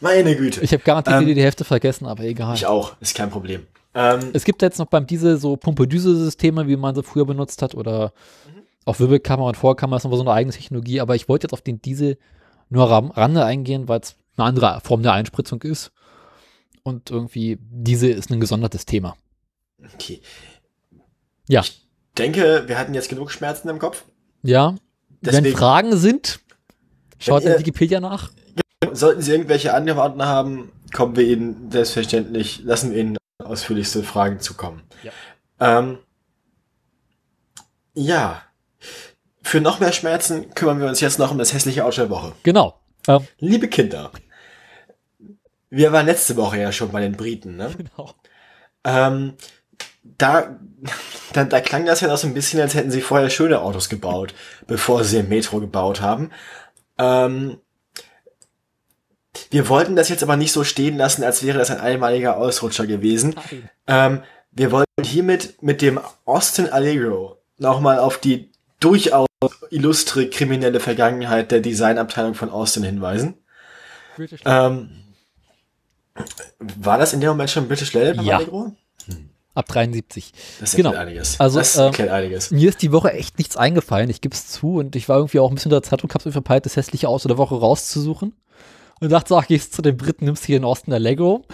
meine 0.00 0.36
Güte. 0.36 0.60
Ich 0.60 0.72
habe 0.72 0.82
garantiert 0.82 1.22
Ähm, 1.22 1.34
die 1.34 1.42
Hälfte 1.42 1.64
vergessen, 1.64 2.06
aber 2.06 2.24
egal. 2.24 2.54
Ich 2.54 2.66
auch, 2.66 3.00
ist 3.00 3.16
kein 3.16 3.30
Problem. 3.30 3.66
Ähm, 3.94 4.30
Es 4.32 4.44
gibt 4.44 4.62
jetzt 4.62 4.78
noch 4.78 4.86
beim 4.86 5.06
Diesel 5.06 5.36
so 5.38 5.56
Pumpe-Düse-Systeme, 5.56 6.66
wie 6.66 6.76
man 6.76 6.94
sie 6.94 7.02
früher 7.02 7.26
benutzt 7.26 7.62
hat, 7.62 7.74
oder 7.74 8.12
Mhm. 8.46 8.62
auch 8.86 8.98
Wirbelkammer 8.98 9.44
und 9.46 9.56
Vorkammer 9.56 9.96
ist 9.96 10.04
nochmal 10.04 10.18
so 10.18 10.24
eine 10.24 10.32
eigene 10.32 10.52
Technologie, 10.54 11.00
aber 11.00 11.14
ich 11.14 11.28
wollte 11.28 11.44
jetzt 11.46 11.52
auf 11.52 11.62
den 11.62 11.80
Diesel 11.80 12.18
nur 12.70 12.90
am 12.90 13.10
Rande 13.10 13.44
eingehen, 13.44 13.88
weil 13.88 14.00
es 14.00 14.16
eine 14.36 14.46
andere 14.46 14.80
Form 14.82 15.02
der 15.02 15.12
Einspritzung 15.12 15.62
ist. 15.62 15.92
Und 16.82 17.10
irgendwie, 17.10 17.58
Diesel 17.60 18.10
ist 18.10 18.30
ein 18.30 18.40
gesondertes 18.40 18.84
Thema. 18.84 19.16
okay. 19.94 20.20
Ja. 21.48 21.60
Ich 21.60 21.82
denke, 22.18 22.64
wir 22.66 22.78
hatten 22.78 22.94
jetzt 22.94 23.08
genug 23.08 23.30
Schmerzen 23.30 23.68
im 23.68 23.78
Kopf. 23.78 24.04
Ja. 24.42 24.74
Wenn 25.20 25.32
Deswegen- 25.42 25.56
Fragen 25.56 25.96
sind, 25.96 26.40
schaut 27.18 27.44
Wenn 27.44 27.52
in 27.54 27.58
Wikipedia 27.60 28.00
nach. 28.00 28.30
Sollten 28.92 29.22
Sie 29.22 29.32
irgendwelche 29.32 29.72
Antworten 29.74 30.22
haben, 30.22 30.70
kommen 30.92 31.16
wir 31.16 31.24
Ihnen 31.26 31.70
selbstverständlich, 31.70 32.60
lassen 32.64 32.92
wir 32.92 32.98
Ihnen 33.00 33.16
ausführlichste 33.44 34.02
Fragen 34.02 34.40
zukommen. 34.40 34.82
Ja. 35.02 35.12
Ähm, 35.60 35.98
ja. 37.94 38.42
Für 39.42 39.60
noch 39.60 39.80
mehr 39.80 39.92
Schmerzen 39.92 40.54
kümmern 40.54 40.80
wir 40.80 40.88
uns 40.88 41.00
jetzt 41.00 41.18
noch 41.18 41.30
um 41.30 41.38
das 41.38 41.52
hässliche 41.52 41.84
Auto 41.84 42.00
der 42.00 42.10
Woche. 42.10 42.32
Genau. 42.42 42.80
Ähm, 43.06 43.26
Liebe 43.38 43.68
Kinder, 43.68 44.10
wir 45.70 45.92
waren 45.92 46.06
letzte 46.06 46.36
Woche 46.36 46.58
ja 46.58 46.72
schon 46.72 46.90
bei 46.90 47.00
den 47.00 47.16
Briten, 47.16 47.56
ne? 47.56 47.70
genau. 47.76 48.14
Ähm, 48.84 49.34
da, 50.02 50.58
da, 51.32 51.44
da 51.44 51.60
klang 51.60 51.86
das 51.86 52.00
ja 52.00 52.08
noch 52.08 52.16
so 52.16 52.26
ein 52.26 52.34
bisschen, 52.34 52.60
als 52.60 52.74
hätten 52.74 52.90
sie 52.90 53.00
vorher 53.00 53.30
schöne 53.30 53.60
Autos 53.60 53.88
gebaut, 53.88 54.34
bevor 54.66 55.04
sie 55.04 55.18
ein 55.18 55.28
Metro 55.28 55.60
gebaut 55.60 56.00
haben. 56.00 56.30
Ähm, 56.98 57.58
wir 59.54 59.68
wollten 59.68 59.94
das 59.94 60.08
jetzt 60.08 60.24
aber 60.24 60.36
nicht 60.36 60.50
so 60.50 60.64
stehen 60.64 60.96
lassen, 60.96 61.22
als 61.22 61.44
wäre 61.44 61.58
das 61.58 61.70
ein 61.70 61.78
einmaliger 61.78 62.38
Ausrutscher 62.38 62.88
gewesen. 62.88 63.36
Ähm, 63.86 64.22
wir 64.50 64.72
wollten 64.72 65.04
hiermit 65.04 65.62
mit 65.62 65.80
dem 65.80 66.00
Austin 66.24 66.68
Allegro 66.68 67.38
nochmal 67.58 68.00
auf 68.00 68.18
die 68.18 68.50
durchaus 68.80 69.28
illustre 69.70 70.28
kriminelle 70.28 70.80
Vergangenheit 70.80 71.52
der 71.52 71.60
Designabteilung 71.60 72.34
von 72.34 72.50
Austin 72.50 72.82
hinweisen. 72.82 73.34
Ähm, 74.44 74.90
war 76.58 76.98
das 76.98 77.12
in 77.12 77.20
dem 77.20 77.28
Moment 77.30 77.50
schon 77.50 77.68
British 77.68 77.92
beim 77.92 78.20
Ja. 78.22 78.38
Allegro? 78.38 78.72
Ab 79.54 79.66
73. 79.68 80.32
Das 80.58 80.74
Genau. 80.74 80.88
erklärt 80.90 81.06
einiges. 81.08 81.38
Also, 81.38 81.60
das 81.60 81.76
ähm, 81.76 81.92
einiges. 82.10 82.50
Mir 82.50 82.70
ist 82.70 82.82
die 82.82 82.90
Woche 82.90 83.12
echt 83.12 83.38
nichts 83.38 83.56
eingefallen, 83.56 84.10
ich 84.10 84.20
gebe 84.20 84.34
es 84.34 84.48
zu. 84.48 84.78
Und 84.78 84.96
ich 84.96 85.08
war 85.08 85.18
irgendwie 85.18 85.38
auch 85.38 85.48
ein 85.48 85.54
bisschen 85.54 85.70
unter 85.72 85.88
Zeitung, 85.88 86.10
hab's 86.12 86.24
mir 86.24 86.32
verpeilt, 86.32 86.66
das 86.66 86.74
hässliche 86.74 87.08
Auto 87.08 87.28
der 87.28 87.38
Woche 87.38 87.54
rauszusuchen. 87.54 88.34
Und 89.00 89.10
dachte 89.10 89.28
so, 89.30 89.36
ach, 89.38 89.46
gehst 89.46 89.74
zu 89.74 89.82
den 89.82 89.96
Briten, 89.96 90.24
nimmst 90.24 90.44
hier 90.44 90.56
in 90.56 90.64
Austin 90.64 90.92
Allegro. 90.94 91.44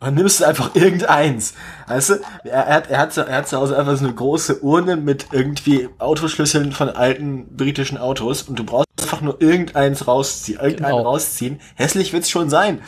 Dann 0.00 0.14
nimmst 0.14 0.40
du 0.40 0.44
einfach 0.44 0.74
irgendeins. 0.76 1.54
Weißt 1.88 2.10
du, 2.10 2.14
er, 2.44 2.52
er, 2.66 2.74
hat, 2.74 2.90
er, 2.90 2.98
hat, 2.98 3.12
zu- 3.12 3.26
er 3.26 3.36
hat 3.38 3.48
zu 3.48 3.56
Hause 3.56 3.76
einfach 3.76 3.96
so 3.96 4.04
eine 4.04 4.14
große 4.14 4.60
Urne 4.60 4.96
mit 4.96 5.26
irgendwie 5.32 5.88
Autoschlüsseln 5.98 6.70
von 6.72 6.88
alten 6.90 7.56
britischen 7.56 7.98
Autos 7.98 8.42
und 8.42 8.58
du 8.58 8.64
brauchst 8.64 8.86
einfach 9.00 9.20
nur 9.22 9.40
irgendeins 9.42 10.06
rausziehen, 10.06 10.60
irgendeinen 10.60 10.96
Genau. 10.98 11.08
rausziehen. 11.08 11.60
Hässlich 11.74 12.12
wird's 12.12 12.30
schon 12.30 12.48
sein. 12.50 12.80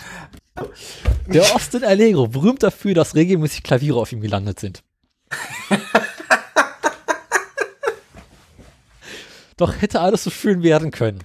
Der 1.26 1.42
Austin 1.54 1.82
Allegro, 1.84 2.28
berühmt 2.28 2.62
dafür, 2.62 2.94
dass 2.94 3.14
regelmäßig 3.16 3.62
Klaviere 3.64 3.98
auf 3.98 4.12
ihm 4.12 4.20
gelandet 4.20 4.60
sind. 4.60 4.82
Doch 9.56 9.80
hätte 9.80 10.00
alles 10.00 10.24
so 10.24 10.30
schön 10.30 10.62
werden 10.62 10.90
können. 10.90 11.20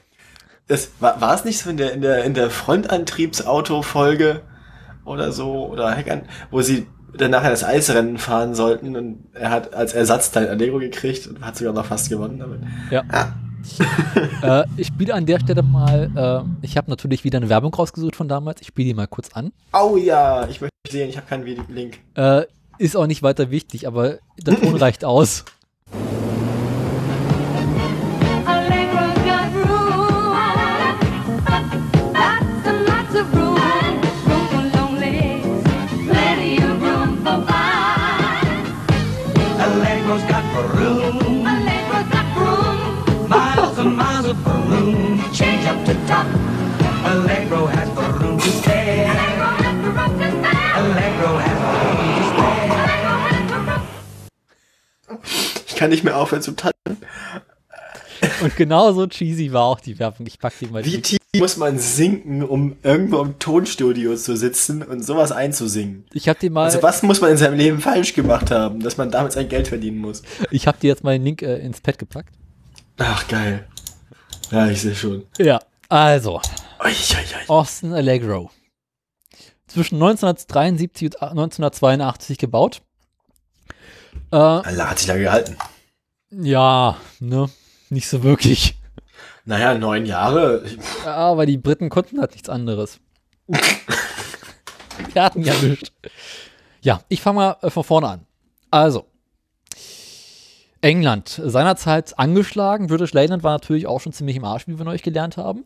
Das 0.67 0.89
war, 0.99 1.21
war 1.21 1.35
es 1.35 1.45
nicht 1.45 1.59
so 1.59 1.69
in 1.69 1.77
der, 1.77 1.93
in 1.93 2.01
der, 2.01 2.23
in 2.23 2.33
der 2.33 2.49
Frontantriebsauto-Folge 2.49 4.41
oder 5.03 5.31
so, 5.31 5.67
oder 5.67 5.91
Heckern, 5.91 6.23
wo 6.49 6.61
sie 6.61 6.87
dann 7.15 7.31
nachher 7.31 7.51
das 7.51 7.63
Eisrennen 7.63 8.17
fahren 8.17 8.55
sollten 8.55 8.95
und 8.95 9.25
er 9.33 9.49
hat 9.49 9.73
als 9.73 9.93
Ersatzteil 9.93 10.49
Allegro 10.49 10.79
gekriegt 10.79 11.27
und 11.27 11.45
hat 11.45 11.55
sogar 11.55 11.73
noch 11.73 11.85
fast 11.85 12.09
gewonnen 12.09 12.39
damit. 12.39 12.61
Ja. 12.89 13.03
äh, 14.41 14.65
ich 14.77 14.87
spiele 14.87 15.13
an 15.13 15.25
der 15.25 15.39
Stelle 15.39 15.63
mal, 15.63 16.11
äh, 16.15 16.65
ich 16.65 16.77
habe 16.77 16.89
natürlich 16.89 17.23
wieder 17.23 17.37
eine 17.37 17.49
Werbung 17.49 17.73
rausgesucht 17.73 18.15
von 18.15 18.27
damals. 18.27 18.61
Ich 18.61 18.67
spiele 18.67 18.89
die 18.89 18.93
mal 18.93 19.07
kurz 19.07 19.29
an. 19.33 19.51
Au 19.71 19.97
ja, 19.97 20.47
ich 20.47 20.61
möchte 20.61 20.75
sehen, 20.89 21.09
ich 21.09 21.17
habe 21.17 21.27
keinen 21.27 21.45
Link. 21.69 21.99
Äh, 22.15 22.43
ist 22.77 22.95
auch 22.95 23.07
nicht 23.07 23.23
weiter 23.23 23.51
wichtig, 23.51 23.87
aber 23.87 24.17
der 24.37 24.59
Ton 24.59 24.75
reicht 24.75 25.05
aus. 25.05 25.45
Kann 55.85 55.91
nicht 55.91 56.03
mehr 56.03 56.17
aufhören 56.17 56.41
zu 56.41 56.53
tanzen. 56.53 56.73
Und 58.41 58.55
genauso 58.55 59.05
cheesy 59.05 59.53
war 59.53 59.65
auch 59.65 59.79
die 59.79 59.99
Werbung. 59.99 60.25
Ich 60.25 60.39
pack 60.39 60.53
die 60.59 60.65
mal. 60.65 60.83
Wie 60.83 60.99
tief 60.99 61.19
muss 61.37 61.57
man 61.57 61.77
sinken, 61.77 62.41
um 62.41 62.75
irgendwo 62.81 63.21
im 63.21 63.37
Tonstudio 63.37 64.15
zu 64.15 64.35
sitzen 64.35 64.81
und 64.81 65.03
sowas 65.05 65.31
einzusingen? 65.31 66.05
ich 66.11 66.27
habe 66.27 66.39
dir 66.39 66.49
mal, 66.49 66.63
Also 66.65 66.81
was 66.81 67.03
muss 67.03 67.21
man 67.21 67.29
in 67.31 67.37
seinem 67.37 67.55
Leben 67.57 67.79
falsch 67.81 68.15
gemacht 68.15 68.49
haben, 68.49 68.79
dass 68.79 68.97
man 68.97 69.11
damit 69.11 69.33
sein 69.33 69.47
Geld 69.47 69.67
verdienen 69.67 69.99
muss? 69.99 70.23
ich 70.49 70.65
habe 70.65 70.79
dir 70.79 70.87
jetzt 70.87 71.03
mal 71.03 71.11
den 71.11 71.23
Link 71.23 71.43
äh, 71.43 71.57
ins 71.57 71.81
Pad 71.81 71.99
gepackt. 71.99 72.33
Ach, 72.97 73.27
geil. 73.27 73.67
Ja, 74.49 74.67
ich 74.67 74.81
sehe 74.81 74.95
schon. 74.95 75.25
Ja. 75.37 75.59
Also, 75.89 76.41
Ui, 76.83 76.89
ui, 76.89 76.91
ui. 76.91 77.47
Austin 77.47 77.93
Allegro. 77.93 78.49
Zwischen 79.67 79.95
1973 80.01 81.21
und 81.21 81.21
1982 81.21 82.39
gebaut. 82.39 82.81
Äh, 84.31 84.37
Allah 84.37 84.89
hat 84.89 84.97
sich 84.97 85.07
da 85.07 85.15
gehalten. 85.15 85.57
Ja, 86.31 86.97
ne, 87.19 87.49
nicht 87.89 88.07
so 88.07 88.23
wirklich. 88.23 88.75
Naja, 89.45 89.75
neun 89.75 90.05
Jahre. 90.05 90.63
Ich- 90.65 91.05
Aber 91.07 91.45
die 91.45 91.57
Briten 91.57 91.89
konnten 91.89 92.19
halt 92.19 92.31
nichts 92.31 92.49
anderes. 92.49 92.99
Wir 95.13 95.23
hatten 95.23 95.43
ja 95.43 95.53
nichts. 95.61 95.91
Ja, 96.81 97.01
ich 97.09 97.21
fange 97.21 97.35
mal 97.37 97.57
äh, 97.61 97.69
von 97.69 97.83
vorne 97.83 98.07
an. 98.09 98.25
Also, 98.71 99.05
England, 100.81 101.39
seinerzeit 101.43 102.17
angeschlagen. 102.19 102.87
British 102.87 103.13
Leyland 103.13 103.43
war 103.43 103.53
natürlich 103.53 103.87
auch 103.87 104.01
schon 104.01 104.13
ziemlich 104.13 104.35
im 104.35 104.45
Arsch, 104.45 104.67
wie 104.67 104.77
wir 104.77 104.85
neulich 104.85 105.03
gelernt 105.03 105.37
haben. 105.37 105.63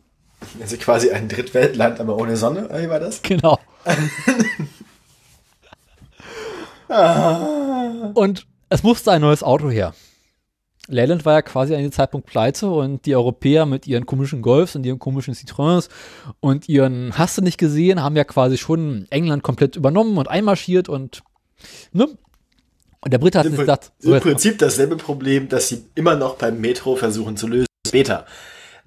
Also 0.60 0.76
quasi 0.78 1.10
ein 1.10 1.28
Drittweltland, 1.28 2.00
aber 2.00 2.16
ohne 2.16 2.36
Sonne, 2.36 2.68
wie 2.82 2.88
war 2.88 3.00
das? 3.00 3.20
Genau. 3.22 3.58
und 8.14 8.46
es 8.68 8.82
musste 8.82 9.12
ein 9.12 9.20
neues 9.20 9.42
Auto 9.42 9.70
her. 9.70 9.94
Leyland 10.90 11.24
war 11.24 11.34
ja 11.34 11.42
quasi 11.42 11.74
an 11.74 11.82
dem 11.82 11.92
Zeitpunkt 11.92 12.26
pleite 12.26 12.68
und 12.70 13.06
die 13.06 13.14
Europäer 13.14 13.64
mit 13.66 13.86
ihren 13.86 14.06
komischen 14.06 14.42
Golfs 14.42 14.74
und 14.76 14.84
ihren 14.84 14.98
komischen 14.98 15.34
Citroëns 15.34 15.88
und 16.40 16.68
ihren 16.68 17.16
Hast 17.16 17.38
du 17.38 17.42
nicht 17.42 17.58
gesehen, 17.58 18.02
haben 18.02 18.16
ja 18.16 18.24
quasi 18.24 18.58
schon 18.58 19.06
England 19.10 19.42
komplett 19.42 19.76
übernommen 19.76 20.18
und 20.18 20.28
einmarschiert 20.28 20.88
und 20.88 21.22
ne? 21.92 22.08
Und 23.02 23.12
der 23.12 23.18
Brite 23.18 23.38
hat 23.38 23.46
Im, 23.46 23.52
sich 23.52 23.60
gedacht, 23.60 23.92
so 23.98 24.14
Im 24.14 24.20
Prinzip 24.20 24.58
dasselbe 24.58 24.96
Problem, 24.96 25.48
das 25.48 25.68
sie 25.68 25.84
immer 25.94 26.16
noch 26.16 26.36
beim 26.36 26.60
Metro 26.60 26.96
versuchen 26.96 27.36
zu 27.36 27.46
lösen. 27.46 27.66
Später. 27.86 28.26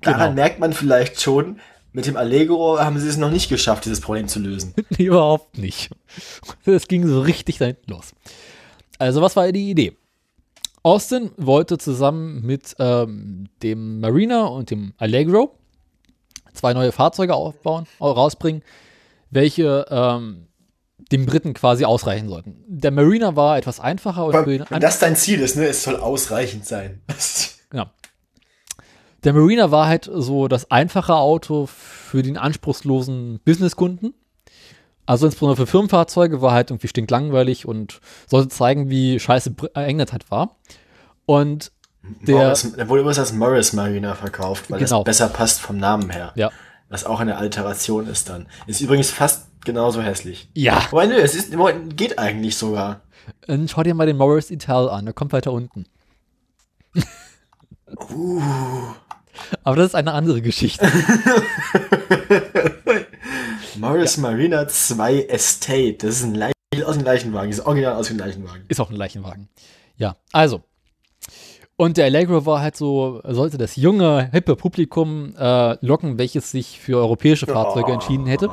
Daran 0.02 0.20
Genau. 0.32 0.34
merkt 0.36 0.60
man 0.60 0.74
vielleicht 0.74 1.20
schon, 1.20 1.60
mit 1.94 2.06
dem 2.06 2.18
Allegro 2.18 2.80
haben 2.80 3.00
sie 3.00 3.08
es 3.08 3.18
noch 3.18 3.32
nicht 3.32 3.50
geschafft, 3.50 3.86
dieses 3.86 4.02
Problem 4.02 4.28
zu 4.28 4.40
lösen. 4.40 4.74
Nee, 4.98 5.06
überhaupt 5.06 5.58
nicht. 5.58 5.90
Es 6.66 6.88
ging 6.88 7.08
so 7.08 7.22
richtig 7.22 7.58
da 7.58 7.66
hinten 7.66 7.92
los. 7.92 8.12
Also, 9.00 9.22
was 9.22 9.36
war 9.36 9.52
die 9.52 9.70
Idee? 9.72 9.96
Austin 10.84 11.32
wollte 11.38 11.78
zusammen 11.78 12.46
mit 12.46 12.76
ähm, 12.78 13.48
dem 13.64 14.02
Marina 14.02 14.46
und 14.46 14.70
dem 14.70 14.94
Allegro 14.98 15.58
zwei 16.54 16.74
neue 16.74 16.92
Fahrzeuge 16.92 17.34
aufbauen, 17.34 17.88
rausbringen, 18.00 18.64
welche 19.30 19.86
ähm, 19.90 20.48
den 21.12 21.26
Briten 21.26 21.54
quasi 21.54 21.86
ausreichen 21.86 22.30
sollten. 22.30 22.64
Der 22.68 22.92
Marina 22.92 23.36
war 23.36 23.58
etwas 23.58 23.80
einfacher 23.80 24.26
und 24.26 24.48
den 24.48 24.66
Wenn 24.70 24.80
das 24.80 25.00
dein 25.00 25.16
Ziel 25.16 25.40
ist, 25.40 25.56
ne, 25.56 25.68
es 25.68 25.84
soll 25.84 25.98
ausreichend 25.98 26.66
sein. 26.66 27.02
Genau. 27.70 27.88
Der 29.24 29.34
Marina 29.34 29.72
war 29.72 29.88
halt 29.88 30.08
so 30.14 30.48
das 30.48 30.70
einfache 30.70 31.16
Auto 31.16 31.66
für 31.66 32.22
den 32.22 32.38
anspruchslosen 32.38 33.40
Businesskunden. 33.44 34.14
Also 35.06 35.26
insbesondere 35.26 35.58
für 35.58 35.68
Firmenfahrzeuge 35.70 36.42
war 36.42 36.54
halt 36.54 36.70
irgendwie 36.72 36.88
stinklangweilig 36.88 37.66
und 37.68 38.00
sollte 38.28 38.48
zeigen, 38.50 38.90
wie 38.90 39.20
scheiße 39.20 39.54
äh, 39.76 39.84
England 39.86 40.12
halt 40.14 40.32
war. 40.32 40.56
Und 41.26 41.72
der, 42.22 42.36
Morris, 42.48 42.66
wurde 42.88 43.02
übrigens 43.02 43.20
als 43.20 43.34
Morris 43.34 43.74
Marina 43.74 44.14
verkauft, 44.16 44.70
weil 44.72 44.80
Genau. 44.80 45.04
das 45.04 45.18
besser 45.20 45.30
passt 45.30 45.62
vom 45.62 45.78
Namen 45.78 46.10
her. 46.10 46.32
ja, 46.36 46.52
Was 46.90 47.06
auch 47.06 47.20
eine 47.20 47.38
Alteration 47.38 48.08
ist 48.08 48.30
dann. 48.30 48.48
Ist 48.68 48.82
übrigens 48.82 49.10
fast 49.10 49.48
genauso 49.66 50.02
hässlich. 50.02 50.50
ja, 50.54 50.82
Wobei, 50.92 51.08
nö, 51.08 51.16
es 51.16 51.36
ist, 51.36 51.54
geht 51.96 52.20
eigentlich 52.20 52.58
sogar. 52.58 53.02
und 53.48 53.70
schau 53.72 53.84
dir 53.84 53.94
mal 53.94 54.06
den 54.06 54.18
Morris 54.18 54.52
Ital 54.52 54.90
an, 54.90 55.06
der 55.06 55.14
kommt 55.14 55.32
weiter 55.34 55.52
unten. 55.54 55.86
Aber 59.64 59.76
das 59.78 59.88
ist 59.88 59.96
eine 59.96 60.12
andere 60.14 60.42
Geschichte. 60.42 60.86
Morris 63.78 64.18
Marina 64.18 64.68
2 64.68 65.24
Estate. 65.24 65.96
Das 66.00 66.18
ist 66.18 66.24
ein 66.24 66.36
Leich 66.36 66.54
aus 66.86 66.96
dem 66.96 67.06
Leichenwagen. 67.06 67.50
Das 67.50 67.60
ist 67.60 67.66
original 67.66 67.96
aus 67.96 68.08
dem 68.08 68.18
Leichenwagen. 68.18 68.66
Ist 68.68 68.80
auch 68.80 68.90
ein 68.90 68.96
Leichenwagen. 68.96 69.50
Ja, 69.96 70.16
also. 70.32 70.62
Und 71.76 71.98
der 71.98 72.06
Allegro 72.06 72.46
war 72.46 72.62
halt 72.62 72.76
so, 72.76 73.22
sollte 73.24 73.58
das 73.58 73.76
junge, 73.76 74.30
hippe 74.32 74.56
Publikum 74.56 75.36
äh, 75.38 75.78
locken, 75.86 76.20
welches 76.20 76.52
sich 76.52 76.80
für 76.80 76.98
europäische 76.98 77.48
Fahrzeuge 77.48 77.92
entschieden 77.92 78.28
hätte. 78.28 78.50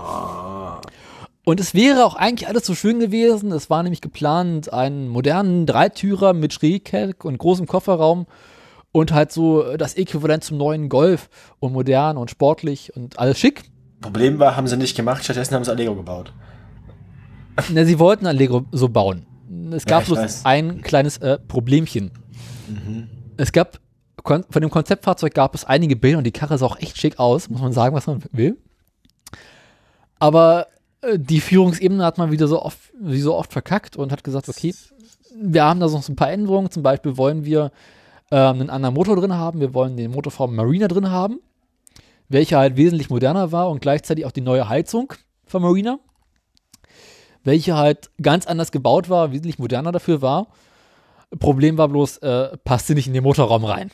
Und 1.44 1.60
es 1.60 1.74
wäre 1.74 2.04
auch 2.04 2.14
eigentlich 2.14 2.48
alles 2.48 2.64
so 2.64 2.74
schön 2.74 2.98
gewesen. 2.98 3.52
Es 3.52 3.68
war 3.68 3.82
nämlich 3.82 4.00
geplant, 4.00 4.72
einen 4.72 5.08
modernen 5.08 5.66
Dreitürer 5.66 6.32
mit 6.32 6.52
Schrägheck 6.52 7.24
und 7.24 7.38
großem 7.38 7.66
Kofferraum 7.66 8.26
und 8.92 9.12
halt 9.12 9.32
so 9.32 9.76
das 9.76 9.94
Äquivalent 9.94 10.44
zum 10.44 10.56
neuen 10.56 10.88
Golf 10.88 11.28
und 11.58 11.72
modern 11.72 12.16
und 12.16 12.30
sportlich 12.30 12.94
und 12.96 13.18
alles 13.18 13.38
schick. 13.38 13.69
Problem 14.00 14.38
war, 14.38 14.56
haben 14.56 14.66
sie 14.66 14.76
nicht 14.76 14.96
gemacht. 14.96 15.24
Stattdessen 15.24 15.54
haben 15.54 15.64
sie 15.64 15.70
Allegro 15.70 15.94
gebaut. 15.94 16.32
Na, 17.72 17.84
sie 17.84 17.98
wollten 17.98 18.26
Allegro 18.26 18.64
so 18.72 18.88
bauen. 18.88 19.26
es 19.72 19.84
gab 19.84 20.02
ich 20.02 20.06
bloß 20.08 20.18
weiß. 20.18 20.44
ein 20.44 20.82
kleines 20.82 21.18
äh, 21.18 21.38
Problemchen. 21.38 22.10
Es 23.36 23.52
gab, 23.52 23.80
von 24.24 24.44
dem 24.54 24.70
Konzeptfahrzeug 24.70 25.34
gab 25.34 25.54
es 25.54 25.64
einige 25.64 25.96
Bilder 25.96 26.18
und 26.18 26.24
die 26.24 26.32
Karre 26.32 26.56
sah 26.56 26.66
auch 26.66 26.78
echt 26.78 26.98
schick 26.98 27.18
aus, 27.18 27.50
muss 27.50 27.60
man 27.60 27.72
sagen, 27.72 27.94
was 27.94 28.06
man 28.06 28.22
will. 28.32 28.56
Aber 30.18 30.66
äh, 31.02 31.18
die 31.18 31.40
Führungsebene 31.40 32.04
hat 32.04 32.18
man 32.18 32.30
wieder 32.30 32.46
so 32.46 32.62
oft, 32.62 32.78
wie 33.00 33.20
so 33.20 33.34
oft 33.34 33.52
verkackt 33.52 33.96
und 33.96 34.12
hat 34.12 34.24
gesagt, 34.24 34.48
okay, 34.48 34.74
wir 35.40 35.64
haben 35.64 35.80
da 35.80 35.86
noch 35.86 36.02
so 36.02 36.12
ein 36.12 36.16
paar 36.16 36.30
Änderungen. 36.30 36.70
Zum 36.70 36.82
Beispiel 36.82 37.16
wollen 37.16 37.44
wir 37.44 37.72
ähm, 38.30 38.60
einen 38.60 38.70
anderen 38.70 38.94
Motor 38.94 39.16
drin 39.16 39.34
haben. 39.34 39.60
Wir 39.60 39.74
wollen 39.74 39.96
den 39.96 40.10
Motor 40.10 40.32
vom 40.32 40.54
Marina 40.54 40.88
drin 40.88 41.10
haben, 41.10 41.40
welcher 42.30 42.58
halt 42.58 42.76
wesentlich 42.76 43.10
moderner 43.10 43.52
war 43.52 43.68
und 43.68 43.80
gleichzeitig 43.80 44.24
auch 44.24 44.30
die 44.32 44.40
neue 44.40 44.68
Heizung 44.68 45.12
vom 45.44 45.62
Marina, 45.62 45.98
welche 47.44 47.76
halt 47.76 48.10
ganz 48.22 48.46
anders 48.46 48.72
gebaut 48.72 49.08
war, 49.10 49.32
wesentlich 49.32 49.58
moderner 49.58 49.92
dafür 49.92 50.22
war. 50.22 50.48
Problem 51.38 51.76
war 51.76 51.88
bloß, 51.88 52.18
äh, 52.18 52.56
passte 52.58 52.94
nicht 52.94 53.06
in 53.06 53.12
den 53.14 53.22
Motorraum 53.24 53.64
rein. 53.64 53.90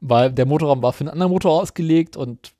Weil 0.00 0.32
der 0.32 0.46
Motorraum 0.46 0.82
war 0.82 0.92
für 0.92 1.00
einen 1.00 1.10
anderen 1.10 1.32
Motor 1.32 1.60
ausgelegt 1.60 2.16
und 2.16 2.52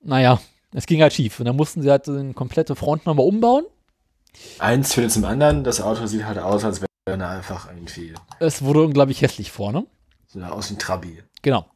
naja, 0.00 0.40
es 0.72 0.86
ging 0.86 1.02
halt 1.02 1.12
schief. 1.12 1.40
Und 1.40 1.46
dann 1.46 1.56
mussten 1.56 1.82
sie 1.82 1.90
halt 1.90 2.06
den 2.06 2.34
komplette 2.34 2.76
Front 2.76 3.06
nochmal 3.06 3.26
umbauen. 3.26 3.64
Eins 4.58 4.94
führt 4.94 5.10
zum 5.10 5.24
anderen. 5.24 5.64
Das 5.64 5.80
Auto 5.80 6.06
sieht 6.06 6.24
halt 6.24 6.38
aus, 6.38 6.64
als 6.64 6.80
wäre 6.80 6.88
er 7.06 7.28
einfach 7.28 7.68
irgendwie 7.68 8.14
Es 8.38 8.62
wurde 8.62 8.82
unglaublich 8.84 9.22
hässlich 9.22 9.50
vorne. 9.50 9.86
so 10.26 10.40
aus 10.40 10.68
dem 10.68 10.78
Trabi. 10.78 11.22
Genau. 11.42 11.66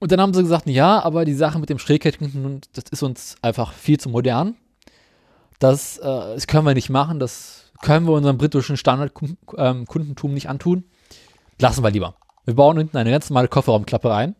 Und 0.00 0.10
dann 0.10 0.20
haben 0.20 0.34
sie 0.34 0.42
gesagt, 0.42 0.66
ja, 0.66 1.00
aber 1.02 1.24
die 1.24 1.34
Sache 1.34 1.58
mit 1.58 1.68
dem 1.68 1.78
Schräghecken, 1.78 2.60
das 2.72 2.84
ist 2.90 3.02
uns 3.02 3.36
einfach 3.42 3.72
viel 3.74 4.00
zu 4.00 4.08
modern. 4.08 4.56
Das, 5.58 5.98
äh, 5.98 6.02
das 6.02 6.46
können 6.46 6.66
wir 6.66 6.74
nicht 6.74 6.88
machen, 6.88 7.20
das 7.20 7.70
können 7.82 8.06
wir 8.06 8.12
unserem 8.12 8.38
britischen 8.38 8.78
Standardkundentum 8.78 10.32
nicht 10.34 10.48
antun. 10.48 10.84
Lassen 11.58 11.84
wir 11.84 11.90
lieber. 11.90 12.14
Wir 12.46 12.54
bauen 12.54 12.78
hinten 12.78 12.96
eine 12.96 13.10
ganz 13.10 13.28
normale 13.28 13.48
Kofferraumklappe 13.48 14.08
rein, 14.08 14.34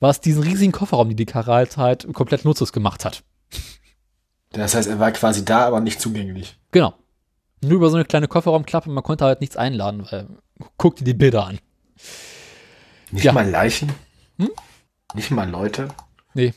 was 0.00 0.20
diesen 0.20 0.42
riesigen 0.42 0.72
Kofferraum, 0.72 1.08
die 1.08 1.16
die 1.16 1.32
halt, 1.32 1.78
halt 1.78 2.12
komplett 2.12 2.44
nutzlos 2.44 2.72
gemacht 2.72 3.06
hat. 3.06 3.24
Das 4.50 4.74
heißt, 4.74 4.88
er 4.88 4.98
war 4.98 5.10
quasi 5.12 5.44
da, 5.44 5.66
aber 5.66 5.80
nicht 5.80 6.00
zugänglich. 6.00 6.58
Genau. 6.72 6.92
Nur 7.62 7.72
über 7.72 7.88
so 7.90 7.96
eine 7.96 8.04
kleine 8.04 8.28
Kofferraumklappe, 8.28 8.90
man 8.90 9.02
konnte 9.02 9.24
halt 9.24 9.40
nichts 9.40 9.56
einladen, 9.56 10.06
weil 10.10 10.26
guck 10.76 10.96
dir 10.96 11.04
die 11.04 11.14
Bilder 11.14 11.46
an. 11.46 11.58
Nicht 13.10 13.24
Ja. 13.24 13.32
mal 13.32 13.48
Leichen? 13.48 13.92
Hm? 14.38 14.50
Nicht 15.14 15.30
mal 15.30 15.48
Leute? 15.48 15.88
Nee. 16.34 16.54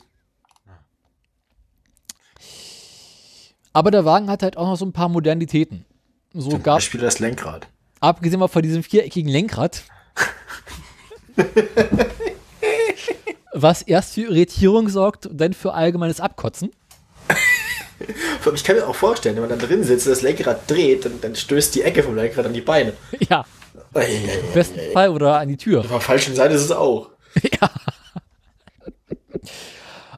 Aber 3.73 3.91
der 3.91 4.05
Wagen 4.05 4.29
hat 4.29 4.43
halt 4.43 4.57
auch 4.57 4.67
noch 4.67 4.75
so 4.75 4.85
ein 4.85 4.93
paar 4.93 5.09
Modernitäten. 5.09 5.85
So 6.33 6.49
Zum 6.51 6.63
gab, 6.63 6.77
Beispiel 6.77 7.01
das 7.01 7.19
Lenkrad. 7.19 7.67
abgesehen 7.99 8.39
mal 8.39 8.47
von 8.47 8.61
diesem 8.61 8.83
viereckigen 8.83 9.29
Lenkrad, 9.29 9.83
was 13.53 13.81
erst 13.81 14.13
für 14.13 14.21
Irritierung 14.21 14.89
sorgt 14.89 15.25
und 15.25 15.37
dann 15.39 15.53
für 15.53 15.73
allgemeines 15.73 16.19
Abkotzen. 16.19 16.71
Ich 18.55 18.63
kann 18.63 18.75
mir 18.75 18.87
auch 18.87 18.95
vorstellen, 18.95 19.35
wenn 19.35 19.47
man 19.47 19.51
dann 19.51 19.59
drin 19.59 19.83
sitzt 19.83 20.07
und 20.07 20.13
das 20.13 20.23
Lenkrad 20.23 20.67
dreht, 20.67 21.05
dann, 21.05 21.21
dann 21.21 21.35
stößt 21.35 21.75
die 21.75 21.83
Ecke 21.83 22.01
vom 22.01 22.15
Lenkrad 22.15 22.47
an 22.47 22.53
die 22.53 22.61
Beine. 22.61 22.93
Ja, 23.29 23.45
im 23.93 24.53
besten 24.55 24.79
Fall 24.91 25.09
oder 25.09 25.37
an 25.37 25.49
die 25.49 25.57
Tür. 25.57 25.81
Auf 25.81 25.87
der 25.87 25.99
falschen 25.99 26.33
Seite 26.33 26.55
ist 26.55 26.63
es 26.63 26.71
auch. 26.71 27.10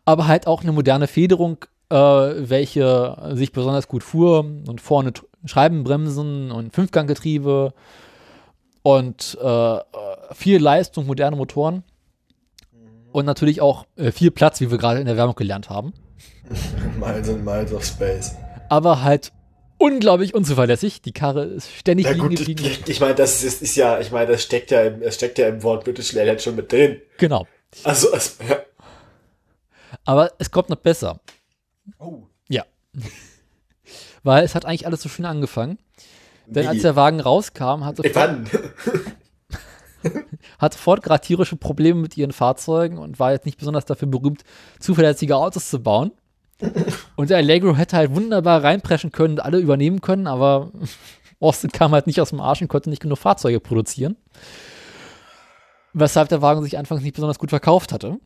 aber 0.05 0.27
halt 0.27 0.47
auch 0.47 0.61
eine 0.61 0.71
moderne 0.71 1.07
Federung, 1.07 1.65
äh, 1.89 1.95
welche 1.95 3.31
sich 3.33 3.51
besonders 3.51 3.87
gut 3.87 4.03
fuhr 4.03 4.39
und 4.39 4.81
vorne 4.81 5.13
Scheibenbremsen 5.45 6.51
und 6.51 6.73
Fünfganggetriebe 6.73 7.73
und 8.81 9.37
äh, 9.41 9.75
äh, 9.75 9.81
viel 10.33 10.61
Leistung, 10.61 11.05
moderne 11.05 11.35
Motoren 11.35 11.83
und 13.11 13.25
natürlich 13.25 13.61
auch 13.61 13.85
äh, 13.95 14.11
viel 14.11 14.31
Platz, 14.31 14.59
wie 14.59 14.71
wir 14.71 14.77
gerade 14.77 14.99
in 14.99 15.05
der 15.05 15.17
Werbung 15.17 15.35
gelernt 15.35 15.69
haben. 15.69 15.93
Miles 16.99 17.29
and 17.29 17.45
Miles 17.45 17.73
of 17.73 17.83
Space. 17.83 18.35
Aber 18.69 19.03
halt 19.03 19.31
unglaublich 19.83 20.33
unzuverlässig. 20.33 21.01
Die 21.01 21.11
Karre 21.11 21.43
ist 21.43 21.69
ständig 21.71 22.07
liegen 22.07 22.19
gut, 22.21 22.37
geblieben. 22.37 22.63
ich, 22.65 22.87
ich 22.87 22.99
meine, 23.01 23.15
das 23.15 23.43
ist, 23.43 23.61
ist 23.61 23.75
ja, 23.75 23.99
ich 23.99 24.11
meine, 24.11 24.31
das 24.31 24.43
steckt 24.43 24.71
ja 24.71 24.81
im, 24.83 25.01
das 25.01 25.15
steckt 25.15 25.37
ja 25.37 25.49
im 25.49 25.61
Wort 25.61 25.83
British 25.83 26.13
Leyland 26.13 26.41
schon 26.41 26.55
mit 26.55 26.71
drin. 26.71 27.01
Genau. 27.17 27.45
Also, 27.83 28.13
es, 28.13 28.37
ja. 28.47 28.59
Aber 30.05 30.31
es 30.39 30.51
kommt 30.51 30.69
noch 30.69 30.77
besser. 30.77 31.19
Oh. 31.99 32.23
Ja. 32.47 32.63
Weil 34.23 34.45
es 34.45 34.55
hat 34.55 34.65
eigentlich 34.65 34.85
alles 34.85 35.01
so 35.01 35.09
schön 35.09 35.25
angefangen. 35.25 35.77
Denn 36.45 36.63
Wie? 36.63 36.67
als 36.69 36.81
der 36.81 36.95
Wagen 36.95 37.19
rauskam, 37.19 37.83
hat 37.83 37.99
Ey, 37.99 38.13
sofort, 38.13 38.15
wann? 38.15 38.49
hat 40.59 40.73
sofort 40.73 41.03
gerade 41.03 41.25
tierische 41.25 41.57
Probleme 41.57 41.99
mit 41.99 42.15
ihren 42.17 42.31
Fahrzeugen 42.31 42.97
und 42.97 43.19
war 43.19 43.33
jetzt 43.33 43.45
nicht 43.45 43.57
besonders 43.57 43.85
dafür 43.85 44.07
berühmt, 44.07 44.43
zuverlässige 44.79 45.35
Autos 45.35 45.69
zu 45.69 45.81
bauen. 45.81 46.11
Und 47.15 47.29
der 47.29 47.37
Allegro 47.37 47.75
hätte 47.75 47.97
halt 47.97 48.15
wunderbar 48.15 48.63
reinpreschen 48.63 49.11
können 49.11 49.35
und 49.35 49.39
alle 49.39 49.59
übernehmen 49.59 50.01
können, 50.01 50.27
aber 50.27 50.71
Austin 51.39 51.71
kam 51.71 51.91
halt 51.91 52.07
nicht 52.07 52.21
aus 52.21 52.29
dem 52.29 52.39
Arsch 52.39 52.61
und 52.61 52.67
konnte 52.69 52.89
nicht 52.89 53.01
genug 53.01 53.17
Fahrzeuge 53.17 53.59
produzieren. 53.59 54.15
Weshalb 55.93 56.29
der 56.29 56.41
Wagen 56.41 56.63
sich 56.63 56.77
anfangs 56.77 57.03
nicht 57.03 57.15
besonders 57.15 57.39
gut 57.39 57.49
verkauft 57.49 57.91
hatte. 57.91 58.17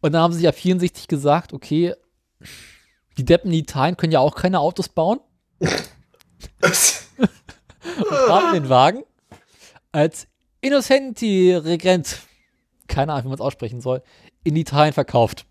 Und 0.00 0.12
dann 0.12 0.22
haben 0.22 0.32
sie 0.32 0.38
sich 0.40 0.48
ab 0.48 0.54
64 0.54 1.08
gesagt, 1.08 1.52
okay, 1.52 1.94
die 3.18 3.24
Deppen 3.24 3.50
in 3.50 3.58
Italien 3.58 3.96
können 3.96 4.12
ja 4.12 4.20
auch 4.20 4.34
keine 4.34 4.60
Autos 4.60 4.88
bauen. 4.88 5.20
haben 8.28 8.54
den 8.54 8.68
Wagen 8.68 9.02
als 9.92 10.28
Innocenti 10.60 11.54
Regent, 11.54 12.20
keine 12.88 13.12
Ahnung, 13.12 13.24
wie 13.24 13.28
man 13.28 13.36
es 13.36 13.40
aussprechen 13.40 13.80
soll, 13.80 14.02
in 14.46 14.56
Italien 14.56 14.92
verkauft. 14.92 15.44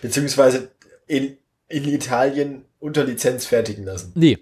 Beziehungsweise 0.00 0.70
in, 1.06 1.36
in 1.68 1.88
Italien 1.88 2.64
unter 2.78 3.04
Lizenz 3.04 3.46
fertigen 3.46 3.84
lassen. 3.84 4.12
Nee, 4.14 4.38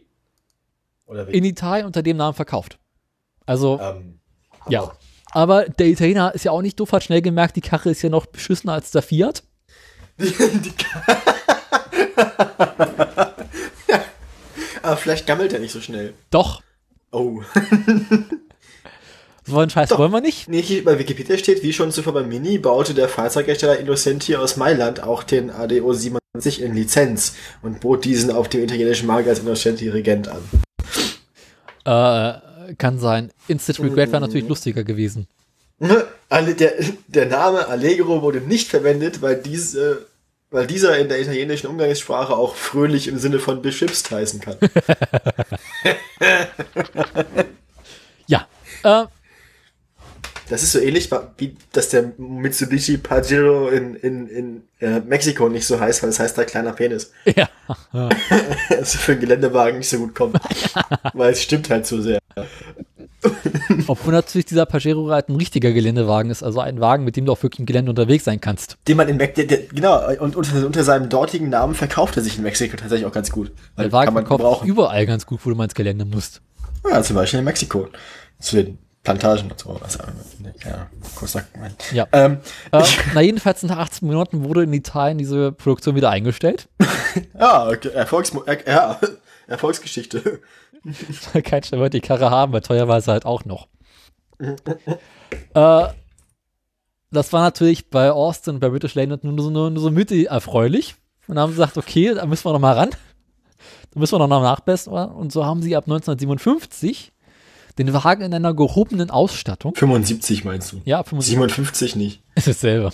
Oder 1.06 1.26
wie? 1.26 1.32
in 1.32 1.44
Italien 1.44 1.86
unter 1.86 2.02
dem 2.02 2.18
Namen 2.18 2.34
verkauft. 2.34 2.78
Also, 3.46 3.80
ähm, 3.80 4.20
ja. 4.68 4.92
Aber 5.32 5.64
der 5.64 5.86
Italiener 5.86 6.34
ist 6.34 6.44
ja 6.44 6.52
auch 6.52 6.62
nicht 6.62 6.78
doof, 6.78 6.92
hat 6.92 7.04
schnell 7.04 7.22
gemerkt, 7.22 7.56
die 7.56 7.60
Karre 7.60 7.90
ist 7.90 8.02
ja 8.02 8.10
noch 8.10 8.26
beschissener 8.26 8.74
als 8.74 8.90
der 8.90 9.02
Fiat. 9.02 9.42
die, 10.18 10.30
die, 10.30 10.36
aber 14.82 14.96
vielleicht 14.96 15.26
gammelt 15.26 15.52
er 15.52 15.58
nicht 15.58 15.72
so 15.72 15.80
schnell. 15.80 16.14
Doch, 16.30 16.62
Oh. 17.12 17.40
so 19.46 19.58
einen 19.58 19.70
Scheiß 19.70 19.90
Doch. 19.90 19.98
wollen 19.98 20.12
wir 20.12 20.20
nicht. 20.20 20.48
Nee, 20.48 20.62
hier 20.62 20.84
bei 20.84 20.98
Wikipedia 20.98 21.38
steht, 21.38 21.62
wie 21.62 21.72
schon 21.72 21.92
zuvor 21.92 22.14
beim 22.14 22.28
Mini, 22.28 22.58
baute 22.58 22.94
der 22.94 23.08
Fahrzeughersteller 23.08 23.78
Innocenti 23.78 24.36
aus 24.36 24.56
Mailand 24.56 25.02
auch 25.02 25.22
den 25.22 25.50
ADO 25.50 25.92
97 25.92 26.62
in 26.62 26.74
Lizenz 26.74 27.34
und 27.62 27.80
bot 27.80 28.04
diesen 28.04 28.30
auf 28.30 28.48
dem 28.48 28.64
italienischen 28.64 29.06
Markt 29.06 29.28
als 29.28 29.38
Innocenti 29.38 29.88
Regent 29.88 30.28
an. 30.28 30.42
Äh, 31.84 32.74
kann 32.74 32.98
sein. 32.98 33.30
Instant 33.46 33.80
Regret 33.80 34.10
wäre 34.10 34.20
natürlich 34.20 34.48
lustiger 34.48 34.84
gewesen. 34.84 35.28
Der, 36.28 36.72
der 37.06 37.26
Name 37.26 37.68
Allegro 37.68 38.20
wurde 38.20 38.40
nicht 38.40 38.68
verwendet, 38.68 39.22
weil, 39.22 39.36
diese, 39.36 40.06
weil 40.50 40.66
dieser 40.66 40.98
in 40.98 41.08
der 41.08 41.20
italienischen 41.20 41.68
Umgangssprache 41.68 42.34
auch 42.34 42.56
fröhlich 42.56 43.06
im 43.06 43.18
Sinne 43.18 43.38
von 43.38 43.62
beschipst 43.62 44.10
heißen 44.10 44.40
kann. 44.40 44.56
Ja. 48.26 48.48
Äh, 48.82 49.04
Das 50.48 50.62
ist 50.62 50.72
so 50.72 50.78
ähnlich, 50.78 51.10
wie 51.38 51.56
dass 51.72 51.88
der 51.88 52.12
Mitsubishi 52.18 52.98
Pajero 52.98 53.68
in, 53.68 53.96
in, 53.96 54.28
in 54.28 54.62
äh, 54.80 55.00
Mexiko 55.00 55.48
nicht 55.48 55.66
so 55.66 55.80
heißt, 55.80 56.02
weil 56.02 56.10
es 56.10 56.20
heißt 56.20 56.38
da 56.38 56.44
kleiner 56.44 56.72
Penis. 56.72 57.12
ja. 57.36 57.48
Also 58.70 58.98
für 58.98 59.12
einen 59.12 59.20
Geländewagen 59.22 59.78
nicht 59.78 59.88
so 59.88 59.98
gut 59.98 60.14
kommt. 60.14 60.38
weil 61.14 61.32
es 61.32 61.42
stimmt 61.42 61.68
halt 61.68 61.86
so 61.86 62.00
sehr. 62.00 62.20
Obwohl 63.88 64.12
natürlich 64.12 64.44
dieser 64.46 64.66
Pajero 64.66 65.10
halt 65.10 65.28
ein 65.28 65.36
richtiger 65.36 65.72
Geländewagen 65.72 66.30
ist, 66.30 66.44
also 66.44 66.60
ein 66.60 66.80
Wagen, 66.80 67.02
mit 67.02 67.16
dem 67.16 67.26
du 67.26 67.32
auch 67.32 67.42
wirklich 67.42 67.58
im 67.58 67.66
Gelände 67.66 67.90
unterwegs 67.90 68.24
sein 68.24 68.40
kannst. 68.40 68.76
Den 68.86 68.96
man 68.96 69.08
in 69.08 69.16
Mexiko, 69.16 69.56
genau, 69.74 70.08
und 70.20 70.36
unter, 70.36 70.64
unter 70.64 70.84
seinem 70.84 71.08
dortigen 71.08 71.48
Namen 71.48 71.74
verkauft 71.74 72.16
er 72.16 72.22
sich 72.22 72.36
in 72.36 72.44
Mexiko 72.44 72.76
tatsächlich 72.76 73.06
auch 73.06 73.12
ganz 73.12 73.32
gut. 73.32 73.50
Weil 73.74 73.86
Der 73.86 73.92
Wagen 73.92 74.06
kann 74.06 74.14
man 74.14 74.26
verkauft 74.26 74.64
überall 74.64 75.06
ganz 75.06 75.26
gut, 75.26 75.40
wo 75.42 75.50
du 75.50 75.56
mal 75.56 75.64
ins 75.64 75.74
Gelände 75.74 76.04
musst. 76.04 76.40
Ja, 76.88 77.02
zum 77.02 77.16
Beispiel 77.16 77.40
in 77.40 77.44
Mexiko. 77.44 77.88
Zu 78.38 78.56
den 78.56 78.78
Plantagen 79.06 79.50
und 79.50 79.58
so. 79.60 79.70
Also, 79.82 80.00
ja, 80.64 80.88
kurzer 81.14 81.44
Moment. 81.54 81.92
Ja. 81.92 82.08
Ähm, 82.12 82.38
Äh, 82.72 82.82
na, 83.14 83.20
jedenfalls 83.20 83.62
nach 83.62 83.78
18 83.78 84.08
Monaten 84.08 84.42
wurde 84.44 84.64
in 84.64 84.72
Italien 84.72 85.16
diese 85.18 85.52
Produktion 85.52 85.94
wieder 85.94 86.10
eingestellt. 86.10 86.68
ja, 87.38 87.68
okay, 87.70 87.90
Erfolgs 87.90 88.32
er, 88.46 88.66
ja, 88.66 89.00
Erfolgsgeschichte. 89.46 90.40
Kein 91.44 91.62
Stein 91.62 91.78
wollte 91.78 92.00
die 92.00 92.06
Karre 92.06 92.30
haben, 92.30 92.52
weil 92.52 92.62
teuer 92.62 92.88
war 92.88 93.00
sie 93.00 93.12
halt 93.12 93.24
auch 93.24 93.44
noch. 93.44 93.68
äh, 94.38 95.86
das 97.12 97.32
war 97.32 97.42
natürlich 97.42 97.88
bei 97.88 98.10
Austin, 98.10 98.58
bei 98.58 98.68
British 98.68 98.94
Leyland 98.96 99.22
nur 99.22 99.40
so, 99.40 99.50
nur, 99.50 99.70
nur 99.70 99.82
so 99.82 99.90
mittel 99.90 100.26
erfreulich. 100.26 100.96
Und 101.28 101.36
dann 101.36 101.42
haben 101.42 101.50
sie 101.52 101.56
gesagt, 101.56 101.76
okay, 101.76 102.12
da 102.14 102.26
müssen 102.26 102.44
wir 102.44 102.52
noch 102.52 102.58
mal 102.58 102.74
ran. 102.74 102.90
Da 103.92 104.00
müssen 104.00 104.18
wir 104.18 104.26
noch 104.26 104.42
nachbessern. 104.42 105.10
Und 105.10 105.32
so 105.32 105.46
haben 105.46 105.62
sie 105.62 105.76
ab 105.76 105.84
1957 105.84 107.12
den 107.78 107.92
Wagen 107.92 108.22
in 108.22 108.34
einer 108.34 108.54
gehobenen 108.54 109.10
Ausstattung. 109.10 109.74
75 109.74 110.44
meinst 110.44 110.72
du? 110.72 110.80
Ja, 110.84 111.02
75 111.02 111.34
57 111.34 111.96
nicht. 111.96 112.22
ist 112.34 112.48
dasselbe. 112.48 112.90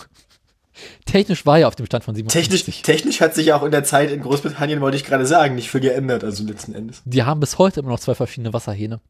Technisch 1.05 1.45
war 1.45 1.59
ja 1.59 1.69
auf 1.69 1.77
dem 1.77 1.87
Stand 1.87 2.05
von 2.05 2.15
57. 2.15 2.65
Technisch, 2.65 2.83
technisch 2.83 3.21
hat 3.21 3.35
sich 3.35 3.47
ja 3.47 3.57
auch 3.57 3.63
in 3.63 3.71
der 3.71 3.85
Zeit 3.85 4.11
in 4.11 4.23
Großbritannien, 4.23 4.81
wollte 4.81 4.97
ich 4.97 5.05
gerade 5.05 5.27
sagen, 5.27 5.55
nicht 5.55 5.71
viel 5.71 5.81
geändert, 5.81 6.25
also 6.25 6.45
letzten 6.45 6.75
Endes. 6.75 7.03
Die 7.05 7.23
haben 7.23 7.41
bis 7.41 7.59
heute 7.59 7.81
immer 7.81 7.91
noch 7.91 8.01
zwei 8.01 8.15
verschiedene 8.15 8.53
Wasserhähne. 8.53 9.01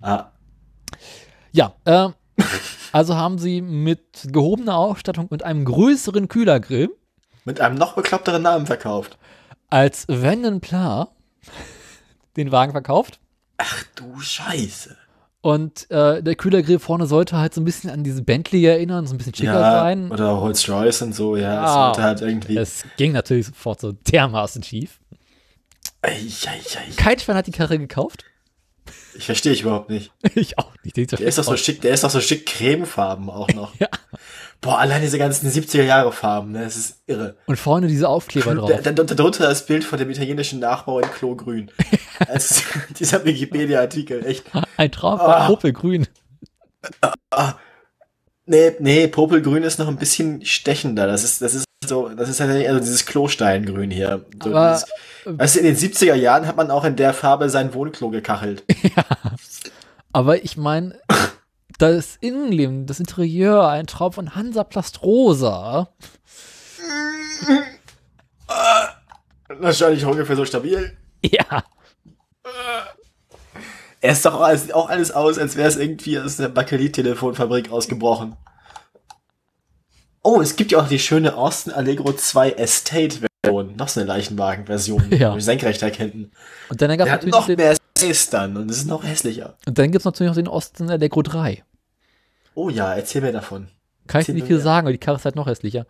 Ah, 0.00 0.30
Ja, 1.52 1.74
ähm, 1.84 2.14
also 2.92 3.16
haben 3.16 3.38
sie 3.38 3.60
mit 3.60 4.00
gehobener 4.28 4.76
Ausstattung 4.76 5.26
und 5.26 5.42
einem 5.42 5.64
größeren 5.64 6.28
Kühlergrill 6.28 6.88
mit 7.44 7.60
einem 7.60 7.76
noch 7.76 7.94
bekloppteren 7.94 8.42
Namen 8.42 8.66
verkauft. 8.66 9.18
als 9.68 10.06
Vandenpla 10.08 11.08
den 12.36 12.50
Wagen 12.50 12.72
verkauft. 12.72 13.20
Ach 13.62 13.84
du 13.94 14.18
Scheiße. 14.20 14.96
Und 15.42 15.90
äh, 15.90 16.22
der 16.22 16.34
Kühlergrill 16.34 16.78
vorne 16.78 17.06
sollte 17.06 17.36
halt 17.38 17.54
so 17.54 17.60
ein 17.60 17.64
bisschen 17.64 17.90
an 17.90 18.04
diese 18.04 18.22
Bentley 18.22 18.64
erinnern, 18.66 19.06
so 19.06 19.14
ein 19.14 19.18
bisschen 19.18 19.34
schicker 19.34 19.60
sein. 19.60 20.10
oder 20.10 20.30
Rolls-Royce 20.32 21.02
und 21.02 21.14
so, 21.14 21.36
ja. 21.36 21.64
Es 21.64 21.72
sollte 21.72 22.02
halt 22.02 22.20
irgendwie. 22.20 22.56
Es 22.58 22.84
ging 22.96 23.12
natürlich 23.12 23.46
sofort 23.46 23.80
so 23.80 23.92
dermaßen 23.92 24.62
schief. 24.62 24.98
Ei, 26.02 26.10
ei, 26.10 26.60
ei. 26.78 26.92
Kein 26.96 27.18
Schwein 27.18 27.36
hat 27.36 27.46
die 27.46 27.52
Karre 27.52 27.78
gekauft. 27.78 28.24
Ich 29.14 29.24
verstehe 29.26 29.52
ich 29.52 29.62
überhaupt 29.62 29.90
nicht. 29.90 30.12
ich 30.34 30.58
auch 30.58 30.72
nicht. 30.82 30.96
So 31.10 31.16
Der 31.16 31.26
ist 31.26 31.38
doch 31.38 31.44
so 31.44 31.56
schick, 31.56 31.80
der 31.80 31.92
ist 31.92 32.04
doch 32.04 32.10
so 32.10 32.20
schick 32.20 32.46
cremefarben 32.46 33.28
auch 33.30 33.48
noch. 33.48 33.74
Ja. 33.80 33.88
Boah, 34.62 34.78
allein 34.78 35.00
diese 35.00 35.16
ganzen 35.18 35.50
70er 35.50 35.84
Jahre 35.84 36.12
Farben, 36.12 36.52
ne, 36.52 36.64
das 36.64 36.76
ist 36.76 36.98
irre. 37.06 37.36
Und 37.46 37.58
vorne 37.58 37.86
diese 37.86 38.08
Aufkleber 38.08 38.54
drauf. 38.54 38.70
Da- 38.82 38.92
da- 38.92 39.04
Darunter 39.04 39.44
das 39.48 39.64
Bild 39.64 39.84
von 39.84 39.98
dem 39.98 40.10
italienischen 40.10 40.58
Nachbau 40.60 41.00
in 41.00 41.10
Klo-Grün. 41.10 41.70
Also, 42.28 42.62
dieser 42.98 43.24
Wikipedia-Artikel, 43.24 44.26
echt. 44.26 44.44
Ein 44.76 44.92
Traum 44.92 45.18
von 45.18 45.30
Ah. 45.30 45.46
Popelgrün. 45.46 46.06
Nee, 48.46 48.72
nee, 48.78 49.06
Popelgrün 49.08 49.62
ist 49.62 49.78
noch 49.78 49.88
ein 49.88 49.96
bisschen 49.96 50.44
stechender. 50.44 51.06
Das 51.06 51.24
ist, 51.24 51.40
das 51.40 51.54
ist 51.54 51.64
so, 51.86 52.08
das 52.10 52.28
ist 52.28 52.40
halt 52.40 52.66
also 52.66 52.80
dieses 52.80 53.06
Klosteingrün 53.06 53.90
hier. 53.90 54.26
So 54.42 54.50
Aber- 54.50 54.72
dieses, 55.24 55.38
weißt 55.38 55.54
du, 55.56 55.58
in 55.60 55.64
den 55.66 55.76
70er 55.76 56.14
Jahren 56.14 56.46
hat 56.46 56.56
man 56.56 56.70
auch 56.70 56.84
in 56.84 56.96
der 56.96 57.14
Farbe 57.14 57.48
sein 57.48 57.72
Wohnklo 57.74 58.10
gekachelt. 58.10 58.64
Aber 60.12 60.42
ich 60.44 60.56
meine, 60.56 60.98
das 61.80 62.16
Innenleben, 62.20 62.86
das 62.86 63.00
Interieur, 63.00 63.66
ein 63.68 63.86
Traum 63.86 64.12
von 64.12 64.34
Hansaplast 64.34 65.02
Rosa. 65.02 65.88
Wahrscheinlich 69.48 70.04
ungefähr 70.04 70.36
so 70.36 70.44
stabil. 70.44 70.96
Ja. 71.22 71.64
Er 74.00 74.12
ist 74.12 74.24
doch 74.24 74.34
auch 74.34 74.40
alles, 74.42 74.70
auch 74.72 74.88
alles 74.88 75.10
aus, 75.10 75.38
als 75.38 75.56
wäre 75.56 75.68
es 75.68 75.76
irgendwie 75.76 76.18
aus 76.18 76.36
der 76.36 76.48
Bakelit-Telefonfabrik 76.48 77.70
ausgebrochen. 77.70 78.36
Oh, 80.22 80.40
es 80.40 80.56
gibt 80.56 80.72
ja 80.72 80.80
auch 80.80 80.88
die 80.88 80.98
schöne 80.98 81.34
Austin 81.36 81.72
Allegro 81.72 82.12
2 82.12 82.52
Estate-Version. 82.52 83.76
Noch 83.76 83.88
so 83.88 84.00
eine 84.00 84.08
Leichenwagen-Version, 84.08 85.10
Ja. 85.10 85.34
wir 85.34 85.40
senkrecht 85.42 85.82
erkennen. 85.82 86.30
Und 86.68 86.80
dann 86.80 86.96
gab 86.96 87.08
es 87.22 87.26
noch 87.26 87.48
mehr 87.48 87.74
Space 87.98 88.30
dann 88.30 88.56
und 88.56 88.70
es 88.70 88.78
ist 88.78 88.86
noch 88.86 89.02
hässlicher. 89.04 89.56
und 89.66 89.78
dann 89.78 89.90
gibt's 89.90 90.04
natürlich 90.04 90.30
noch 90.30 90.36
den 90.36 90.48
Austin 90.48 90.90
Allegro 90.90 91.22
3. 91.22 91.62
Oh 92.60 92.68
ja, 92.68 92.92
erzähl 92.94 93.22
mir 93.22 93.32
davon. 93.32 93.68
Kann 94.06 94.20
ich 94.20 94.24
Erzähl 94.28 94.34
nicht 94.34 94.42
mir 94.42 94.48
viel 94.48 94.56
mehr. 94.56 94.64
sagen, 94.64 94.86
aber 94.86 94.92
die 94.92 94.98
Karre 94.98 95.16
ist 95.16 95.24
halt 95.24 95.36
noch 95.36 95.46
hässlicher. 95.46 95.86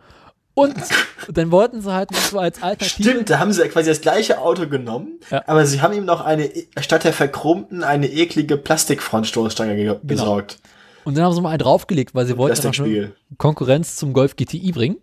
Und 0.53 0.75
dann 1.31 1.51
wollten 1.51 1.81
sie 1.81 1.91
halt 1.93 2.11
noch 2.11 2.19
so 2.19 2.39
als 2.39 2.61
Alternative. 2.61 3.09
Stimmt, 3.09 3.29
da 3.29 3.39
haben 3.39 3.51
sie 3.51 3.67
quasi 3.69 3.89
das 3.89 4.01
gleiche 4.01 4.39
Auto 4.39 4.67
genommen, 4.67 5.19
Ja. 5.29 5.43
aber 5.47 5.65
sie 5.65 5.81
haben 5.81 5.93
ihm 5.93 6.05
noch 6.05 6.21
eine, 6.21 6.49
statt 6.79 7.03
der 7.03 7.13
verchromten, 7.13 7.83
eine 7.83 8.07
eklige 8.11 8.57
Plastikfrontstoßstange 8.57 9.75
ge 9.75 9.85
Genau. 9.85 9.99
besorgt. 10.03 10.59
Und 11.03 11.17
dann 11.17 11.23
haben 11.25 11.33
sie 11.33 11.41
mal 11.41 11.49
einen 11.49 11.59
draufgelegt, 11.59 12.13
weil 12.15 12.25
sie 12.25 12.37
wollten 12.37 12.53
Plastikspiegel. 12.61 13.15
Konkurrenz 13.37 13.95
zum 13.95 14.13
Golf 14.13 14.35
GTI 14.35 14.71
bringen. 14.71 14.97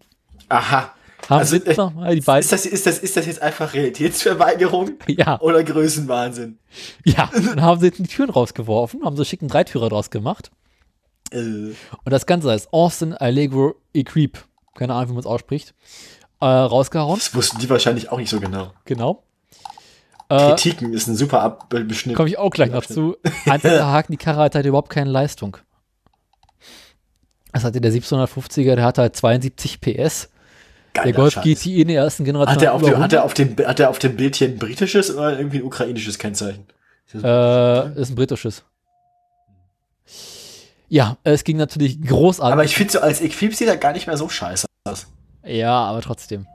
Aha. 0.49 0.93
Haben 1.29 1.41
Also, 1.41 1.57
äh, 1.57 1.75
noch 1.75 1.93
mal 1.95 2.15
die 2.15 2.21
beiden. 2.21 2.41
Ist 2.41 2.53
das, 2.53 2.65
ist, 2.65 2.87
das, 2.87 2.99
ist 3.01 3.17
das 3.17 3.27
jetzt 3.27 3.43
einfach 3.43 3.75
Realitätsverweigerung 3.75 4.93
ja, 5.09 5.41
oder 5.41 5.65
Größenwahnsinn? 5.65 6.59
ja. 7.05 7.29
Dann 7.35 7.61
haben 7.63 7.81
sie 7.81 7.87
jetzt 7.87 7.99
die 7.99 8.05
Türen 8.05 8.31
rausgeworfen, 8.31 9.05
haben 9.05 9.17
so 9.17 9.25
schicken 9.25 9.49
Dreitürer 9.49 9.89
draus 9.89 10.11
gemacht. 10.11 10.51
Äh, 11.33 11.39
Und 11.39 11.77
das 12.05 12.27
Ganze 12.27 12.51
heißt 12.51 12.73
Austin 12.73 13.15
Allegro 13.15 13.77
Equip. 13.93 14.39
Keine 14.75 14.95
Ahnung, 14.95 15.09
wie 15.11 15.13
man 15.15 15.21
es 15.21 15.27
ausspricht. 15.27 15.75
Äh, 16.41 16.47
rausgehauen, 16.47 17.19
das 17.19 17.35
wussten 17.35 17.59
die 17.59 17.69
wahrscheinlich 17.69 18.13
auch 18.13 18.19
nicht 18.19 18.31
so 18.31 18.39
genau. 18.39 18.73
genau. 18.85 19.25
Äh, 20.29 20.51
Kritiken 20.51 20.93
ist 20.93 21.09
ein 21.09 21.17
super 21.17 21.41
Abbeschnitt. 21.41 22.15
Komme 22.15 22.29
ich 22.29 22.39
auch 22.39 22.51
gleich 22.51 22.71
noch 22.71 22.87
zu. 22.87 23.17
Einziger 23.47 23.87
Haken, 23.87 24.13
die 24.13 24.19
Karre 24.19 24.43
hat 24.43 24.55
halt 24.55 24.67
überhaupt 24.67 24.91
keine 24.91 25.11
Leistung. 25.11 25.57
Das 27.53 27.65
hatte 27.65 27.81
der 27.81 27.93
1750er, 27.93 28.77
der 28.77 28.85
hatte 28.85 29.01
halt 29.01 29.17
72 29.17 29.81
PS. 29.81 30.29
Der 30.95 31.05
Geiler 31.05 31.17
Golf 31.17 31.35
Scheiß. 31.35 31.45
GTI 31.45 31.83
in 31.83 31.89
der 31.89 32.03
ersten 32.03 32.25
Generation 32.25 32.57
Hat 32.57 32.63
er, 32.63 32.75
auf 32.75 32.83
dem, 32.83 32.99
hat, 32.99 33.13
er 33.13 33.23
100. 33.23 33.25
auf 33.25 33.35
dem, 33.35 33.67
hat 33.67 33.81
er 33.81 33.91
auf 33.91 33.99
dem 33.99 34.17
Bild 34.17 34.37
hier 34.37 34.49
ein 34.49 34.59
britisches 34.59 35.15
oder 35.15 35.39
irgendwie 35.39 35.59
ein 35.59 35.65
ukrainisches 35.65 36.19
Kennzeichen? 36.19 36.67
Äh, 37.15 38.01
ist 38.01 38.11
ein 38.11 38.15
britisches. 38.15 38.65
Ja, 40.89 41.19
es 41.25 41.45
ging 41.45 41.57
natürlich 41.59 42.01
großartig. 42.01 42.53
Aber 42.53 42.65
ich 42.65 42.75
finde 42.75 42.93
so 42.93 43.01
als 43.01 43.21
Equip 43.21 43.55
sieht 43.55 43.69
er 43.69 43.77
gar 43.77 43.93
nicht 43.93 44.07
mehr 44.07 44.17
so 44.17 44.29
scheiße 44.29 44.67
aus. 44.85 45.07
ja, 45.45 45.75
aber 45.75 46.01
trotzdem. 46.01 46.47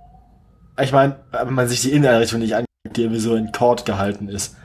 Ich 0.81 0.91
meine, 0.91 1.17
wenn 1.31 1.53
man 1.53 1.67
sich 1.67 1.81
die 1.81 1.91
Inneneinrichtung 1.91 2.39
nicht 2.39 2.55
anguckt, 2.55 2.97
die 2.97 3.03
irgendwie 3.03 3.19
so 3.19 3.35
in 3.35 3.51
Kord 3.51 3.85
gehalten 3.85 4.27
ist. 4.27 4.55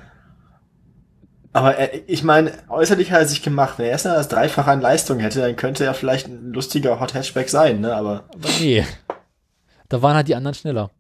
Aber 1.53 1.77
er, 1.77 2.09
ich 2.09 2.23
meine, 2.23 2.53
äußerlich 2.69 3.11
hat 3.11 3.21
er 3.21 3.27
sich 3.29 3.43
gemacht. 3.43 3.79
Wenn 3.79 3.87
er 3.87 3.93
erst 3.93 4.05
das 4.07 4.29
Dreifache 4.29 4.71
an 4.71 4.81
Leistung 4.81 5.19
hätte, 5.19 5.41
dann 5.41 5.57
könnte 5.57 5.85
er 5.85 5.93
vielleicht 5.95 6.29
ein 6.29 6.53
lustiger 6.53 6.99
Hot 7.01 7.15
Hatchback 7.15 7.49
sein, 7.51 7.81
ne? 7.81 7.95
Aber 7.95 8.25
Aber 8.35 8.49
nee. 8.61 8.87
Da 9.89 10.01
waren 10.03 10.15
halt 10.15 10.29
die 10.29 10.35
anderen 10.35 10.55
schneller. 10.55 10.91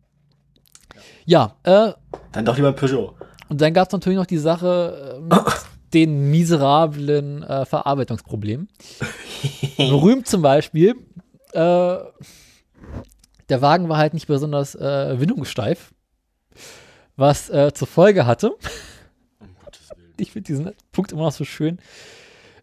Ja, 1.27 1.57
äh, 1.63 1.93
dann 2.33 2.45
doch 2.45 2.57
lieber 2.57 2.73
Peugeot. 2.73 3.15
und 3.49 3.61
dann 3.61 3.75
gab 3.75 3.89
es 3.89 3.93
natürlich 3.93 4.19
noch 4.19 4.27
die 4.27 4.39
Sache 4.39 5.17
äh, 5.17 5.21
mit 5.21 5.43
den 5.95 6.31
miserablen 6.31 7.43
äh, 7.43 7.65
Verarbeitungsproblemen. 7.65 8.69
Berühmt 9.77 10.27
zum 10.27 10.43
Beispiel, 10.43 10.95
äh, 11.53 11.97
der 13.49 13.63
Wagen 13.63 13.89
war 13.89 13.97
halt 13.97 14.15
nicht 14.15 14.27
besonders 14.27 14.75
äh, 14.75 15.19
windungssteif, 15.21 15.93
was 17.17 17.49
äh, 17.51 17.73
zur 17.73 17.89
Folge 17.89 18.27
hatte, 18.27 18.55
ich 20.21 20.33
finde 20.33 20.47
diesen 20.49 20.73
Punkt 20.93 21.13
immer 21.13 21.23
noch 21.23 21.33
so 21.33 21.45
schön, 21.45 21.79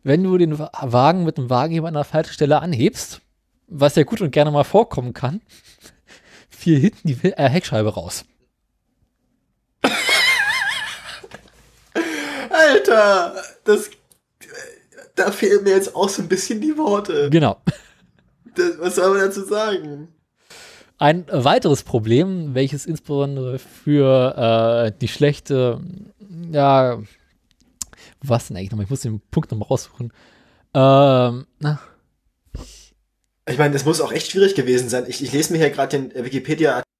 wenn 0.03 0.23
du 0.23 0.37
den 0.37 0.59
Wa- 0.59 0.71
Wagen 0.81 1.23
mit 1.23 1.37
dem 1.37 1.49
Wagenheber 1.49 1.87
an 1.87 1.93
der 1.93 2.03
falschen 2.03 2.33
Stelle 2.33 2.61
anhebst, 2.61 3.21
was 3.67 3.95
ja 3.95 4.03
gut 4.03 4.21
und 4.21 4.31
gerne 4.31 4.51
mal 4.51 4.63
vorkommen 4.63 5.13
kann, 5.13 5.41
fiel 6.49 6.79
hinten 6.79 7.07
die 7.07 7.17
äh, 7.23 7.49
Heckscheibe 7.49 7.93
raus. 7.93 8.25
Alter, 12.69 13.35
das. 13.63 13.89
Da 15.15 15.31
fehlen 15.31 15.63
mir 15.63 15.71
jetzt 15.71 15.95
auch 15.95 16.09
so 16.09 16.21
ein 16.21 16.27
bisschen 16.27 16.59
die 16.59 16.77
Worte. 16.77 17.29
Genau. 17.29 17.61
Das, 18.55 18.79
was 18.79 18.95
soll 18.95 19.09
man 19.09 19.19
dazu 19.19 19.43
sagen? 19.45 20.09
Ein 20.97 21.25
weiteres 21.29 21.83
Problem, 21.83 22.53
welches 22.53 22.85
insbesondere 22.85 23.59
für 23.59 24.87
äh, 24.87 24.91
die 24.99 25.07
schlechte, 25.07 25.81
ja, 26.51 27.01
was 28.21 28.47
denn 28.47 28.57
eigentlich 28.57 28.71
nochmal? 28.71 28.85
Ich 28.85 28.89
muss 28.89 29.01
den 29.01 29.21
Punkt 29.31 29.51
nochmal 29.51 29.67
raussuchen. 29.67 30.13
Ähm, 30.73 31.47
na, 31.59 31.79
Ich 33.49 33.57
meine, 33.57 33.73
das 33.73 33.85
muss 33.85 34.01
auch 34.01 34.11
echt 34.11 34.31
schwierig 34.31 34.55
gewesen 34.55 34.89
sein. 34.89 35.05
Ich, 35.07 35.21
ich 35.21 35.31
lese 35.31 35.53
mir 35.53 35.59
hier 35.59 35.69
gerade 35.69 35.97
den 35.97 36.11
äh, 36.11 36.23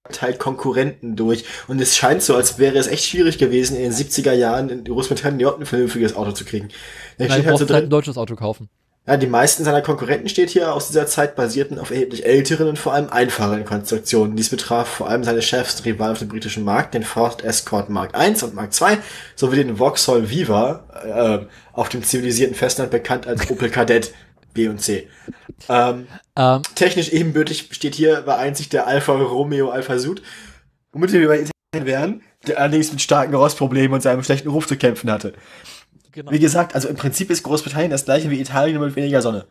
Wikipedia-Teil 0.05 0.35
Konkurrenten 0.35 1.15
durch 1.15 1.45
und 1.67 1.81
es 1.81 1.95
scheint 1.95 2.21
so, 2.21 2.35
als 2.35 2.59
wäre 2.59 2.77
es 2.77 2.87
echt 2.87 3.05
schwierig 3.05 3.37
gewesen, 3.37 3.77
in 3.77 3.83
den 3.83 3.93
70er 3.93 4.33
Jahren 4.33 4.69
in 4.69 4.83
Großbritannien 4.83 5.39
überhaupt 5.39 5.61
ein 5.61 5.65
vernünftiges 5.65 6.15
Auto 6.15 6.31
zu 6.31 6.45
kriegen. 6.45 6.69
Da 7.17 7.25
nein, 7.25 7.31
steht 7.31 7.45
du 7.45 7.49
halt 7.49 7.57
so 7.57 7.61
halt 7.61 7.71
ein 7.71 7.81
drin, 7.81 7.89
deutsches 7.89 8.17
Auto 8.17 8.35
kaufen. 8.35 8.69
ja, 9.07 9.17
die 9.17 9.27
meisten 9.27 9.63
seiner 9.63 9.81
Konkurrenten 9.81 10.29
steht 10.29 10.49
hier 10.49 10.73
aus 10.73 10.87
dieser 10.87 11.07
Zeit 11.07 11.35
basierten 11.35 11.79
auf 11.79 11.91
erheblich 11.91 12.25
älteren 12.25 12.67
und 12.67 12.79
vor 12.79 12.93
allem 12.93 13.09
einfacheren 13.09 13.65
Konstruktionen. 13.65 14.35
Dies 14.35 14.49
betraf 14.49 14.87
vor 14.87 15.09
allem 15.09 15.23
seine 15.23 15.41
chefsten 15.41 15.83
Rivalen 15.83 16.13
auf 16.13 16.19
dem 16.19 16.27
britischen 16.27 16.63
Markt, 16.63 16.93
den 16.93 17.03
Ford 17.03 17.43
Escort 17.43 17.89
Mark 17.89 18.13
I 18.15 18.43
und 18.43 18.55
Mark 18.55 18.71
II, 18.79 18.97
sowie 19.35 19.57
den 19.57 19.77
Vauxhall 19.77 20.29
Viva, 20.29 20.83
äh, 21.03 21.45
auf 21.73 21.89
dem 21.89 22.03
zivilisierten 22.03 22.55
Festland 22.55 22.91
bekannt 22.91 23.27
als 23.27 23.49
Opel 23.49 23.69
Kadett 23.69 24.13
B 24.55 24.67
und 24.67 24.81
C. 24.81 25.07
Ähm, 25.69 26.07
Ähm, 26.35 26.63
Technisch 26.73 27.09
ebenbürtig 27.09 27.69
steht 27.71 27.93
hier 27.95 28.25
war 28.25 28.39
einzig 28.39 28.69
der 28.69 28.87
Alfa 28.87 29.13
Romeo 29.13 29.69
Alpha 29.69 29.99
Sud, 29.99 30.23
womit 30.91 31.13
wir 31.13 31.27
bei 31.27 31.35
Italien 31.41 31.85
wären, 31.87 32.21
der 32.47 32.59
allerdings 32.59 32.91
mit 32.91 33.01
starken 33.01 33.35
Rostproblemen 33.35 33.93
und 33.93 34.01
seinem 34.01 34.23
schlechten 34.23 34.49
Ruf 34.49 34.67
zu 34.67 34.75
kämpfen 34.75 35.11
hatte. 35.11 35.33
genau. 36.11 36.31
Wie 36.31 36.39
gesagt, 36.39 36.75
also 36.75 36.87
im 36.87 36.95
Prinzip 36.95 37.29
ist 37.29 37.43
Großbritannien 37.43 37.91
das 37.91 38.05
gleiche 38.05 38.29
wie 38.31 38.41
Italien, 38.41 38.77
nur 38.77 38.87
mit 38.87 38.95
weniger 38.95 39.21
Sonne. 39.21 39.45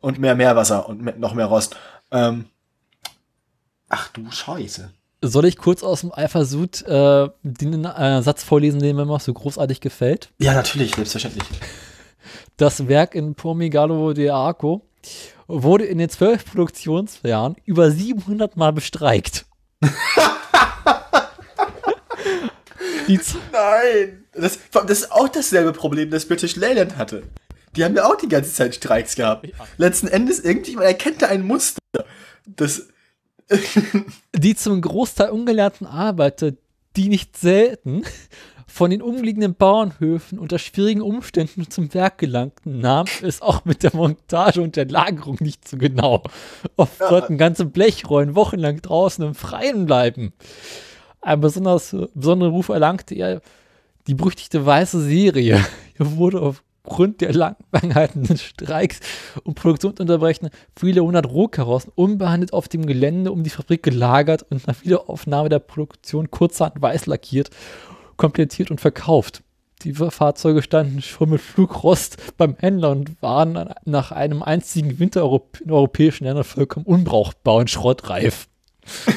Und 0.00 0.18
mehr 0.18 0.34
Meerwasser 0.34 0.88
und 0.88 1.02
mit 1.02 1.18
noch 1.18 1.34
mehr 1.34 1.46
Rost. 1.46 1.76
Ähm, 2.10 2.46
ach 3.88 4.08
du 4.08 4.30
Scheiße. 4.30 4.90
Soll 5.22 5.44
ich 5.44 5.58
kurz 5.58 5.82
aus 5.82 6.00
dem 6.00 6.12
Eifersucht 6.12 6.82
äh, 6.82 7.28
den 7.42 7.84
äh, 7.84 8.22
Satz 8.22 8.42
vorlesen, 8.42 8.80
den 8.80 8.96
mir 8.96 9.02
immer 9.02 9.20
so 9.20 9.34
großartig 9.34 9.80
gefällt? 9.80 10.30
Ja, 10.38 10.54
natürlich, 10.54 10.94
selbstverständlich. 10.94 11.44
Das 12.60 12.88
Werk 12.88 13.14
in 13.14 13.34
Pomigalo 13.34 14.12
de 14.12 14.28
Arco 14.28 14.82
wurde 15.48 15.86
in 15.86 15.96
den 15.96 16.10
zwölf 16.10 16.44
Produktionsjahren 16.44 17.56
über 17.64 17.90
700 17.90 18.54
Mal 18.58 18.74
bestreikt. 18.74 19.46
Nein! 23.50 24.26
Das, 24.34 24.58
das 24.72 24.90
ist 24.90 25.10
auch 25.10 25.30
dasselbe 25.30 25.72
Problem, 25.72 26.10
das 26.10 26.26
British 26.26 26.56
Leyland 26.56 26.98
hatte. 26.98 27.22
Die 27.76 27.82
haben 27.82 27.96
ja 27.96 28.04
auch 28.04 28.16
die 28.16 28.28
ganze 28.28 28.52
Zeit 28.52 28.74
Streiks 28.74 29.14
gehabt. 29.14 29.48
Letzten 29.78 30.08
Endes, 30.08 30.40
irgendjemand 30.40 30.86
erkennt 30.86 31.22
da 31.22 31.28
ein 31.28 31.46
Muster. 31.46 31.80
Das. 32.44 32.88
die 34.36 34.54
zum 34.54 34.82
Großteil 34.82 35.30
ungelernten 35.30 35.86
Arbeiter, 35.86 36.52
die 36.94 37.08
nicht 37.08 37.38
selten 37.38 38.02
von 38.72 38.90
den 38.90 39.02
umliegenden 39.02 39.54
Bauernhöfen 39.54 40.38
unter 40.38 40.58
schwierigen 40.58 41.02
Umständen 41.02 41.68
zum 41.70 41.92
Werk 41.92 42.18
gelangten, 42.18 42.80
nahm 42.80 43.06
es 43.22 43.42
auch 43.42 43.64
mit 43.64 43.82
der 43.82 43.94
Montage 43.94 44.62
und 44.62 44.76
der 44.76 44.86
Lagerung 44.86 45.38
nicht 45.40 45.66
so 45.66 45.76
genau. 45.76 46.22
Oft 46.76 46.98
sollten 46.98 47.36
ganze 47.36 47.64
Blechrollen 47.64 48.34
wochenlang 48.36 48.80
draußen 48.80 49.24
im 49.24 49.34
Freien 49.34 49.86
bleiben. 49.86 50.32
Ein 51.20 51.40
besonders, 51.40 51.94
besonderen 52.14 52.52
Ruf 52.52 52.68
erlangte 52.68 53.14
er 53.14 53.42
die 54.06 54.14
berüchtigte 54.14 54.64
weiße 54.64 55.02
Serie. 55.02 55.64
Er 55.98 56.16
wurde 56.16 56.40
aufgrund 56.40 57.20
der 57.20 57.34
langanhaltenden 57.34 58.38
Streiks 58.38 59.00
und 59.44 59.54
Produktionsunterbrechen 59.54 60.48
viele 60.78 61.02
hundert 61.02 61.26
Rohkarossen 61.26 61.92
unbehandelt 61.94 62.52
auf 62.52 62.68
dem 62.68 62.86
Gelände 62.86 63.32
um 63.32 63.42
die 63.42 63.50
Fabrik 63.50 63.82
gelagert 63.82 64.46
und 64.48 64.66
nach 64.66 64.82
Wiederaufnahme 64.82 65.48
der 65.48 65.58
Produktion 65.58 66.30
kurzerhand 66.30 66.80
weiß 66.80 67.06
lackiert, 67.06 67.50
komplettiert 68.20 68.70
und 68.70 68.80
verkauft. 68.80 69.42
Die 69.82 69.94
Fahrzeuge 69.94 70.62
standen 70.62 71.00
schon 71.00 71.30
mit 71.30 71.40
Flugrost 71.40 72.36
beim 72.36 72.54
Händler 72.58 72.90
und 72.90 73.20
waren 73.22 73.72
nach 73.86 74.12
einem 74.12 74.42
einzigen 74.42 74.98
Winter 74.98 75.22
in 75.64 75.70
europäischen 75.70 76.24
Ländern 76.24 76.44
vollkommen 76.44 76.84
unbrauchbar 76.84 77.56
und 77.56 77.70
schrottreif. 77.70 78.46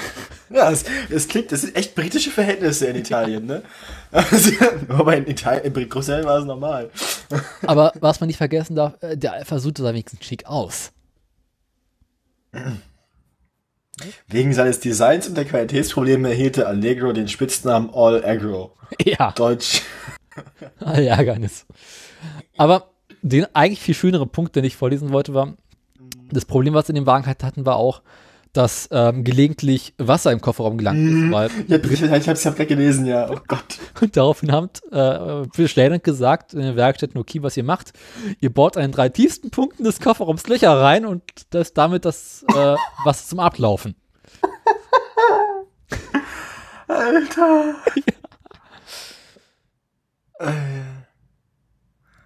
Ja, 0.49 0.69
es, 0.69 0.85
es 1.09 1.27
klingt, 1.27 1.51
das 1.51 1.61
sind 1.61 1.75
echt 1.75 1.95
britische 1.95 2.29
Verhältnisse 2.29 2.85
in 2.85 2.95
Italien, 2.95 3.47
ne? 3.47 3.63
Also, 4.11 4.51
aber 4.87 5.17
in 5.17 5.25
Italien, 5.25 5.65
in 5.65 5.89
Großbritannien 5.89 6.27
war 6.27 6.37
es 6.37 6.45
normal. 6.45 6.91
Aber 7.65 7.91
was 7.99 8.19
man 8.19 8.27
nicht 8.27 8.37
vergessen 8.37 8.75
darf, 8.75 9.01
äh, 9.01 9.17
der 9.17 9.33
Alpha 9.33 9.57
sah 9.57 9.73
wenigstens 9.73 10.23
schick 10.23 10.45
aus. 10.45 10.91
Wegen 14.27 14.53
seines 14.53 14.79
Designs 14.79 15.27
und 15.27 15.37
der 15.37 15.45
Qualitätsprobleme 15.45 16.29
erhielt 16.29 16.57
Allegro 16.59 17.13
den 17.13 17.27
Spitznamen 17.27 17.89
All 17.93 18.23
Aggro. 18.25 18.75
Ja, 19.03 19.31
Deutsch. 19.31 19.81
Ärgernis. 20.79 21.65
Aber 22.57 22.91
den 23.23 23.47
eigentlich 23.55 23.81
viel 23.81 23.95
schönere 23.95 24.27
Punkt, 24.27 24.55
den 24.55 24.65
ich 24.65 24.75
vorlesen 24.75 25.11
wollte, 25.11 25.33
war, 25.33 25.55
das 26.31 26.45
Problem, 26.45 26.75
was 26.75 26.89
in 26.89 26.95
dem 26.95 27.07
Wagen 27.07 27.25
halt 27.25 27.43
hatten, 27.43 27.65
war 27.65 27.77
auch, 27.77 28.01
dass 28.53 28.87
ähm, 28.91 29.23
gelegentlich 29.23 29.93
Wasser 29.97 30.31
im 30.31 30.39
Kofferraum 30.39 30.77
gelangt 30.77 30.99
ist, 30.99 31.31
weil 31.31 31.49
Ja, 31.67 31.77
ich, 31.77 32.03
ich 32.03 32.29
hab's 32.29 32.43
ja 32.43 32.51
gerade 32.51 32.67
gelesen, 32.67 33.05
ja. 33.05 33.29
Oh 33.29 33.39
Gott. 33.47 33.79
Und 34.01 34.15
daraufhin 34.15 34.51
hat 34.51 34.81
äh, 34.91 35.43
Leyland 35.75 36.03
gesagt 36.03 36.53
in 36.53 36.61
den 36.61 36.75
Werkstätten, 36.75 37.19
okay, 37.19 37.41
was 37.41 37.57
ihr 37.57 37.63
macht, 37.63 37.93
ihr 38.39 38.53
bohrt 38.53 38.77
an 38.77 38.83
den 38.83 38.91
drei 38.91 39.09
tiefsten 39.09 39.49
Punkten 39.49 39.83
des 39.83 39.99
Kofferraums 39.99 40.47
Löcher 40.47 40.79
rein 40.79 41.05
und 41.05 41.23
das 41.49 41.73
damit 41.73 42.05
das 42.05 42.45
äh, 42.49 42.75
Wasser 43.03 43.27
zum 43.27 43.39
Ablaufen. 43.39 43.95
Alter. 46.87 47.75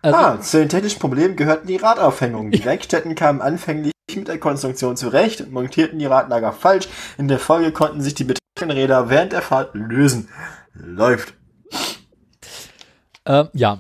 Also, 0.01 0.17
Ah, 0.17 0.39
zu 0.39 0.59
den 0.59 0.69
technischen 0.69 0.99
Problemen 0.99 1.35
gehörten 1.35 1.67
die 1.67 1.75
Radaufhängungen. 1.75 2.51
Die 2.51 2.63
Werkstätten 2.65 3.15
kamen 3.15 3.41
anfänglich 3.41 3.91
mit 4.15 4.27
der 4.27 4.39
Konstruktion 4.39 4.95
zurecht 4.95 5.41
und 5.41 5.51
montierten 5.51 5.99
die 5.99 6.05
Radlager 6.05 6.53
falsch. 6.53 6.87
In 7.17 7.27
der 7.27 7.39
Folge 7.39 7.71
konnten 7.71 8.01
sich 8.01 8.13
die 8.13 8.23
betreffenden 8.23 8.77
Räder 8.77 9.09
während 9.09 9.33
der 9.33 9.41
Fahrt 9.41 9.75
lösen. 9.75 10.29
Läuft. 10.73 11.33
äh, 13.25 13.45
ja, 13.53 13.79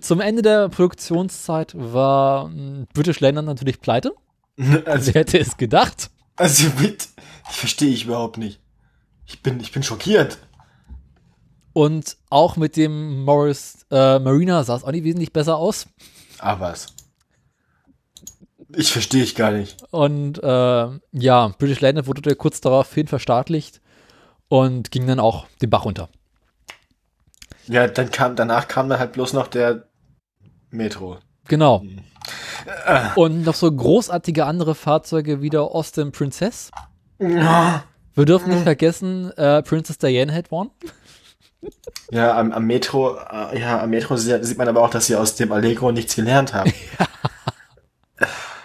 zum 0.00 0.20
Ende 0.20 0.42
der 0.42 0.68
Produktionszeit 0.68 1.74
war 1.76 2.48
mh, 2.48 2.86
British 2.92 3.20
Leyland 3.20 3.46
natürlich 3.46 3.80
pleite. 3.80 4.12
Also, 4.86 5.14
Wer 5.14 5.20
hätte 5.20 5.38
es 5.38 5.56
gedacht? 5.56 6.10
also 6.34 6.66
mit, 6.80 7.06
ich 7.48 7.56
verstehe 7.56 7.90
ich 7.90 8.04
überhaupt 8.06 8.38
nicht. 8.38 8.60
Ich 9.26 9.40
bin, 9.42 9.60
ich 9.60 9.70
bin 9.70 9.84
schockiert. 9.84 10.38
Und 11.72 12.16
auch 12.28 12.56
mit 12.56 12.76
dem 12.76 13.22
Morris 13.24 13.86
äh, 13.92 14.18
Marina 14.18 14.64
sah 14.64 14.74
es 14.74 14.82
auch 14.82 14.90
nicht 14.90 15.04
wesentlich 15.04 15.32
besser 15.32 15.56
aus. 15.56 15.86
Ah, 16.40 16.58
was? 16.58 16.88
Ich 18.76 18.92
verstehe 18.92 19.22
ich 19.22 19.34
gar 19.34 19.50
nicht. 19.50 19.76
Und 19.90 20.42
äh, 20.42 20.86
ja, 21.12 21.48
British 21.58 21.80
Leyland 21.80 22.06
wurde 22.06 22.34
kurz 22.36 22.60
daraufhin 22.60 23.06
verstaatlicht 23.06 23.80
und 24.48 24.90
ging 24.90 25.06
dann 25.06 25.20
auch 25.20 25.46
den 25.62 25.70
Bach 25.70 25.84
runter. 25.84 26.08
Ja, 27.66 27.86
dann 27.86 28.10
kam, 28.10 28.36
danach 28.36 28.68
kam 28.68 28.88
dann 28.88 28.98
halt 28.98 29.12
bloß 29.12 29.32
noch 29.32 29.46
der 29.48 29.84
Metro. 30.70 31.18
Genau. 31.46 31.82
Und 33.14 33.44
noch 33.44 33.54
so 33.54 33.70
großartige 33.72 34.44
andere 34.44 34.74
Fahrzeuge 34.74 35.40
wie 35.40 35.50
der 35.50 35.62
Austin 35.62 36.12
Princess. 36.12 36.70
Wir 37.18 38.24
dürfen 38.24 38.50
nicht 38.50 38.64
vergessen, 38.64 39.30
äh, 39.36 39.62
Princess 39.62 39.96
Diana 39.98 40.32
had 40.34 40.50
one. 40.50 40.70
Ja, 42.10 42.36
am, 42.38 42.52
am 42.52 42.66
Metro, 42.66 43.16
äh, 43.16 43.60
ja, 43.60 43.80
am 43.82 43.90
Metro 43.90 44.16
sie- 44.16 44.42
sieht 44.44 44.58
man 44.58 44.68
aber 44.68 44.82
auch, 44.82 44.90
dass 44.90 45.06
sie 45.06 45.16
aus 45.16 45.34
dem 45.36 45.52
Allegro 45.52 45.90
nichts 45.92 46.16
gelernt 46.16 46.52
haben. 46.54 46.72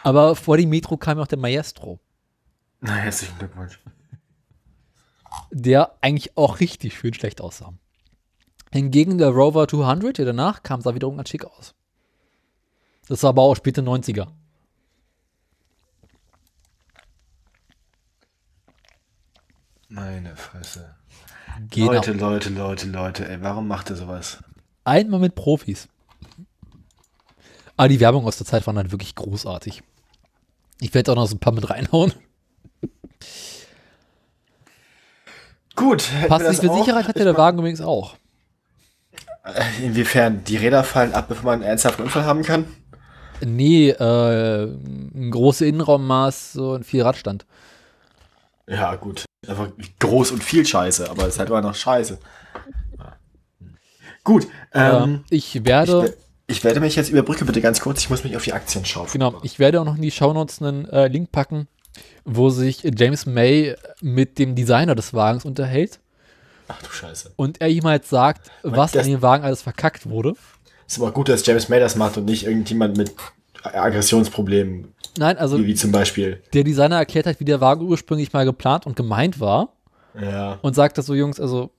Aber 0.03 0.35
vor 0.35 0.57
dem 0.57 0.69
Metro 0.69 0.97
kam 0.97 1.17
ja 1.17 1.23
auch 1.23 1.27
der 1.27 1.39
Maestro, 1.39 1.99
Na, 2.81 2.93
herzlichen 2.95 3.37
Glückwunsch. 3.39 3.79
der 5.51 5.95
eigentlich 6.01 6.35
auch 6.37 6.59
richtig 6.59 6.97
schön 6.97 7.13
schlecht 7.13 7.39
aussah. 7.41 7.73
Hingegen 8.71 9.17
der 9.17 9.29
Rover 9.29 9.67
200, 9.67 10.17
der 10.17 10.25
danach 10.25 10.61
kam, 10.63 10.81
sah 10.81 10.93
wiederum 10.93 11.15
ganz 11.15 11.29
schick 11.29 11.45
aus. 11.45 11.73
Das 13.07 13.23
war 13.23 13.29
aber 13.29 13.43
auch 13.43 13.55
späte 13.55 13.81
90er. 13.81 14.27
Meine 19.89 20.35
Fresse. 20.35 20.95
Genau. 21.69 21.93
Leute, 21.93 22.13
Leute, 22.13 22.49
Leute, 22.49 22.87
Leute, 22.87 23.29
ey, 23.29 23.41
warum 23.41 23.67
macht 23.67 23.89
ihr 23.89 23.95
sowas? 23.95 24.39
Einmal 24.83 25.19
mit 25.19 25.35
Profis. 25.35 25.87
Aber 27.77 27.87
die 27.87 27.99
Werbung 27.99 28.25
aus 28.25 28.37
der 28.37 28.47
Zeit 28.47 28.65
war 28.65 28.73
dann 28.73 28.91
wirklich 28.91 29.15
großartig. 29.15 29.83
Ich 30.79 30.93
werde 30.93 31.11
auch 31.11 31.15
noch 31.15 31.27
so 31.27 31.35
ein 31.35 31.39
paar 31.39 31.53
mit 31.53 31.69
reinhauen. 31.69 32.13
Gut, 35.75 36.09
Passt 36.27 36.47
nicht 36.47 36.61
für 36.61 36.69
auch? 36.71 36.77
Sicherheit 36.77 37.07
hatte 37.07 37.23
der 37.23 37.37
Wagen 37.37 37.57
übrigens 37.59 37.81
auch. 37.81 38.15
Äh, 39.43 39.85
Inwiefern? 39.85 40.43
Die 40.43 40.57
Räder 40.57 40.83
fallen 40.83 41.13
ab, 41.13 41.27
bevor 41.27 41.45
man 41.45 41.53
einen 41.55 41.63
ernsthaften 41.63 42.03
Unfall 42.03 42.25
haben 42.25 42.43
kann? 42.43 42.65
Nee, 43.43 43.89
äh, 43.89 44.63
ein 44.65 45.31
große 45.31 45.65
Innenraummaß, 45.65 46.53
so 46.53 46.73
ein 46.75 46.83
Vierradstand. 46.83 47.45
Ja, 48.67 48.95
gut. 48.95 49.25
Einfach 49.47 49.69
groß 49.99 50.31
und 50.31 50.43
viel 50.43 50.65
Scheiße, 50.65 51.09
aber 51.09 51.23
es 51.23 51.33
ist 51.33 51.39
halt 51.39 51.49
immer 51.49 51.61
noch 51.61 51.75
Scheiße. 51.75 52.17
Gut, 54.23 54.47
ähm, 54.73 55.03
Ähm, 55.03 55.23
ich 55.29 55.65
werde, 55.65 56.03
we- 56.03 56.17
ich 56.47 56.63
werde 56.63 56.79
mich 56.79 56.95
jetzt 56.95 57.09
überbrücke 57.09 57.45
bitte 57.45 57.61
ganz 57.61 57.79
kurz, 57.79 57.99
ich 58.01 58.09
muss 58.09 58.23
mich 58.23 58.35
auf 58.35 58.43
die 58.43 58.53
Aktien 58.53 58.85
schaufeln. 58.85 59.11
genau, 59.13 59.39
ich 59.43 59.59
werde 59.59 59.79
auch 59.81 59.85
noch 59.85 59.95
in 59.95 60.01
die 60.01 60.11
Shownotes 60.11 60.61
einen 60.61 60.85
äh, 60.89 61.07
Link 61.07 61.31
packen, 61.31 61.67
wo 62.25 62.49
sich 62.49 62.83
James 62.83 63.25
May 63.25 63.75
mit 64.01 64.39
dem 64.39 64.55
Designer 64.55 64.95
des 64.95 65.13
Wagens 65.13 65.45
unterhält 65.45 65.99
Ach 66.67 66.81
du 66.81 66.89
Scheiße. 66.89 67.31
und 67.35 67.61
er 67.61 67.67
ihm 67.69 67.83
halt 67.85 68.05
sagt, 68.05 68.49
was 68.63 68.91
das- 68.93 69.05
an 69.05 69.11
dem 69.11 69.21
Wagen 69.21 69.43
alles 69.43 69.61
verkackt 69.61 70.09
wurde. 70.09 70.33
Ist 70.87 70.99
aber 70.99 71.11
gut, 71.11 71.29
dass 71.29 71.45
James 71.45 71.69
May 71.69 71.79
das 71.79 71.95
macht 71.95 72.17
und 72.17 72.25
nicht 72.25 72.45
irgendjemand 72.45 72.97
mit 72.97 73.13
Aggressionsproblemen, 73.63 74.93
Nein, 75.17 75.37
also 75.37 75.59
wie, 75.59 75.67
wie 75.67 75.75
zum 75.75 75.91
Beispiel. 75.91 76.41
der 76.53 76.63
Designer 76.63 76.97
erklärt 76.97 77.25
halt, 77.25 77.39
wie 77.39 77.45
der 77.45 77.61
Wagen 77.61 77.85
ursprünglich 77.87 78.33
mal 78.33 78.45
geplant 78.45 78.85
und 78.85 78.95
gemeint 78.95 79.39
war 79.39 79.73
Ja, 80.19 80.59
und 80.61 80.73
sagt 80.75 80.97
das 80.97 81.05
so, 81.05 81.13
Jungs, 81.13 81.39
also 81.39 81.71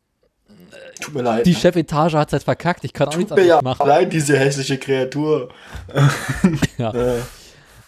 tut 1.01 1.15
mir 1.15 1.23
leid. 1.23 1.47
die 1.47 1.55
Chefetage 1.55 2.15
hat 2.15 2.29
es 2.29 2.33
halt 2.33 2.43
verkackt, 2.45 2.85
ich 2.85 2.93
kann 2.93 3.09
auch 3.09 3.17
nichts 3.17 3.31
tut 3.31 3.39
mir 3.39 3.47
ja 3.47 3.63
machen. 3.63 3.87
leid, 3.87 4.13
diese 4.13 4.39
hässliche 4.39 4.79
Kreatur. 4.79 5.51
Ja. 6.79 6.93
Äh, 6.93 7.21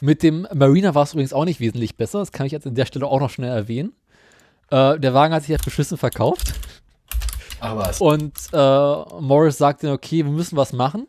Mit 0.00 0.22
dem 0.22 0.46
Marina 0.54 0.94
war 0.94 1.02
es 1.04 1.12
übrigens 1.12 1.32
auch 1.32 1.44
nicht 1.44 1.60
wesentlich 1.60 1.96
besser. 1.96 2.18
Das 2.20 2.32
kann 2.32 2.46
ich 2.46 2.52
jetzt 2.52 2.66
an 2.66 2.74
der 2.74 2.86
Stelle 2.86 3.06
auch 3.06 3.20
noch 3.20 3.30
schnell 3.30 3.50
erwähnen. 3.50 3.92
Äh, 4.70 4.98
der 4.98 5.14
Wagen 5.14 5.32
hat 5.34 5.42
sich 5.44 5.50
halt 5.52 5.64
beschissen 5.64 5.96
verkauft. 5.98 6.52
ach 7.60 7.76
was. 7.76 8.00
Und 8.00 8.34
äh, 8.52 9.20
Morris 9.20 9.58
sagte, 9.58 9.90
okay, 9.92 10.24
wir 10.24 10.32
müssen 10.32 10.56
was 10.56 10.72
machen. 10.72 11.06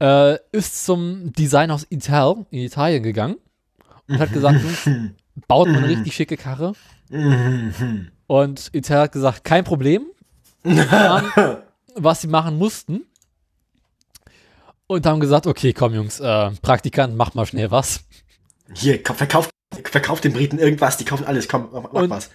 Äh, 0.00 0.38
ist 0.52 0.84
zum 0.84 1.32
Designhaus 1.32 1.86
Ital 1.90 2.46
in 2.50 2.60
Italien 2.60 3.02
gegangen 3.02 3.36
und 4.08 4.18
hat 4.20 4.32
gesagt, 4.32 4.60
Jungs, 4.62 5.12
baut 5.48 5.68
mal 5.68 5.78
eine 5.78 5.88
richtig 5.88 6.14
schicke 6.14 6.36
Karre. 6.36 6.72
Und 8.26 8.68
Ital 8.72 9.00
hat 9.04 9.12
gesagt, 9.12 9.42
kein 9.44 9.64
Problem. 9.64 10.06
Getan, 10.62 11.32
was 11.94 12.20
sie 12.20 12.28
machen 12.28 12.56
mussten. 12.58 13.04
Und 14.86 15.04
haben 15.04 15.20
gesagt, 15.20 15.46
okay, 15.46 15.72
komm 15.72 15.94
Jungs, 15.94 16.18
äh, 16.20 16.50
Praktikant, 16.62 17.14
mach 17.16 17.34
mal 17.34 17.44
schnell 17.46 17.70
was. 17.70 18.00
Hier, 18.74 19.02
kauf- 19.02 19.18
verkauf, 19.18 19.50
verkauf 19.84 20.20
den 20.20 20.32
Briten 20.32 20.58
irgendwas, 20.58 20.96
die 20.96 21.04
kaufen 21.04 21.26
alles, 21.26 21.48
komm, 21.48 21.68
mach, 21.72 21.92
mach 21.92 22.10
was. 22.10 22.30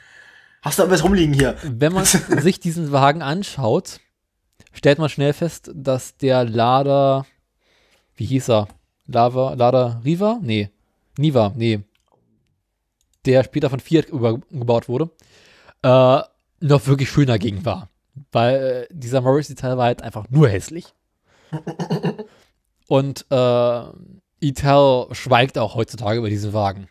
Hast 0.61 0.77
du 0.77 0.83
irgendwas 0.83 1.03
rumliegen 1.03 1.33
hier? 1.33 1.57
Wenn 1.63 1.93
man 1.93 2.05
sich 2.05 2.59
diesen 2.59 2.91
Wagen 2.91 3.21
anschaut, 3.23 3.99
stellt 4.71 4.99
man 4.99 5.09
schnell 5.09 5.33
fest, 5.33 5.71
dass 5.73 6.15
der 6.17 6.43
Lada, 6.45 7.25
wie 8.15 8.25
hieß 8.25 8.49
er? 8.49 8.67
Lava, 9.07 9.53
Lada 9.55 9.99
Riva? 10.05 10.39
Nee. 10.41 10.69
Niva, 11.17 11.51
nee. 11.55 11.81
Der 13.25 13.43
später 13.43 13.69
von 13.69 13.79
Fiat 13.79 14.09
übergebaut 14.09 14.87
wurde, 14.87 15.09
äh, 15.81 16.21
noch 16.59 16.87
wirklich 16.87 17.09
schön 17.09 17.27
dagegen 17.27 17.65
war. 17.65 17.89
Weil 18.31 18.87
äh, 18.91 18.93
dieser 18.93 19.21
Morris-Detail 19.21 19.77
war 19.77 19.85
halt 19.85 20.01
einfach 20.01 20.29
nur 20.29 20.49
hässlich. 20.49 20.93
Und 22.87 23.25
äh, 23.31 23.83
Ital 24.39 25.07
schweigt 25.13 25.57
auch 25.57 25.75
heutzutage 25.75 26.19
über 26.19 26.29
diesen 26.29 26.53
Wagen. 26.53 26.89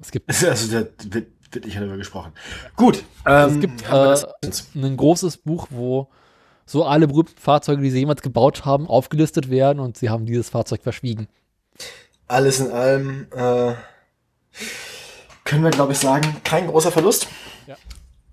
Es 0.00 0.10
gibt 0.10 0.28
Also, 0.44 0.80
da 0.80 0.86
wird, 1.04 1.28
wird 1.52 1.64
nicht 1.64 1.76
darüber 1.76 1.96
gesprochen. 1.96 2.32
Gut. 2.76 3.04
Ähm, 3.26 3.50
es 3.50 3.60
gibt 3.60 3.82
äh, 3.90 4.86
ein 4.86 4.96
großes 4.96 5.38
Buch, 5.38 5.68
wo 5.70 6.08
so 6.66 6.84
alle 6.84 7.08
berühmten 7.08 7.38
Fahrzeuge, 7.38 7.82
die 7.82 7.90
sie 7.90 7.98
jemals 8.00 8.22
gebaut 8.22 8.64
haben, 8.64 8.86
aufgelistet 8.86 9.50
werden 9.50 9.80
und 9.80 9.96
sie 9.96 10.08
haben 10.10 10.26
dieses 10.26 10.50
Fahrzeug 10.50 10.82
verschwiegen. 10.82 11.26
alles 12.28 12.60
in 12.60 12.70
allem 12.70 13.26
äh, 13.32 13.74
können 15.44 15.64
wir, 15.64 15.70
glaube 15.70 15.92
ich, 15.92 15.98
sagen, 15.98 16.36
kein 16.44 16.68
großer 16.68 16.92
Verlust. 16.92 17.26
Ja. 17.66 17.76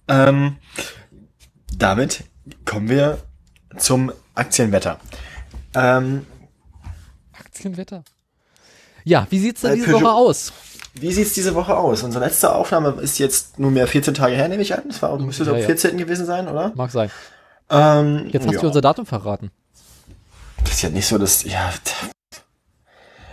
Ähm, 0.07 0.57
damit 1.77 2.23
kommen 2.65 2.89
wir 2.89 3.19
zum 3.77 4.11
Aktienwetter. 4.35 4.99
Ähm, 5.75 6.25
Aktienwetter. 7.37 8.03
Ja, 9.03 9.27
wie 9.29 9.39
sieht's 9.39 9.61
denn 9.61 9.71
Äh, 9.71 9.75
diese 9.75 9.93
Woche 9.93 10.11
aus? 10.11 10.53
wie 10.99 11.11
sieht's 11.13 11.33
diese 11.33 11.53
Woche 11.55 11.77
aus? 11.77 12.03
Unsere 12.03 12.25
letzte 12.25 12.53
Aufnahme 12.53 12.89
ist 13.01 13.19
jetzt 13.19 13.59
nunmehr 13.59 13.87
14 13.87 14.13
Tage 14.13 14.35
her, 14.35 14.47
nehme 14.47 14.63
ich 14.63 14.73
an. 14.73 14.83
Das 14.87 15.01
war, 15.01 15.17
müsste 15.19 15.45
so 15.45 15.51
Ja, 15.51 15.55
am 15.57 15.61
ja. 15.61 15.65
14. 15.67 15.97
gewesen 15.97 16.25
sein, 16.25 16.47
oder? 16.47 16.71
Mag 16.75 16.91
sein. 16.91 17.11
Ähm, 17.69 18.27
Jetzt 18.31 18.47
hast 18.47 18.55
ja. 18.55 18.61
du 18.61 18.67
unser 18.67 18.81
Datum 18.81 19.05
verraten. 19.05 19.51
Das 20.63 20.73
ist 20.73 20.81
ja 20.81 20.89
nicht 20.89 21.07
so, 21.07 21.17
dass, 21.17 21.43
ja, 21.43 21.71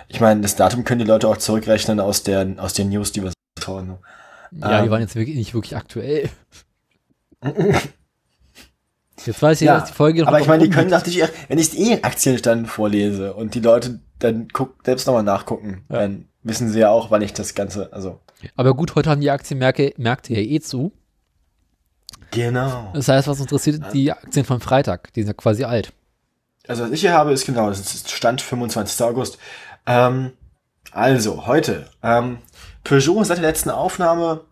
ich 0.09 0.21
meine, 0.21 0.43
das 0.43 0.57
Datum 0.57 0.85
können 0.85 1.01
die 1.01 1.07
Leute 1.07 1.29
auch 1.29 1.39
zurückrechnen 1.39 2.01
aus 2.01 2.23
der, 2.23 2.47
aus 2.59 2.75
den 2.75 2.91
News, 2.91 3.13
die 3.13 3.23
wir 3.23 3.33
so 3.59 3.67
hauen. 3.67 3.99
Ja, 4.61 4.81
die 4.81 4.87
Ähm. 4.87 4.91
waren 4.91 5.01
jetzt 5.01 5.15
wirklich, 5.17 5.37
nicht 5.37 5.55
wirklich 5.55 5.77
aktuell. 5.77 6.29
Jetzt 9.25 9.41
weiß 9.43 9.61
ich, 9.63 9.67
Ja, 9.67 9.79
dass 9.81 9.89
die 9.89 9.95
Folge 9.95 10.21
noch 10.21 10.29
Aber 10.29 10.41
ich 10.41 10.47
meine, 10.47 10.65
die 10.65 10.71
können 10.71 10.91
natürlich, 10.91 11.23
wenn 11.49 11.59
ich 11.59 11.79
eh 11.79 12.03
Aktienstand 12.03 12.69
vorlese 12.69 13.35
und 13.35 13.55
die 13.55 13.61
Leute 13.61 14.01
dann 14.19 14.49
guck, 14.53 14.75
selbst 14.85 15.07
nochmal 15.07 15.23
nachgucken, 15.23 15.85
Ja. 15.89 16.01
dann 16.01 16.29
wissen 16.43 16.69
sie 16.71 16.81
ja 16.81 16.91
auch, 16.91 17.11
wann 17.11 17.23
ich 17.23 17.33
das 17.33 17.55
Ganze, 17.55 17.93
also. 17.93 18.21
Aber 18.57 18.75
gut, 18.75 18.95
heute 18.97 19.09
haben 19.11 19.21
die 19.21 19.31
Aktienmärkte 19.31 19.95
Märkte 19.97 20.35
ja 20.35 20.41
eh 20.41 20.61
zu. 20.61 20.93
Genau. 22.33 22.91
Das 22.93 23.09
heißt, 23.09 23.29
was 23.29 23.41
interessiert, 23.41 23.83
die 23.95 24.13
Aktien 24.13 24.45
von 24.45 24.61
Freitag. 24.61 25.13
Die 25.15 25.21
sind 25.23 25.29
ja 25.29 25.35
quasi 25.35 25.65
alt. 25.65 25.93
Also 26.67 26.83
was 26.85 26.91
ich 26.91 27.01
hier 27.01 27.13
habe, 27.13 27.33
ist 27.33 27.47
genau, 27.47 27.69
das 27.69 27.81
ist 27.81 28.11
Stand 28.11 28.41
25. 28.43 29.01
August. 29.07 29.39
Ähm, 29.87 30.33
also, 30.93 31.47
heute, 31.47 31.87
ähm, 32.03 32.39
Peugeot 32.85 33.25
seit 33.25 33.39
der 33.39 33.47
letzten 33.47 33.71
Aufnahme 33.71 34.43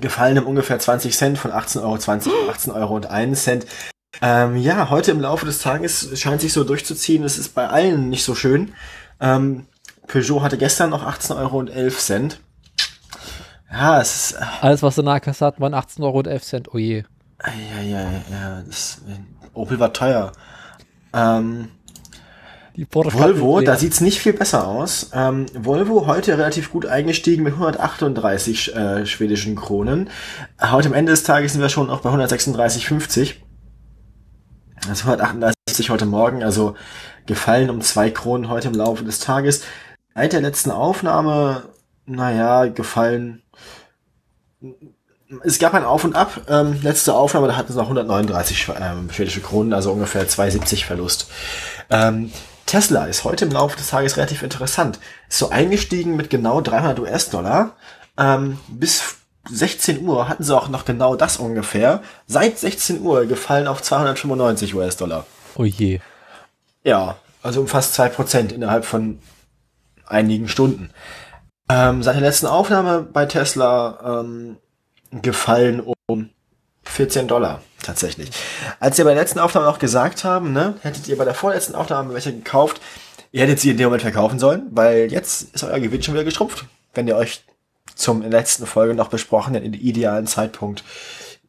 gefallen 0.00 0.38
um 0.38 0.46
ungefähr 0.46 0.78
20 0.78 1.16
Cent 1.16 1.38
von 1.38 1.52
18,20 1.52 1.80
Euro, 1.80 2.50
18 2.50 2.72
Euro 2.72 2.96
und 2.96 3.06
1 3.06 3.44
Cent. 3.44 3.66
Ähm, 4.20 4.56
ja, 4.56 4.90
heute 4.90 5.12
im 5.12 5.20
Laufe 5.20 5.46
des 5.46 5.60
Tages 5.60 6.18
scheint 6.20 6.40
sich 6.40 6.52
so 6.52 6.64
durchzuziehen. 6.64 7.24
Es 7.24 7.38
ist 7.38 7.54
bei 7.54 7.68
allen 7.68 8.10
nicht 8.10 8.24
so 8.24 8.34
schön. 8.34 8.74
Ähm, 9.20 9.66
Peugeot 10.08 10.42
hatte 10.42 10.58
gestern 10.58 10.90
noch 10.90 11.04
18 11.04 11.36
Euro 11.36 11.58
und 11.58 11.70
11 11.70 11.98
Cent. 12.00 12.40
Ja, 13.70 14.00
es 14.00 14.30
ist, 14.30 14.40
äh, 14.40 14.44
Alles, 14.60 14.82
was 14.82 14.98
in 14.98 15.06
der 15.06 15.20
Kasse 15.20 15.46
hat, 15.46 15.60
waren 15.60 15.74
18,11 15.74 16.02
Euro. 16.02 16.74
Oh 16.74 16.78
je. 16.78 17.04
ja, 17.44 17.82
ja, 17.82 18.10
ja, 18.30 18.62
das, 18.66 19.00
Opel 19.52 19.78
war 19.78 19.92
teuer. 19.92 20.32
Ähm, 21.12 21.70
Die 22.76 22.84
Porsche 22.84 23.16
Volvo, 23.16 23.60
da 23.60 23.76
sieht's 23.76 24.00
nicht 24.00 24.18
viel 24.18 24.32
besser 24.32 24.66
aus. 24.66 25.10
Ähm, 25.12 25.46
Volvo 25.54 26.08
heute 26.08 26.36
relativ 26.36 26.72
gut 26.72 26.86
eingestiegen 26.86 27.44
mit 27.44 27.52
138 27.54 28.74
äh, 28.74 29.06
schwedischen 29.06 29.54
Kronen. 29.54 30.10
Heute 30.60 30.88
am 30.88 30.94
Ende 30.94 31.12
des 31.12 31.22
Tages 31.22 31.52
sind 31.52 31.62
wir 31.62 31.68
schon 31.68 31.88
auch 31.88 32.00
bei 32.00 32.10
136,50. 32.10 33.34
Also 34.88 35.04
138 35.04 35.90
heute 35.90 36.04
Morgen, 36.04 36.42
also 36.42 36.74
gefallen 37.26 37.70
um 37.70 37.80
zwei 37.80 38.10
Kronen 38.10 38.48
heute 38.48 38.68
im 38.68 38.74
Laufe 38.74 39.04
des 39.04 39.20
Tages. 39.20 39.62
Seit 40.16 40.32
der 40.32 40.40
letzten 40.40 40.72
Aufnahme, 40.72 41.62
naja, 42.06 42.66
gefallen. 42.66 43.42
Es 45.44 45.60
gab 45.60 45.74
ein 45.74 45.84
Auf 45.84 46.02
und 46.02 46.16
Ab. 46.16 46.40
Ähm, 46.48 46.80
letzte 46.82 47.14
Aufnahme, 47.14 47.46
da 47.46 47.56
hatten 47.56 47.72
sie 47.72 47.78
noch 47.78 47.84
139 47.84 48.66
ähm, 48.80 49.10
schwedische 49.12 49.42
Kronen, 49.42 49.72
also 49.72 49.92
ungefähr 49.92 50.28
2,70 50.28 50.84
Verlust. 50.84 51.30
Ähm, 51.88 52.32
Tesla 52.66 53.06
ist 53.06 53.24
heute 53.24 53.44
im 53.44 53.52
Laufe 53.52 53.76
des 53.76 53.88
Tages 53.88 54.16
relativ 54.16 54.42
interessant. 54.42 54.98
Ist 55.28 55.38
so 55.38 55.50
eingestiegen 55.50 56.16
mit 56.16 56.30
genau 56.30 56.60
300 56.60 56.98
US-Dollar. 57.00 57.76
Ähm, 58.18 58.58
bis 58.68 59.16
16 59.50 60.06
Uhr 60.06 60.28
hatten 60.28 60.42
sie 60.42 60.56
auch 60.56 60.68
noch 60.68 60.84
genau 60.84 61.16
das 61.16 61.36
ungefähr. 61.36 62.02
Seit 62.26 62.58
16 62.58 63.02
Uhr 63.02 63.26
gefallen 63.26 63.66
auf 63.66 63.82
295 63.82 64.74
US-Dollar. 64.74 65.26
Oh 65.56 65.64
je. 65.64 66.00
Ja, 66.82 67.16
also 67.42 67.60
um 67.60 67.68
fast 67.68 67.98
2% 67.98 68.52
innerhalb 68.52 68.84
von 68.84 69.18
einigen 70.06 70.48
Stunden. 70.48 70.90
Ähm, 71.68 72.02
seit 72.02 72.14
der 72.14 72.22
letzten 72.22 72.46
Aufnahme 72.46 73.02
bei 73.02 73.26
Tesla 73.26 74.20
ähm, 74.20 74.56
gefallen 75.10 75.82
um 76.06 76.30
14 76.84 77.28
Dollar 77.28 77.60
tatsächlich. 77.84 78.30
Als 78.80 78.98
wir 78.98 79.04
bei 79.04 79.14
der 79.14 79.22
letzten 79.22 79.38
Aufnahme 79.38 79.68
auch 79.68 79.78
gesagt 79.78 80.24
haben, 80.24 80.52
ne, 80.52 80.74
hättet 80.82 81.08
ihr 81.08 81.16
bei 81.16 81.24
der 81.24 81.34
vorletzten 81.34 81.74
Aufnahme 81.74 82.14
welche 82.14 82.32
gekauft, 82.32 82.80
ihr 83.32 83.42
hättet 83.42 83.60
sie 83.60 83.70
in 83.70 83.76
dem 83.76 83.86
Moment 83.86 84.02
verkaufen 84.02 84.38
sollen, 84.38 84.66
weil 84.70 85.12
jetzt 85.12 85.54
ist 85.54 85.64
euer 85.64 85.80
Gewinn 85.80 86.02
schon 86.02 86.14
wieder 86.14 86.24
geschrumpft, 86.24 86.64
wenn 86.94 87.08
ihr 87.08 87.16
euch 87.16 87.44
zum 87.94 88.22
letzten 88.22 88.66
Folge 88.66 88.94
noch 88.94 89.08
besprochenen 89.08 89.74
idealen 89.74 90.26
Zeitpunkt 90.26 90.84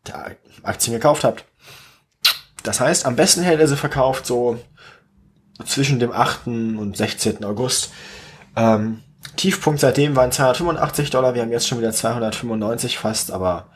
der 0.07 0.35
Aktien 0.63 0.93
gekauft 0.93 1.23
habt. 1.23 1.45
Das 2.63 2.79
heißt, 2.79 3.05
am 3.05 3.15
besten 3.15 3.43
hättet 3.43 3.61
ihr 3.61 3.67
sie 3.67 3.77
verkauft 3.77 4.25
so 4.25 4.59
zwischen 5.65 5.99
dem 5.99 6.11
8. 6.11 6.47
und 6.47 6.97
16. 6.97 7.43
August. 7.45 7.91
Ähm, 8.55 9.01
Tiefpunkt 9.35 9.79
seitdem 9.79 10.15
waren 10.15 10.31
285 10.31 11.09
Dollar, 11.09 11.33
wir 11.33 11.41
haben 11.41 11.51
jetzt 11.51 11.67
schon 11.67 11.79
wieder 11.79 11.91
295 11.91 12.97
fast, 12.97 13.31
aber 13.31 13.67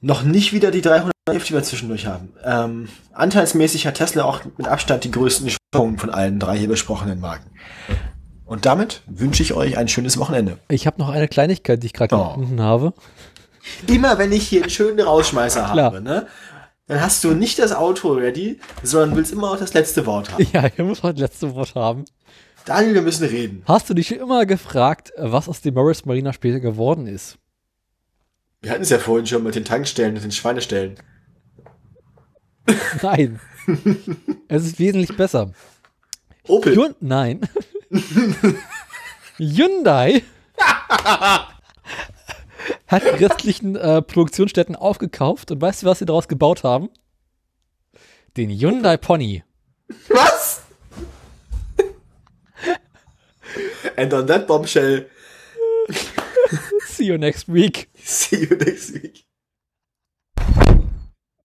noch 0.00 0.22
nicht 0.22 0.52
wieder 0.52 0.70
die 0.70 0.80
311, 0.80 1.12
die 1.46 1.52
wir 1.54 1.62
zwischendurch 1.62 2.06
haben. 2.06 2.32
Ähm, 2.44 2.88
anteilsmäßig 3.12 3.86
hat 3.86 3.94
Tesla 3.94 4.24
auch 4.24 4.40
mit 4.56 4.68
Abstand 4.68 5.04
die 5.04 5.10
größten 5.10 5.50
Schwankungen 5.50 5.98
von 5.98 6.10
allen 6.10 6.38
drei 6.38 6.56
hier 6.58 6.68
besprochenen 6.68 7.20
Marken. 7.20 7.50
Und 8.44 8.64
damit 8.64 9.02
wünsche 9.06 9.42
ich 9.42 9.52
euch 9.54 9.76
ein 9.76 9.88
schönes 9.88 10.16
Wochenende. 10.18 10.58
Ich 10.68 10.86
habe 10.86 10.98
noch 11.00 11.08
eine 11.10 11.28
Kleinigkeit, 11.28 11.82
die 11.82 11.86
ich 11.86 11.92
gerade 11.92 12.16
Oh. 12.16 12.28
gefunden 12.28 12.60
habe. 12.62 12.94
Immer 13.86 14.16
wenn 14.18 14.32
ich 14.32 14.48
hier 14.48 14.62
einen 14.62 14.70
schönen 14.70 15.00
Rausschmeißer 15.00 15.64
Klar. 15.72 15.84
habe, 15.86 16.00
ne, 16.00 16.26
dann 16.86 17.02
hast 17.02 17.22
du 17.24 17.32
nicht 17.32 17.58
das 17.58 17.72
Auto 17.74 18.12
ready, 18.12 18.58
sondern 18.82 19.14
willst 19.16 19.32
immer 19.32 19.50
auch 19.50 19.58
das 19.58 19.74
letzte 19.74 20.06
Wort 20.06 20.32
haben. 20.32 20.46
Ja, 20.52 20.64
ihr 20.78 20.84
müsst 20.84 21.02
heute 21.02 21.20
letzte 21.20 21.54
Wort 21.54 21.74
haben. 21.74 22.06
Daniel, 22.64 22.94
wir 22.94 23.02
müssen 23.02 23.26
reden. 23.26 23.62
Hast 23.66 23.90
du 23.90 23.94
dich 23.94 24.08
schon 24.08 24.18
immer 24.18 24.46
gefragt, 24.46 25.12
was 25.18 25.48
aus 25.50 25.60
dem 25.60 25.74
Morris 25.74 26.06
Marina 26.06 26.32
später 26.32 26.60
geworden 26.60 27.06
ist? 27.06 27.36
Wir 28.60 28.72
hatten 28.72 28.82
es 28.82 28.90
ja 28.90 28.98
vorhin 28.98 29.26
schon 29.26 29.44
mit 29.44 29.54
den 29.54 29.64
Tankstellen 29.64 30.16
und 30.16 30.22
den 30.22 30.32
Schweinestellen. 30.32 30.96
Nein. 33.02 33.40
es 34.48 34.64
ist 34.64 34.78
wesentlich 34.78 35.16
besser. 35.16 35.52
Opel. 36.46 36.74
Hyun 36.74 36.94
Nein. 37.00 37.40
Hyundai 39.38 40.22
hat 42.88 43.02
die 43.04 43.24
restlichen 43.24 43.76
äh, 43.76 44.02
Produktionsstätten 44.02 44.74
aufgekauft 44.74 45.52
und 45.52 45.60
weißt 45.60 45.82
du, 45.82 45.86
was 45.86 46.00
sie 46.00 46.06
daraus 46.06 46.26
gebaut 46.26 46.64
haben? 46.64 46.90
Den 48.36 48.50
Hyundai 48.50 48.96
Pony. 48.96 49.44
Was? 50.08 50.62
And 53.96 54.12
on 54.12 54.26
that 54.26 54.46
bombshell, 54.46 55.08
See 56.86 57.04
you 57.04 57.16
next 57.16 57.48
week. 57.48 57.88
see 58.16 58.40
you 58.40 58.56
next 58.56 58.92
week. 58.92 59.27